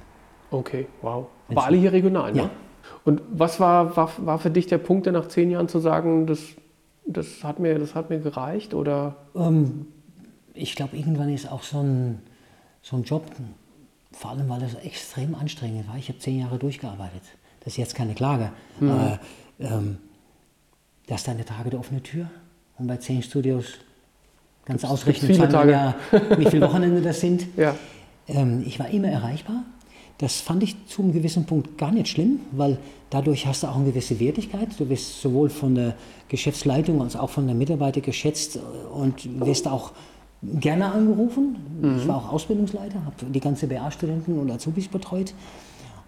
Okay, 0.51 0.87
wow. 1.01 1.27
Aber 1.49 1.65
alle 1.65 1.77
hier 1.77 1.91
regional, 1.91 2.31
ne? 2.31 2.43
Ja. 2.43 2.49
Und 3.03 3.21
was 3.29 3.59
war, 3.59 3.95
war, 3.97 4.09
war 4.17 4.39
für 4.39 4.49
dich 4.49 4.67
der 4.67 4.77
Punkt, 4.77 5.05
nach 5.07 5.27
zehn 5.27 5.51
Jahren 5.51 5.67
zu 5.67 5.79
sagen, 5.79 6.25
das, 6.27 6.41
das, 7.05 7.43
hat, 7.43 7.59
mir, 7.59 7.77
das 7.77 7.95
hat 7.95 8.09
mir 8.09 8.19
gereicht? 8.19 8.73
Oder? 8.73 9.15
Ähm, 9.35 9.87
ich 10.53 10.75
glaube, 10.75 10.95
irgendwann 10.97 11.29
ist 11.29 11.51
auch 11.51 11.63
so 11.63 11.79
ein, 11.79 12.21
so 12.81 12.95
ein 12.95 13.03
Job, 13.03 13.23
vor 14.17 14.31
allem 14.31 14.49
weil 14.49 14.59
das 14.59 14.73
extrem 14.75 15.35
anstrengend 15.35 15.87
war. 15.87 15.97
Ich 15.97 16.09
habe 16.09 16.19
zehn 16.19 16.39
Jahre 16.39 16.57
durchgearbeitet. 16.57 17.21
Das 17.59 17.73
ist 17.73 17.77
jetzt 17.77 17.95
keine 17.95 18.13
Klage. 18.13 18.51
Mhm. 18.79 18.89
Aber 18.89 19.19
ähm, 19.59 19.97
das 21.05 21.21
ist 21.21 21.27
deine 21.27 21.45
Tage 21.45 21.69
der 21.69 21.79
offene 21.79 22.01
Tür. 22.01 22.29
Und 22.79 22.87
bei 22.87 22.97
zehn 22.97 23.21
Studios 23.21 23.65
ganz 24.65 24.83
ausrechnen, 24.83 25.33
viele 25.33 25.49
Tage. 25.49 25.95
Wie 26.37 26.45
viele 26.45 26.65
Wochenende 26.65 27.01
das 27.01 27.21
sind. 27.21 27.47
Ja. 27.57 27.75
Ähm, 28.27 28.63
ich 28.65 28.77
war 28.77 28.89
immer 28.89 29.07
erreichbar. 29.07 29.63
Das 30.17 30.41
fand 30.41 30.61
ich 30.61 30.75
zu 30.87 31.01
einem 31.01 31.13
gewissen 31.13 31.45
Punkt 31.45 31.77
gar 31.77 31.91
nicht 31.91 32.09
schlimm, 32.09 32.41
weil 32.51 32.77
dadurch 33.09 33.45
hast 33.45 33.63
du 33.63 33.67
auch 33.67 33.75
eine 33.75 33.85
gewisse 33.85 34.19
Wertigkeit. 34.19 34.67
Du 34.77 34.89
wirst 34.89 35.21
sowohl 35.21 35.49
von 35.49 35.75
der 35.75 35.95
Geschäftsleitung 36.27 37.01
als 37.01 37.15
auch 37.15 37.29
von 37.29 37.45
der 37.45 37.55
Mitarbeiter 37.55 38.01
geschätzt 38.01 38.59
und 38.91 39.45
wirst 39.45 39.67
auch 39.67 39.93
gerne 40.41 40.91
angerufen. 40.91 41.57
Mhm. 41.81 41.97
Ich 41.97 42.07
war 42.07 42.17
auch 42.17 42.33
Ausbildungsleiter, 42.33 43.03
habe 43.05 43.25
die 43.25 43.39
ganze 43.39 43.67
BA-Studenten 43.67 44.37
und 44.39 44.51
Azubis 44.51 44.87
betreut. 44.87 45.33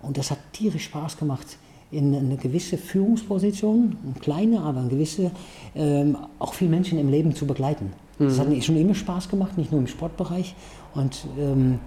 Und 0.01 0.17
das 0.17 0.31
hat 0.31 0.39
tierisch 0.53 0.85
Spaß 0.85 1.17
gemacht, 1.17 1.57
in 1.91 2.15
eine 2.15 2.37
gewisse 2.37 2.77
Führungsposition, 2.77 3.97
eine 4.03 4.13
kleine, 4.19 4.61
aber 4.61 4.81
eine 4.81 4.89
gewisse, 4.89 5.31
ähm, 5.75 6.17
auch 6.37 6.53
viele 6.53 6.69
Menschen 6.69 6.99
im 6.99 7.09
Leben 7.09 7.33
zu 7.33 7.47
begleiten. 7.47 7.93
Mhm. 8.19 8.25
Das 8.25 8.39
hat 8.39 8.49
mir 8.49 8.61
schon 8.61 8.77
immer 8.77 8.93
Spaß 8.93 9.29
gemacht, 9.29 9.57
nicht 9.57 9.71
nur 9.71 9.81
im 9.81 9.87
Sportbereich. 9.87 10.55
Und 10.93 11.25
ähm, 11.37 11.79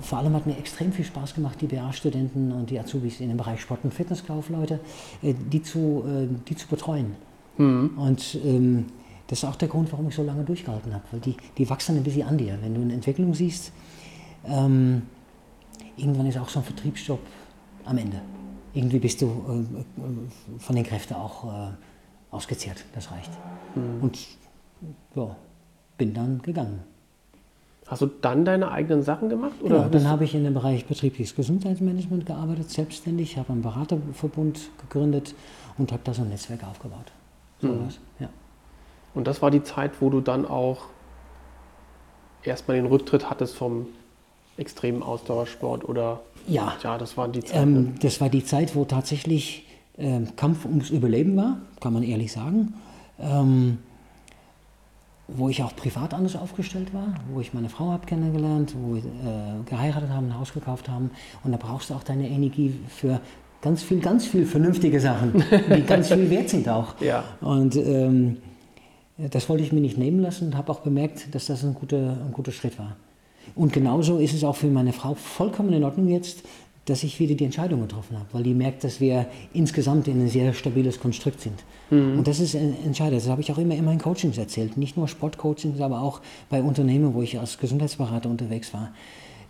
vor 0.00 0.18
allem 0.18 0.34
hat 0.34 0.46
mir 0.46 0.56
extrem 0.56 0.92
viel 0.92 1.04
Spaß 1.04 1.34
gemacht, 1.34 1.60
die 1.60 1.66
BA-Studenten 1.66 2.50
und 2.52 2.70
die 2.70 2.78
Azubis 2.78 3.20
in 3.20 3.28
dem 3.28 3.36
Bereich 3.36 3.60
Sport- 3.60 3.84
und 3.84 3.92
Fitnesskaufleute, 3.92 4.80
äh, 5.22 5.34
die, 5.34 5.62
zu, 5.62 6.04
äh, 6.06 6.26
die 6.48 6.56
zu 6.56 6.66
betreuen. 6.66 7.14
Mhm. 7.58 7.90
Und 7.96 8.38
ähm, 8.44 8.86
das 9.30 9.42
ist 9.42 9.44
auch 9.44 9.56
der 9.56 9.68
Grund, 9.68 9.90
warum 9.92 10.08
ich 10.08 10.14
so 10.14 10.22
lange 10.22 10.44
durchgehalten 10.44 10.92
habe, 10.92 11.04
weil 11.12 11.20
die, 11.20 11.36
die 11.56 11.70
wachsen 11.70 11.96
ein 11.96 12.02
bisschen 12.02 12.26
an 12.26 12.36
dir. 12.36 12.58
Wenn 12.60 12.74
du 12.74 12.80
eine 12.80 12.92
Entwicklung 12.92 13.32
siehst, 13.32 13.72
ähm, 14.44 15.02
irgendwann 15.96 16.26
ist 16.26 16.36
auch 16.36 16.48
so 16.48 16.58
ein 16.58 16.64
Vertriebsjob 16.64 17.20
am 17.84 17.96
Ende 17.96 18.20
irgendwie 18.74 18.98
bist 18.98 19.20
du 19.22 19.26
äh, 19.26 20.58
von 20.58 20.76
den 20.76 20.84
Kräften 20.84 21.14
auch 21.14 21.44
äh, 21.44 21.70
ausgezehrt. 22.30 22.84
Das 22.94 23.10
reicht. 23.10 23.30
Mhm. 23.74 24.02
Und 24.02 24.18
ja, 25.14 25.36
bin 25.98 26.14
dann 26.14 26.40
gegangen. 26.42 26.80
Hast 27.86 28.02
du 28.02 28.06
dann 28.06 28.44
deine 28.44 28.70
eigenen 28.70 29.02
Sachen 29.02 29.28
gemacht? 29.28 29.60
Oder 29.62 29.78
ja, 29.78 29.88
dann 29.88 30.06
habe 30.06 30.24
ich 30.24 30.34
in 30.34 30.44
dem 30.44 30.54
Bereich 30.54 30.86
betriebliches 30.86 31.34
Gesundheitsmanagement 31.34 32.24
gearbeitet, 32.24 32.70
selbstständig, 32.70 33.36
habe 33.36 33.52
einen 33.52 33.62
Beraterverbund 33.62 34.70
gegründet 34.80 35.34
und 35.76 35.90
habe 35.90 36.02
da 36.04 36.14
so 36.14 36.22
ein 36.22 36.28
Netzwerk 36.28 36.62
aufgebaut. 36.62 37.10
So 37.60 37.68
mhm. 37.68 37.88
ja. 38.20 38.28
Und 39.14 39.26
das 39.26 39.42
war 39.42 39.50
die 39.50 39.62
Zeit, 39.62 40.00
wo 40.00 40.10
du 40.10 40.20
dann 40.20 40.46
auch 40.46 40.86
erstmal 42.42 42.76
den 42.76 42.86
Rücktritt 42.86 43.28
hattest 43.28 43.56
vom 43.56 43.86
extremen 44.56 45.02
Ausdauersport 45.02 45.88
oder 45.88 46.20
ja, 46.46 46.74
ja 46.82 46.98
das 46.98 47.16
war 47.16 47.28
die 47.28 47.40
Zeit. 47.40 47.62
Ähm, 47.62 47.94
das 48.00 48.20
war 48.20 48.28
die 48.28 48.44
Zeit, 48.44 48.74
wo 48.74 48.84
tatsächlich 48.84 49.66
ähm, 49.98 50.34
Kampf 50.36 50.64
ums 50.64 50.90
Überleben 50.90 51.36
war, 51.36 51.58
kann 51.80 51.92
man 51.92 52.02
ehrlich 52.02 52.32
sagen. 52.32 52.74
Ähm, 53.18 53.78
wo 55.32 55.48
ich 55.48 55.62
auch 55.62 55.76
privat 55.76 56.12
anders 56.12 56.34
aufgestellt 56.34 56.92
war, 56.92 57.14
wo 57.32 57.40
ich 57.40 57.54
meine 57.54 57.68
Frau 57.68 57.90
habe 57.90 58.04
kennengelernt, 58.04 58.74
wo 58.76 58.94
wir 58.94 59.02
äh, 59.04 59.62
geheiratet 59.64 60.10
haben, 60.10 60.26
ein 60.26 60.38
Haus 60.38 60.52
gekauft 60.52 60.88
haben. 60.88 61.10
Und 61.44 61.52
da 61.52 61.58
brauchst 61.58 61.90
du 61.90 61.94
auch 61.94 62.02
deine 62.02 62.28
Energie 62.28 62.74
für 62.88 63.20
ganz 63.62 63.82
viel, 63.82 64.00
ganz 64.00 64.26
viel 64.26 64.44
vernünftige 64.44 64.98
Sachen, 64.98 65.44
die 65.74 65.82
ganz 65.86 66.08
viel 66.08 66.28
wert 66.30 66.48
sind 66.48 66.68
auch. 66.68 67.00
Ja. 67.00 67.22
Und 67.40 67.76
ähm, 67.76 68.38
das 69.30 69.48
wollte 69.48 69.62
ich 69.62 69.72
mir 69.72 69.80
nicht 69.80 69.98
nehmen 69.98 70.20
lassen 70.20 70.46
und 70.46 70.56
habe 70.56 70.70
auch 70.72 70.80
bemerkt, 70.80 71.34
dass 71.34 71.46
das 71.46 71.64
ein 71.64 71.74
guter, 71.74 72.16
ein 72.26 72.32
guter 72.32 72.52
Schritt 72.52 72.78
war. 72.78 72.96
Und 73.54 73.72
genauso 73.72 74.18
ist 74.18 74.34
es 74.34 74.44
auch 74.44 74.56
für 74.56 74.68
meine 74.68 74.92
Frau 74.92 75.14
vollkommen 75.14 75.72
in 75.72 75.84
Ordnung 75.84 76.08
jetzt, 76.08 76.42
dass 76.86 77.02
ich 77.02 77.20
wieder 77.20 77.34
die 77.34 77.44
Entscheidung 77.44 77.82
getroffen 77.82 78.18
habe, 78.18 78.26
weil 78.32 78.42
die 78.42 78.54
merkt, 78.54 78.84
dass 78.84 79.00
wir 79.00 79.26
insgesamt 79.52 80.08
in 80.08 80.22
ein 80.22 80.28
sehr 80.28 80.52
stabiles 80.54 80.98
Konstrukt 80.98 81.40
sind. 81.40 81.62
Mhm. 81.90 82.18
Und 82.18 82.26
das 82.26 82.40
ist 82.40 82.54
entscheidend. 82.54 83.20
Das 83.20 83.28
habe 83.28 83.40
ich 83.42 83.52
auch 83.52 83.58
immer 83.58 83.74
in 83.74 83.84
meinen 83.84 84.00
Coachings 84.00 84.38
erzählt. 84.38 84.76
Nicht 84.76 84.96
nur 84.96 85.06
Sportcoachings, 85.06 85.80
aber 85.80 86.00
auch 86.00 86.20
bei 86.48 86.62
Unternehmen, 86.62 87.14
wo 87.14 87.22
ich 87.22 87.38
als 87.38 87.58
Gesundheitsberater 87.58 88.28
unterwegs 88.28 88.72
war. 88.72 88.92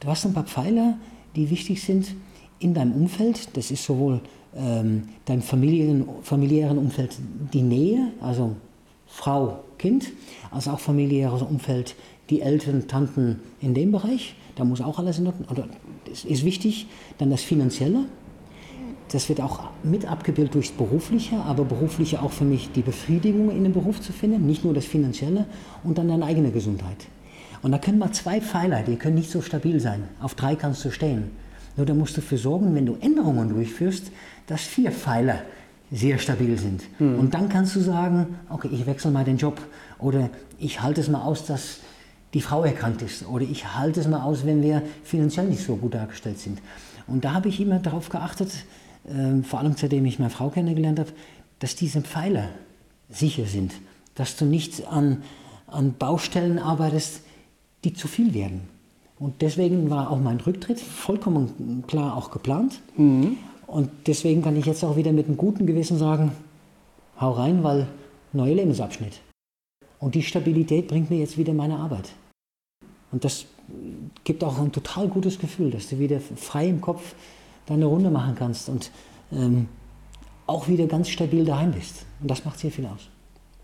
Du 0.00 0.08
hast 0.08 0.26
ein 0.26 0.34
paar 0.34 0.44
Pfeiler, 0.44 0.98
die 1.36 1.50
wichtig 1.50 1.82
sind 1.82 2.14
in 2.58 2.74
deinem 2.74 2.92
Umfeld. 2.92 3.56
Das 3.56 3.70
ist 3.70 3.84
sowohl 3.84 4.20
ähm, 4.56 5.04
deinem 5.24 5.42
Familien, 5.42 6.08
familiären 6.22 6.78
Umfeld 6.78 7.16
die 7.52 7.62
Nähe, 7.62 8.08
also 8.20 8.56
Frau, 9.10 9.64
Kind, 9.76 10.12
als 10.50 10.68
auch 10.68 10.78
familiäres 10.78 11.42
Umfeld 11.42 11.94
die 12.30 12.40
Eltern, 12.40 12.86
Tanten 12.86 13.40
in 13.60 13.74
dem 13.74 13.92
Bereich. 13.92 14.36
Da 14.54 14.64
muss 14.64 14.80
auch 14.80 14.98
alles 14.98 15.18
in 15.18 15.26
Ordnung. 15.26 15.48
Oder 15.50 15.68
das 16.08 16.24
ist 16.24 16.44
wichtig. 16.44 16.86
Dann 17.18 17.30
das 17.30 17.42
Finanzielle. 17.42 18.04
Das 19.10 19.28
wird 19.28 19.40
auch 19.40 19.70
mit 19.82 20.06
abgebildet 20.06 20.54
durchs 20.54 20.70
Berufliche, 20.70 21.36
aber 21.38 21.64
Berufliche 21.64 22.22
auch 22.22 22.30
für 22.30 22.44
mich 22.44 22.70
die 22.70 22.82
Befriedigung 22.82 23.50
in 23.50 23.64
dem 23.64 23.72
Beruf 23.72 24.00
zu 24.00 24.12
finden, 24.12 24.46
nicht 24.46 24.64
nur 24.64 24.72
das 24.72 24.84
Finanzielle 24.84 25.46
und 25.82 25.98
dann 25.98 26.06
deine 26.06 26.24
eigene 26.24 26.52
Gesundheit. 26.52 27.08
Und 27.62 27.72
da 27.72 27.78
können 27.78 27.98
mal 27.98 28.12
zwei 28.12 28.40
Pfeiler, 28.40 28.82
die 28.82 28.94
können 28.94 29.16
nicht 29.16 29.30
so 29.30 29.42
stabil 29.42 29.80
sein. 29.80 30.04
Auf 30.20 30.36
drei 30.36 30.54
kannst 30.54 30.84
du 30.84 30.92
stehen. 30.92 31.32
Nur 31.76 31.86
da 31.86 31.94
musst 31.94 32.16
du 32.16 32.20
für 32.20 32.38
sorgen, 32.38 32.74
wenn 32.74 32.86
du 32.86 32.96
Änderungen 33.00 33.48
durchführst, 33.48 34.12
dass 34.46 34.60
vier 34.60 34.92
Pfeiler 34.92 35.42
sehr 35.90 36.18
stabil 36.18 36.56
sind. 36.58 36.82
Mhm. 37.00 37.18
Und 37.18 37.34
dann 37.34 37.48
kannst 37.48 37.74
du 37.76 37.80
sagen, 37.80 38.38
okay, 38.48 38.68
ich 38.72 38.86
wechsle 38.86 39.10
mal 39.10 39.24
den 39.24 39.36
Job 39.36 39.60
oder 39.98 40.30
ich 40.58 40.82
halte 40.82 41.00
es 41.00 41.08
mal 41.08 41.22
aus, 41.22 41.46
dass 41.46 41.80
die 42.34 42.40
Frau 42.40 42.64
erkrankt 42.64 43.02
ist. 43.02 43.26
Oder 43.26 43.44
ich 43.44 43.74
halte 43.74 44.00
es 44.00 44.08
mal 44.08 44.22
aus, 44.22 44.46
wenn 44.46 44.62
wir 44.62 44.82
finanziell 45.02 45.46
nicht 45.46 45.64
so 45.64 45.76
gut 45.76 45.94
dargestellt 45.94 46.38
sind. 46.38 46.60
Und 47.06 47.24
da 47.24 47.34
habe 47.34 47.48
ich 47.48 47.60
immer 47.60 47.80
darauf 47.80 48.08
geachtet, 48.08 48.52
äh, 49.04 49.42
vor 49.42 49.58
allem 49.58 49.74
seitdem 49.76 50.04
ich 50.06 50.18
meine 50.18 50.30
Frau 50.30 50.50
kennengelernt 50.50 51.00
habe, 51.00 51.10
dass 51.58 51.74
diese 51.74 52.02
Pfeiler 52.02 52.48
sicher 53.08 53.46
sind. 53.46 53.72
Dass 54.14 54.36
du 54.36 54.44
nicht 54.44 54.86
an, 54.86 55.22
an 55.66 55.94
Baustellen 55.94 56.58
arbeitest, 56.58 57.22
die 57.84 57.94
zu 57.94 58.06
viel 58.06 58.32
werden. 58.34 58.68
Und 59.18 59.42
deswegen 59.42 59.90
war 59.90 60.10
auch 60.10 60.18
mein 60.18 60.40
Rücktritt 60.40 60.80
vollkommen 60.80 61.84
klar 61.86 62.16
auch 62.16 62.30
geplant. 62.30 62.80
Mhm. 62.96 63.36
Und 63.70 63.88
deswegen 64.08 64.42
kann 64.42 64.56
ich 64.56 64.66
jetzt 64.66 64.82
auch 64.82 64.96
wieder 64.96 65.12
mit 65.12 65.26
einem 65.26 65.36
guten 65.36 65.64
Gewissen 65.64 65.96
sagen, 65.96 66.32
hau 67.20 67.30
rein, 67.30 67.62
weil 67.62 67.86
neuer 68.32 68.56
Lebensabschnitt. 68.56 69.20
Und 70.00 70.16
die 70.16 70.22
Stabilität 70.22 70.88
bringt 70.88 71.08
mir 71.08 71.18
jetzt 71.18 71.38
wieder 71.38 71.52
meine 71.52 71.76
Arbeit. 71.76 72.10
Und 73.12 73.24
das 73.24 73.46
gibt 74.24 74.42
auch 74.42 74.58
ein 74.58 74.72
total 74.72 75.06
gutes 75.06 75.38
Gefühl, 75.38 75.70
dass 75.70 75.88
du 75.88 76.00
wieder 76.00 76.18
frei 76.20 76.66
im 76.66 76.80
Kopf 76.80 77.14
deine 77.66 77.84
Runde 77.84 78.10
machen 78.10 78.34
kannst 78.34 78.68
und 78.68 78.90
ähm, 79.30 79.68
auch 80.48 80.66
wieder 80.66 80.86
ganz 80.86 81.08
stabil 81.08 81.44
daheim 81.44 81.70
bist. 81.70 82.06
Und 82.20 82.28
das 82.28 82.44
macht 82.44 82.58
sehr 82.58 82.72
viel 82.72 82.86
aus. 82.86 83.08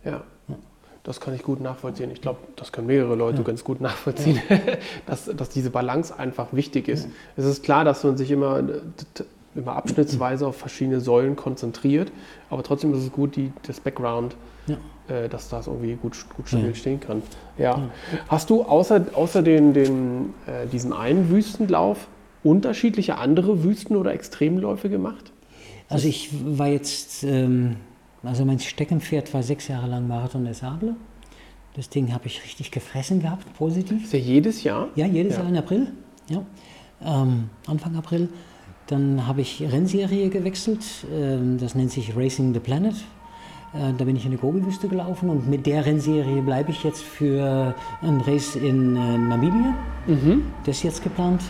Ja. 0.05 0.23
ja. 0.47 0.55
Das 1.03 1.21
kann 1.21 1.35
ich 1.35 1.43
gut 1.43 1.61
nachvollziehen. 1.61 2.13
Ich 2.13 2.21
glaube, 2.21 2.39
das 2.55 2.71
können 2.71 2.87
mehrere 2.87 3.17
Leute 3.17 3.39
ja. 3.39 3.43
ganz 3.43 3.65
gut 3.65 3.81
nachvollziehen, 3.81 4.41
ja. 4.49 4.59
dass, 5.07 5.25
dass 5.25 5.49
diese 5.49 5.71
Balance 5.71 6.17
einfach 6.17 6.53
wichtig 6.53 6.87
ist. 6.87 7.09
Es 7.37 7.45
ist 7.45 7.65
klar, 7.65 7.85
dass 7.85 8.05
man 8.05 8.17
sich 8.17 8.31
immer, 8.31 8.63
immer 9.57 9.77
abschnittsweise 9.77 10.47
auf 10.47 10.57
verschiedene 10.57 11.01
Säulen 11.01 11.37
konzentriert, 11.37 12.13
aber 12.51 12.63
trotzdem 12.63 12.93
ist 12.93 13.01
es 13.01 13.13
gut, 13.13 13.37
die, 13.37 13.53
das 13.67 13.81
Background, 13.81 14.37
äh, 15.09 15.29
dass 15.29 15.49
das 15.49 15.67
irgendwie 15.67 15.95
gut, 15.95 16.17
gut 16.37 16.49
stabil 16.49 16.75
stehen 16.75 17.01
kann. 17.01 17.23
Ja. 17.59 17.91
Hast 18.29 18.51
du 18.51 18.63
außer, 18.63 19.07
außer 19.15 19.43
den, 19.43 19.73
den, 19.73 20.35
äh, 20.47 20.67
diesen 20.67 20.93
einen 20.93 21.31
Wüstenlauf 21.31 22.09
unterschiedliche 22.43 23.19
andere 23.19 23.65
Wüsten- 23.65 23.97
oder 23.97 24.13
Extremläufe 24.13 24.89
gemacht? 24.89 25.33
Also 25.89 26.09
ich 26.09 26.31
war 26.45 26.69
jetzt 26.69 27.23
ähm 27.25 27.77
also 28.27 28.45
mein 28.45 28.59
Steckenpferd 28.59 29.33
war 29.35 29.43
sechs 29.43 29.69
Jahre 29.69 29.87
lang 29.87 30.09
Marathon 30.09 30.45
des 30.45 30.59
Sable. 30.59 30.97
Das 31.75 31.89
Ding 31.91 32.13
habe 32.13 32.27
ich 32.27 32.43
richtig 32.43 32.71
gefressen 32.71 33.21
gehabt, 33.21 33.45
positiv. 33.55 34.03
Ist 34.03 34.13
ja 34.13 34.19
jedes 34.19 34.65
Jahr? 34.65 34.89
Ja, 34.97 35.07
jedes 35.07 35.35
ja. 35.35 35.41
Jahr 35.43 35.51
im 35.51 35.57
April. 35.57 35.93
Ja. 36.29 36.43
Ähm, 37.05 37.51
Anfang 37.67 37.95
April. 37.95 38.29
Dann 38.87 39.27
habe 39.27 39.41
ich 39.41 39.63
Rennserie 39.63 40.29
gewechselt. 40.29 40.85
Ähm, 41.13 41.59
das 41.59 41.75
nennt 41.75 41.91
sich 41.91 42.17
Racing 42.17 42.55
the 42.55 42.61
Planet. 42.61 42.95
Äh, 43.75 43.93
da 43.97 44.05
bin 44.05 44.17
ich 44.17 44.25
in 44.25 44.31
die 44.31 44.37
Gobi-Wüste 44.37 44.89
gelaufen 44.89 45.29
und 45.29 45.49
mit 45.49 45.67
der 45.67 45.85
Rennserie 45.85 46.41
bleibe 46.43 46.71
ich 46.71 46.85
jetzt 46.85 47.03
für 47.03 47.75
ein 48.03 48.21
Race 48.21 48.57
in 48.57 48.97
äh, 48.97 49.19
Namibia. 49.19 49.75
Mhm. 50.07 50.45
Das 50.65 50.79
ist 50.79 50.83
jetzt 50.85 51.03
geplant. 51.03 51.43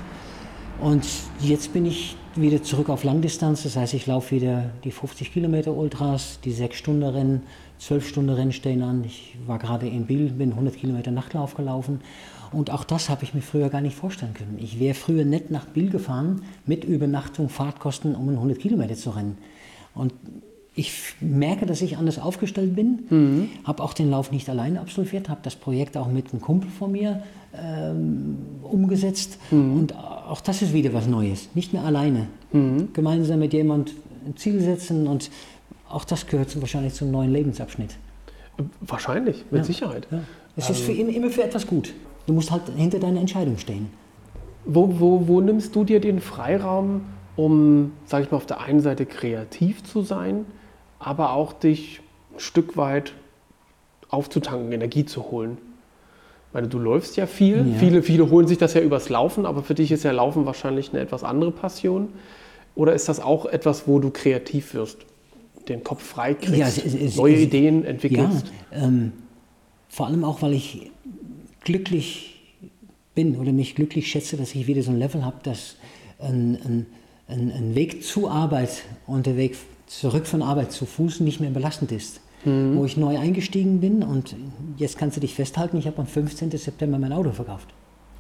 Und 0.80 1.07
jetzt 1.41 1.72
bin 1.72 1.87
ich 1.87 2.16
wieder 2.34 2.62
zurück 2.62 2.91
auf 2.91 3.05
Langdistanz. 3.05 3.62
Das 3.62 3.76
heißt, 3.76 3.95
ich 3.95 4.07
laufe 4.07 4.34
wieder 4.34 4.70
die 4.84 4.91
50 4.91 5.32
Kilometer 5.32 5.74
Ultras, 5.74 6.39
die 6.45 6.53
6 6.53 6.76
Stunden 6.76 7.03
Rennen, 7.03 7.43
12 7.78 8.09
Stunden 8.09 8.30
Rennen 8.30 8.53
stehen 8.53 8.82
an. 8.82 9.05
Ich 9.05 9.37
war 9.47 9.59
gerade 9.59 9.89
in 9.89 10.07
Biel, 10.07 10.30
bin 10.30 10.51
100 10.51 10.76
Kilometer 10.76 11.11
Nachtlauf 11.11 11.55
gelaufen. 11.55 12.01
Und 12.53 12.71
auch 12.71 12.85
das 12.85 13.09
habe 13.09 13.25
ich 13.25 13.35
mir 13.35 13.43
früher 13.43 13.69
gar 13.69 13.81
nicht 13.81 13.97
vorstellen 13.97 14.35
können. 14.35 14.59
Ich 14.59 14.79
wäre 14.81 14.95
früher 14.95 15.25
nicht 15.25 15.51
nach 15.51 15.67
Biel 15.67 15.91
gefahren 15.91 16.43
mit 16.67 16.85
Übernachtung, 16.85 17.49
Fahrtkosten, 17.49 18.15
um 18.15 18.29
100 18.29 18.59
Kilometer 18.59 18.95
zu 18.95 19.11
rennen. 19.11 19.39
Und 19.95 20.13
ich 20.77 21.15
merke, 21.21 21.65
dass 21.65 21.81
ich 21.81 21.97
anders 21.97 22.19
aufgestellt 22.19 22.77
bin, 22.77 23.07
mhm. 23.09 23.49
habe 23.65 23.83
auch 23.83 23.95
den 23.95 24.11
Lauf 24.11 24.31
nicht 24.31 24.49
alleine 24.51 24.81
absolviert, 24.81 25.31
habe 25.31 25.41
das 25.43 25.57
Projekt 25.57 25.97
auch 25.97 26.07
mit 26.07 26.33
einem 26.33 26.43
Kumpel 26.43 26.69
von 26.71 26.93
mir 26.93 27.23
ähm, 27.59 28.37
umgesetzt 28.63 29.39
mhm. 29.51 29.75
und 29.79 29.97
auch 29.97 30.43
das 30.43 30.61
ist 30.61 30.75
wieder 30.75 30.93
was 30.93 31.07
Neues, 31.07 31.49
nicht 31.55 31.73
mehr 31.73 31.83
alleine. 31.83 32.27
Mhm. 32.53 32.93
Gemeinsam 32.93 33.39
mit 33.39 33.55
jemand 33.55 33.95
ein 34.27 34.37
Ziel 34.37 34.61
setzen 34.61 35.07
und 35.07 35.31
auch 35.89 36.05
das 36.05 36.27
gehört 36.27 36.61
wahrscheinlich 36.61 36.93
zum 36.93 37.11
neuen 37.11 37.33
Lebensabschnitt. 37.33 37.97
Wahrscheinlich, 38.83 39.45
mit 39.51 39.61
ja. 39.61 39.65
Sicherheit. 39.65 40.07
Ja. 40.11 40.21
Es 40.57 40.69
ist 40.69 40.81
für, 40.81 40.93
ähm. 40.93 41.09
immer 41.09 41.31
für 41.31 41.45
etwas 41.45 41.67
gut. 41.67 41.95
Du 42.27 42.33
musst 42.33 42.51
halt 42.51 42.62
hinter 42.77 42.99
deiner 42.99 43.20
Entscheidung 43.20 43.57
stehen. 43.59 43.89
Wo, 44.64 44.99
wo, 45.01 45.29
wo 45.29 45.41
nimmst 45.41 45.74
du 45.77 45.85
dir 45.85 46.01
den 46.01 46.20
Freiraum, 46.20 47.03
um, 47.37 47.93
sage 48.05 48.24
ich 48.24 48.31
mal, 48.31 48.37
auf 48.37 48.47
der 48.47 48.61
einen 48.61 48.81
Seite 48.81 49.07
kreativ 49.07 49.85
zu 49.85 50.03
sein, 50.03 50.45
aber 50.99 51.33
auch 51.33 51.53
dich 51.53 52.01
ein 52.35 52.41
Stück 52.41 52.77
weit 52.77 53.12
aufzutanken, 54.09 54.72
Energie 54.72 55.05
zu 55.05 55.31
holen? 55.31 55.59
Meine, 56.53 56.68
du 56.68 56.79
läufst 56.79 57.16
ja 57.16 57.27
viel. 57.27 57.59
Ja. 57.59 57.79
Viele, 57.79 58.03
viele 58.03 58.31
holen 58.31 58.49
sich 58.49 58.59
das 58.59 58.74
ja 58.74 58.81
übers 58.81 59.09
Laufen, 59.09 59.47
aber 59.47 59.62
für 59.62 59.74
dich 59.74 59.93
ist 59.93 60.05
ja 60.05 60.11
Laufen 60.11 60.47
wahrscheinlich 60.47 60.91
eine 60.91 61.01
etwas 61.01 61.22
andere 61.22 61.53
Passion. 61.53 62.09
Oder 62.74 62.95
ist 62.95 63.09
das 63.09 63.20
auch 63.20 63.47
etwas, 63.47 63.87
wo 63.87 63.99
du 63.99 64.11
kreativ 64.11 64.74
wirst, 64.74 64.99
den 65.68 65.85
Kopf 65.85 66.03
frei 66.03 66.35
kriegst, 66.35 66.57
ja, 66.57 66.66
es, 66.66 66.79
es, 66.79 67.16
neue 67.16 67.35
es, 67.35 67.41
Ideen 67.43 67.85
entwickelst? 67.85 68.47
Ja, 68.72 68.85
ähm, 68.85 69.12
vor 69.89 70.07
allem 70.07 70.24
auch, 70.24 70.43
weil 70.43 70.55
ich 70.55 70.91
glücklich 71.67 72.37
bin 73.14 73.37
oder 73.37 73.53
mich 73.53 73.75
glücklich 73.75 74.09
schätze, 74.09 74.37
dass 74.37 74.55
ich 74.55 74.69
wieder 74.69 74.83
so 74.83 74.93
ein 74.93 74.99
Level 74.99 75.25
habe, 75.25 75.39
dass 75.43 75.75
ein, 76.21 76.87
ein, 77.29 77.51
ein 77.51 77.75
Weg 77.75 78.05
zur 78.05 78.31
Arbeit 78.31 78.85
und 79.07 79.27
der 79.27 79.37
Weg 79.37 79.57
zurück 79.87 80.27
von 80.27 80.43
Arbeit 80.43 80.71
zu 80.71 80.87
Fuß 80.87 81.21
nicht 81.21 81.41
mehr 81.41 81.51
belastend 81.51 81.91
ist. 81.91 82.21
Mhm. 82.45 82.77
Wo 82.77 82.85
ich 82.85 82.97
neu 82.97 83.19
eingestiegen 83.19 83.81
bin 83.81 84.05
und 84.05 84.37
jetzt 84.77 84.97
kannst 84.97 85.17
du 85.17 85.21
dich 85.21 85.35
festhalten, 85.35 85.77
ich 85.77 85.89
habe 85.89 85.99
am 85.99 86.07
15. 86.07 86.53
September 86.53 86.99
mein 86.99 87.12
Auto 87.12 87.33
verkauft. 87.33 87.69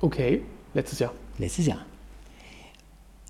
Okay, 0.00 0.42
letztes 0.74 0.98
Jahr. 0.98 1.12
Letztes 1.38 1.66
Jahr. 1.66 1.84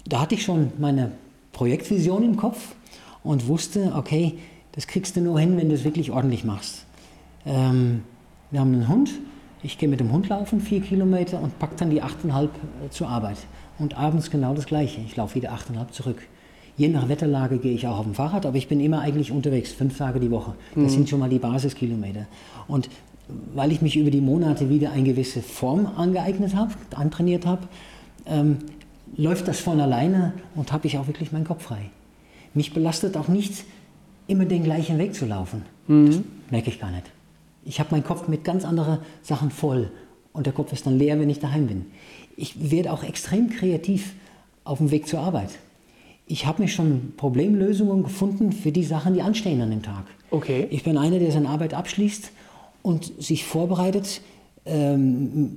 Da 0.06 0.22
hatte 0.22 0.34
ich 0.34 0.44
schon 0.44 0.72
meine 0.78 1.12
Projektvision 1.52 2.22
im 2.22 2.36
Kopf 2.36 2.74
und 3.22 3.48
wusste, 3.48 3.92
okay, 3.94 4.38
das 4.72 4.86
kriegst 4.86 5.16
du 5.16 5.20
nur 5.20 5.38
hin, 5.38 5.58
wenn 5.58 5.68
du 5.68 5.74
es 5.74 5.84
wirklich 5.84 6.10
ordentlich 6.10 6.44
machst. 6.44 6.86
Ähm, 7.44 8.02
wir 8.50 8.60
haben 8.60 8.72
einen 8.72 8.88
Hund, 8.88 9.10
ich 9.62 9.78
gehe 9.78 9.88
mit 9.88 10.00
dem 10.00 10.12
Hund 10.12 10.28
laufen, 10.28 10.60
vier 10.60 10.80
Kilometer 10.80 11.40
und 11.40 11.58
packe 11.58 11.76
dann 11.76 11.90
die 11.90 12.02
8,5 12.02 12.44
äh, 12.44 12.48
zur 12.90 13.08
Arbeit. 13.08 13.38
Und 13.78 13.96
abends 13.98 14.30
genau 14.30 14.54
das 14.54 14.66
Gleiche, 14.66 15.00
ich 15.00 15.16
laufe 15.16 15.34
wieder 15.34 15.52
8,5 15.52 15.90
zurück. 15.90 16.22
Je 16.76 16.88
nach 16.88 17.08
Wetterlage 17.08 17.58
gehe 17.58 17.72
ich 17.72 17.86
auch 17.86 17.98
auf 17.98 18.04
dem 18.04 18.14
Fahrrad, 18.14 18.44
aber 18.44 18.56
ich 18.56 18.68
bin 18.68 18.80
immer 18.80 19.00
eigentlich 19.00 19.32
unterwegs, 19.32 19.72
fünf 19.72 19.96
Tage 19.96 20.20
die 20.20 20.30
Woche. 20.30 20.54
Das 20.74 20.84
mhm. 20.84 20.88
sind 20.88 21.08
schon 21.08 21.20
mal 21.20 21.30
die 21.30 21.38
Basiskilometer. 21.38 22.26
Und 22.68 22.90
weil 23.54 23.72
ich 23.72 23.82
mich 23.82 23.96
über 23.96 24.10
die 24.10 24.20
Monate 24.20 24.68
wieder 24.68 24.92
eine 24.92 25.02
gewisse 25.02 25.42
Form 25.42 25.86
angeeignet 25.96 26.54
habe, 26.54 26.74
antrainiert 26.94 27.46
habe, 27.46 27.62
ähm, 28.26 28.58
läuft 29.16 29.48
das 29.48 29.60
von 29.60 29.80
alleine 29.80 30.34
und 30.54 30.72
habe 30.72 30.86
ich 30.86 30.98
auch 30.98 31.06
wirklich 31.06 31.32
meinen 31.32 31.44
Kopf 31.44 31.64
frei. 31.64 31.90
Mich 32.54 32.72
belastet 32.72 33.16
auch 33.16 33.28
nicht, 33.28 33.64
immer 34.26 34.44
den 34.44 34.64
gleichen 34.64 34.98
Weg 34.98 35.14
zu 35.14 35.26
laufen. 35.26 35.62
Mhm. 35.86 36.06
Das 36.06 36.20
merke 36.50 36.70
ich 36.70 36.80
gar 36.80 36.90
nicht. 36.90 37.04
Ich 37.66 37.80
habe 37.80 37.90
meinen 37.90 38.04
Kopf 38.04 38.28
mit 38.28 38.44
ganz 38.44 38.64
anderen 38.64 39.00
Sachen 39.22 39.50
voll 39.50 39.90
und 40.32 40.46
der 40.46 40.52
Kopf 40.52 40.72
ist 40.72 40.86
dann 40.86 40.98
leer, 40.98 41.18
wenn 41.20 41.28
ich 41.28 41.40
daheim 41.40 41.66
bin. 41.66 41.86
Ich 42.36 42.70
werde 42.70 42.92
auch 42.92 43.02
extrem 43.02 43.50
kreativ 43.50 44.14
auf 44.64 44.78
dem 44.78 44.90
Weg 44.90 45.06
zur 45.06 45.20
Arbeit 45.20 45.50
ich 46.26 46.46
habe 46.46 46.62
mir 46.62 46.68
schon 46.68 47.12
Problemlösungen 47.16 48.02
gefunden 48.02 48.52
für 48.52 48.72
die 48.72 48.82
Sachen, 48.82 49.14
die 49.14 49.22
anstehen 49.22 49.60
an 49.60 49.70
dem 49.70 49.82
Tag. 49.82 50.04
Okay. 50.30 50.66
Ich 50.70 50.82
bin 50.82 50.98
einer, 50.98 51.18
der 51.18 51.30
seine 51.30 51.48
Arbeit 51.48 51.72
abschließt 51.72 52.32
und 52.82 53.12
sich 53.22 53.44
vorbereitet, 53.44 54.20
ähm, 54.64 55.56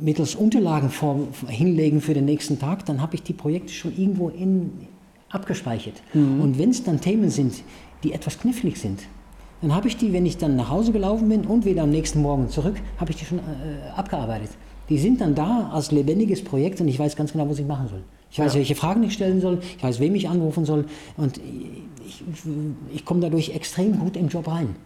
mittels 0.00 0.34
Unterlagen 0.34 0.90
vor, 0.90 1.28
hinlegen 1.46 2.00
für 2.00 2.14
den 2.14 2.24
nächsten 2.24 2.58
Tag, 2.58 2.84
dann 2.86 3.00
habe 3.00 3.14
ich 3.14 3.22
die 3.22 3.32
Projekte 3.32 3.72
schon 3.72 3.96
irgendwo 3.96 4.28
in, 4.28 4.72
abgespeichert. 5.30 6.02
Mhm. 6.12 6.40
Und 6.40 6.58
wenn 6.58 6.70
es 6.70 6.82
dann 6.82 7.00
Themen 7.00 7.30
sind, 7.30 7.62
die 8.02 8.12
etwas 8.12 8.40
knifflig 8.40 8.78
sind, 8.78 9.02
dann 9.60 9.74
habe 9.74 9.88
ich 9.88 9.96
die, 9.96 10.12
wenn 10.12 10.26
ich 10.26 10.36
dann 10.38 10.56
nach 10.56 10.70
Hause 10.70 10.92
gelaufen 10.92 11.28
bin 11.28 11.44
und 11.44 11.64
wieder 11.64 11.82
am 11.82 11.90
nächsten 11.90 12.22
Morgen 12.22 12.48
zurück, 12.48 12.76
habe 12.98 13.10
ich 13.10 13.16
die 13.16 13.24
schon 13.24 13.38
äh, 13.38 13.42
abgearbeitet. 13.96 14.50
Die 14.88 14.98
sind 14.98 15.20
dann 15.20 15.34
da 15.34 15.70
als 15.72 15.90
lebendiges 15.90 16.42
Projekt 16.42 16.80
und 16.80 16.88
ich 16.88 16.98
weiß 16.98 17.16
ganz 17.16 17.32
genau, 17.32 17.48
was 17.48 17.58
ich 17.58 17.66
machen 17.66 17.88
soll. 17.88 18.02
Ich 18.30 18.38
weiß, 18.38 18.54
ja. 18.54 18.58
welche 18.58 18.74
Fragen 18.74 19.02
ich 19.02 19.14
stellen 19.14 19.40
soll, 19.40 19.58
ich 19.76 19.82
weiß, 19.82 20.00
wem 20.00 20.14
ich 20.14 20.28
anrufen 20.28 20.64
soll 20.64 20.86
und 21.16 21.40
ich, 22.06 22.22
ich 22.92 23.04
komme 23.04 23.20
dadurch 23.20 23.50
extrem 23.50 23.98
gut 23.98 24.16
im 24.16 24.28
Job 24.28 24.48
rein. 24.48 24.76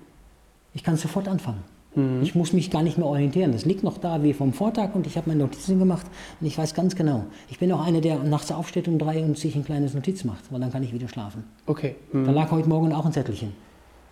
Ich 0.74 0.82
kann 0.82 0.96
sofort 0.96 1.28
anfangen. 1.28 1.62
Mhm. 1.94 2.22
Ich 2.22 2.34
muss 2.34 2.52
mich 2.52 2.70
gar 2.70 2.82
nicht 2.82 2.98
mehr 2.98 3.06
orientieren. 3.06 3.52
Das 3.52 3.64
liegt 3.64 3.82
noch 3.82 3.98
da 3.98 4.22
wie 4.22 4.32
vom 4.32 4.52
Vortag 4.52 4.94
und 4.94 5.06
ich 5.06 5.16
habe 5.16 5.28
meine 5.28 5.42
Notizen 5.42 5.78
gemacht 5.78 6.06
und 6.40 6.46
ich 6.46 6.56
weiß 6.56 6.74
ganz 6.74 6.96
genau. 6.96 7.24
Ich 7.50 7.58
bin 7.58 7.70
auch 7.72 7.84
einer, 7.84 8.00
der 8.00 8.18
nachts 8.20 8.50
aufsteht 8.50 8.88
um 8.88 8.98
drei 8.98 9.22
und 9.22 9.36
sich 9.36 9.54
ein 9.54 9.64
kleines 9.64 9.94
Notiz 9.94 10.24
macht, 10.24 10.50
weil 10.50 10.60
dann 10.60 10.72
kann 10.72 10.82
ich 10.82 10.92
wieder 10.92 11.08
schlafen. 11.08 11.44
Okay. 11.66 11.96
Mhm. 12.12 12.24
Da 12.24 12.32
lag 12.32 12.50
heute 12.50 12.68
Morgen 12.68 12.92
auch 12.92 13.04
ein 13.04 13.12
Zettelchen. 13.12 13.52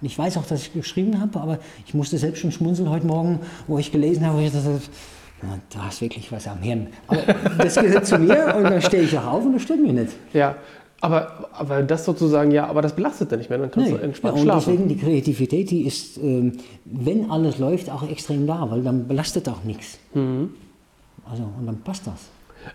Und 0.01 0.07
ich 0.07 0.19
weiß 0.19 0.37
auch, 0.39 0.47
dass 0.47 0.63
ich 0.63 0.73
geschrieben 0.73 1.21
habe, 1.21 1.39
aber 1.41 1.59
ich 1.87 1.95
musste 1.95 2.19
selbst 2.19 2.41
schon 2.41 2.53
schmunzeln 2.53 2.89
heute 2.89 3.07
Morgen, 3.07 3.41
wo 3.67 3.79
ich 3.79 3.93
gelesen 3.93 4.27
habe, 4.27 4.43
ich 4.43 4.53
dachte, 4.53 4.81
ja, 5.43 5.59
du 5.73 5.79
hast 5.79 6.01
wirklich 6.01 6.31
was 6.33 6.47
am 6.47 6.59
Hirn. 6.59 6.89
Aber 7.07 7.23
das 7.59 7.77
gehört 7.77 8.07
zu 8.07 8.19
mir 8.19 8.55
und 8.57 8.65
dann 8.65 8.83
stehe 8.83 9.03
ich 9.03 9.19
auch 9.19 9.27
auf 9.27 9.45
und 9.45 9.55
das 9.55 9.63
stört 9.63 9.81
mich 9.81 9.93
nicht. 9.93 10.13
Ja, 10.33 10.57
aber, 11.01 11.49
aber 11.53 11.83
das 11.83 12.05
sozusagen, 12.05 12.51
ja, 12.51 12.67
aber 12.67 12.83
das 12.83 12.95
belastet 12.95 13.33
dann 13.33 13.39
nicht 13.39 13.49
mehr, 13.49 13.59
dann 13.59 13.71
kannst 13.71 13.91
nee. 13.91 13.97
du 13.97 14.03
entspannt 14.03 14.37
ja, 14.37 14.41
und 14.41 14.47
schlafen. 14.47 14.73
deswegen 14.73 14.89
die 14.89 14.97
Kreativität, 14.97 15.71
die 15.71 15.87
ist, 15.87 16.19
ähm, 16.19 16.53
wenn 16.85 17.31
alles 17.31 17.59
läuft, 17.59 17.89
auch 17.91 18.09
extrem 18.09 18.47
da, 18.47 18.71
weil 18.71 18.83
dann 18.83 19.09
belastet 19.09 19.49
auch 19.49 19.65
nichts. 19.65 19.99
Mhm. 20.13 20.51
Also, 21.31 21.43
und 21.59 21.67
dann 21.67 21.81
passt 21.81 22.07
das. 22.07 22.29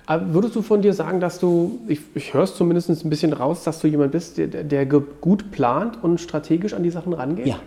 Aber 0.06 0.34
würdest 0.34 0.56
du 0.56 0.62
von 0.62 0.82
dir 0.82 0.94
sagen, 0.94 1.20
dass 1.20 1.40
du, 1.40 1.80
ich, 1.88 2.00
ich 2.14 2.34
höre 2.34 2.44
es 2.44 2.56
zumindest 2.56 2.90
ein 2.90 3.10
bisschen 3.10 3.34
raus, 3.34 3.64
dass 3.64 3.80
du 3.80 3.88
jemand 3.88 4.12
bist, 4.12 4.38
der, 4.38 4.48
der 4.48 4.86
gut 4.86 5.52
plant 5.52 6.04
und 6.04 6.20
strategisch 6.20 6.74
an 6.74 6.84
die 6.84 6.90
Sachen 6.90 7.14
rangeht? 7.14 7.48
Ja. 7.48 7.60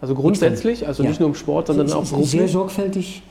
Also 0.00 0.14
grundsätzlich, 0.14 0.86
also 0.86 1.02
ja. 1.02 1.08
nicht 1.08 1.20
nur 1.20 1.28
im 1.30 1.34
Sport, 1.34 1.68
sondern 1.68 1.90
auch 1.92 2.04
beruflich? 2.04 2.30
Sehr 2.30 2.48
sorgfältig 2.48 3.22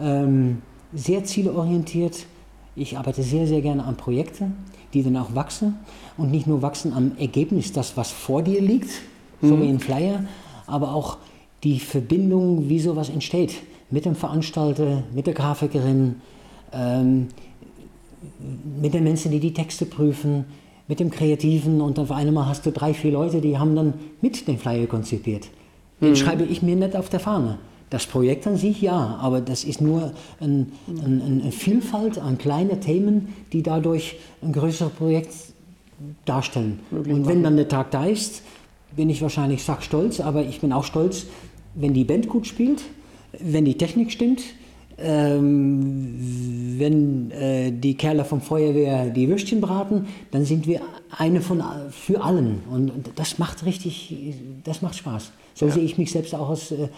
ähm, 0.00 0.62
sehr 0.92 1.24
zielorientiert. 1.24 2.26
Ich 2.74 2.96
arbeite 2.96 3.22
sehr, 3.22 3.46
sehr 3.46 3.60
gerne 3.60 3.84
an 3.84 3.96
Projekten, 3.96 4.54
die 4.94 5.02
dann 5.02 5.16
auch 5.16 5.34
wachsen 5.34 5.76
und 6.16 6.30
nicht 6.30 6.46
nur 6.46 6.62
wachsen 6.62 6.92
am 6.92 7.12
Ergebnis, 7.18 7.72
das 7.72 7.96
was 7.96 8.10
vor 8.10 8.42
dir 8.42 8.60
liegt, 8.60 8.90
mhm. 9.40 9.48
so 9.48 9.60
wie 9.60 9.68
ein 9.68 9.80
Flyer, 9.80 10.24
aber 10.66 10.94
auch 10.94 11.18
die 11.64 11.78
Verbindung, 11.78 12.68
wie 12.68 12.80
sowas 12.80 13.08
entsteht, 13.08 13.54
mit 13.90 14.04
dem 14.04 14.14
Veranstalter, 14.14 15.02
mit 15.14 15.26
der 15.26 15.34
Grafikerin, 15.34 16.16
ähm, 16.72 17.28
mit 18.80 18.94
den 18.94 19.04
Menschen, 19.04 19.30
die 19.30 19.40
die 19.40 19.52
Texte 19.52 19.86
prüfen, 19.86 20.44
mit 20.88 21.00
dem 21.00 21.10
Kreativen 21.10 21.80
und 21.80 21.98
auf 21.98 22.10
einmal 22.10 22.46
hast 22.46 22.66
du 22.66 22.72
drei, 22.72 22.92
vier 22.92 23.12
Leute, 23.12 23.40
die 23.40 23.58
haben 23.58 23.76
dann 23.76 23.94
mit 24.20 24.46
den 24.48 24.58
Flyer 24.58 24.86
konzipiert. 24.86 25.48
Den 26.00 26.10
mhm. 26.10 26.16
schreibe 26.16 26.44
ich 26.44 26.62
mir 26.62 26.76
nicht 26.76 26.96
auf 26.96 27.08
der 27.08 27.20
Fahne 27.20 27.58
Das 27.88 28.06
Projekt 28.06 28.46
an 28.46 28.56
sich 28.56 28.82
ja, 28.82 29.18
aber 29.20 29.40
das 29.40 29.64
ist 29.64 29.80
nur 29.80 30.12
ein, 30.40 30.72
ein, 30.88 31.40
eine 31.40 31.52
Vielfalt 31.52 32.18
an 32.18 32.38
kleinen 32.38 32.80
Themen, 32.80 33.28
die 33.52 33.62
dadurch 33.62 34.16
ein 34.42 34.52
größeres 34.52 34.92
Projekt 34.92 35.32
darstellen. 36.24 36.80
Und 36.90 37.26
wenn 37.26 37.42
dann 37.42 37.56
der 37.56 37.68
Tag 37.68 37.92
da 37.92 38.04
ist, 38.04 38.42
bin 38.96 39.08
ich 39.08 39.22
wahrscheinlich 39.22 39.64
stolz, 39.80 40.20
aber 40.20 40.42
ich 40.42 40.60
bin 40.60 40.72
auch 40.72 40.84
stolz, 40.84 41.26
wenn 41.74 41.94
die 41.94 42.04
Band 42.04 42.28
gut 42.28 42.46
spielt, 42.46 42.82
wenn 43.38 43.64
die 43.64 43.78
Technik 43.78 44.12
stimmt, 44.12 44.42
ähm, 45.02 46.78
wenn 46.78 47.30
äh, 47.30 47.72
die 47.72 47.94
Kerle 47.94 48.24
vom 48.24 48.40
Feuerwehr 48.40 49.10
die 49.10 49.28
Würstchen 49.28 49.60
braten, 49.60 50.06
dann 50.30 50.44
sind 50.44 50.66
wir 50.66 50.80
eine 51.16 51.40
von 51.40 51.62
für 51.90 52.22
allen 52.22 52.62
und 52.70 52.92
das 53.16 53.38
macht 53.38 53.64
richtig, 53.64 54.14
das 54.64 54.82
macht 54.82 54.96
Spaß. 54.96 55.32
So 55.54 55.66
ja. 55.66 55.72
sehe 55.72 55.82
ich 55.82 55.98
mich 55.98 56.10
selbst 56.10 56.34
auch 56.34 56.50
als, 56.50 56.72
äh, 56.72 56.88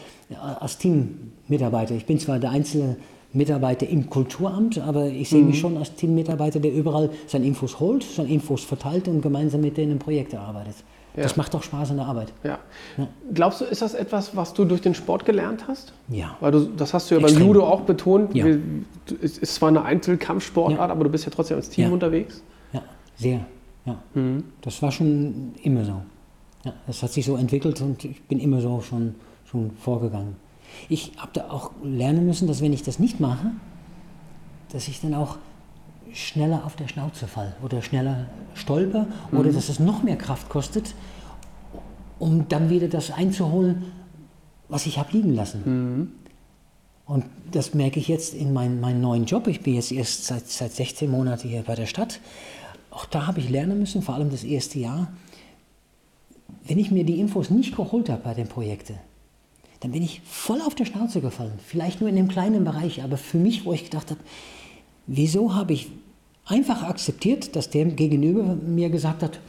als 0.60 0.78
Teammitarbeiter. 0.78 1.94
Ich 1.94 2.06
bin 2.06 2.18
zwar 2.18 2.38
der 2.38 2.50
einzelne 2.50 2.96
Mitarbeiter 3.32 3.88
im 3.88 4.08
Kulturamt, 4.08 4.78
aber 4.78 5.08
ich 5.08 5.28
sehe 5.28 5.40
mhm. 5.40 5.48
mich 5.48 5.58
schon 5.58 5.76
als 5.76 5.94
Teammitarbeiter, 5.94 6.60
der 6.60 6.72
überall 6.72 7.10
seine 7.26 7.46
Infos 7.46 7.80
holt, 7.80 8.04
seine 8.04 8.28
Infos 8.28 8.62
verteilt 8.62 9.08
und 9.08 9.22
gemeinsam 9.22 9.60
mit 9.60 9.76
denen 9.76 9.98
Projekte 9.98 10.38
arbeitet. 10.38 10.76
Ja. 11.16 11.22
Das 11.22 11.36
macht 11.36 11.54
doch 11.54 11.62
Spaß 11.62 11.90
in 11.90 11.96
der 11.96 12.06
Arbeit. 12.06 12.32
Ja. 12.42 12.58
ja. 12.96 13.06
Glaubst 13.32 13.60
du, 13.60 13.64
ist 13.64 13.82
das 13.82 13.94
etwas, 13.94 14.34
was 14.34 14.52
du 14.52 14.64
durch 14.64 14.80
den 14.80 14.94
Sport 14.94 15.24
gelernt 15.24 15.68
hast? 15.68 15.92
Ja. 16.08 16.36
Weil 16.40 16.50
du, 16.50 16.64
das 16.76 16.92
hast 16.92 17.10
du 17.10 17.14
ja 17.14 17.20
Extrem. 17.20 17.38
beim 17.38 17.48
Judo 17.48 17.64
auch 17.66 17.82
betont. 17.82 18.34
Ja. 18.34 18.46
Es 19.22 19.38
ist 19.38 19.54
zwar 19.54 19.68
eine 19.68 19.82
Einzelkampfsportart, 19.84 20.90
aber 20.90 21.04
du 21.04 21.10
bist 21.10 21.24
ja 21.24 21.30
trotzdem 21.30 21.56
als 21.56 21.70
Team 21.70 21.92
unterwegs. 21.92 22.42
Ja, 22.72 22.82
sehr. 23.16 23.46
Ja. 23.84 24.02
Mhm. 24.14 24.44
Das 24.62 24.82
war 24.82 24.90
schon 24.90 25.52
immer 25.62 25.84
so. 25.84 26.02
Ja, 26.64 26.72
das 26.86 27.02
hat 27.02 27.12
sich 27.12 27.24
so 27.24 27.36
entwickelt 27.36 27.80
und 27.80 28.04
ich 28.04 28.22
bin 28.22 28.40
immer 28.40 28.60
so 28.60 28.80
schon, 28.80 29.14
schon 29.44 29.70
vorgegangen. 29.72 30.36
Ich 30.88 31.12
habe 31.18 31.30
da 31.32 31.50
auch 31.50 31.70
lernen 31.82 32.26
müssen, 32.26 32.48
dass 32.48 32.60
wenn 32.60 32.72
ich 32.72 32.82
das 32.82 32.98
nicht 32.98 33.20
mache, 33.20 33.52
dass 34.72 34.88
ich 34.88 35.00
dann 35.00 35.14
auch 35.14 35.36
schneller 36.12 36.64
auf 36.64 36.76
der 36.76 36.88
Schnauze 36.88 37.26
fall 37.26 37.56
oder 37.62 37.82
schneller 37.82 38.26
stolper 38.54 39.06
mhm. 39.30 39.38
oder 39.38 39.52
dass 39.52 39.68
es 39.68 39.80
noch 39.80 40.02
mehr 40.02 40.16
Kraft 40.16 40.48
kostet, 40.48 40.94
um 42.18 42.48
dann 42.48 42.70
wieder 42.70 42.88
das 42.88 43.10
einzuholen, 43.10 43.84
was 44.68 44.86
ich 44.86 44.98
habe 44.98 45.12
liegen 45.12 45.34
lassen. 45.34 45.62
Mhm. 45.64 46.12
Und 47.06 47.24
das 47.50 47.74
merke 47.74 48.00
ich 48.00 48.08
jetzt 48.08 48.34
in 48.34 48.52
mein, 48.52 48.80
meinem 48.80 49.00
neuen 49.00 49.26
Job. 49.26 49.46
Ich 49.46 49.60
bin 49.60 49.74
jetzt 49.74 49.92
erst 49.92 50.24
seit, 50.24 50.48
seit 50.48 50.72
16 50.72 51.10
Monaten 51.10 51.48
hier 51.48 51.62
bei 51.62 51.74
der 51.74 51.86
Stadt. 51.86 52.20
Auch 52.90 53.04
da 53.04 53.26
habe 53.26 53.40
ich 53.40 53.50
lernen 53.50 53.78
müssen, 53.78 54.02
vor 54.02 54.14
allem 54.14 54.30
das 54.30 54.44
erste 54.44 54.78
Jahr. 54.78 55.12
Wenn 56.66 56.78
ich 56.78 56.90
mir 56.90 57.04
die 57.04 57.20
Infos 57.20 57.50
nicht 57.50 57.76
geholt 57.76 58.08
habe 58.08 58.22
bei 58.22 58.32
den 58.32 58.48
Projekten, 58.48 58.94
dann 59.80 59.92
bin 59.92 60.02
ich 60.02 60.22
voll 60.24 60.62
auf 60.62 60.74
der 60.74 60.86
Schnauze 60.86 61.20
gefallen. 61.20 61.58
Vielleicht 61.66 62.00
nur 62.00 62.08
in 62.08 62.16
einem 62.16 62.28
kleinen 62.28 62.64
Bereich, 62.64 63.02
aber 63.02 63.18
für 63.18 63.36
mich, 63.36 63.66
wo 63.66 63.74
ich 63.74 63.84
gedacht 63.84 64.10
habe, 64.10 64.20
wieso 65.06 65.54
habe 65.54 65.72
ich 65.72 65.90
einfach 66.46 66.82
akzeptiert, 66.82 67.56
dass 67.56 67.70
der 67.70 67.86
gegenüber 67.86 68.54
mir 68.54 68.90
gesagt 68.90 69.22
hat, 69.22 69.40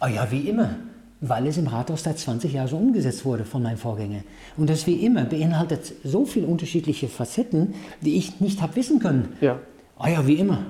ah 0.00 0.08
ja, 0.08 0.30
wie 0.30 0.48
immer, 0.48 0.76
weil 1.20 1.46
es 1.46 1.56
im 1.56 1.68
Rathaus 1.68 2.02
seit 2.02 2.18
20 2.18 2.52
Jahren 2.52 2.68
so 2.68 2.76
umgesetzt 2.76 3.24
wurde 3.24 3.44
von 3.44 3.62
meinem 3.62 3.78
Vorgänger. 3.78 4.22
Und 4.56 4.68
das 4.68 4.86
wie 4.86 5.04
immer 5.04 5.24
beinhaltet 5.24 5.92
so 6.04 6.26
viele 6.26 6.46
unterschiedliche 6.46 7.08
Facetten, 7.08 7.74
die 8.00 8.16
ich 8.16 8.40
nicht 8.40 8.60
habe 8.60 8.76
wissen 8.76 8.98
können. 8.98 9.28
Ja. 9.40 9.60
Ah 9.96 10.08
ja, 10.08 10.26
wie 10.26 10.34
immer. 10.34 10.64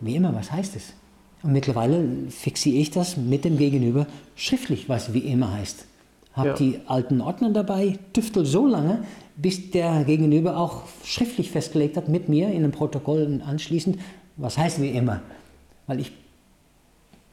Wie 0.00 0.16
immer, 0.16 0.34
was 0.34 0.50
heißt 0.50 0.76
es? 0.76 0.94
Und 1.42 1.52
mittlerweile 1.52 2.02
fixiere 2.30 2.78
ich 2.78 2.90
das 2.90 3.16
mit 3.16 3.44
dem 3.44 3.58
Gegenüber 3.58 4.06
schriftlich, 4.34 4.88
was 4.88 5.12
wie 5.12 5.18
immer 5.18 5.52
heißt. 5.52 5.86
Habe 6.34 6.48
ja. 6.48 6.54
die 6.54 6.80
alten 6.86 7.20
Ordner 7.20 7.50
dabei, 7.50 7.98
tüftel 8.12 8.46
so 8.46 8.66
lange, 8.66 9.04
bis 9.36 9.70
der 9.70 10.04
Gegenüber 10.04 10.56
auch 10.56 10.84
schriftlich 11.04 11.50
festgelegt 11.50 11.96
hat 11.96 12.08
mit 12.08 12.28
mir 12.28 12.48
in 12.48 12.64
einem 12.64 12.72
Protokoll 12.72 13.42
anschließend, 13.46 13.98
was 14.36 14.56
heißt 14.56 14.80
wie 14.80 14.90
immer? 14.90 15.20
Weil 15.86 16.00
ich 16.00 16.12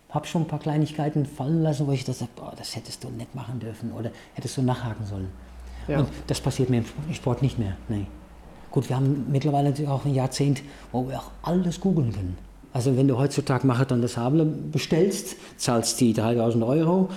habe 0.10 0.26
schon 0.28 0.44
ein 0.44 0.48
paar 0.48 0.60
Kleinigkeiten 0.60 1.26
fallen 1.26 1.62
lassen, 1.62 1.88
wo 1.88 1.92
ich 1.92 2.04
das 2.04 2.20
sage, 2.20 2.32
das 2.58 2.76
hättest 2.76 3.04
du 3.04 3.10
nicht 3.10 3.36
machen 3.36 3.60
dürfen 3.60 3.92
oder 3.92 4.12
hättest 4.34 4.58
du 4.58 4.62
nachhaken 4.62 5.06
sollen. 5.06 5.30
Ja. 5.88 6.00
Und 6.00 6.10
das 6.28 6.42
passiert 6.42 6.70
mir 6.70 6.84
im 7.08 7.14
Sport 7.14 7.42
nicht 7.42 7.60
mehr. 7.60 7.78
Nee. 7.88 8.06
Gut, 8.72 8.90
wir 8.90 8.96
haben 8.96 9.26
mittlerweile 9.32 9.70
natürlich 9.70 9.90
auch 9.90 10.06
ein 10.06 10.14
Jahrzehnt, 10.14 10.62
wo 10.92 11.08
wir 11.08 11.20
auch 11.20 11.32
alles 11.42 11.80
googeln 11.80 12.12
können. 12.12 12.38
Also 12.72 12.96
wenn 12.96 13.08
du 13.08 13.18
heutzutage 13.18 13.66
Marathon 13.66 14.02
des 14.02 14.14
Sable 14.14 14.46
bestellst, 14.46 15.38
zahlst 15.58 16.00
die 16.00 16.14
3000 16.14 16.64
Euro, 16.64 17.10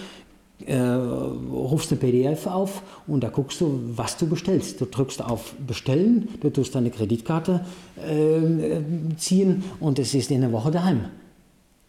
äh, 0.67 0.79
rufst 0.79 1.91
eine 1.93 2.01
PDF 2.01 2.47
auf 2.47 2.83
und 3.07 3.23
da 3.23 3.29
guckst 3.29 3.61
du, 3.61 3.81
was 3.97 4.17
du 4.17 4.27
bestellst. 4.27 4.81
Du 4.81 4.87
drückst 4.87 5.25
auf 5.25 5.55
Bestellen, 5.67 6.29
du 6.41 6.51
tust 6.51 6.75
deine 6.75 6.91
Kreditkarte 6.91 7.65
äh, 7.97 9.17
ziehen 9.17 9.65
und 9.81 9.99
es 9.99 10.15
ist 10.15 10.31
in 10.31 10.43
einer 10.43 10.53
Woche 10.53 10.71
daheim. 10.71 11.07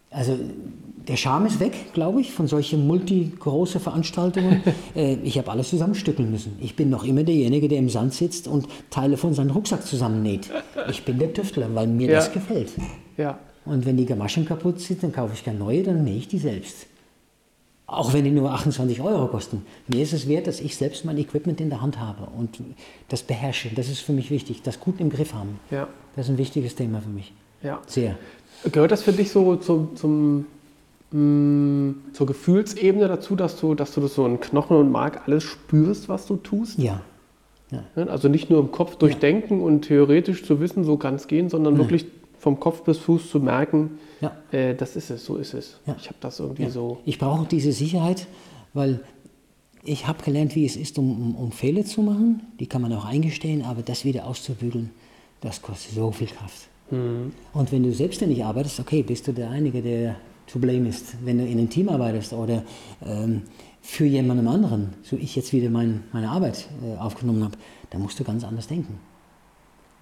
Also 0.10 0.38
der 1.08 1.18
Charme 1.18 1.48
ist 1.48 1.60
weg, 1.60 1.94
glaube 1.94 2.22
ich, 2.22 2.32
von 2.32 2.48
solchen 2.48 2.88
multi-großen 2.88 3.82
Veranstaltungen. 3.82 4.64
äh, 4.96 5.16
ich 5.24 5.38
habe 5.38 5.52
alles 5.52 5.70
zusammenstückeln 5.70 6.32
müssen. 6.32 6.58
Ich 6.62 6.76
bin 6.76 6.90
noch 6.90 7.04
immer 7.04 7.24
derjenige, 7.24 7.68
der 7.68 7.80
im 7.80 7.90
Sand 7.90 8.14
sitzt 8.14 8.48
und 8.48 8.68
Teile 8.90 9.18
von 9.18 9.34
seinem 9.34 9.52
Rucksack 9.52 9.86
zusammennäht. 9.86 10.50
Ich 10.90 11.04
bin 11.04 11.20
der 11.20 11.34
Tüftler, 11.34 11.74
weil 11.74 11.88
mir 11.88 12.10
ja. 12.10 12.16
das 12.16 12.32
gefällt. 12.32 12.72
Ja. 13.18 13.40
Und 13.66 13.86
wenn 13.86 13.98
die 13.98 14.06
Gamaschen 14.06 14.46
kaputt 14.46 14.80
sind, 14.80 15.04
dann 15.04 15.12
kaufe 15.12 15.34
ich 15.34 15.44
keine 15.44 15.60
neue, 15.60 15.84
dann 15.84 16.04
nähe 16.04 16.18
ich 16.18 16.28
die 16.28 16.40
selbst. 16.40 16.88
Auch 17.98 18.14
wenn 18.14 18.24
die 18.24 18.32
nur 18.32 18.52
28 18.52 19.02
Euro 19.02 19.28
kosten. 19.28 19.66
Mir 19.88 20.02
ist 20.02 20.14
es 20.14 20.28
wert, 20.28 20.48
dass 20.48 20.60
ich 20.60 20.76
selbst 20.76 21.06
mein 21.06 21.18
Equipment 21.18 21.62
in 21.62 21.70
der 21.70 21.82
Hand 21.82 22.00
habe 22.00 22.28
und 22.38 22.60
das 23.10 23.24
beherrsche. 23.24 23.70
Das 23.76 23.90
ist 23.90 24.00
für 24.00 24.14
mich 24.14 24.32
wichtig, 24.32 24.62
das 24.64 24.80
gut 24.80 25.00
im 25.00 25.10
Griff 25.10 25.34
haben. 25.34 25.60
Ja. 25.72 25.88
Das 26.16 26.26
ist 26.28 26.32
ein 26.32 26.38
wichtiges 26.38 26.76
Thema 26.76 27.02
für 27.02 27.10
mich. 27.10 27.34
Ja. 27.62 27.82
Sehr. 27.88 28.18
Gehört 28.72 28.92
das 28.92 29.04
für 29.04 29.14
dich 29.14 29.32
so 29.32 29.56
zum, 29.58 29.96
zum, 29.96 30.46
mh, 31.12 31.20
mm, 31.20 31.96
zur 32.14 32.28
Gefühlsebene 32.28 33.08
dazu, 33.08 33.36
dass 33.36 33.60
du, 33.60 33.76
dass 33.76 33.94
du 33.94 34.02
das 34.02 34.16
so 34.16 34.26
in 34.26 34.40
Knochen 34.40 34.78
und 34.78 34.92
Mark 34.92 35.22
alles 35.26 35.44
spürst, 35.44 36.10
was 36.10 36.26
du 36.26 36.38
tust? 36.38 36.80
Ja. 36.80 37.02
ja. 37.72 37.84
Also 38.06 38.28
nicht 38.28 38.50
nur 38.50 38.60
im 38.60 38.72
Kopf 38.72 38.96
durchdenken 38.96 39.60
ja. 39.60 39.66
und 39.66 39.82
theoretisch 39.82 40.44
zu 40.44 40.60
wissen, 40.60 40.84
so 40.84 40.98
kann 40.98 41.16
es 41.16 41.28
gehen, 41.28 41.50
sondern 41.50 41.74
Nein. 41.74 41.84
wirklich 41.84 42.06
vom 42.44 42.60
Kopf 42.60 42.84
bis 42.84 42.98
Fuß 42.98 43.30
zu 43.30 43.40
merken, 43.40 44.00
ja. 44.20 44.36
Äh, 44.52 44.76
das 44.76 44.98
ist 44.98 45.10
es, 45.10 45.24
so 45.24 45.38
ist 45.38 45.54
es. 45.54 45.80
Ja. 45.86 45.96
Ich 45.98 46.08
habe 46.08 46.18
das 46.20 46.40
irgendwie 46.40 46.64
ja. 46.64 46.70
so. 46.70 46.98
Ich 47.06 47.18
brauche 47.18 47.48
diese 47.48 47.72
Sicherheit, 47.72 48.28
weil 48.74 49.00
ich 49.82 50.08
habe 50.08 50.22
gelernt, 50.22 50.54
wie 50.54 50.66
es 50.66 50.76
ist, 50.76 51.00
um, 51.00 51.36
um, 51.36 51.54
Fehler 51.54 51.86
zu 51.86 52.02
machen. 52.02 52.42
Die 52.60 52.68
kann 52.68 52.82
man 52.82 52.92
auch 52.92 53.06
eingestehen, 53.06 53.62
aber 53.64 53.82
das 53.82 54.04
wieder 54.04 54.28
auszubügeln, 54.28 54.90
das 55.40 55.62
kostet 55.62 55.96
so 55.96 56.12
viel 56.12 56.28
Kraft. 56.28 56.68
Mhm. 56.92 57.32
Und 57.54 57.72
wenn 57.72 57.84
du 57.84 57.94
selbstständig 57.94 58.44
arbeitest, 58.44 58.78
okay, 58.82 59.04
bist 59.04 59.26
du 59.26 59.32
der 59.32 59.50
Einige, 59.50 59.82
der 59.82 60.18
zu 60.46 60.60
blame 60.60 60.90
ist. 60.90 61.16
Wenn 61.24 61.38
du 61.38 61.46
in 61.46 61.58
einem 61.58 61.70
Team 61.70 61.88
arbeitest 61.88 62.34
oder 62.34 62.64
ähm, 63.06 63.44
für 63.82 64.06
jemandem 64.06 64.50
anderen, 64.50 64.96
so 65.02 65.16
ich 65.16 65.38
jetzt 65.38 65.54
wieder 65.54 65.70
mein, 65.70 66.04
meine 66.12 66.30
Arbeit 66.30 66.68
äh, 66.84 66.98
aufgenommen 66.98 67.46
habe, 67.46 67.58
dann 67.90 68.02
musst 68.02 68.20
du 68.20 68.26
ganz 68.26 68.44
anders 68.44 68.68
denken. 68.68 69.00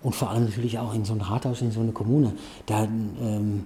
Und 0.03 0.15
vor 0.15 0.29
allem 0.29 0.45
natürlich 0.45 0.79
auch 0.79 0.93
in 0.93 1.05
so 1.05 1.13
einem 1.13 1.21
Rathaus, 1.21 1.61
in 1.61 1.71
so 1.71 1.79
einer 1.79 1.91
Kommune. 1.91 2.33
Da, 2.65 2.83
ähm, 2.83 3.65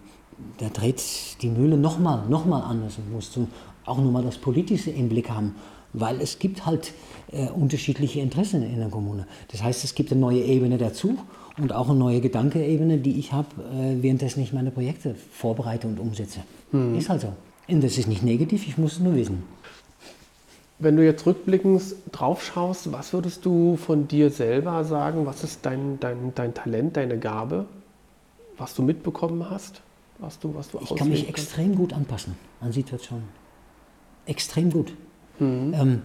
da 0.58 0.68
dreht 0.70 1.02
die 1.42 1.50
Mühle 1.50 1.78
nochmal 1.78 2.28
noch 2.28 2.46
mal 2.46 2.62
anders 2.62 2.98
und 2.98 3.12
musst 3.12 3.36
du 3.36 3.48
auch 3.86 3.98
nochmal 3.98 4.24
das 4.24 4.38
Politische 4.38 4.92
im 4.92 5.10
Blick 5.10 5.30
haben. 5.30 5.56
Weil 5.94 6.20
es 6.20 6.40
gibt 6.40 6.66
halt 6.66 6.92
äh, 7.32 7.48
unterschiedliche 7.50 8.20
Interessen 8.20 8.64
in 8.64 8.80
der 8.80 8.90
Kommune. 8.90 9.28
Das 9.52 9.64
heißt, 9.64 9.86
es 9.86 9.96
gibt 9.96 10.12
eine 10.12 10.20
neue 10.20 10.42
Ebene 10.42 10.78
dazu 10.78 11.18
und 11.58 11.72
auch 11.72 11.90
eine 11.90 11.98
neue 11.98 12.20
Gedankenebene, 12.20 12.98
die 12.98 13.18
ich 13.18 13.32
habe, 13.32 13.48
äh, 13.72 14.02
währenddessen 14.04 14.44
ich 14.44 14.52
meine 14.52 14.72
Projekte 14.72 15.16
vorbereite 15.32 15.88
und 15.88 16.00
umsetze. 16.00 16.42
Hm. 16.72 16.98
Ist 16.98 17.10
halt 17.10 17.22
so. 17.22 17.34
Und 17.68 17.84
das 17.84 17.98
ist 17.98 18.08
nicht 18.08 18.24
negativ, 18.24 18.68
ich 18.68 18.78
muss 18.78 18.94
es 18.94 19.00
nur 19.00 19.16
wissen. 19.16 19.44
Wenn 20.78 20.98
du 20.98 21.06
jetzt 21.06 21.26
rückblickend 21.26 21.82
drauf 22.12 22.44
schaust, 22.44 22.92
was 22.92 23.14
würdest 23.14 23.46
du 23.46 23.78
von 23.78 24.08
dir 24.08 24.30
selber 24.30 24.84
sagen? 24.84 25.26
Was 25.26 25.44
ist 25.44 25.66
dein, 25.66 26.00
dein, 26.02 26.34
dein 26.36 26.54
Talent, 26.54 26.98
deine 26.98 27.18
Gabe, 27.18 27.66
was 28.58 28.76
du 28.76 28.84
mitbekommen 28.84 29.50
hast? 29.50 29.82
Was 30.20 30.40
du, 30.40 30.54
was 30.54 30.70
du 30.70 30.80
ich 30.82 30.96
kann 30.96 31.10
mich 31.10 31.26
kannst? 31.26 31.30
extrem 31.30 31.76
gut 31.76 31.94
anpassen 31.94 32.36
an 32.60 32.72
Situationen. 32.74 33.28
Extrem 34.26 34.70
gut. 34.70 34.94
Mhm. 35.40 35.74
Ähm, 35.74 36.02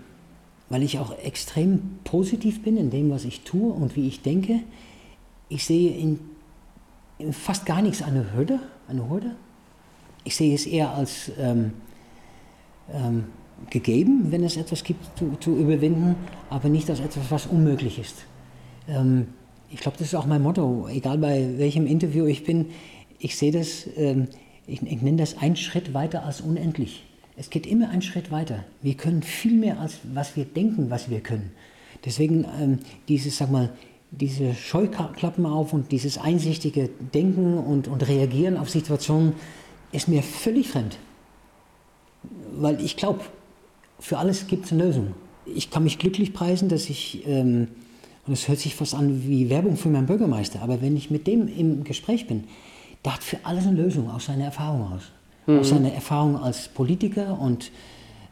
weil 0.69 0.85
ich 0.85 0.99
auch 1.01 1.17
extrem 1.19 1.99
positiv 2.05 2.63
bin 2.63 2.77
in 2.77 2.91
dem, 2.91 3.11
was 3.11 3.25
ich 3.25 3.43
tue 3.43 3.73
und 3.73 3.97
wie 3.97 4.07
ich 4.07 4.23
denke. 4.23 4.61
Ich 5.49 5.67
sehe 5.67 5.97
in, 5.97 6.21
in 7.19 7.33
fast 7.33 7.67
gar 7.67 7.83
nichts 7.83 8.03
eine 8.03 8.33
Hürde. 8.33 8.61
Eine 8.89 9.11
Hürde. 9.11 9.35
Ich 10.23 10.37
sehe 10.37 10.55
es 10.55 10.67
eher 10.67 10.91
als 10.91 11.33
ähm, 11.39 11.73
ähm, 12.93 13.25
gegeben, 13.69 14.27
wenn 14.31 14.43
es 14.43 14.57
etwas 14.57 14.85
gibt 14.85 15.05
zu, 15.19 15.37
zu 15.41 15.57
überwinden, 15.57 16.17
aber 16.49 16.69
nicht 16.69 16.89
als 16.89 17.01
etwas, 17.01 17.31
was 17.31 17.47
unmöglich 17.47 17.99
ist. 17.99 18.25
Ähm, 18.89 19.27
ich 19.71 19.81
glaube, 19.81 19.99
das 19.99 20.09
ist 20.09 20.15
auch 20.15 20.27
mein 20.27 20.43
Motto, 20.43 20.89
egal 20.89 21.19
bei 21.19 21.59
welchem 21.59 21.87
Interview 21.87 22.27
ich 22.27 22.45
bin, 22.45 22.67
ich 23.19 23.37
sehe 23.37 23.53
das, 23.53 23.87
ähm, 23.97 24.29
ich, 24.67 24.83
ich 24.83 25.03
nenne 25.03 25.19
das 25.19 25.39
ein 25.39 25.57
Schritt 25.57 25.95
weiter 25.95 26.25
als 26.25 26.41
unendlich. 26.41 27.05
Es 27.37 27.51
geht 27.51 27.67
immer 27.67 27.91
einen 27.91 28.03
Schritt 28.03 28.31
weiter. 28.31 28.65
Wir 28.83 28.95
können 28.95 29.23
viel 29.23 29.57
mehr, 29.57 29.81
als 29.81 29.99
was 30.13 30.37
wir 30.37 30.45
denken, 30.45 30.91
was 30.91 31.09
wir 31.11 31.21
können. 31.21 31.53
deswegen 32.05 32.45
ähm, 32.61 32.79
dieses, 33.09 33.39
sag 33.39 33.51
mal, 33.51 33.71
diese 34.11 34.55
Scheuklappen 34.55 35.47
auf 35.47 35.73
und 35.73 35.93
dieses 35.93 36.19
einsichtige 36.19 36.91
Denken 37.15 37.59
und, 37.59 37.87
und 37.87 38.09
Reagieren 38.09 38.57
auf 38.57 38.69
Situationen 38.69 39.35
ist 39.93 40.09
mir 40.09 40.23
völlig 40.23 40.69
fremd. 40.69 40.99
Weil 42.53 42.81
ich 42.85 42.97
glaube, 42.97 43.21
für 44.01 44.19
alles 44.19 44.47
gibt 44.47 44.67
es 44.67 44.73
eine 44.73 44.85
Lösung. 44.85 45.15
Ich 45.47 45.71
kann 45.71 45.85
mich 45.85 45.99
glücklich 45.99 46.33
preisen, 46.33 46.69
dass 46.69 46.91
ich, 46.91 47.27
ähm, 47.27 47.69
und 48.27 48.33
es 48.33 48.49
hört 48.49 48.59
sich 48.59 48.75
fast 48.75 48.95
an 48.95 49.23
wie 49.27 49.51
Werbung 49.51 49.77
für 49.77 49.89
meinen 49.89 50.07
Bürgermeister, 50.07 50.63
aber 50.63 50.83
wenn 50.83 50.97
ich 50.97 51.11
mit 51.11 51.27
dem 51.27 51.49
im 51.49 51.85
Gespräch 51.85 52.27
bin, 52.27 52.45
der 53.05 53.15
hat 53.15 53.23
für 53.23 53.39
alles 53.45 53.67
eine 53.67 53.81
Lösung 53.81 54.11
aus 54.11 54.27
seiner 54.27 54.45
Erfahrung 54.45 54.93
aus. 54.93 55.03
Mhm. 55.47 55.61
Aus 55.61 55.69
seiner 55.69 55.93
Erfahrung 55.93 56.37
als 56.37 56.69
Politiker 56.69 57.39
und 57.41 57.71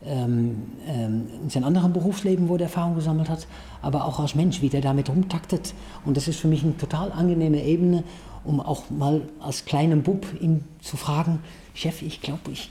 ähm, 0.04 0.62
ähm, 0.86 1.26
in 1.42 1.50
seinem 1.50 1.64
anderen 1.64 1.92
Berufsleben, 1.92 2.48
wo 2.48 2.54
er 2.54 2.62
Erfahrung 2.62 2.94
gesammelt 2.94 3.28
hat, 3.28 3.46
aber 3.82 4.04
auch 4.04 4.20
als 4.20 4.34
Mensch, 4.34 4.62
wie 4.62 4.68
der 4.68 4.80
damit 4.80 5.08
rumtaktet. 5.08 5.74
Und 6.04 6.16
das 6.16 6.28
ist 6.28 6.38
für 6.38 6.48
mich 6.48 6.62
eine 6.62 6.76
total 6.76 7.10
angenehme 7.12 7.62
Ebene, 7.64 8.04
um 8.44 8.60
auch 8.60 8.90
mal 8.90 9.22
als 9.40 9.64
kleinen 9.64 10.02
Bub 10.02 10.26
ihn 10.40 10.64
zu 10.80 10.96
fragen, 10.96 11.40
Chef, 11.74 12.02
ich 12.02 12.20
glaube, 12.20 12.52
ich 12.52 12.70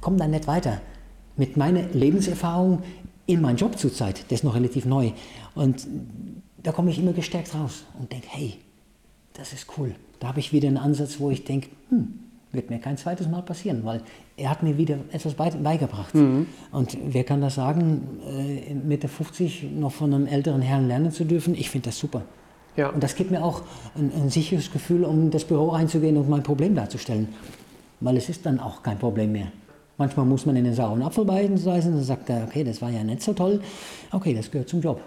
komme 0.00 0.18
da 0.18 0.26
nicht 0.26 0.46
weiter. 0.46 0.80
Mit 1.36 1.56
meiner 1.56 1.82
Lebenserfahrung 1.92 2.82
in 3.26 3.40
meinem 3.40 3.56
Job 3.56 3.78
zurzeit, 3.78 4.30
der 4.30 4.36
ist 4.36 4.44
noch 4.44 4.54
relativ 4.54 4.84
neu. 4.84 5.12
Und 5.54 5.86
da 6.62 6.72
komme 6.72 6.90
ich 6.90 6.98
immer 6.98 7.12
gestärkt 7.12 7.54
raus 7.54 7.84
und 7.98 8.12
denke, 8.12 8.26
hey, 8.30 8.54
das 9.34 9.52
ist 9.52 9.66
cool. 9.78 9.94
Da 10.20 10.28
habe 10.28 10.40
ich 10.40 10.52
wieder 10.52 10.68
einen 10.68 10.76
Ansatz, 10.76 11.18
wo 11.18 11.30
ich 11.30 11.44
denke, 11.44 11.68
hm, 11.88 12.18
wird 12.52 12.70
mir 12.70 12.78
kein 12.78 12.96
zweites 12.96 13.28
Mal 13.28 13.42
passieren, 13.42 13.84
weil 13.84 14.02
er 14.36 14.50
hat 14.50 14.62
mir 14.62 14.76
wieder 14.76 14.98
etwas 15.10 15.34
beigebracht. 15.34 16.14
Mhm. 16.14 16.46
Und 16.70 16.96
wer 17.06 17.24
kann 17.24 17.40
das 17.40 17.54
sagen, 17.54 18.20
äh, 18.28 18.74
Mitte 18.74 19.08
50 19.08 19.64
noch 19.74 19.92
von 19.92 20.12
einem 20.12 20.26
älteren 20.26 20.60
Herrn 20.60 20.86
lernen 20.86 21.10
zu 21.10 21.24
dürfen? 21.24 21.54
Ich 21.54 21.70
finde 21.70 21.86
das 21.86 21.98
super. 21.98 22.22
Ja. 22.76 22.90
Und 22.90 23.02
das 23.02 23.14
gibt 23.14 23.30
mir 23.30 23.42
auch 23.42 23.62
ein, 23.96 24.12
ein, 24.14 24.30
sicheres 24.30 24.70
Gefühl, 24.70 25.04
um 25.04 25.30
das 25.30 25.44
Büro 25.44 25.68
reinzugehen 25.68 26.16
und 26.16 26.28
mein 26.28 26.42
Problem 26.42 26.74
darzustellen. 26.74 27.28
Weil 28.00 28.16
es 28.16 28.28
ist 28.28 28.46
dann 28.46 28.60
auch 28.60 28.82
kein 28.82 28.98
Problem 28.98 29.32
mehr. 29.32 29.48
Manchmal 29.98 30.26
muss 30.26 30.46
man 30.46 30.56
in 30.56 30.64
den 30.64 30.74
sauren 30.74 31.02
Apfel 31.02 31.24
beißen, 31.24 31.64
dann 31.64 32.02
sagt 32.02 32.30
er, 32.30 32.44
okay, 32.44 32.64
das 32.64 32.80
war 32.80 32.90
ja 32.90 33.04
nicht 33.04 33.22
so 33.22 33.32
toll. 33.32 33.60
Okay, 34.10 34.34
das 34.34 34.50
gehört 34.50 34.68
zum 34.68 34.80
Job. 34.80 35.00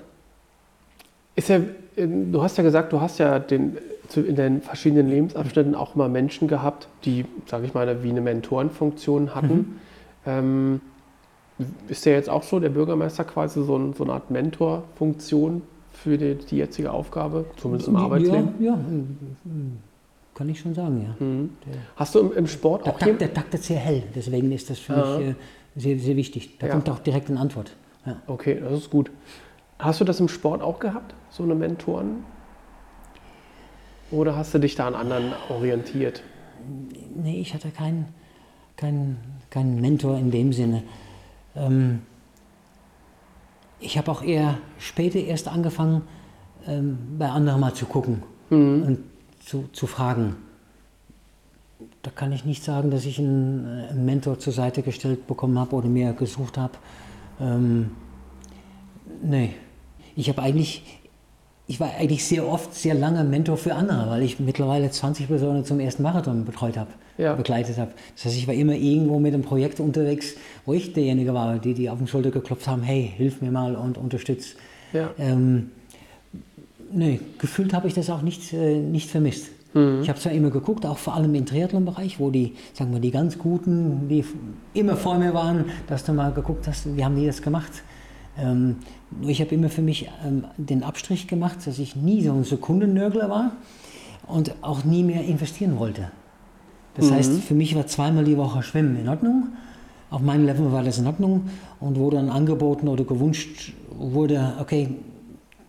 Ist 1.35 1.49
ja, 1.49 1.59
du 1.97 2.41
hast 2.41 2.57
ja 2.57 2.63
gesagt, 2.63 2.93
du 2.93 3.01
hast 3.01 3.17
ja 3.17 3.39
den, 3.39 3.77
in 4.15 4.35
den 4.35 4.61
verschiedenen 4.61 5.09
Lebensabschnitten 5.09 5.75
auch 5.75 5.95
mal 5.95 6.07
Menschen 6.07 6.47
gehabt, 6.47 6.87
die, 7.03 7.25
sage 7.47 7.65
ich 7.65 7.73
mal, 7.73 8.03
wie 8.03 8.09
eine 8.09 8.21
Mentorenfunktion 8.21 9.35
hatten. 9.35 9.55
Mhm. 9.55 9.75
Ähm, 10.25 10.81
ist 11.87 12.05
der 12.05 12.13
jetzt 12.13 12.29
auch 12.29 12.43
so, 12.43 12.59
der 12.59 12.69
Bürgermeister 12.69 13.23
quasi 13.23 13.63
so, 13.63 13.77
ein, 13.77 13.93
so 13.93 14.03
eine 14.03 14.13
Art 14.13 14.29
Mentorfunktion 14.29 15.61
für 15.91 16.17
die, 16.17 16.35
die, 16.35 16.57
jetzige 16.57 16.91
Aufgabe, 16.91 17.45
zumindest 17.57 17.87
im 17.87 17.95
Arbeitsleben? 17.95 18.55
Ja, 18.59 18.73
ja 18.73 18.79
kann 20.35 20.49
ich 20.49 20.59
schon 20.59 20.75
sagen, 20.75 21.01
ja. 21.01 21.25
Mhm. 21.25 21.57
Hast 21.95 22.13
du 22.13 22.19
im, 22.19 22.33
im 22.33 22.47
Sport 22.47 22.85
der 22.85 22.93
auch... 22.93 22.99
Takt, 22.99 23.21
der 23.21 23.33
taktet 23.33 23.63
sehr 23.63 23.79
hell, 23.79 24.03
deswegen 24.13 24.51
ist 24.51 24.69
das 24.69 24.77
für 24.77 24.93
ja. 24.93 25.17
mich 25.17 25.27
äh, 25.29 25.35
sehr, 25.75 25.97
sehr 25.97 26.15
wichtig. 26.15 26.57
Da 26.59 26.67
ja. 26.67 26.73
kommt 26.73 26.89
auch 26.89 26.99
direkt 26.99 27.29
eine 27.29 27.39
Antwort. 27.39 27.75
Ja. 28.05 28.21
Okay, 28.27 28.61
das 28.61 28.73
ist 28.73 28.89
gut. 28.91 29.09
Hast 29.79 29.99
du 29.99 30.05
das 30.05 30.19
im 30.19 30.27
Sport 30.27 30.61
auch 30.61 30.79
gehabt, 30.79 31.15
so 31.31 31.43
eine 31.43 31.55
Mentoren? 31.55 32.23
Oder 34.11 34.35
hast 34.35 34.53
du 34.53 34.59
dich 34.59 34.75
da 34.75 34.87
an 34.87 34.93
anderen 34.93 35.33
orientiert? 35.49 36.21
Nee, 37.15 37.39
ich 37.39 37.53
hatte 37.53 37.69
keinen 37.71 38.13
kein, 38.75 39.17
kein 39.49 39.79
Mentor 39.79 40.17
in 40.17 40.31
dem 40.31 40.53
Sinne. 40.53 40.83
Ähm, 41.55 42.01
ich 43.79 43.97
habe 43.97 44.11
auch 44.11 44.21
eher 44.21 44.57
später 44.77 45.19
erst 45.19 45.47
angefangen, 45.47 46.03
ähm, 46.67 46.97
bei 47.17 47.29
anderen 47.29 47.59
mal 47.59 47.73
zu 47.73 47.85
gucken 47.85 48.23
mhm. 48.49 48.83
und 48.83 48.99
zu, 49.45 49.69
zu 49.71 49.87
fragen. 49.87 50.35
Da 52.01 52.11
kann 52.11 52.31
ich 52.31 52.45
nicht 52.45 52.63
sagen, 52.63 52.89
dass 52.89 53.05
ich 53.05 53.19
einen, 53.19 53.65
einen 53.89 54.05
Mentor 54.05 54.39
zur 54.39 54.53
Seite 54.53 54.81
gestellt 54.81 55.27
bekommen 55.27 55.57
habe 55.59 55.75
oder 55.75 55.87
mehr 55.87 56.13
gesucht 56.13 56.57
habe. 56.57 56.73
Ähm, 57.39 57.91
nee, 59.21 59.51
ich 60.15 60.29
habe 60.29 60.41
eigentlich, 60.41 60.83
ich 61.67 61.79
war 61.79 61.89
eigentlich 61.99 62.25
sehr 62.25 62.47
oft 62.47 62.73
sehr 62.73 62.95
lange 62.95 63.23
Mentor 63.23 63.57
für 63.57 63.75
andere, 63.75 64.09
weil 64.09 64.23
ich 64.23 64.39
mittlerweile 64.39 64.89
20 64.89 65.27
Personen 65.27 65.65
zum 65.65 65.79
ersten 65.79 66.03
Marathon 66.03 66.45
betreut 66.45 66.77
habe, 66.77 66.91
ja. 67.17 67.33
begleitet 67.33 67.77
habe. 67.77 67.91
Das 68.15 68.25
heißt, 68.25 68.37
ich 68.37 68.47
war 68.47 68.53
immer 68.53 68.73
irgendwo 68.73 69.19
mit 69.19 69.33
einem 69.33 69.43
Projekt 69.43 69.79
unterwegs, 69.79 70.35
wo 70.65 70.73
ich 70.73 70.93
derjenige 70.93 71.33
war, 71.33 71.59
die 71.59 71.73
die 71.73 71.89
auf 71.89 71.97
den 71.97 72.07
Schulter 72.07 72.31
geklopft 72.31 72.67
haben, 72.67 72.83
hey, 72.83 73.13
hilf 73.15 73.41
mir 73.41 73.51
mal 73.51 73.75
und 73.75 73.97
unterstütz. 73.97 74.55
Ja. 74.93 75.11
Ähm, 75.19 75.71
nee, 76.95 77.19
gefühlt 77.37 77.73
habe 77.73 77.87
ich 77.87 77.93
das 77.93 78.09
auch 78.09 78.21
nicht, 78.21 78.53
äh, 78.53 78.79
nicht 78.79 79.09
vermisst. 79.09 79.51
Mhm. 79.73 80.01
Ich 80.01 80.09
habe 80.09 80.19
zwar 80.19 80.31
immer 80.31 80.49
geguckt, 80.49 80.85
auch 80.85 80.97
vor 80.97 81.13
allem 81.13 81.35
im 81.35 81.45
Triathlon-Bereich, 81.45 82.19
wo 82.19 82.31
die, 82.31 82.53
sagen 82.73 82.93
wir, 82.93 82.99
die 82.99 83.11
ganz 83.11 83.37
Guten, 83.37 84.07
die 84.09 84.23
immer 84.73 84.95
vor 84.95 85.17
mir 85.17 85.33
waren, 85.33 85.65
dass 85.87 86.03
du 86.05 86.13
mal 86.13 86.31
geguckt 86.31 86.67
hast, 86.67 86.95
wie 86.95 87.03
haben 87.03 87.15
die 87.15 87.27
das 87.27 87.41
gemacht. 87.41 87.83
Ähm, 88.37 88.77
ich 89.21 89.41
habe 89.41 89.53
immer 89.53 89.69
für 89.69 89.81
mich 89.81 90.09
ähm, 90.25 90.45
den 90.57 90.83
Abstrich 90.83 91.27
gemacht, 91.27 91.59
dass 91.65 91.77
ich 91.77 91.95
nie 91.95 92.23
so 92.23 92.31
ein 92.31 92.43
Sekundennörgler 92.43 93.29
war 93.29 93.51
und 94.27 94.55
auch 94.61 94.83
nie 94.83 95.03
mehr 95.03 95.23
investieren 95.23 95.77
wollte. 95.77 96.11
Das 96.95 97.09
mhm. 97.09 97.15
heißt, 97.15 97.39
für 97.41 97.53
mich 97.53 97.75
war 97.75 97.85
zweimal 97.87 98.23
die 98.23 98.37
Woche 98.37 98.63
Schwimmen 98.63 98.97
in 98.97 99.09
Ordnung. 99.09 99.49
Auf 100.09 100.21
meinem 100.21 100.45
Level 100.45 100.71
war 100.71 100.83
das 100.83 100.97
in 100.97 101.07
Ordnung. 101.07 101.49
Und 101.79 101.99
wo 101.99 102.09
dann 102.09 102.29
angeboten 102.29 102.87
oder 102.87 103.03
gewünscht 103.03 103.73
wurde, 103.97 104.53
okay, 104.59 104.89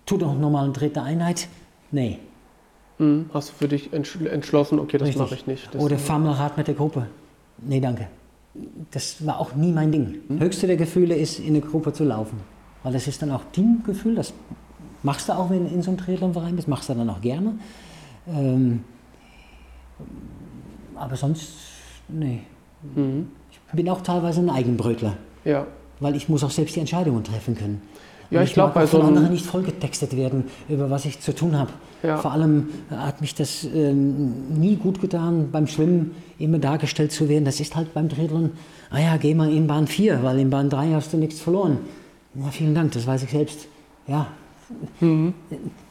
tu 0.07 0.17
doch 0.17 0.35
nochmal 0.35 0.65
eine 0.65 0.73
dritte 0.73 1.03
Einheit. 1.03 1.49
Nee. 1.91 2.19
Mhm. 2.99 3.29
Hast 3.35 3.51
du 3.51 3.55
für 3.55 3.69
dich 3.69 3.93
entschlossen, 3.93 4.79
okay, 4.79 4.99
das 4.99 5.15
mache 5.17 5.35
ich 5.35 5.47
nicht. 5.47 5.75
Das 5.75 5.83
oder 5.83 5.99
fahr 5.99 6.19
mal 6.19 6.33
Rad 6.33 6.57
mit 6.57 6.67
der 6.69 6.75
Gruppe. 6.75 7.07
Nee, 7.59 7.81
danke. 7.81 8.09
Das 8.91 9.27
war 9.27 9.39
auch 9.39 9.55
nie 9.55 9.73
mein 9.73 9.93
Ding. 9.93 10.17
Mhm. 10.29 10.41
Höchste 10.41 10.67
der 10.67 10.77
Gefühle 10.77 11.15
ist, 11.15 11.39
in 11.41 11.49
eine 11.49 11.61
Gruppe 11.61 11.93
zu 11.93 12.05
laufen. 12.05 12.41
Weil 12.83 12.93
das 12.93 13.07
ist 13.07 13.21
dann 13.21 13.31
auch 13.33 13.43
Teamgefühl, 13.53 14.15
das 14.15 14.33
machst 15.03 15.29
du 15.29 15.33
auch, 15.35 15.51
wenn 15.51 15.65
du 15.69 15.75
in 15.75 15.83
so 15.83 15.91
einem 15.91 15.99
Triathlonverein 15.99 16.57
bist, 16.57 16.69
machst 16.69 16.89
du 16.89 16.95
dann 16.95 17.11
auch 17.11 17.21
gerne. 17.21 17.59
Ähm, 18.29 18.85
aber 20.95 21.17
sonst, 21.17 21.53
nee. 22.09 22.41
Mhm. 22.95 23.29
Ich 23.51 23.59
bin 23.73 23.89
auch 23.89 24.01
teilweise 24.03 24.41
ein 24.41 24.49
Eigenbrötler. 24.49 25.17
Ja. 25.45 25.67
Weil 26.01 26.15
ich 26.15 26.29
muss 26.29 26.45
auch 26.45 26.51
selbst 26.51 26.77
die 26.77 26.81
Entscheidungen 26.81 27.25
treffen 27.25 27.57
können. 27.57 27.83
Ja, 28.31 28.43
ich, 28.43 28.49
ich 28.49 28.55
glaube, 28.55 28.75
bei 28.75 28.87
so 28.87 28.99
von 28.99 29.09
anderen 29.09 29.31
nicht 29.33 29.47
vollgetextet 29.47 30.17
werden, 30.17 30.45
über 30.69 30.91
was 30.91 31.05
ich 31.05 31.21
zu 31.21 31.35
tun 31.35 31.57
habe. 31.57 31.71
Ja. 32.03 32.19
Vor 32.19 32.33
allem 32.33 32.69
hat 32.91 33.21
mich 33.21 33.35
das 33.35 33.65
ähm, 33.65 34.59
nie 34.59 34.77
gut 34.77 35.01
getan, 35.01 35.49
beim 35.51 35.67
Schwimmen 35.67 36.13
immer 36.39 36.59
dargestellt 36.59 37.13
zu 37.13 37.29
werden. 37.29 37.45
Das 37.45 37.61
ist 37.61 37.77
halt 37.77 37.95
beim 37.95 38.09
Triathlon, 38.09 38.51
ah 38.91 38.99
ja, 38.99 39.17
geh 39.17 39.35
mal 39.35 39.53
in 39.53 39.67
Bahn 39.67 39.87
4, 39.87 40.23
weil 40.23 40.39
in 40.39 40.51
Bahn 40.51 40.71
3 40.71 40.93
hast 40.93 41.13
du 41.13 41.17
nichts 41.17 41.41
verloren. 41.41 41.79
Ja, 42.35 42.51
vielen 42.51 42.75
Dank, 42.75 42.93
das 42.93 43.07
weiß 43.07 43.23
ich 43.23 43.31
selbst. 43.31 43.67
Ja, 44.07 44.29
mhm. 45.01 45.35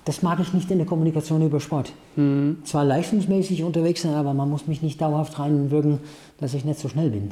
das 0.05 0.21
mag 0.21 0.39
ich 0.39 0.53
nicht 0.53 0.69
in 0.71 0.77
der 0.77 0.87
Kommunikation 0.87 1.41
über 1.41 1.59
Sport. 1.59 1.91
Mhm. 2.15 2.57
Zwar 2.63 2.85
leistungsmäßig 2.85 3.63
unterwegs 3.63 4.03
sein, 4.03 4.13
aber 4.13 4.33
man 4.33 4.49
muss 4.49 4.67
mich 4.67 4.81
nicht 4.81 5.01
dauerhaft 5.01 5.39
reinwirken, 5.39 5.99
dass 6.37 6.53
ich 6.53 6.65
nicht 6.65 6.79
so 6.79 6.87
schnell 6.87 7.09
bin. 7.09 7.31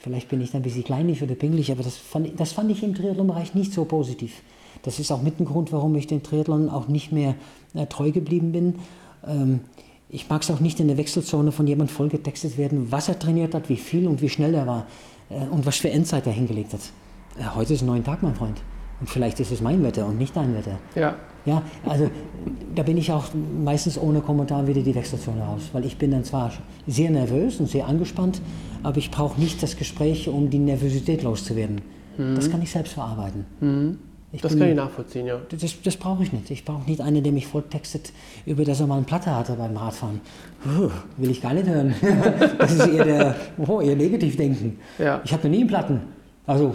Vielleicht 0.00 0.28
bin 0.28 0.40
ich 0.40 0.50
dann 0.50 0.60
ein 0.60 0.64
bisschen 0.64 0.84
kleinlich 0.84 1.22
oder 1.22 1.34
pingelig, 1.34 1.70
aber 1.70 1.82
das 1.82 1.96
fand, 1.96 2.38
das 2.38 2.52
fand 2.52 2.70
ich 2.70 2.82
im 2.82 2.94
Triathlon-Bereich 2.94 3.54
nicht 3.54 3.72
so 3.72 3.84
positiv. 3.84 4.42
Das 4.82 4.98
ist 4.98 5.12
auch 5.12 5.22
mit 5.22 5.38
ein 5.38 5.44
Grund, 5.44 5.72
warum 5.72 5.94
ich 5.94 6.06
den 6.06 6.22
Triathlon 6.22 6.68
auch 6.68 6.88
nicht 6.88 7.12
mehr 7.12 7.34
äh, 7.74 7.86
treu 7.86 8.10
geblieben 8.10 8.52
bin. 8.52 8.76
Ähm, 9.26 9.60
ich 10.08 10.28
mag 10.28 10.42
es 10.42 10.50
auch 10.50 10.60
nicht 10.60 10.80
in 10.80 10.88
der 10.88 10.96
Wechselzone 10.96 11.52
von 11.52 11.66
jemandem 11.66 11.94
vollgetextet 11.94 12.58
werden, 12.58 12.90
was 12.90 13.08
er 13.08 13.18
trainiert 13.18 13.54
hat, 13.54 13.68
wie 13.68 13.76
viel 13.76 14.08
und 14.08 14.22
wie 14.22 14.28
schnell 14.28 14.54
er 14.54 14.66
war 14.66 14.86
äh, 15.28 15.46
und 15.46 15.66
was 15.66 15.76
für 15.76 15.90
Endzeit 15.90 16.26
er 16.26 16.32
hingelegt 16.32 16.72
hat 16.72 16.80
ja, 17.38 17.54
heute 17.54 17.74
ist 17.74 17.82
ein 17.82 17.86
neuer 17.86 18.04
Tag, 18.04 18.22
mein 18.22 18.34
Freund. 18.34 18.60
Und 19.00 19.08
vielleicht 19.08 19.40
ist 19.40 19.50
es 19.50 19.60
mein 19.60 19.82
Wetter 19.82 20.06
und 20.06 20.18
nicht 20.18 20.36
dein 20.36 20.54
Wetter. 20.54 20.78
Ja. 20.94 21.16
Ja, 21.46 21.62
also 21.86 22.10
da 22.74 22.82
bin 22.82 22.98
ich 22.98 23.10
auch 23.12 23.24
meistens 23.64 23.98
ohne 23.98 24.20
Kommentar 24.20 24.66
wieder 24.66 24.82
die 24.82 24.94
Wechselzone 24.94 25.42
raus, 25.42 25.70
weil 25.72 25.86
ich 25.86 25.96
bin 25.96 26.10
dann 26.10 26.24
zwar 26.24 26.52
sehr 26.86 27.10
nervös 27.10 27.60
und 27.60 27.66
sehr 27.68 27.86
angespannt, 27.86 28.42
aber 28.82 28.98
ich 28.98 29.10
brauche 29.10 29.40
nicht 29.40 29.62
das 29.62 29.76
Gespräch, 29.76 30.28
um 30.28 30.50
die 30.50 30.58
Nervosität 30.58 31.22
loszuwerden. 31.22 31.80
Mhm. 32.18 32.34
Das 32.34 32.50
kann 32.50 32.60
ich 32.60 32.70
selbst 32.70 32.92
verarbeiten. 32.92 33.46
Mhm. 33.60 33.98
das 34.32 34.52
bin, 34.52 34.58
kann 34.60 34.68
ich 34.68 34.76
nachvollziehen, 34.76 35.26
ja. 35.26 35.40
Das, 35.48 35.82
das 35.82 35.96
brauche 35.96 36.22
ich 36.22 36.32
nicht. 36.32 36.50
Ich 36.50 36.64
brauche 36.64 36.88
nicht 36.88 37.00
einen, 37.00 37.22
der 37.22 37.32
mich 37.32 37.46
voll 37.46 37.62
textet, 37.62 38.12
über 38.44 38.64
das 38.64 38.80
er 38.80 38.86
mal 38.86 38.96
eine 38.96 39.06
Platte 39.06 39.34
hatte 39.34 39.54
beim 39.54 39.76
Radfahren. 39.76 40.20
Puh, 40.62 40.90
will 41.16 41.30
ich 41.30 41.40
gar 41.40 41.54
nicht 41.54 41.66
hören. 41.66 41.94
das 42.58 42.72
ist 42.72 42.86
eher 42.86 43.04
der, 43.04 43.36
oh, 43.66 43.80
eher 43.80 43.96
Negativdenken. 43.96 44.78
Ja. 44.98 45.22
Ich 45.24 45.32
habe 45.32 45.44
noch 45.44 45.50
nie 45.50 45.60
einen 45.60 45.68
Platten. 45.68 46.00
Also 46.46 46.74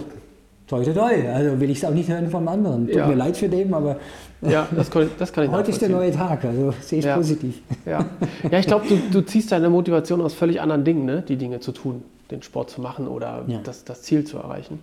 toi, 0.68 0.84
toi, 0.84 0.94
toi. 0.94 1.30
Also 1.30 1.60
will 1.60 1.70
ich 1.70 1.80
es 1.80 1.86
auch 1.86 1.94
nicht 1.94 2.10
hören 2.10 2.30
vom 2.30 2.48
anderen. 2.48 2.88
Tut 2.88 2.96
ja. 2.96 3.08
mir 3.08 3.16
leid 3.16 3.38
für 3.38 3.50
den, 3.50 3.74
aber 3.74 3.98
ja, 4.42 4.68
das 4.76 4.90
kann, 4.90 5.10
das 5.18 5.32
kann 5.32 5.46
ich 5.46 5.52
heute 5.52 5.72
ist 5.72 5.82
der 5.82 5.90
neue 5.90 6.12
Tag, 6.12 6.46
also 6.46 6.74
sehe 6.82 7.00
ich 7.00 7.06
ja. 7.06 7.16
positiv. 7.16 7.62
Ja, 7.86 8.06
ja 8.50 8.60
ich 8.60 8.68
glaube, 8.68 8.88
du, 8.88 8.98
du 9.12 9.22
ziehst 9.22 9.52
deine 9.52 9.70
Motivation 9.70 10.22
aus 10.22 10.34
völlig 10.34 10.62
anderen 10.62 10.84
Dingen, 10.84 11.06
ne? 11.06 11.24
die 11.28 11.38
Dinge 11.38 11.60
zu 11.60 11.72
tun, 11.72 12.04
den 12.32 12.42
Sport 12.42 12.70
zu 12.70 12.82
machen 12.82 13.08
oder 13.08 13.44
ja. 13.48 13.60
das, 13.64 13.84
das 13.84 14.02
Ziel 14.02 14.24
zu 14.24 14.38
erreichen. 14.38 14.80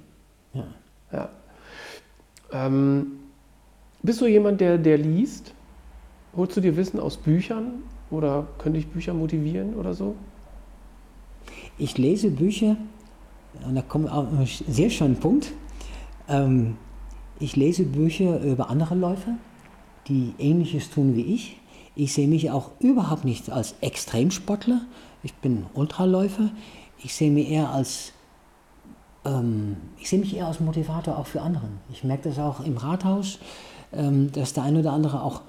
Ja. 0.55 0.65
ja. 1.13 1.29
Ähm, 2.53 3.13
Bist 4.03 4.21
du 4.21 4.27
jemand, 4.27 4.61
der, 4.61 4.79
der 4.79 4.99
liest? 4.99 5.53
Holst 6.37 6.57
du 6.57 6.61
dir 6.61 6.77
Wissen 6.77 6.99
aus 6.99 7.17
Büchern 7.17 7.83
oder 8.11 8.47
könnte 8.59 8.79
ich 8.79 8.87
Bücher 8.87 9.15
motivieren 9.15 9.75
oder 9.75 9.95
so? 9.95 10.15
Ich 11.79 11.99
lese 11.99 12.31
Bücher, 12.31 12.77
und 13.67 13.75
da 13.75 13.83
kommt 13.83 14.11
auch 14.11 14.27
ein 14.27 14.47
sehr 14.47 14.91
schöner 14.91 15.15
Punkt. 15.15 15.53
Ähm, 16.33 16.77
ich 17.39 17.57
lese 17.57 17.85
Bücher 17.85 18.41
über 18.41 18.71
andere 18.71 18.95
Läufer, 18.95 19.35
die 20.09 20.35
Ähnliches 20.39 20.91
tun 20.91 21.15
wie 21.15 21.35
ich. 21.35 21.61
Ich 21.95 22.15
sehe 22.15 22.29
mich 22.29 22.51
auch 22.51 22.71
überhaupt 22.81 23.25
nicht 23.25 23.51
als 23.51 23.75
Extremsportler. 23.81 24.81
Ich 25.23 25.35
bin 25.35 25.67
Ultraläufer. 25.75 26.51
Ich 27.05 27.15
sehe 27.15 27.31
mich 27.31 27.51
eher 27.51 27.71
als 27.71 28.13
ähm, 29.25 29.77
ich 29.99 30.09
sehe 30.09 30.19
mich 30.19 30.35
eher 30.35 30.47
als 30.47 30.61
Motivator 30.61 31.19
auch 31.19 31.27
für 31.27 31.43
andere. 31.43 31.69
Ich 31.93 32.03
merke 32.03 32.29
das 32.29 32.39
auch 32.39 32.65
im 32.65 32.77
Rathaus, 32.77 33.39
ähm, 33.93 34.33
dass 34.33 34.53
der 34.55 34.65
eine 34.65 34.81
oder 34.81 34.93
andere 34.93 35.23
auch 35.23 35.43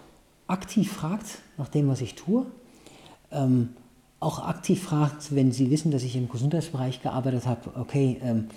aktiv 0.48 0.92
fragt 0.92 1.40
nach 1.58 1.70
dem, 1.70 1.88
was 1.88 2.02
ich 2.02 2.16
tue. 2.16 2.46
Ähm, 3.32 3.70
auch 4.20 4.46
aktiv 4.46 4.82
fragt, 4.82 5.36
wenn 5.36 5.52
sie 5.52 5.70
wissen, 5.72 5.92
dass 5.92 6.04
ich 6.04 6.16
im 6.16 6.30
Gesundheitsbereich 6.30 7.02
gearbeitet 7.02 7.46
habe, 7.46 7.72
okay, 7.80 8.20
ähm, 8.24 8.48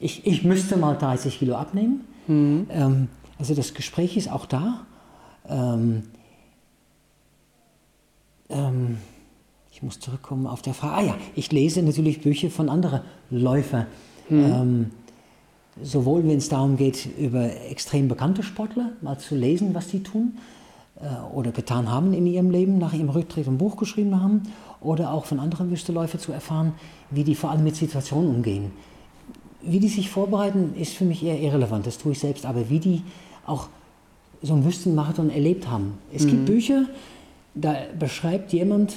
ich, 0.00 0.26
ich 0.26 0.44
müsste 0.44 0.76
mal 0.76 0.94
30 0.94 1.38
Kilo 1.38 1.56
abnehmen. 1.56 2.04
Mhm. 2.26 2.66
Ähm, 2.70 3.08
also 3.38 3.54
das 3.54 3.74
Gespräch 3.74 4.16
ist 4.16 4.30
auch 4.30 4.46
da. 4.46 4.86
Ähm, 5.48 6.04
ähm, 8.48 8.98
ich 9.72 9.82
muss 9.82 10.00
zurückkommen 10.00 10.46
auf 10.46 10.62
der 10.62 10.74
Frage. 10.74 10.94
Ah 10.94 11.02
ja, 11.02 11.16
ich 11.34 11.52
lese 11.52 11.82
natürlich 11.82 12.20
Bücher 12.20 12.50
von 12.50 12.68
anderen 12.68 13.02
Läufern. 13.30 13.86
Mhm. 14.28 14.44
Ähm, 14.44 14.90
sowohl 15.82 16.26
wenn 16.26 16.38
es 16.38 16.48
darum 16.48 16.76
geht, 16.76 17.08
über 17.18 17.44
extrem 17.70 18.08
bekannte 18.08 18.42
Sportler 18.42 18.92
mal 19.00 19.18
zu 19.18 19.36
lesen, 19.36 19.74
was 19.74 19.90
sie 19.90 20.02
tun 20.02 20.38
äh, 21.00 21.32
oder 21.32 21.52
getan 21.52 21.90
haben 21.90 22.12
in 22.12 22.26
ihrem 22.26 22.50
Leben, 22.50 22.78
nach 22.78 22.92
ihrem 22.92 23.10
Rücktritt 23.10 23.46
ein 23.46 23.58
Buch 23.58 23.76
geschrieben 23.76 24.20
haben, 24.20 24.42
oder 24.80 25.12
auch 25.12 25.24
von 25.24 25.40
anderen 25.40 25.70
Wüsteläufern 25.70 26.20
zu 26.20 26.32
erfahren, 26.32 26.74
wie 27.10 27.24
die 27.24 27.34
vor 27.34 27.50
allem 27.50 27.64
mit 27.64 27.74
Situationen 27.74 28.30
umgehen. 28.30 28.70
Wie 29.62 29.80
die 29.80 29.88
sich 29.88 30.10
vorbereiten, 30.10 30.74
ist 30.78 30.94
für 30.94 31.04
mich 31.04 31.24
eher 31.24 31.40
irrelevant, 31.40 31.86
das 31.86 31.98
tue 31.98 32.12
ich 32.12 32.20
selbst, 32.20 32.46
aber 32.46 32.70
wie 32.70 32.78
die 32.78 33.02
auch 33.44 33.68
so 34.42 34.54
einen 34.54 34.64
Wüstenmarathon 34.64 35.30
erlebt 35.30 35.68
haben. 35.68 35.94
Es 36.12 36.24
mhm. 36.24 36.28
gibt 36.28 36.46
Bücher, 36.46 36.84
da 37.54 37.76
beschreibt 37.98 38.52
jemand 38.52 38.94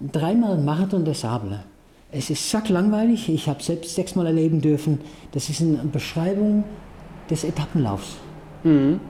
dreimal 0.00 0.58
Marathon 0.58 1.04
der 1.04 1.14
Sable. 1.14 1.64
Es 2.12 2.30
ist 2.30 2.48
sacklangweilig, 2.48 3.28
ich 3.28 3.48
habe 3.48 3.62
selbst 3.62 3.94
sechsmal 3.96 4.26
erleben 4.26 4.60
dürfen. 4.60 5.00
Das 5.32 5.48
ist 5.48 5.60
eine 5.60 5.78
Beschreibung 5.78 6.62
des 7.28 7.42
Etappenlaufs. 7.42 8.16
Mhm. 8.62 9.00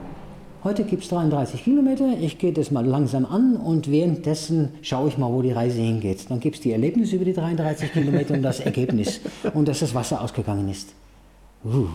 Heute 0.65 0.83
gibt 0.83 1.03
es 1.03 1.09
33 1.09 1.63
Kilometer, 1.63 2.17
ich 2.19 2.39
gehe 2.39 2.51
das 2.51 2.71
mal 2.71 2.83
langsam 2.83 3.23
an 3.27 3.55
und 3.55 3.91
währenddessen 3.91 4.69
schaue 4.81 5.09
ich 5.09 5.17
mal, 5.19 5.31
wo 5.31 5.43
die 5.43 5.51
Reise 5.51 5.79
hingeht. 5.79 6.25
Dann 6.31 6.39
gibt 6.39 6.55
es 6.55 6.61
die 6.63 6.71
Erlebnisse 6.71 7.17
über 7.17 7.25
die 7.25 7.33
33 7.33 7.93
Kilometer 7.93 8.33
und 8.33 8.41
das 8.41 8.61
Ergebnis 8.61 9.21
und 9.53 9.67
dass 9.67 9.81
das 9.81 9.93
Wasser 9.93 10.21
ausgegangen 10.21 10.67
ist. 10.67 10.95
Uh. 11.63 11.85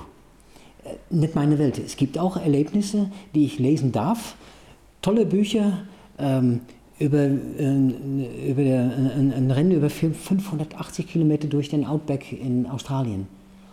Nicht 1.11 1.35
meine 1.35 1.59
Welt. 1.59 1.81
Es 1.85 1.97
gibt 1.97 2.17
auch 2.17 2.37
Erlebnisse, 2.37 3.11
die 3.35 3.45
ich 3.45 3.59
lesen 3.59 3.91
darf. 3.91 4.37
Tolle 5.03 5.27
Bücher, 5.27 5.79
ähm, 6.21 6.61
über, 7.01 7.23
äh, 7.23 8.51
über 8.51 8.63
der, 8.63 8.83
ein, 8.83 9.33
ein, 9.37 9.51
Rennen 9.51 9.73
über 9.73 9.91
580 9.91 11.09
Kilometer 11.09 11.49
durch 11.49 11.71
den 11.71 11.85
Outback 11.85 12.31
in 12.31 12.69
Australien. 12.69 13.27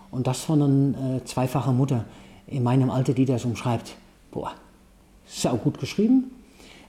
Und 0.09 0.25
das 0.25 0.41
von 0.41 0.59
einer 0.59 1.17
äh, 1.17 1.23
zweifachen 1.23 1.77
Mutter 1.77 2.05
in 2.47 2.63
meinem 2.63 2.89
Alter, 2.89 3.13
die 3.13 3.25
das 3.25 3.45
umschreibt. 3.45 3.95
Boah, 4.31 4.55
sau 5.27 5.55
gut 5.57 5.79
geschrieben. 5.79 6.31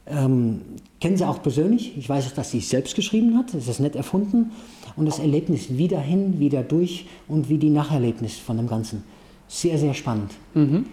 Ähm, 0.06 0.62
kennen 1.00 1.16
sie 1.16 1.28
auch 1.28 1.42
persönlich. 1.42 1.96
Ich 1.96 2.08
weiß 2.08 2.28
auch, 2.28 2.34
dass 2.34 2.50
sie 2.50 2.58
es 2.58 2.70
selbst 2.70 2.94
geschrieben 2.94 3.36
hat. 3.36 3.52
Das 3.52 3.68
ist 3.68 3.80
nicht 3.80 3.96
erfunden. 3.96 4.52
Und 4.96 5.06
das 5.06 5.18
Erlebnis 5.18 5.76
wieder 5.76 6.00
hin, 6.00 6.40
wieder 6.40 6.62
durch 6.62 7.06
und 7.28 7.48
wie 7.48 7.58
die 7.58 7.70
Nacherlebnis 7.70 8.38
von 8.38 8.56
dem 8.56 8.68
Ganzen. 8.68 9.04
Sehr, 9.48 9.78
sehr 9.78 9.94
spannend. 9.94 10.32
Mhm. 10.54 10.86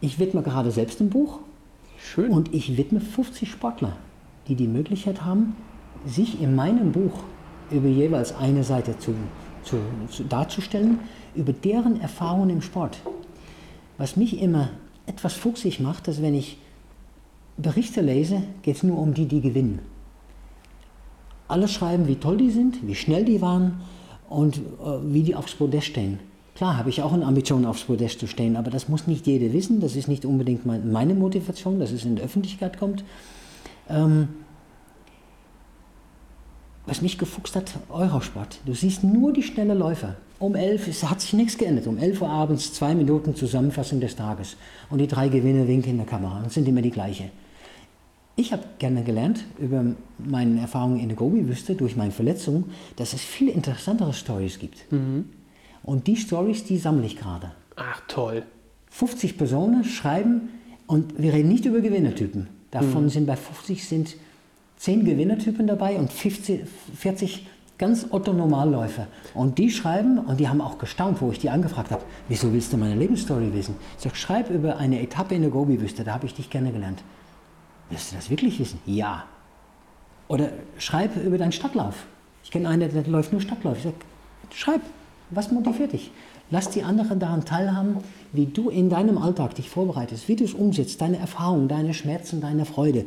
Ich 0.00 0.18
widme 0.18 0.42
gerade 0.42 0.70
selbst 0.70 1.00
ein 1.00 1.10
Buch. 1.10 1.40
Schön. 1.98 2.30
Und 2.30 2.54
ich 2.54 2.76
widme 2.76 3.00
50 3.00 3.50
Sportler 3.50 3.96
die 4.48 4.54
die 4.54 4.68
Möglichkeit 4.68 5.24
haben, 5.24 5.56
sich 6.04 6.40
in 6.40 6.54
meinem 6.54 6.92
Buch 6.92 7.12
über 7.70 7.88
jeweils 7.88 8.34
eine 8.36 8.62
Seite 8.62 8.98
zu, 8.98 9.14
zu, 9.64 9.78
zu, 10.10 10.24
darzustellen, 10.24 11.00
über 11.34 11.52
deren 11.52 12.00
Erfahrungen 12.00 12.50
im 12.50 12.62
Sport. 12.62 12.98
Was 13.98 14.16
mich 14.16 14.40
immer 14.40 14.70
etwas 15.06 15.34
fuchsig 15.34 15.80
macht, 15.80 16.08
dass 16.08 16.20
wenn 16.20 16.34
ich 16.34 16.58
Berichte 17.56 18.00
lese, 18.00 18.42
geht 18.62 18.76
es 18.76 18.82
nur 18.82 18.98
um 18.98 19.14
die, 19.14 19.26
die 19.26 19.40
gewinnen. 19.40 19.80
Alle 21.48 21.68
schreiben, 21.68 22.08
wie 22.08 22.16
toll 22.16 22.36
die 22.36 22.50
sind, 22.50 22.86
wie 22.86 22.94
schnell 22.94 23.24
die 23.24 23.40
waren 23.40 23.80
und 24.28 24.58
äh, 24.58 24.60
wie 25.04 25.22
die 25.22 25.34
aufs 25.34 25.54
Podest 25.54 25.86
stehen. 25.86 26.18
Klar 26.56 26.76
habe 26.76 26.88
ich 26.88 27.02
auch 27.02 27.12
eine 27.12 27.26
Ambition, 27.26 27.66
aufs 27.66 27.84
Podest 27.84 28.18
zu 28.18 28.26
stehen, 28.26 28.56
aber 28.56 28.70
das 28.70 28.88
muss 28.88 29.06
nicht 29.06 29.26
jeder 29.26 29.52
wissen. 29.52 29.80
Das 29.80 29.94
ist 29.94 30.08
nicht 30.08 30.24
unbedingt 30.24 30.64
meine 30.64 31.14
Motivation, 31.14 31.78
dass 31.78 31.92
es 31.92 32.04
in 32.04 32.16
die 32.16 32.22
Öffentlichkeit 32.22 32.78
kommt. 32.78 33.04
Ähm, 33.90 34.28
was 36.86 37.02
mich 37.02 37.18
gefuchst 37.18 37.56
hat, 37.56 37.72
Eurosport. 37.90 38.60
Du 38.64 38.72
siehst 38.72 39.04
nur 39.04 39.32
die 39.34 39.42
schnelle 39.42 39.74
Läufer. 39.74 40.16
Um 40.38 40.54
11 40.54 40.88
es 40.88 41.02
hat 41.04 41.20
sich 41.20 41.32
nichts 41.32 41.56
geändert. 41.56 41.86
Um 41.86 41.98
11 41.98 42.20
Uhr 42.20 42.28
abends 42.28 42.72
zwei 42.72 42.94
Minuten 42.94 43.34
Zusammenfassung 43.34 44.00
des 44.00 44.16
Tages. 44.16 44.56
Und 44.90 44.98
die 44.98 45.06
drei 45.06 45.28
Gewinne 45.28 45.66
winken 45.66 45.92
in 45.92 45.96
der 45.96 46.06
Kamera. 46.06 46.42
Und 46.42 46.52
sind 46.52 46.68
immer 46.68 46.82
die 46.82 46.90
gleiche. 46.90 47.30
Ich 48.38 48.52
habe 48.52 48.62
gerne 48.78 49.02
gelernt 49.02 49.44
über 49.58 49.82
meine 50.18 50.60
Erfahrungen 50.60 51.00
in 51.00 51.08
der 51.08 51.16
Gobi-Wüste 51.16 51.74
durch 51.74 51.96
meine 51.96 52.10
Verletzung, 52.10 52.64
dass 52.96 53.14
es 53.14 53.22
viel 53.22 53.48
interessantere 53.48 54.12
Stories 54.12 54.58
gibt. 54.58 54.92
Mhm. 54.92 55.30
Und 55.82 56.06
die 56.06 56.16
Stories, 56.16 56.64
die 56.64 56.76
sammle 56.76 57.06
ich 57.06 57.16
gerade. 57.16 57.52
Ach 57.76 58.02
toll. 58.08 58.42
50 58.90 59.38
Personen 59.38 59.84
schreiben 59.84 60.50
und 60.86 61.20
wir 61.20 61.32
reden 61.32 61.48
nicht 61.48 61.64
über 61.64 61.80
Gewinnertypen. 61.80 62.48
Davon 62.70 63.04
mhm. 63.04 63.08
sind 63.08 63.26
bei 63.26 63.36
50 63.36 63.88
sind 63.88 64.16
10 64.76 65.06
Gewinnertypen 65.06 65.66
dabei 65.66 65.98
und 65.98 66.12
50, 66.12 66.64
40 66.94 67.46
ganz 67.78 68.06
Otto-Normalläufer. 68.10 69.06
Und 69.34 69.58
die 69.58 69.70
schreiben, 69.70 70.18
und 70.18 70.40
die 70.40 70.48
haben 70.48 70.60
auch 70.60 70.78
gestaunt, 70.78 71.20
wo 71.20 71.30
ich 71.30 71.38
die 71.38 71.50
angefragt 71.50 71.90
habe, 71.90 72.02
wieso 72.28 72.52
willst 72.52 72.72
du 72.72 72.76
meine 72.76 72.94
Lebensstory 72.94 73.52
wissen? 73.52 73.76
Ich 73.96 74.04
sage, 74.04 74.16
schreib 74.16 74.50
über 74.50 74.78
eine 74.78 75.00
Etappe 75.02 75.34
in 75.34 75.42
der 75.42 75.50
Gobi-Wüste, 75.50 76.04
da 76.04 76.14
habe 76.14 76.26
ich 76.26 76.34
dich 76.34 76.50
kennengelernt. 76.50 77.02
Willst 77.90 78.12
du 78.12 78.16
das 78.16 78.30
wirklich 78.30 78.58
wissen? 78.58 78.80
Ja. 78.86 79.24
Oder 80.28 80.50
schreib 80.78 81.16
über 81.16 81.38
deinen 81.38 81.52
Stadtlauf. 81.52 82.06
Ich 82.42 82.50
kenne 82.50 82.68
einen, 82.68 82.92
der 82.92 83.06
läuft 83.06 83.32
nur 83.32 83.40
Stadtlauf. 83.40 83.76
Ich 83.76 83.84
sage, 83.84 83.96
schreib, 84.52 84.80
was 85.30 85.50
motiviert 85.50 85.92
dich? 85.92 86.10
Lass 86.50 86.70
die 86.70 86.84
anderen 86.84 87.18
daran 87.18 87.44
teilhaben, 87.44 87.96
wie 88.32 88.46
du 88.46 88.70
in 88.70 88.88
deinem 88.88 89.18
Alltag 89.18 89.56
dich 89.56 89.68
vorbereitest, 89.68 90.28
wie 90.28 90.36
du 90.36 90.44
es 90.44 90.54
umsetzt, 90.54 91.00
deine 91.00 91.18
Erfahrungen, 91.18 91.66
deine 91.66 91.92
Schmerzen, 91.92 92.40
deine 92.40 92.64
Freude. 92.64 93.04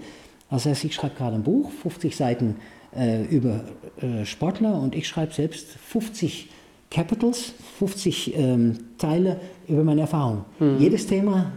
Das 0.50 0.66
heißt, 0.66 0.84
ich 0.84 0.94
schreibe 0.94 1.16
gerade 1.16 1.36
ein 1.36 1.44
Buch, 1.44 1.72
50 1.72 2.16
Seiten 2.16 2.56
äh, 2.96 3.24
über 3.26 3.62
äh, 4.02 4.26
Sportler 4.26 4.80
und 4.80 4.96
ich 4.96 5.08
schreibe 5.08 5.34
selbst 5.34 5.68
50 5.68 6.50
Capitals, 6.92 7.54
50 7.78 8.36
ähm, 8.36 8.80
Teile 8.98 9.40
über 9.68 9.84
meine 9.84 10.02
Erfahrungen. 10.02 10.46
Mhm. 10.60 10.78
Jedes 10.80 11.06
Thema 11.06 11.52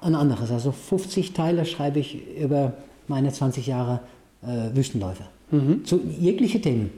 ein 0.00 0.14
anderes. 0.14 0.50
Also 0.50 0.72
50 0.72 1.32
Teile 1.32 1.64
schreibe 1.64 1.98
ich 1.98 2.36
über 2.36 2.74
meine 3.06 3.32
20 3.32 3.66
Jahre 3.66 4.00
äh, 4.42 4.76
Wüstenläufe. 4.76 5.24
Mhm. 5.50 5.84
Zu 5.84 6.00
jegliche 6.18 6.60
Themen. 6.60 6.90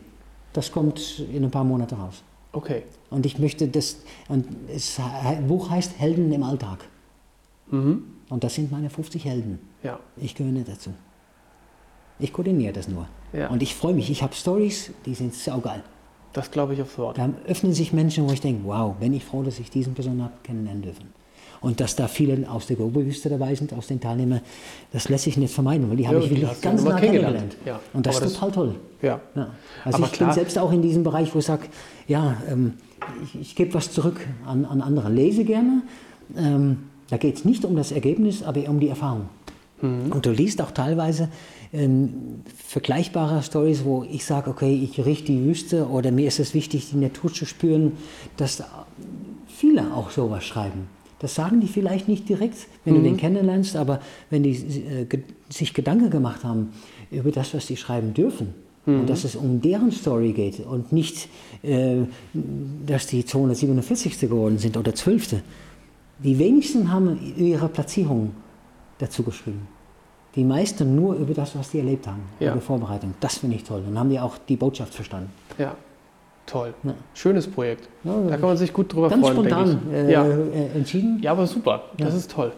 Das 0.53 0.73
kommt 0.73 1.25
in 1.33 1.45
ein 1.45 1.51
paar 1.51 1.65
Monaten 1.65 1.95
raus. 1.95 2.25
Okay. 2.53 2.83
Und 3.11 3.25
ich 3.25 3.39
möchte 3.39 3.69
das, 3.69 3.99
und 4.29 4.47
das 4.73 5.01
Buch 5.47 5.71
heißt 5.71 5.99
Helden 5.99 6.33
im 6.33 6.43
Alltag. 6.43 6.85
Mhm. 7.71 8.03
Und 8.29 8.43
das 8.43 8.55
sind 8.55 8.73
meine 8.73 8.91
50 8.91 9.25
Helden. 9.25 9.61
Ja. 9.83 10.01
Ich 10.17 10.35
gehöre 10.35 10.53
nicht 10.53 10.69
dazu. 10.69 10.91
Ich 12.19 12.33
koordiniere 12.33 12.73
das 12.73 12.89
nur. 12.89 13.07
Ja. 13.33 13.49
Und 13.49 13.63
ich 13.63 13.75
freue 13.75 13.95
mich. 13.95 14.11
Ich 14.11 14.23
habe 14.23 14.35
Stories, 14.35 14.91
die 15.07 15.15
sind 15.15 15.35
saugeil. 15.35 15.83
Das 16.33 16.51
glaube 16.51 16.75
ich 16.75 16.83
aufs 16.83 16.97
Wort. 16.99 17.19
Da 17.19 17.31
öffnen 17.47 17.73
sich 17.73 17.93
Menschen, 17.93 18.29
wo 18.29 18.33
ich 18.33 18.41
denke, 18.41 18.63
wow, 18.65 18.95
bin 18.95 19.13
ich 19.13 19.25
froh, 19.25 19.43
dass 19.43 19.59
ich 19.59 19.71
diesen 19.71 19.95
Person 19.95 20.23
habe 20.23 20.33
kennenlernen 20.45 20.83
dürfen. 20.83 21.13
Und 21.61 21.81
dass 21.81 21.95
da 21.95 22.09
viele 22.09 22.51
aus 22.51 22.67
der 22.67 22.77
Gobi-Wüste 22.77 23.29
dabei 23.29 23.55
sind, 23.55 23.75
aus 23.75 23.87
den 23.87 24.01
Teilnehmern, 24.01 24.41
das 24.93 25.09
lässt 25.11 25.25
sich 25.25 25.37
nicht 25.37 25.53
vermeiden, 25.53 25.91
weil 25.91 25.97
die 25.97 26.05
ja, 26.05 26.09
habe 26.09 26.21
ich 26.21 26.31
wirklich 26.31 26.61
ganz 26.63 26.83
nah 26.85 26.99
kennengelernt. 26.99 27.57
Ja. 27.67 27.81
Und 27.93 28.07
das 28.07 28.17
Aber 28.17 28.27
ist 28.27 28.35
total 28.35 28.53
toll. 28.53 28.75
Ja. 29.03 29.21
ja. 29.35 29.51
Also 29.85 29.99
Aber 29.99 30.07
ich 30.07 30.13
klar. 30.13 30.31
bin 30.31 30.35
selbst 30.35 30.59
auch 30.59 30.73
in 30.73 30.81
diesem 30.81 31.03
Bereich, 31.03 31.35
wo 31.35 31.39
ich 31.39 31.45
sage, 31.45 31.67
ja, 32.09 32.37
ähm, 32.49 32.75
ich, 33.23 33.39
ich 33.39 33.57
gebe 33.57 33.75
was 33.75 33.93
zurück 33.93 34.27
an, 34.47 34.65
an 34.65 34.81
andere. 34.81 35.11
Lese 35.11 35.45
gerne. 35.45 35.83
Ähm, 36.35 36.85
da 37.11 37.19
geht 37.19 37.37
es 37.37 37.45
nicht 37.45 37.65
um 37.67 37.77
das 37.77 37.93
Ergebnis, 37.93 38.43
aber 38.43 38.67
um 38.69 38.81
die 38.81 38.89
Erfahrung. 38.89 39.29
Mhm. 39.83 40.13
Und 40.13 40.25
du 40.25 40.31
liest 40.31 40.63
auch 40.63 40.71
teilweise 40.71 41.29
ähm, 41.73 42.43
vergleichbare 42.67 43.43
Stories, 43.43 43.85
wo 43.85 44.05
ich 44.05 44.25
sage, 44.25 44.51
okay, 44.51 44.75
ich 44.75 45.05
richte 45.05 45.33
die 45.33 45.45
Wüste 45.45 45.89
oder 45.89 46.11
mir 46.11 46.27
ist 46.27 46.41
es 46.41 46.55
wichtig, 46.55 46.91
die 46.91 46.97
Natur 46.97 47.33
zu 47.33 47.47
spüren, 47.47 47.93
dass 48.37 48.63
viele 49.47 49.95
auch 49.95 50.11
sowas 50.11 50.45
schreiben. 50.45 50.89
Das 51.21 51.35
sagen 51.35 51.61
die 51.61 51.69
vielleicht 51.69 52.09
nicht 52.09 52.29
direkt, 52.29 52.67
wenn 52.85 52.95
du 52.95 53.03
den 53.03 53.19
kennenlernst, 53.19 53.77
aber 53.77 54.01
wenn 54.31 54.43
die 54.43 54.53
äh, 54.53 55.05
ge 55.05 55.23
sich 55.51 55.75
Gedanken 55.75 56.11
gemacht 56.11 56.45
haben 56.45 56.71
über 57.11 57.31
das, 57.31 57.53
was 57.53 57.67
sie 57.67 57.77
schreiben 57.77 58.15
dürfen, 58.15 58.55
und 58.87 59.09
dass 59.09 59.25
es 59.25 59.37
um 59.37 59.61
deren 59.61 59.93
Story 59.93 60.33
geht 60.33 60.61
und 60.61 60.91
nicht, 60.91 61.29
äh, 61.63 61.99
dass 62.87 63.07
die 63.07 63.25
247. 63.25 64.19
geworden 64.21 64.59
sind 64.59 64.77
oder 64.77 64.95
12. 64.95 65.37
Die 66.25 66.39
wenigsten 66.39 66.91
haben 66.91 67.19
ihre 67.37 67.69
Platzierung 67.69 68.33
dazu 68.99 69.23
geschrieben. 69.23 69.69
Die 70.37 70.45
meisten 70.45 70.95
nur 70.95 71.15
über 71.17 71.35
das, 71.35 71.57
was 71.57 71.71
die 71.71 71.79
erlebt 71.79 72.07
haben, 72.07 72.23
Ja. 72.39 72.53
über 72.53 72.61
Vorbereitung. 72.61 73.15
Das 73.21 73.39
finde 73.39 73.57
ich 73.57 73.65
toll. 73.65 73.83
Dann 73.85 73.99
haben 73.99 74.11
die 74.11 74.21
auch 74.21 74.39
die 74.49 74.57
Botschaft 74.57 74.95
verstanden. 74.95 75.31
Ja, 75.59 75.75
toll. 76.47 76.73
Ja. 76.85 76.95
Schönes 77.15 77.49
Projekt. 77.49 77.89
Ja, 78.05 78.13
da 78.29 78.37
kann 78.37 78.49
man 78.49 78.57
sich 78.57 78.73
gut 78.73 78.93
drüber 78.93 79.09
Ganz 79.09 79.23
freuen, 79.23 79.35
spontan 79.35 79.67
denke 79.69 79.81
ich. 79.91 80.09
äh, 80.09 80.13
ja. 80.13 80.25
äh, 80.25 80.77
entschieden. 80.77 81.19
ja, 81.21 81.33
aber 81.33 81.47
super. 81.47 81.83
Das 81.99 82.15
ist 82.15 82.31
toll. 82.31 82.53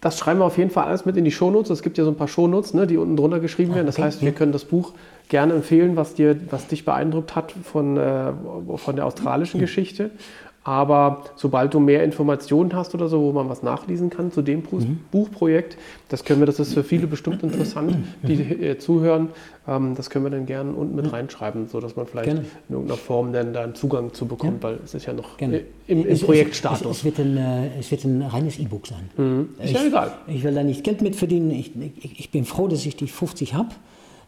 Das 0.00 0.18
schreiben 0.18 0.38
wir 0.40 0.44
auf 0.44 0.58
jeden 0.58 0.70
Fall 0.70 0.84
alles 0.84 1.06
mit 1.06 1.16
in 1.16 1.24
die 1.24 1.30
Shownotes. 1.30 1.70
Es 1.70 1.82
gibt 1.82 1.96
ja 1.96 2.04
so 2.04 2.10
ein 2.10 2.16
paar 2.16 2.28
Shownotes, 2.28 2.74
ne, 2.74 2.86
die 2.86 2.98
unten 2.98 3.16
drunter 3.16 3.40
geschrieben 3.40 3.74
werden. 3.74 3.86
Das 3.86 3.96
okay, 3.96 4.04
heißt, 4.04 4.22
wir 4.22 4.32
können 4.32 4.52
das 4.52 4.66
Buch 4.66 4.92
gerne 5.30 5.54
empfehlen, 5.54 5.96
was, 5.96 6.12
dir, 6.14 6.36
was 6.50 6.66
dich 6.66 6.84
beeindruckt 6.84 7.34
hat 7.34 7.52
von, 7.52 7.96
äh, 7.96 8.32
von 8.76 8.96
der 8.96 9.06
australischen 9.06 9.58
Geschichte. 9.60 10.10
Aber 10.66 11.24
sobald 11.36 11.74
du 11.74 11.78
mehr 11.78 12.02
Informationen 12.04 12.72
hast 12.74 12.94
oder 12.94 13.08
so, 13.10 13.20
wo 13.20 13.32
man 13.32 13.50
was 13.50 13.62
nachlesen 13.62 14.08
kann 14.08 14.32
zu 14.32 14.40
dem 14.40 14.60
Mhm. 14.70 15.00
Buchprojekt, 15.12 15.76
das 16.08 16.24
können 16.24 16.40
wir, 16.40 16.46
das 16.46 16.58
ist 16.58 16.72
für 16.72 16.82
viele 16.82 17.06
bestimmt 17.06 17.42
interessant, 17.42 17.94
die 18.22 18.32
äh, 18.34 18.78
zuhören. 18.78 19.28
Ähm, 19.68 19.94
das 19.94 20.08
können 20.08 20.24
wir 20.24 20.30
dann 20.30 20.46
gerne 20.46 20.72
unten 20.72 20.96
mit 20.96 21.12
reinschreiben, 21.12 21.68
sodass 21.68 21.96
man 21.96 22.06
vielleicht 22.06 22.24
Gerne. 22.26 22.40
in 22.70 22.74
irgendeiner 22.76 22.96
Form 22.98 23.34
dann 23.34 23.52
da 23.52 23.62
einen 23.62 23.74
Zugang 23.74 24.14
zu 24.14 24.24
bekommt, 24.24 24.62
weil 24.62 24.78
es 24.82 24.94
ist 24.94 25.04
ja 25.04 25.12
noch 25.12 25.36
Gerne. 25.36 25.58
äh, 25.58 25.64
im, 25.86 26.00
im 26.00 26.06
Es- 26.06 26.20
es- 26.20 26.24
Projektstatus. 26.24 26.80
Es, 26.90 26.96
es, 26.98 27.04
wird 27.04 27.18
ein, 27.18 27.36
äh, 27.36 27.78
es 27.78 27.90
wird 27.90 28.04
ein 28.04 28.22
reines 28.22 28.58
E-Book 28.58 28.86
sein. 28.86 29.10
Ist 29.58 29.66
ich, 29.66 29.72
ja 29.72 29.84
egal. 29.84 30.12
Ich 30.28 30.42
will 30.44 30.54
da 30.54 30.62
nicht 30.62 30.82
Geld 30.82 31.02
mit 31.02 31.14
verdienen. 31.14 31.50
Ich, 31.50 31.72
ich, 32.00 32.20
ich 32.20 32.30
bin 32.30 32.46
froh, 32.46 32.68
dass 32.68 32.86
ich 32.86 32.96
die 32.96 33.08
50 33.08 33.52
habe. 33.52 33.68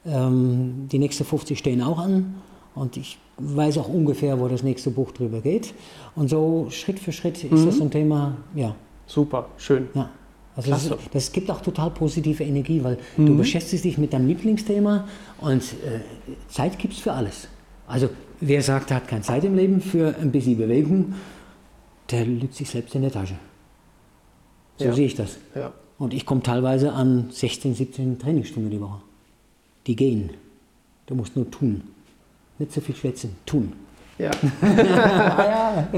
Ähm, 0.04 0.86
die 0.92 0.98
nächsten 0.98 1.24
50 1.24 1.58
stehen 1.58 1.82
auch 1.82 1.98
an. 1.98 2.34
Und 2.76 2.96
ich 2.96 3.18
weiß 3.38 3.78
auch 3.78 3.88
ungefähr, 3.88 4.38
wo 4.38 4.46
das 4.48 4.62
nächste 4.62 4.90
Buch 4.90 5.10
drüber 5.10 5.40
geht. 5.40 5.74
Und 6.14 6.28
so 6.28 6.68
Schritt 6.70 7.00
für 7.00 7.10
Schritt 7.10 7.42
ist 7.42 7.50
Mhm. 7.50 7.66
das 7.66 7.76
so 7.78 7.82
ein 7.84 7.90
Thema, 7.90 8.36
ja, 8.54 8.76
Super, 9.06 9.48
schön. 9.56 9.88
ja. 9.94 10.08
Also 10.54 10.70
das, 10.70 10.90
das 11.12 11.32
gibt 11.32 11.50
auch 11.50 11.60
total 11.60 11.90
positive 11.90 12.42
Energie, 12.44 12.82
weil 12.82 12.96
du 13.18 13.36
beschäftigst 13.36 13.84
dich 13.84 13.98
mit 13.98 14.12
deinem 14.14 14.26
Lieblingsthema 14.28 15.06
und 15.40 15.62
äh, 15.62 16.00
Zeit 16.48 16.78
gibt's 16.78 16.98
für 17.00 17.12
alles. 17.12 17.48
Also 17.86 18.08
wer 18.40 18.62
sagt, 18.62 18.90
er 18.90 18.96
hat 18.98 19.08
keine 19.08 19.20
Zeit 19.22 19.44
im 19.44 19.54
Leben 19.54 19.80
für 19.82 20.14
ein 20.18 20.30
bisschen 20.32 20.56
Bewegung, 20.56 21.12
der 22.10 22.24
lügt 22.24 22.54
sich 22.54 22.70
selbst 22.70 22.94
in 22.94 23.02
der 23.02 23.12
Tasche. 23.12 23.34
So 24.78 24.86
Ja. 24.86 24.92
sehe 24.94 25.06
ich 25.06 25.14
das. 25.14 25.36
Ja. 25.54 25.72
Und 25.98 26.14
ich 26.14 26.24
komme 26.24 26.42
teilweise 26.42 26.92
an 26.92 27.28
16, 27.30 27.74
17 27.74 28.18
Trainingsstunden 28.18 28.70
die 28.70 28.80
Woche. 28.80 29.00
Die 29.86 29.94
gehen. 29.96 30.30
Du 31.06 31.14
musst 31.14 31.36
nur 31.36 31.50
tun. 31.50 31.82
Nicht 32.58 32.72
so 32.72 32.80
viel 32.80 32.94
schwätzen, 32.94 33.36
tun. 33.44 33.72
Ja. 34.18 34.30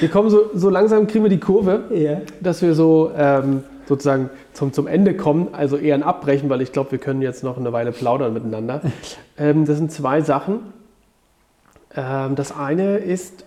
wir 0.00 0.08
kommen 0.08 0.30
so, 0.30 0.50
so 0.54 0.70
langsam, 0.70 1.06
kriegen 1.06 1.24
wir 1.24 1.28
die 1.30 1.40
Kurve, 1.40 1.84
Ja. 1.94 2.22
dass 2.40 2.62
wir 2.62 2.74
so 2.74 3.12
ähm, 3.14 3.62
sozusagen 3.86 4.30
zum, 4.54 4.72
zum 4.72 4.86
Ende 4.86 5.14
kommen, 5.16 5.48
also 5.52 5.76
eher 5.76 5.94
ein 5.94 6.02
Abbrechen, 6.02 6.48
weil 6.48 6.62
ich 6.62 6.72
glaube, 6.72 6.92
wir 6.92 6.98
können 6.98 7.20
jetzt 7.20 7.44
noch 7.44 7.58
eine 7.58 7.72
Weile 7.72 7.92
plaudern 7.92 8.32
miteinander. 8.32 8.80
Ähm, 9.38 9.64
das 9.64 9.78
sind 9.78 9.90
zwei 9.90 10.20
Sachen. 10.20 10.58
Ähm, 11.96 12.34
das 12.36 12.54
eine 12.54 12.98
ist, 12.98 13.46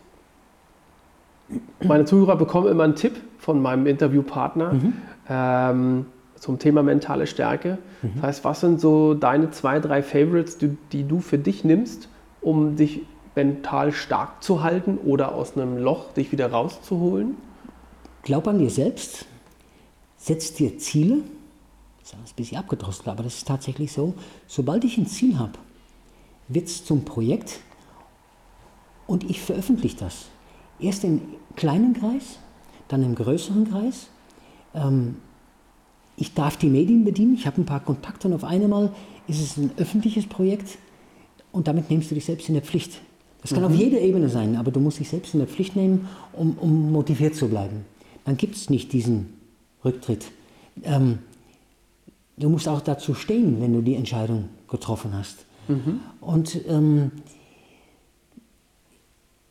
meine 1.83 2.05
Zuhörer 2.05 2.35
bekommen 2.35 2.67
immer 2.67 2.83
einen 2.83 2.95
Tipp 2.95 3.13
von 3.37 3.61
meinem 3.61 3.85
Interviewpartner 3.85 4.73
ähm, 5.29 6.07
zum 6.43 6.59
Thema 6.59 6.83
mentale 6.83 7.25
Stärke. 7.25 7.77
Das 8.15 8.21
heißt, 8.21 8.43
was 8.43 8.59
sind 8.59 8.81
so 8.81 9.13
deine 9.13 9.51
zwei, 9.51 9.79
drei 9.79 10.03
Favorites, 10.03 10.57
die, 10.57 10.75
die 10.91 11.07
du 11.07 11.21
für 11.21 11.37
dich 11.37 11.63
nimmst, 11.63 12.09
um 12.41 12.75
dich 12.75 13.03
mental 13.33 13.93
stark 13.93 14.43
zu 14.43 14.61
halten 14.61 14.97
oder 14.97 15.33
aus 15.35 15.55
einem 15.55 15.77
Loch 15.77 16.11
dich 16.11 16.33
wieder 16.33 16.51
rauszuholen? 16.51 17.37
Glaub 18.23 18.45
an 18.49 18.59
dir 18.59 18.69
selbst, 18.69 19.25
setz 20.17 20.53
dir 20.53 20.77
Ziele. 20.77 21.21
Das 22.01 22.11
ist 22.11 22.33
ein 22.33 22.35
bisschen 22.35 22.57
abgedroschen, 22.57 23.07
aber 23.07 23.23
das 23.23 23.35
ist 23.35 23.47
tatsächlich 23.47 23.93
so. 23.93 24.13
Sobald 24.45 24.83
ich 24.83 24.97
ein 24.97 25.07
Ziel 25.07 25.39
habe, 25.39 25.53
wird 26.49 26.67
es 26.67 26.83
zum 26.83 27.05
Projekt 27.05 27.61
und 29.07 29.23
ich 29.29 29.39
veröffentliche 29.39 29.95
das. 29.95 30.25
Erst 30.77 31.05
im 31.05 31.21
kleinen 31.55 31.93
Kreis, 31.93 32.37
dann 32.89 33.01
im 33.01 33.15
größeren 33.15 33.69
Kreis. 33.69 34.07
Ähm, 34.75 35.15
ich 36.17 36.33
darf 36.33 36.57
die 36.57 36.69
Medien 36.69 37.03
bedienen, 37.03 37.35
ich 37.35 37.47
habe 37.47 37.61
ein 37.61 37.65
paar 37.65 37.79
Kontakte 37.79 38.27
und 38.27 38.33
auf 38.33 38.43
einmal 38.43 38.93
ist 39.27 39.41
es 39.41 39.57
ein 39.57 39.71
öffentliches 39.77 40.27
Projekt 40.27 40.77
und 41.51 41.67
damit 41.67 41.89
nimmst 41.89 42.11
du 42.11 42.15
dich 42.15 42.25
selbst 42.25 42.47
in 42.49 42.55
der 42.55 42.63
Pflicht. 42.63 42.99
Das 43.41 43.53
kann 43.53 43.63
auf 43.65 43.75
jeder 43.75 43.99
Ebene 43.99 44.29
sein, 44.29 44.55
aber 44.55 44.71
du 44.71 44.79
musst 44.79 44.99
dich 44.99 45.09
selbst 45.09 45.33
in 45.33 45.41
der 45.41 45.49
Pflicht 45.49 45.75
nehmen, 45.75 46.07
um, 46.31 46.57
um 46.59 46.91
motiviert 46.91 47.35
zu 47.35 47.49
bleiben. 47.49 47.85
Dann 48.23 48.37
gibt 48.37 48.55
es 48.55 48.69
nicht 48.69 48.93
diesen 48.93 49.33
Rücktritt. 49.83 50.27
Ähm, 50.83 51.19
du 52.37 52.49
musst 52.49 52.69
auch 52.69 52.79
dazu 52.79 53.13
stehen, 53.13 53.59
wenn 53.59 53.73
du 53.73 53.81
die 53.81 53.95
Entscheidung 53.95 54.49
getroffen 54.69 55.13
hast. 55.13 55.45
Und 56.21 56.59
ähm, 56.67 57.11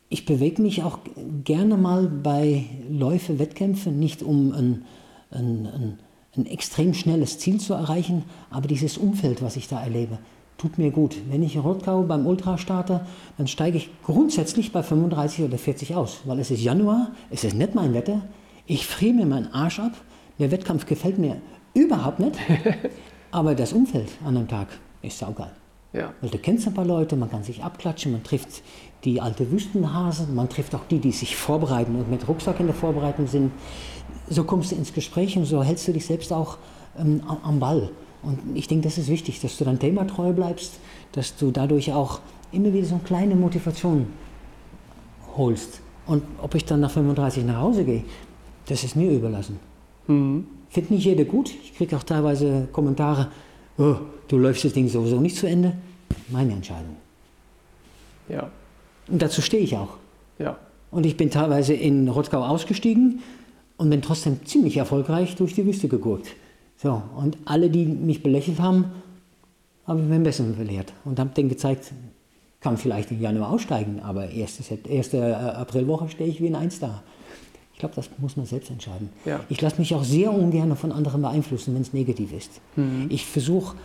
ich 0.08 0.24
bewege 0.24 0.60
mich 0.60 0.82
auch 0.82 0.98
gerne 1.44 1.76
mal 1.76 2.06
bei 2.06 2.66
Läufe, 2.90 3.38
Wettkämpfen, 3.38 3.98
nicht 3.98 4.22
um 4.22 4.52
ein, 4.52 4.84
ein, 5.30 5.66
ein, 5.66 5.98
ein 6.36 6.46
extrem 6.46 6.94
schnelles 6.94 7.38
Ziel 7.38 7.60
zu 7.60 7.74
erreichen, 7.74 8.24
aber 8.50 8.66
dieses 8.66 8.96
Umfeld, 8.96 9.42
was 9.42 9.56
ich 9.56 9.68
da 9.68 9.82
erlebe, 9.82 10.18
tut 10.56 10.78
mir 10.78 10.90
gut. 10.90 11.16
Wenn 11.28 11.42
ich 11.42 11.56
in 11.56 11.60
Rottgau 11.60 12.02
beim 12.02 12.26
Ultra 12.26 12.56
starte, 12.56 13.06
dann 13.36 13.46
steige 13.46 13.76
ich 13.76 13.90
grundsätzlich 14.04 14.72
bei 14.72 14.82
35 14.82 15.44
oder 15.44 15.58
40 15.58 15.94
aus, 15.94 16.20
weil 16.24 16.38
es 16.38 16.50
ist 16.50 16.62
Januar, 16.62 17.12
es 17.30 17.44
ist 17.44 17.54
nicht 17.54 17.74
mein 17.74 17.92
Wetter, 17.92 18.22
ich 18.66 18.86
friere 18.86 19.14
mir 19.14 19.26
meinen 19.26 19.52
Arsch 19.52 19.80
ab, 19.80 19.92
der 20.38 20.50
Wettkampf 20.50 20.86
gefällt 20.86 21.18
mir 21.18 21.36
überhaupt 21.74 22.20
nicht, 22.20 22.38
aber 23.30 23.54
das 23.54 23.72
Umfeld 23.72 24.08
an 24.24 24.36
dem 24.36 24.48
Tag 24.48 24.68
ist 25.02 25.18
saugeil. 25.18 25.52
Ja. 25.92 26.14
Weil 26.22 26.30
du 26.30 26.38
kennst 26.38 26.66
ein 26.66 26.74
paar 26.74 26.86
Leute, 26.86 27.16
man 27.16 27.30
kann 27.30 27.42
sich 27.42 27.62
abklatschen, 27.62 28.12
man 28.12 28.22
trifft 28.22 28.62
die 29.04 29.20
alte 29.20 29.50
Wüstenhasen, 29.50 30.34
man 30.34 30.48
trifft 30.48 30.74
auch 30.74 30.86
die, 30.88 31.00
die 31.00 31.12
sich 31.12 31.36
vorbereiten 31.36 31.96
und 31.96 32.10
mit 32.10 32.26
Rucksack 32.28 32.60
in 32.60 32.66
der 32.66 32.74
Vorbereitung 32.74 33.26
sind. 33.26 33.52
So 34.32 34.44
kommst 34.44 34.72
du 34.72 34.76
ins 34.76 34.92
Gespräch 34.94 35.36
und 35.36 35.44
so 35.44 35.62
hältst 35.62 35.86
du 35.88 35.92
dich 35.92 36.06
selbst 36.06 36.32
auch 36.32 36.56
ähm, 36.98 37.22
am- 37.42 37.60
Ball. 37.60 37.90
Und 38.22 38.38
ich 38.54 38.66
denke, 38.66 38.84
das 38.84 38.96
ist 38.98 39.08
wichtig, 39.08 39.40
dass 39.40 39.58
du 39.58 39.64
deinem 39.64 39.78
Thema 39.78 40.06
treu 40.06 40.32
bleibst, 40.32 40.74
dass 41.12 41.36
du 41.36 41.50
dadurch 41.50 41.92
auch 41.92 42.20
immer 42.52 42.72
wieder 42.72 42.86
so 42.86 42.94
eine 42.94 43.04
kleine 43.04 43.34
Motivation 43.34 44.06
holst. 45.36 45.80
Und 46.06 46.22
ob 46.40 46.54
ich 46.54 46.64
dann 46.64 46.80
nach 46.80 46.90
35 46.90 47.44
nach 47.44 47.60
Hause 47.60 47.84
gehe, 47.84 48.04
das 48.66 48.84
ist 48.84 48.96
mir 48.96 49.10
überlassen. 49.10 49.58
Findet 50.06 50.90
nicht 50.90 51.04
jeder 51.04 51.24
gut. 51.24 51.50
Ich 51.62 51.74
kriege 51.76 51.96
auch 51.96 52.02
teilweise 52.02 52.68
Kommentare, 52.72 53.28
oh, 53.78 53.96
du 54.28 54.38
läufst 54.38 54.64
das 54.64 54.72
Ding 54.72 54.88
sowieso 54.88 55.20
nicht 55.20 55.36
zu 55.36 55.46
Ende. 55.46 55.74
Meine 56.28 56.52
Entscheidung. 56.52 56.96
Ja. 58.28 58.50
Und 59.08 59.20
dazu 59.20 59.42
stehe 59.42 59.62
ich 59.62 59.76
auch. 59.76 59.96
Ja. 60.38 60.58
Und 60.90 61.06
ich 61.06 61.16
bin 61.16 61.30
teilweise 61.30 61.74
in 61.74 62.08
Rottgau 62.08 62.42
ausgestiegen 62.44 63.20
und 63.82 63.90
bin 63.90 64.00
trotzdem 64.00 64.46
ziemlich 64.46 64.76
erfolgreich 64.76 65.34
durch 65.34 65.54
die 65.54 65.66
Wüste 65.66 65.88
gegurkt. 65.88 66.28
So, 66.76 67.02
und 67.16 67.36
alle, 67.44 67.68
die 67.68 67.84
mich 67.84 68.22
belächelt 68.22 68.60
haben, 68.60 68.84
habe 69.88 70.00
ich 70.00 70.06
mir 70.06 70.14
ein 70.14 70.22
Besseren 70.22 70.56
belehrt 70.56 70.92
und 71.04 71.18
habe 71.18 71.30
denen 71.30 71.48
gezeigt, 71.48 71.92
kann 72.60 72.76
vielleicht 72.76 73.10
im 73.10 73.20
Januar 73.20 73.50
aussteigen, 73.50 73.98
aber 74.00 74.30
erste, 74.30 74.62
erste 74.88 75.16
äh, 75.16 75.32
Aprilwoche 75.32 76.08
stehe 76.08 76.30
ich 76.30 76.40
wie 76.40 76.46
ein 76.46 76.54
Eins 76.54 76.78
da. 76.78 77.02
Ich 77.72 77.80
glaube, 77.80 77.96
das 77.96 78.08
muss 78.18 78.36
man 78.36 78.46
selbst 78.46 78.70
entscheiden. 78.70 79.08
Ja. 79.24 79.40
Ich 79.48 79.60
lasse 79.60 79.80
mich 79.80 79.92
auch 79.96 80.04
sehr 80.04 80.32
ungern 80.32 80.76
von 80.76 80.92
anderen 80.92 81.20
beeinflussen, 81.20 81.74
wenn 81.74 81.82
es 81.82 81.92
negativ 81.92 82.32
ist. 82.32 82.60
Ich 83.08 83.26
versuche, 83.26 83.76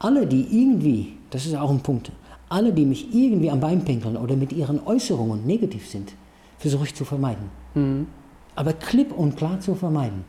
alle, 0.00 0.26
die 0.26 0.40
irgendwie, 0.60 1.12
das 1.30 1.46
ist 1.46 1.54
auch 1.54 1.70
ein 1.70 1.80
Punkt, 1.80 2.10
alle, 2.48 2.72
die 2.72 2.84
mich 2.84 3.14
irgendwie 3.14 3.50
am 3.50 3.60
Bein 3.60 3.84
pinkeln 3.84 4.16
oder 4.16 4.34
mit 4.34 4.52
ihren 4.52 4.84
Äußerungen 4.84 5.46
negativ 5.46 5.88
sind, 5.88 6.14
versuche 6.58 6.86
ich 6.86 6.94
zu 6.96 7.04
vermeiden. 7.04 7.48
Aber 8.56 8.72
klipp 8.72 9.12
und 9.12 9.36
klar 9.36 9.60
zu 9.60 9.74
vermeiden. 9.74 10.24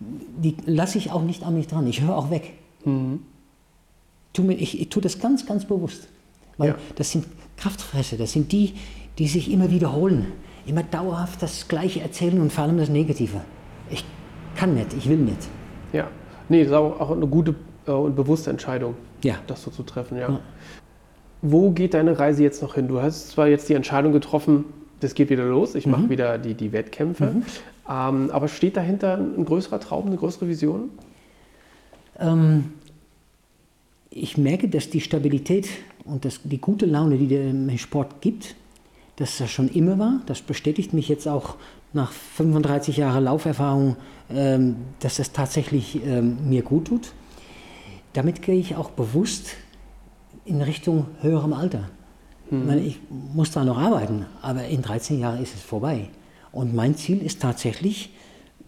Die 0.00 0.56
lasse 0.66 0.98
ich 0.98 1.10
auch 1.10 1.22
nicht 1.22 1.42
an 1.44 1.54
mich 1.54 1.66
dran. 1.68 1.86
Ich 1.86 2.02
höre 2.02 2.16
auch 2.16 2.30
weg. 2.30 2.52
Tu 4.32 4.42
mir, 4.42 4.54
ich, 4.54 4.80
ich 4.80 4.88
tue 4.88 5.02
das 5.02 5.18
ganz, 5.20 5.46
ganz 5.46 5.64
bewusst. 5.64 6.08
Weil 6.56 6.70
Ja. 6.70 6.74
das 6.96 7.10
sind 7.12 7.26
Kraftfresser, 7.56 8.16
das 8.16 8.32
sind 8.32 8.52
die, 8.52 8.74
die 9.18 9.26
sich 9.28 9.50
immer 9.50 9.70
wiederholen, 9.70 10.26
immer 10.66 10.82
dauerhaft 10.82 11.42
das 11.42 11.66
Gleiche 11.68 12.00
erzählen 12.00 12.40
und 12.40 12.52
vor 12.52 12.64
allem 12.64 12.78
das 12.78 12.88
Negative. 12.88 13.40
Ich 13.90 14.04
kann 14.56 14.74
nicht, 14.74 14.92
ich 14.94 15.08
will 15.08 15.18
nicht. 15.18 15.48
Ja. 15.92 16.08
Nee, 16.48 16.60
das 16.60 16.68
ist 16.68 16.74
auch, 16.74 17.00
auch 17.00 17.10
eine 17.10 17.26
gute 17.26 17.54
äh, 17.86 17.90
und 17.90 18.14
bewusste 18.16 18.50
Entscheidung, 18.50 18.94
Ja. 19.22 19.36
das 19.46 19.62
so 19.62 19.70
zu 19.70 19.82
treffen, 19.82 20.18
ja. 20.18 20.28
Ja. 20.30 20.40
Wo 21.42 21.70
geht 21.70 21.94
deine 21.94 22.18
Reise 22.18 22.42
jetzt 22.42 22.62
noch 22.62 22.74
hin? 22.74 22.88
Du 22.88 23.00
hast 23.00 23.30
zwar 23.30 23.48
jetzt 23.48 23.68
die 23.68 23.74
Entscheidung 23.74 24.12
getroffen, 24.12 24.64
das 25.00 25.14
geht 25.14 25.30
wieder 25.30 25.44
los, 25.44 25.74
ich 25.74 25.86
mache 25.86 26.08
wieder 26.10 26.38
die, 26.38 26.54
die 26.54 26.72
Wettkämpfe. 26.72 27.42
Ähm, 27.88 28.30
aber 28.30 28.48
steht 28.48 28.76
dahinter 28.76 29.16
ein 29.16 29.44
größerer 29.44 29.80
Traum, 29.80 30.06
eine 30.06 30.16
größere 30.16 30.48
Vision? 30.48 30.90
Ähm, 32.18 32.72
ich 34.10 34.36
merke, 34.36 34.68
dass 34.68 34.90
die 34.90 35.00
Stabilität 35.00 35.68
und 36.04 36.24
das, 36.24 36.40
die 36.44 36.58
gute 36.58 36.86
Laune, 36.86 37.18
die 37.18 37.28
der 37.28 37.78
Sport 37.78 38.20
gibt, 38.20 38.56
dass 39.16 39.38
das 39.38 39.50
schon 39.50 39.68
immer 39.68 39.98
war. 39.98 40.20
Das 40.26 40.42
bestätigt 40.42 40.92
mich 40.92 41.08
jetzt 41.08 41.26
auch 41.26 41.56
nach 41.92 42.12
35 42.12 42.96
Jahren 42.96 43.24
Lauferfahrung, 43.24 43.96
ähm, 44.30 44.76
dass 45.00 45.16
das 45.16 45.32
tatsächlich 45.32 46.00
ähm, 46.04 46.48
mir 46.48 46.62
gut 46.62 46.86
tut. 46.88 47.12
Damit 48.12 48.42
gehe 48.42 48.56
ich 48.56 48.76
auch 48.76 48.90
bewusst 48.90 49.50
in 50.44 50.62
Richtung 50.62 51.06
höherem 51.20 51.52
Alter. 51.52 51.88
Ich, 52.50 52.56
meine, 52.66 52.80
ich 52.80 52.98
muss 53.34 53.50
da 53.50 53.64
noch 53.64 53.76
arbeiten, 53.78 54.24
aber 54.42 54.64
in 54.66 54.80
13 54.82 55.18
Jahren 55.20 55.42
ist 55.42 55.54
es 55.54 55.60
vorbei. 55.62 56.08
Und 56.52 56.74
mein 56.74 56.96
Ziel 56.96 57.20
ist 57.22 57.40
tatsächlich, 57.42 58.10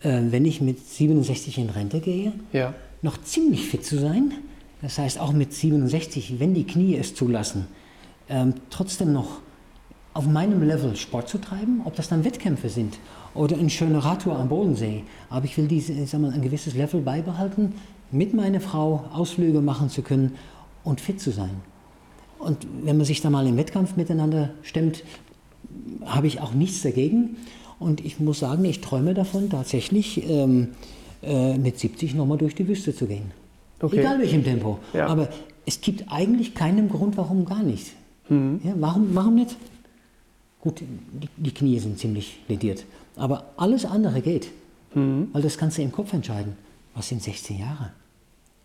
äh, 0.01 0.21
wenn 0.31 0.45
ich 0.45 0.61
mit 0.61 0.87
67 0.87 1.57
in 1.59 1.71
Rente 1.71 2.01
gehe, 2.01 2.33
Ja. 2.53 2.75
noch 3.03 3.23
ziemlich 3.23 3.67
fit 3.69 3.85
zu 3.85 3.99
sein. 3.99 4.33
Das 4.83 4.99
heißt, 4.99 5.19
auch 5.19 5.33
mit 5.33 5.53
67, 5.55 6.39
wenn 6.41 6.53
die 6.55 6.65
Knie 6.67 6.97
es 6.97 7.15
zulassen, 7.15 7.67
ähm, 8.29 8.55
trotzdem 8.71 9.13
noch 9.13 9.41
auf 10.13 10.27
meinem 10.27 10.63
Level 10.63 10.97
Sport 10.97 11.29
zu 11.29 11.39
treiben, 11.39 11.83
ob 11.85 11.95
das 11.97 12.09
dann 12.09 12.25
Wettkämpfe 12.25 12.69
sind 12.69 12.99
oder 13.35 13.57
ein 13.57 13.71
schöner 13.71 14.01
Radtour 14.01 14.39
am 14.39 14.49
Bodensee. 14.49 15.05
Aber 15.31 15.45
ich 15.45 15.57
will 15.57 15.69
diese, 15.69 15.93
ich 15.93 16.11
sag 16.11 16.21
mal, 16.21 16.33
ein 16.33 16.43
gewisses 16.43 16.75
Level 16.75 17.01
beibehalten, 17.01 17.75
mit 18.11 18.35
meiner 18.35 18.61
Frau 18.61 19.05
Ausflüge 19.13 19.61
machen 19.61 19.89
zu 19.89 20.03
können 20.03 20.35
und 20.85 21.01
fit 21.01 21.21
zu 21.21 21.31
sein. 21.31 21.63
Und 22.41 22.67
wenn 22.83 22.97
man 22.97 23.07
sich 23.07 23.21
da 23.21 23.31
mal 23.31 23.47
im 23.47 23.57
Wettkampf 23.57 23.97
miteinander 23.97 24.51
stemmt, 24.63 25.05
habe 26.05 26.27
ich 26.27 26.41
auch 26.41 26.53
nichts 26.53 26.83
dagegen. 26.83 27.37
Und 27.79 28.05
ich 28.05 28.19
muss 28.19 28.41
sagen, 28.41 28.65
ich 28.65 28.81
träume 28.81 29.15
davon, 29.15 29.51
tatsächlich 29.51 30.29
ähm, 30.29 30.69
äh, 31.23 31.57
mit 31.59 31.79
70 31.79 32.15
nochmal 32.15 32.39
durch 32.39 32.55
die 32.55 32.67
Wüste 32.67 32.95
zu 32.95 33.07
gehen. 33.07 33.33
Okay. 33.81 34.01
Egal 34.01 34.19
welchem 34.19 34.45
Tempo. 34.45 34.79
Ja. 34.93 35.07
Aber 35.07 35.29
es 35.67 35.81
gibt 35.81 36.05
eigentlich 36.11 36.55
keinen 36.55 36.89
Grund, 36.89 37.17
warum 37.17 37.45
gar 37.45 37.63
nicht. 37.63 37.93
Mhm. 38.29 38.61
Ja, 38.65 38.73
warum, 38.77 39.15
warum 39.15 39.35
nicht? 39.35 39.57
Gut, 40.61 40.81
die, 40.81 41.29
die 41.37 41.55
Knie 41.55 41.79
sind 41.79 41.99
ziemlich 41.99 42.39
lediert. 42.49 42.85
Aber 43.17 43.53
alles 43.57 43.85
andere 43.85 44.21
geht. 44.21 44.49
Mhm. 44.95 45.29
Weil 45.33 45.43
das 45.43 45.57
kannst 45.57 45.79
du 45.79 45.83
im 45.83 45.93
Kopf 45.93 46.13
entscheiden. 46.13 46.55
Was 46.95 47.09
sind 47.09 47.23
16 47.23 47.59
Jahre? 47.59 47.93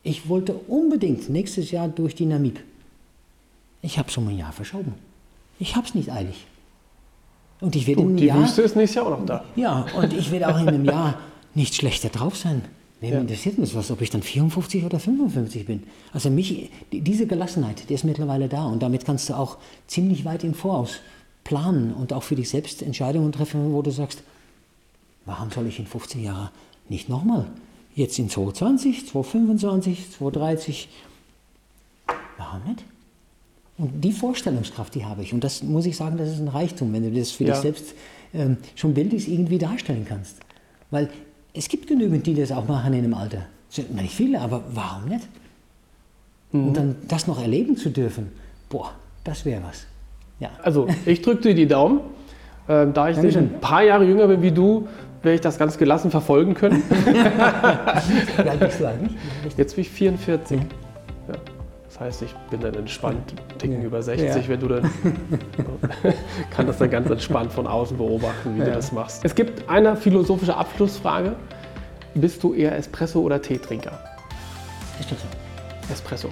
Ich 0.04 0.28
wollte 0.30 0.54
unbedingt 0.54 1.30
nächstes 1.30 1.72
Jahr 1.72 1.88
durch 1.88 2.16
die 2.16 2.26
Namib. 2.26 2.60
Ich 3.86 4.00
habe 4.00 4.10
schon 4.10 4.24
mal 4.26 4.32
ein 4.32 4.38
Jahr 4.40 4.52
verschoben. 4.52 4.94
Ich 5.60 5.76
habe 5.76 5.86
es 5.88 5.94
nicht 5.94 6.12
eilig. 6.12 6.48
Und 7.62 7.76
ich 7.76 7.86
werde 7.88 8.02
Du, 8.02 8.10
im 8.10 8.18
die 8.18 8.26
Jahr, 8.26 8.40
Wüste 8.42 8.64
ist 8.64 8.76
nächstes 8.76 8.96
Jahr 8.96 9.06
auch 9.06 9.18
noch 9.20 9.26
da. 9.26 9.46
ja, 9.56 9.86
und 9.96 10.12
ich 10.12 10.32
werde 10.32 10.48
auch 10.54 10.60
in 10.60 10.68
einem 10.68 10.86
Jahr 10.86 11.20
nicht 11.54 11.76
schlechter 11.76 12.10
drauf 12.10 12.36
sein. 12.36 12.64
Wem 13.00 13.14
Ja. 13.14 13.20
interessiert 13.22 13.58
mich 13.58 13.76
was, 13.76 13.92
ob 13.92 14.02
ich 14.02 14.10
dann 14.10 14.24
54 14.24 14.84
oder 14.86 15.00
55 15.00 15.66
bin? 15.66 15.84
Also 16.14 16.30
mich, 16.30 16.70
die- 16.92 17.02
diese 17.02 17.28
Gelassenheit, 17.28 17.88
die 17.90 17.94
ist 17.94 18.04
mittlerweile 18.06 18.50
da 18.50 18.66
und 18.66 18.82
damit 18.82 19.06
kannst 19.06 19.30
du 19.30 19.34
auch 19.36 19.58
ziemlich 19.88 20.26
weit 20.26 20.44
im 20.44 20.54
Voraus 20.54 21.00
planen 21.44 21.94
und 21.94 22.12
auch 22.12 22.24
für 22.24 22.36
dich 22.36 22.50
selbst 22.50 22.82
Entscheidungen 22.82 23.32
treffen, 23.32 23.72
wo 23.74 23.82
du 23.84 23.92
sagst, 23.92 24.24
warum 25.26 25.52
soll 25.52 25.68
ich 25.68 25.78
in 25.80 25.86
15 25.88 26.24
Jahren 26.24 26.50
nicht 26.90 27.08
nochmal? 27.08 27.46
Jetzt 27.94 28.18
in 28.20 28.30
2020, 28.30 29.08
2025, 29.08 30.12
2030, 30.18 30.90
warum 32.38 32.64
nicht? 32.68 32.84
Und 33.78 34.02
die 34.02 34.12
Vorstellungskraft, 34.14 34.96
die 34.96 35.06
habe 35.06 35.22
ich. 35.22 35.34
Und 35.34 35.44
das 35.44 35.62
muss 35.62 35.86
ich 35.86 35.98
sagen, 35.98 36.18
das 36.18 36.30
ist 36.30 36.40
ein 36.40 36.48
Reichtum, 36.48 36.94
wenn 36.94 37.04
du 37.04 37.12
das 37.12 37.32
für 37.32 37.44
Ja. 37.44 37.54
dich 37.54 37.62
selbst 37.62 37.94
ähm, 38.34 38.58
schon 38.76 38.94
bildlich 38.94 39.30
irgendwie 39.32 39.58
darstellen 39.58 40.06
kannst. 40.08 40.38
Weil 40.92 41.10
es 41.54 41.68
gibt 41.68 41.88
genügend, 41.88 42.26
die 42.26 42.36
das 42.36 42.52
auch 42.52 42.68
machen 42.68 42.94
in 42.94 43.04
einem 43.04 43.14
Alter. 43.14 43.46
Sind 43.70 43.94
nicht 43.96 44.14
viele, 44.14 44.40
aber 44.40 44.64
warum 44.74 45.10
nicht? 45.10 45.28
Mhm. 46.52 46.68
Und 46.68 46.78
dann 46.78 46.96
das 47.08 47.28
noch 47.28 47.42
erleben 47.42 47.76
zu 47.76 47.90
dürfen, 47.90 48.32
boah, 48.70 48.92
das 49.24 49.44
wäre 49.46 49.62
was. 49.64 49.86
Ja. 50.40 50.50
Also, 50.64 50.88
ich 51.06 51.22
drücke 51.22 51.42
dir 51.42 51.56
die 51.56 51.68
Daumen. 51.68 52.00
Ähm, 52.68 52.94
da 52.94 53.10
ich 53.10 53.18
ein 53.18 53.60
paar 53.62 53.84
Jahre 53.84 54.06
jünger 54.06 54.28
bin 54.28 54.42
wie 54.42 54.52
du, 54.52 54.88
werde 55.22 55.36
ich 55.36 55.42
das 55.42 55.58
ganz 55.58 55.78
gelassen 55.78 56.12
verfolgen 56.12 56.54
können. 56.54 56.82
Wie 58.38 58.50
alt 58.50 58.60
bist 58.60 58.80
du 58.80 58.88
eigentlich? 58.88 59.16
Jetzt 59.58 59.76
bin 59.76 59.82
ich 59.84 59.90
44. 59.90 60.60
Ja. 60.60 60.66
Das 61.98 62.08
heißt, 62.08 62.22
ich 62.24 62.36
bin 62.52 62.60
dann 62.60 62.74
entspannt, 62.74 63.34
Ticken 63.58 63.80
Ja. 63.80 63.86
über 63.88 64.04
60, 64.04 64.28
Ja. 64.28 64.36
wenn 64.50 64.60
du 64.60 64.68
dann 64.68 64.84
kann 66.52 66.68
das 66.68 66.78
dann 66.78 66.90
ganz 66.90 67.10
entspannt 67.10 67.54
von 67.54 67.66
außen 67.68 67.96
beobachten, 67.98 68.56
wie 68.56 68.60
du 68.60 68.68
Ja. 68.68 68.76
das 68.76 68.92
machst. 68.92 69.24
Es 69.24 69.34
gibt 69.34 69.70
eine 69.70 69.96
philosophische 69.96 70.58
Abschlussfrage. 70.58 71.36
Bist 72.14 72.44
du 72.44 72.54
eher 72.54 72.76
Espresso 72.78 73.22
oder 73.22 73.42
Teetrinker? 73.42 73.98
Ist 75.00 75.10
das 75.10 75.20
so? 75.22 75.28
Espresso. 75.94 76.28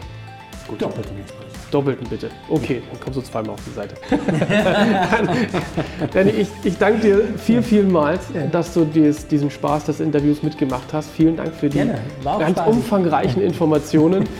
Gut. 0.67 0.81
Doppelten 0.81 1.17
Espresso. 1.19 1.47
Doppelten 1.71 2.07
bitte. 2.09 2.29
Okay, 2.49 2.83
dann 2.91 2.99
kommst 2.99 3.19
du 3.19 3.23
zweimal 3.23 3.53
auf 3.53 3.61
die 3.65 3.71
Seite. 3.71 3.95
Danny, 6.13 6.29
ich, 6.31 6.47
ich 6.63 6.77
danke 6.77 6.99
dir 7.01 7.21
viel, 7.37 7.63
vielmals, 7.63 8.21
dass 8.51 8.73
du 8.73 8.83
dies, 8.85 9.27
diesen 9.27 9.49
Spaß 9.49 9.85
des 9.85 9.99
Interviews 10.01 10.43
mitgemacht 10.43 10.91
hast. 10.93 11.09
Vielen 11.09 11.37
Dank 11.37 11.53
für 11.55 11.69
die 11.69 11.89
ganz 12.23 12.59
umfangreichen 12.65 13.41
Informationen. 13.41 14.27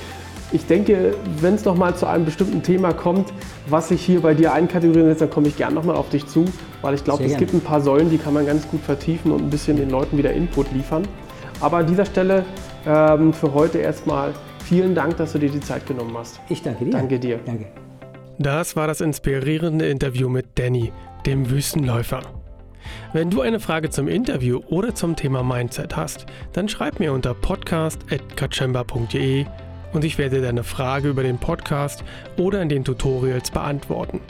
Ich 0.54 0.68
denke, 0.68 1.16
wenn 1.42 1.56
es 1.56 1.66
nochmal 1.66 1.96
zu 1.96 2.06
einem 2.06 2.26
bestimmten 2.26 2.62
Thema 2.62 2.94
kommt, 2.94 3.34
was 3.68 3.88
sich 3.88 4.06
hier 4.06 4.22
bei 4.22 4.36
dir 4.36 4.54
einkategorieren 4.54 5.10
lässt, 5.10 5.22
dann 5.22 5.32
komme 5.32 5.48
ich 5.48 5.58
gerne 5.58 5.74
nochmal 5.74 5.96
auf 5.96 6.10
dich 6.10 6.28
zu, 6.28 6.46
weil 6.84 6.94
ich 6.94 7.04
glaube, 7.04 7.24
es 7.24 7.38
gibt 7.38 7.56
ein 7.56 7.62
paar 7.62 7.82
Säulen, 7.82 8.12
die 8.12 8.20
kann 8.20 8.36
man 8.36 8.46
ganz 8.46 8.68
gut 8.68 8.82
vertiefen 8.82 9.32
und 9.32 9.42
ein 9.42 9.50
bisschen 9.50 9.78
den 9.78 9.90
Leuten 9.90 10.16
wieder 10.16 10.32
Input 10.32 10.72
liefern. 10.72 11.08
Aber 11.60 11.78
an 11.78 11.88
dieser 11.88 12.06
Stelle 12.06 12.46
ähm, 12.86 13.34
für 13.34 13.52
heute 13.52 13.80
erstmal 13.80 14.32
vielen 14.64 14.94
Dank, 14.94 15.18
dass 15.18 15.32
du 15.32 15.40
dir 15.40 15.50
die 15.50 15.60
Zeit 15.60 15.88
genommen 15.88 16.16
hast. 16.16 16.40
Ich 16.50 16.62
danke 16.62 16.86
dir. 16.86 16.92
Danke 16.92 17.20
dir. 17.20 17.40
Danke. 17.44 17.66
Das 18.38 18.76
war 18.76 18.86
das 18.86 19.02
inspirierende 19.02 19.88
Interview 19.88 20.30
mit 20.30 20.60
Danny, 20.60 20.94
dem 21.26 21.50
Wüstenläufer. 21.50 22.22
Wenn 23.12 23.32
du 23.32 23.42
eine 23.42 23.60
Frage 23.60 23.90
zum 23.90 24.08
Interview 24.08 24.60
oder 24.68 24.94
zum 24.94 25.16
Thema 25.16 25.42
Mindset 25.42 25.96
hast, 25.96 26.28
dann 26.52 26.70
schreib 26.70 27.00
mir 27.00 27.12
unter 27.14 27.34
podcast.kachemba.de 27.34 29.48
und 29.94 30.04
ich 30.04 30.18
werde 30.18 30.42
deine 30.42 30.64
Frage 30.64 31.10
über 31.10 31.24
den 31.24 31.38
Podcast 31.38 32.04
oder 32.38 32.62
in 32.62 32.70
den 32.70 32.84
Tutorials 32.84 33.52
beantworten. 33.52 34.22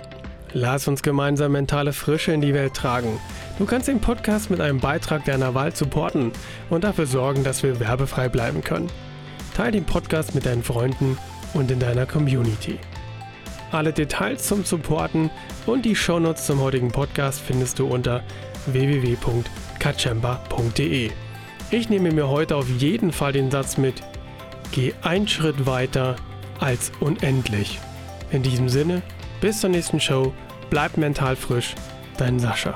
Lass 0.56 0.88
uns 0.88 1.02
gemeinsam 1.02 1.53
mentale 1.53 1.94
Frische 1.94 2.31
in 2.31 2.41
die 2.41 2.53
Welt 2.53 2.76
tragen. 2.76 3.19
Du 3.57 3.65
kannst 3.65 3.88
den 3.88 3.99
Podcast 3.99 4.52
mit 4.52 4.61
einem 4.61 4.80
Beitrag 4.80 5.26
deiner 5.26 5.56
Wahl 5.56 5.76
supporten 5.76 6.31
und 6.69 6.84
dafür 6.84 7.07
sorgen, 7.07 7.44
dass 7.44 7.64
wir 7.64 7.80
werbefrei 7.80 8.30
bleiben 8.30 8.64
können. 8.64 8.91
Teil 9.56 9.72
den 9.72 9.85
Podcast 9.85 10.35
mit 10.35 10.45
deinen 10.45 10.61
Freunden 10.61 11.18
und 11.56 11.72
in 11.72 11.80
deiner 11.80 12.06
Community. 12.06 12.77
Alle 13.72 13.94
Details 13.94 14.48
zum 14.48 14.64
Supporten 14.64 15.31
und 15.65 15.85
die 15.85 15.95
Shownotes 15.95 16.45
zum 16.45 16.60
heutigen 16.60 16.91
Podcast 16.91 17.41
findest 17.41 17.80
du 17.80 17.88
unter 17.88 18.22
www.kachemba.de. 18.68 21.10
Ich 21.72 21.90
nehme 21.90 22.11
mir 22.11 22.27
heute 22.27 22.56
auf 22.56 22.69
jeden 22.69 23.11
Fall 23.11 23.31
den 23.31 23.49
Satz 23.49 23.77
mit: 23.77 24.03
Geh 24.74 24.95
einen 25.04 25.28
Schritt 25.28 25.68
weiter 25.68 26.16
als 26.60 26.91
unendlich. 27.00 27.80
In 28.32 28.41
diesem 28.41 28.70
Sinne, 28.70 29.04
bis 29.40 29.60
zur 29.60 29.70
nächsten 29.70 30.00
Show, 30.00 30.34
bleib 30.72 30.98
mental 30.98 31.36
frisch, 31.36 31.76
dein 32.18 32.40
Sascha. 32.40 32.76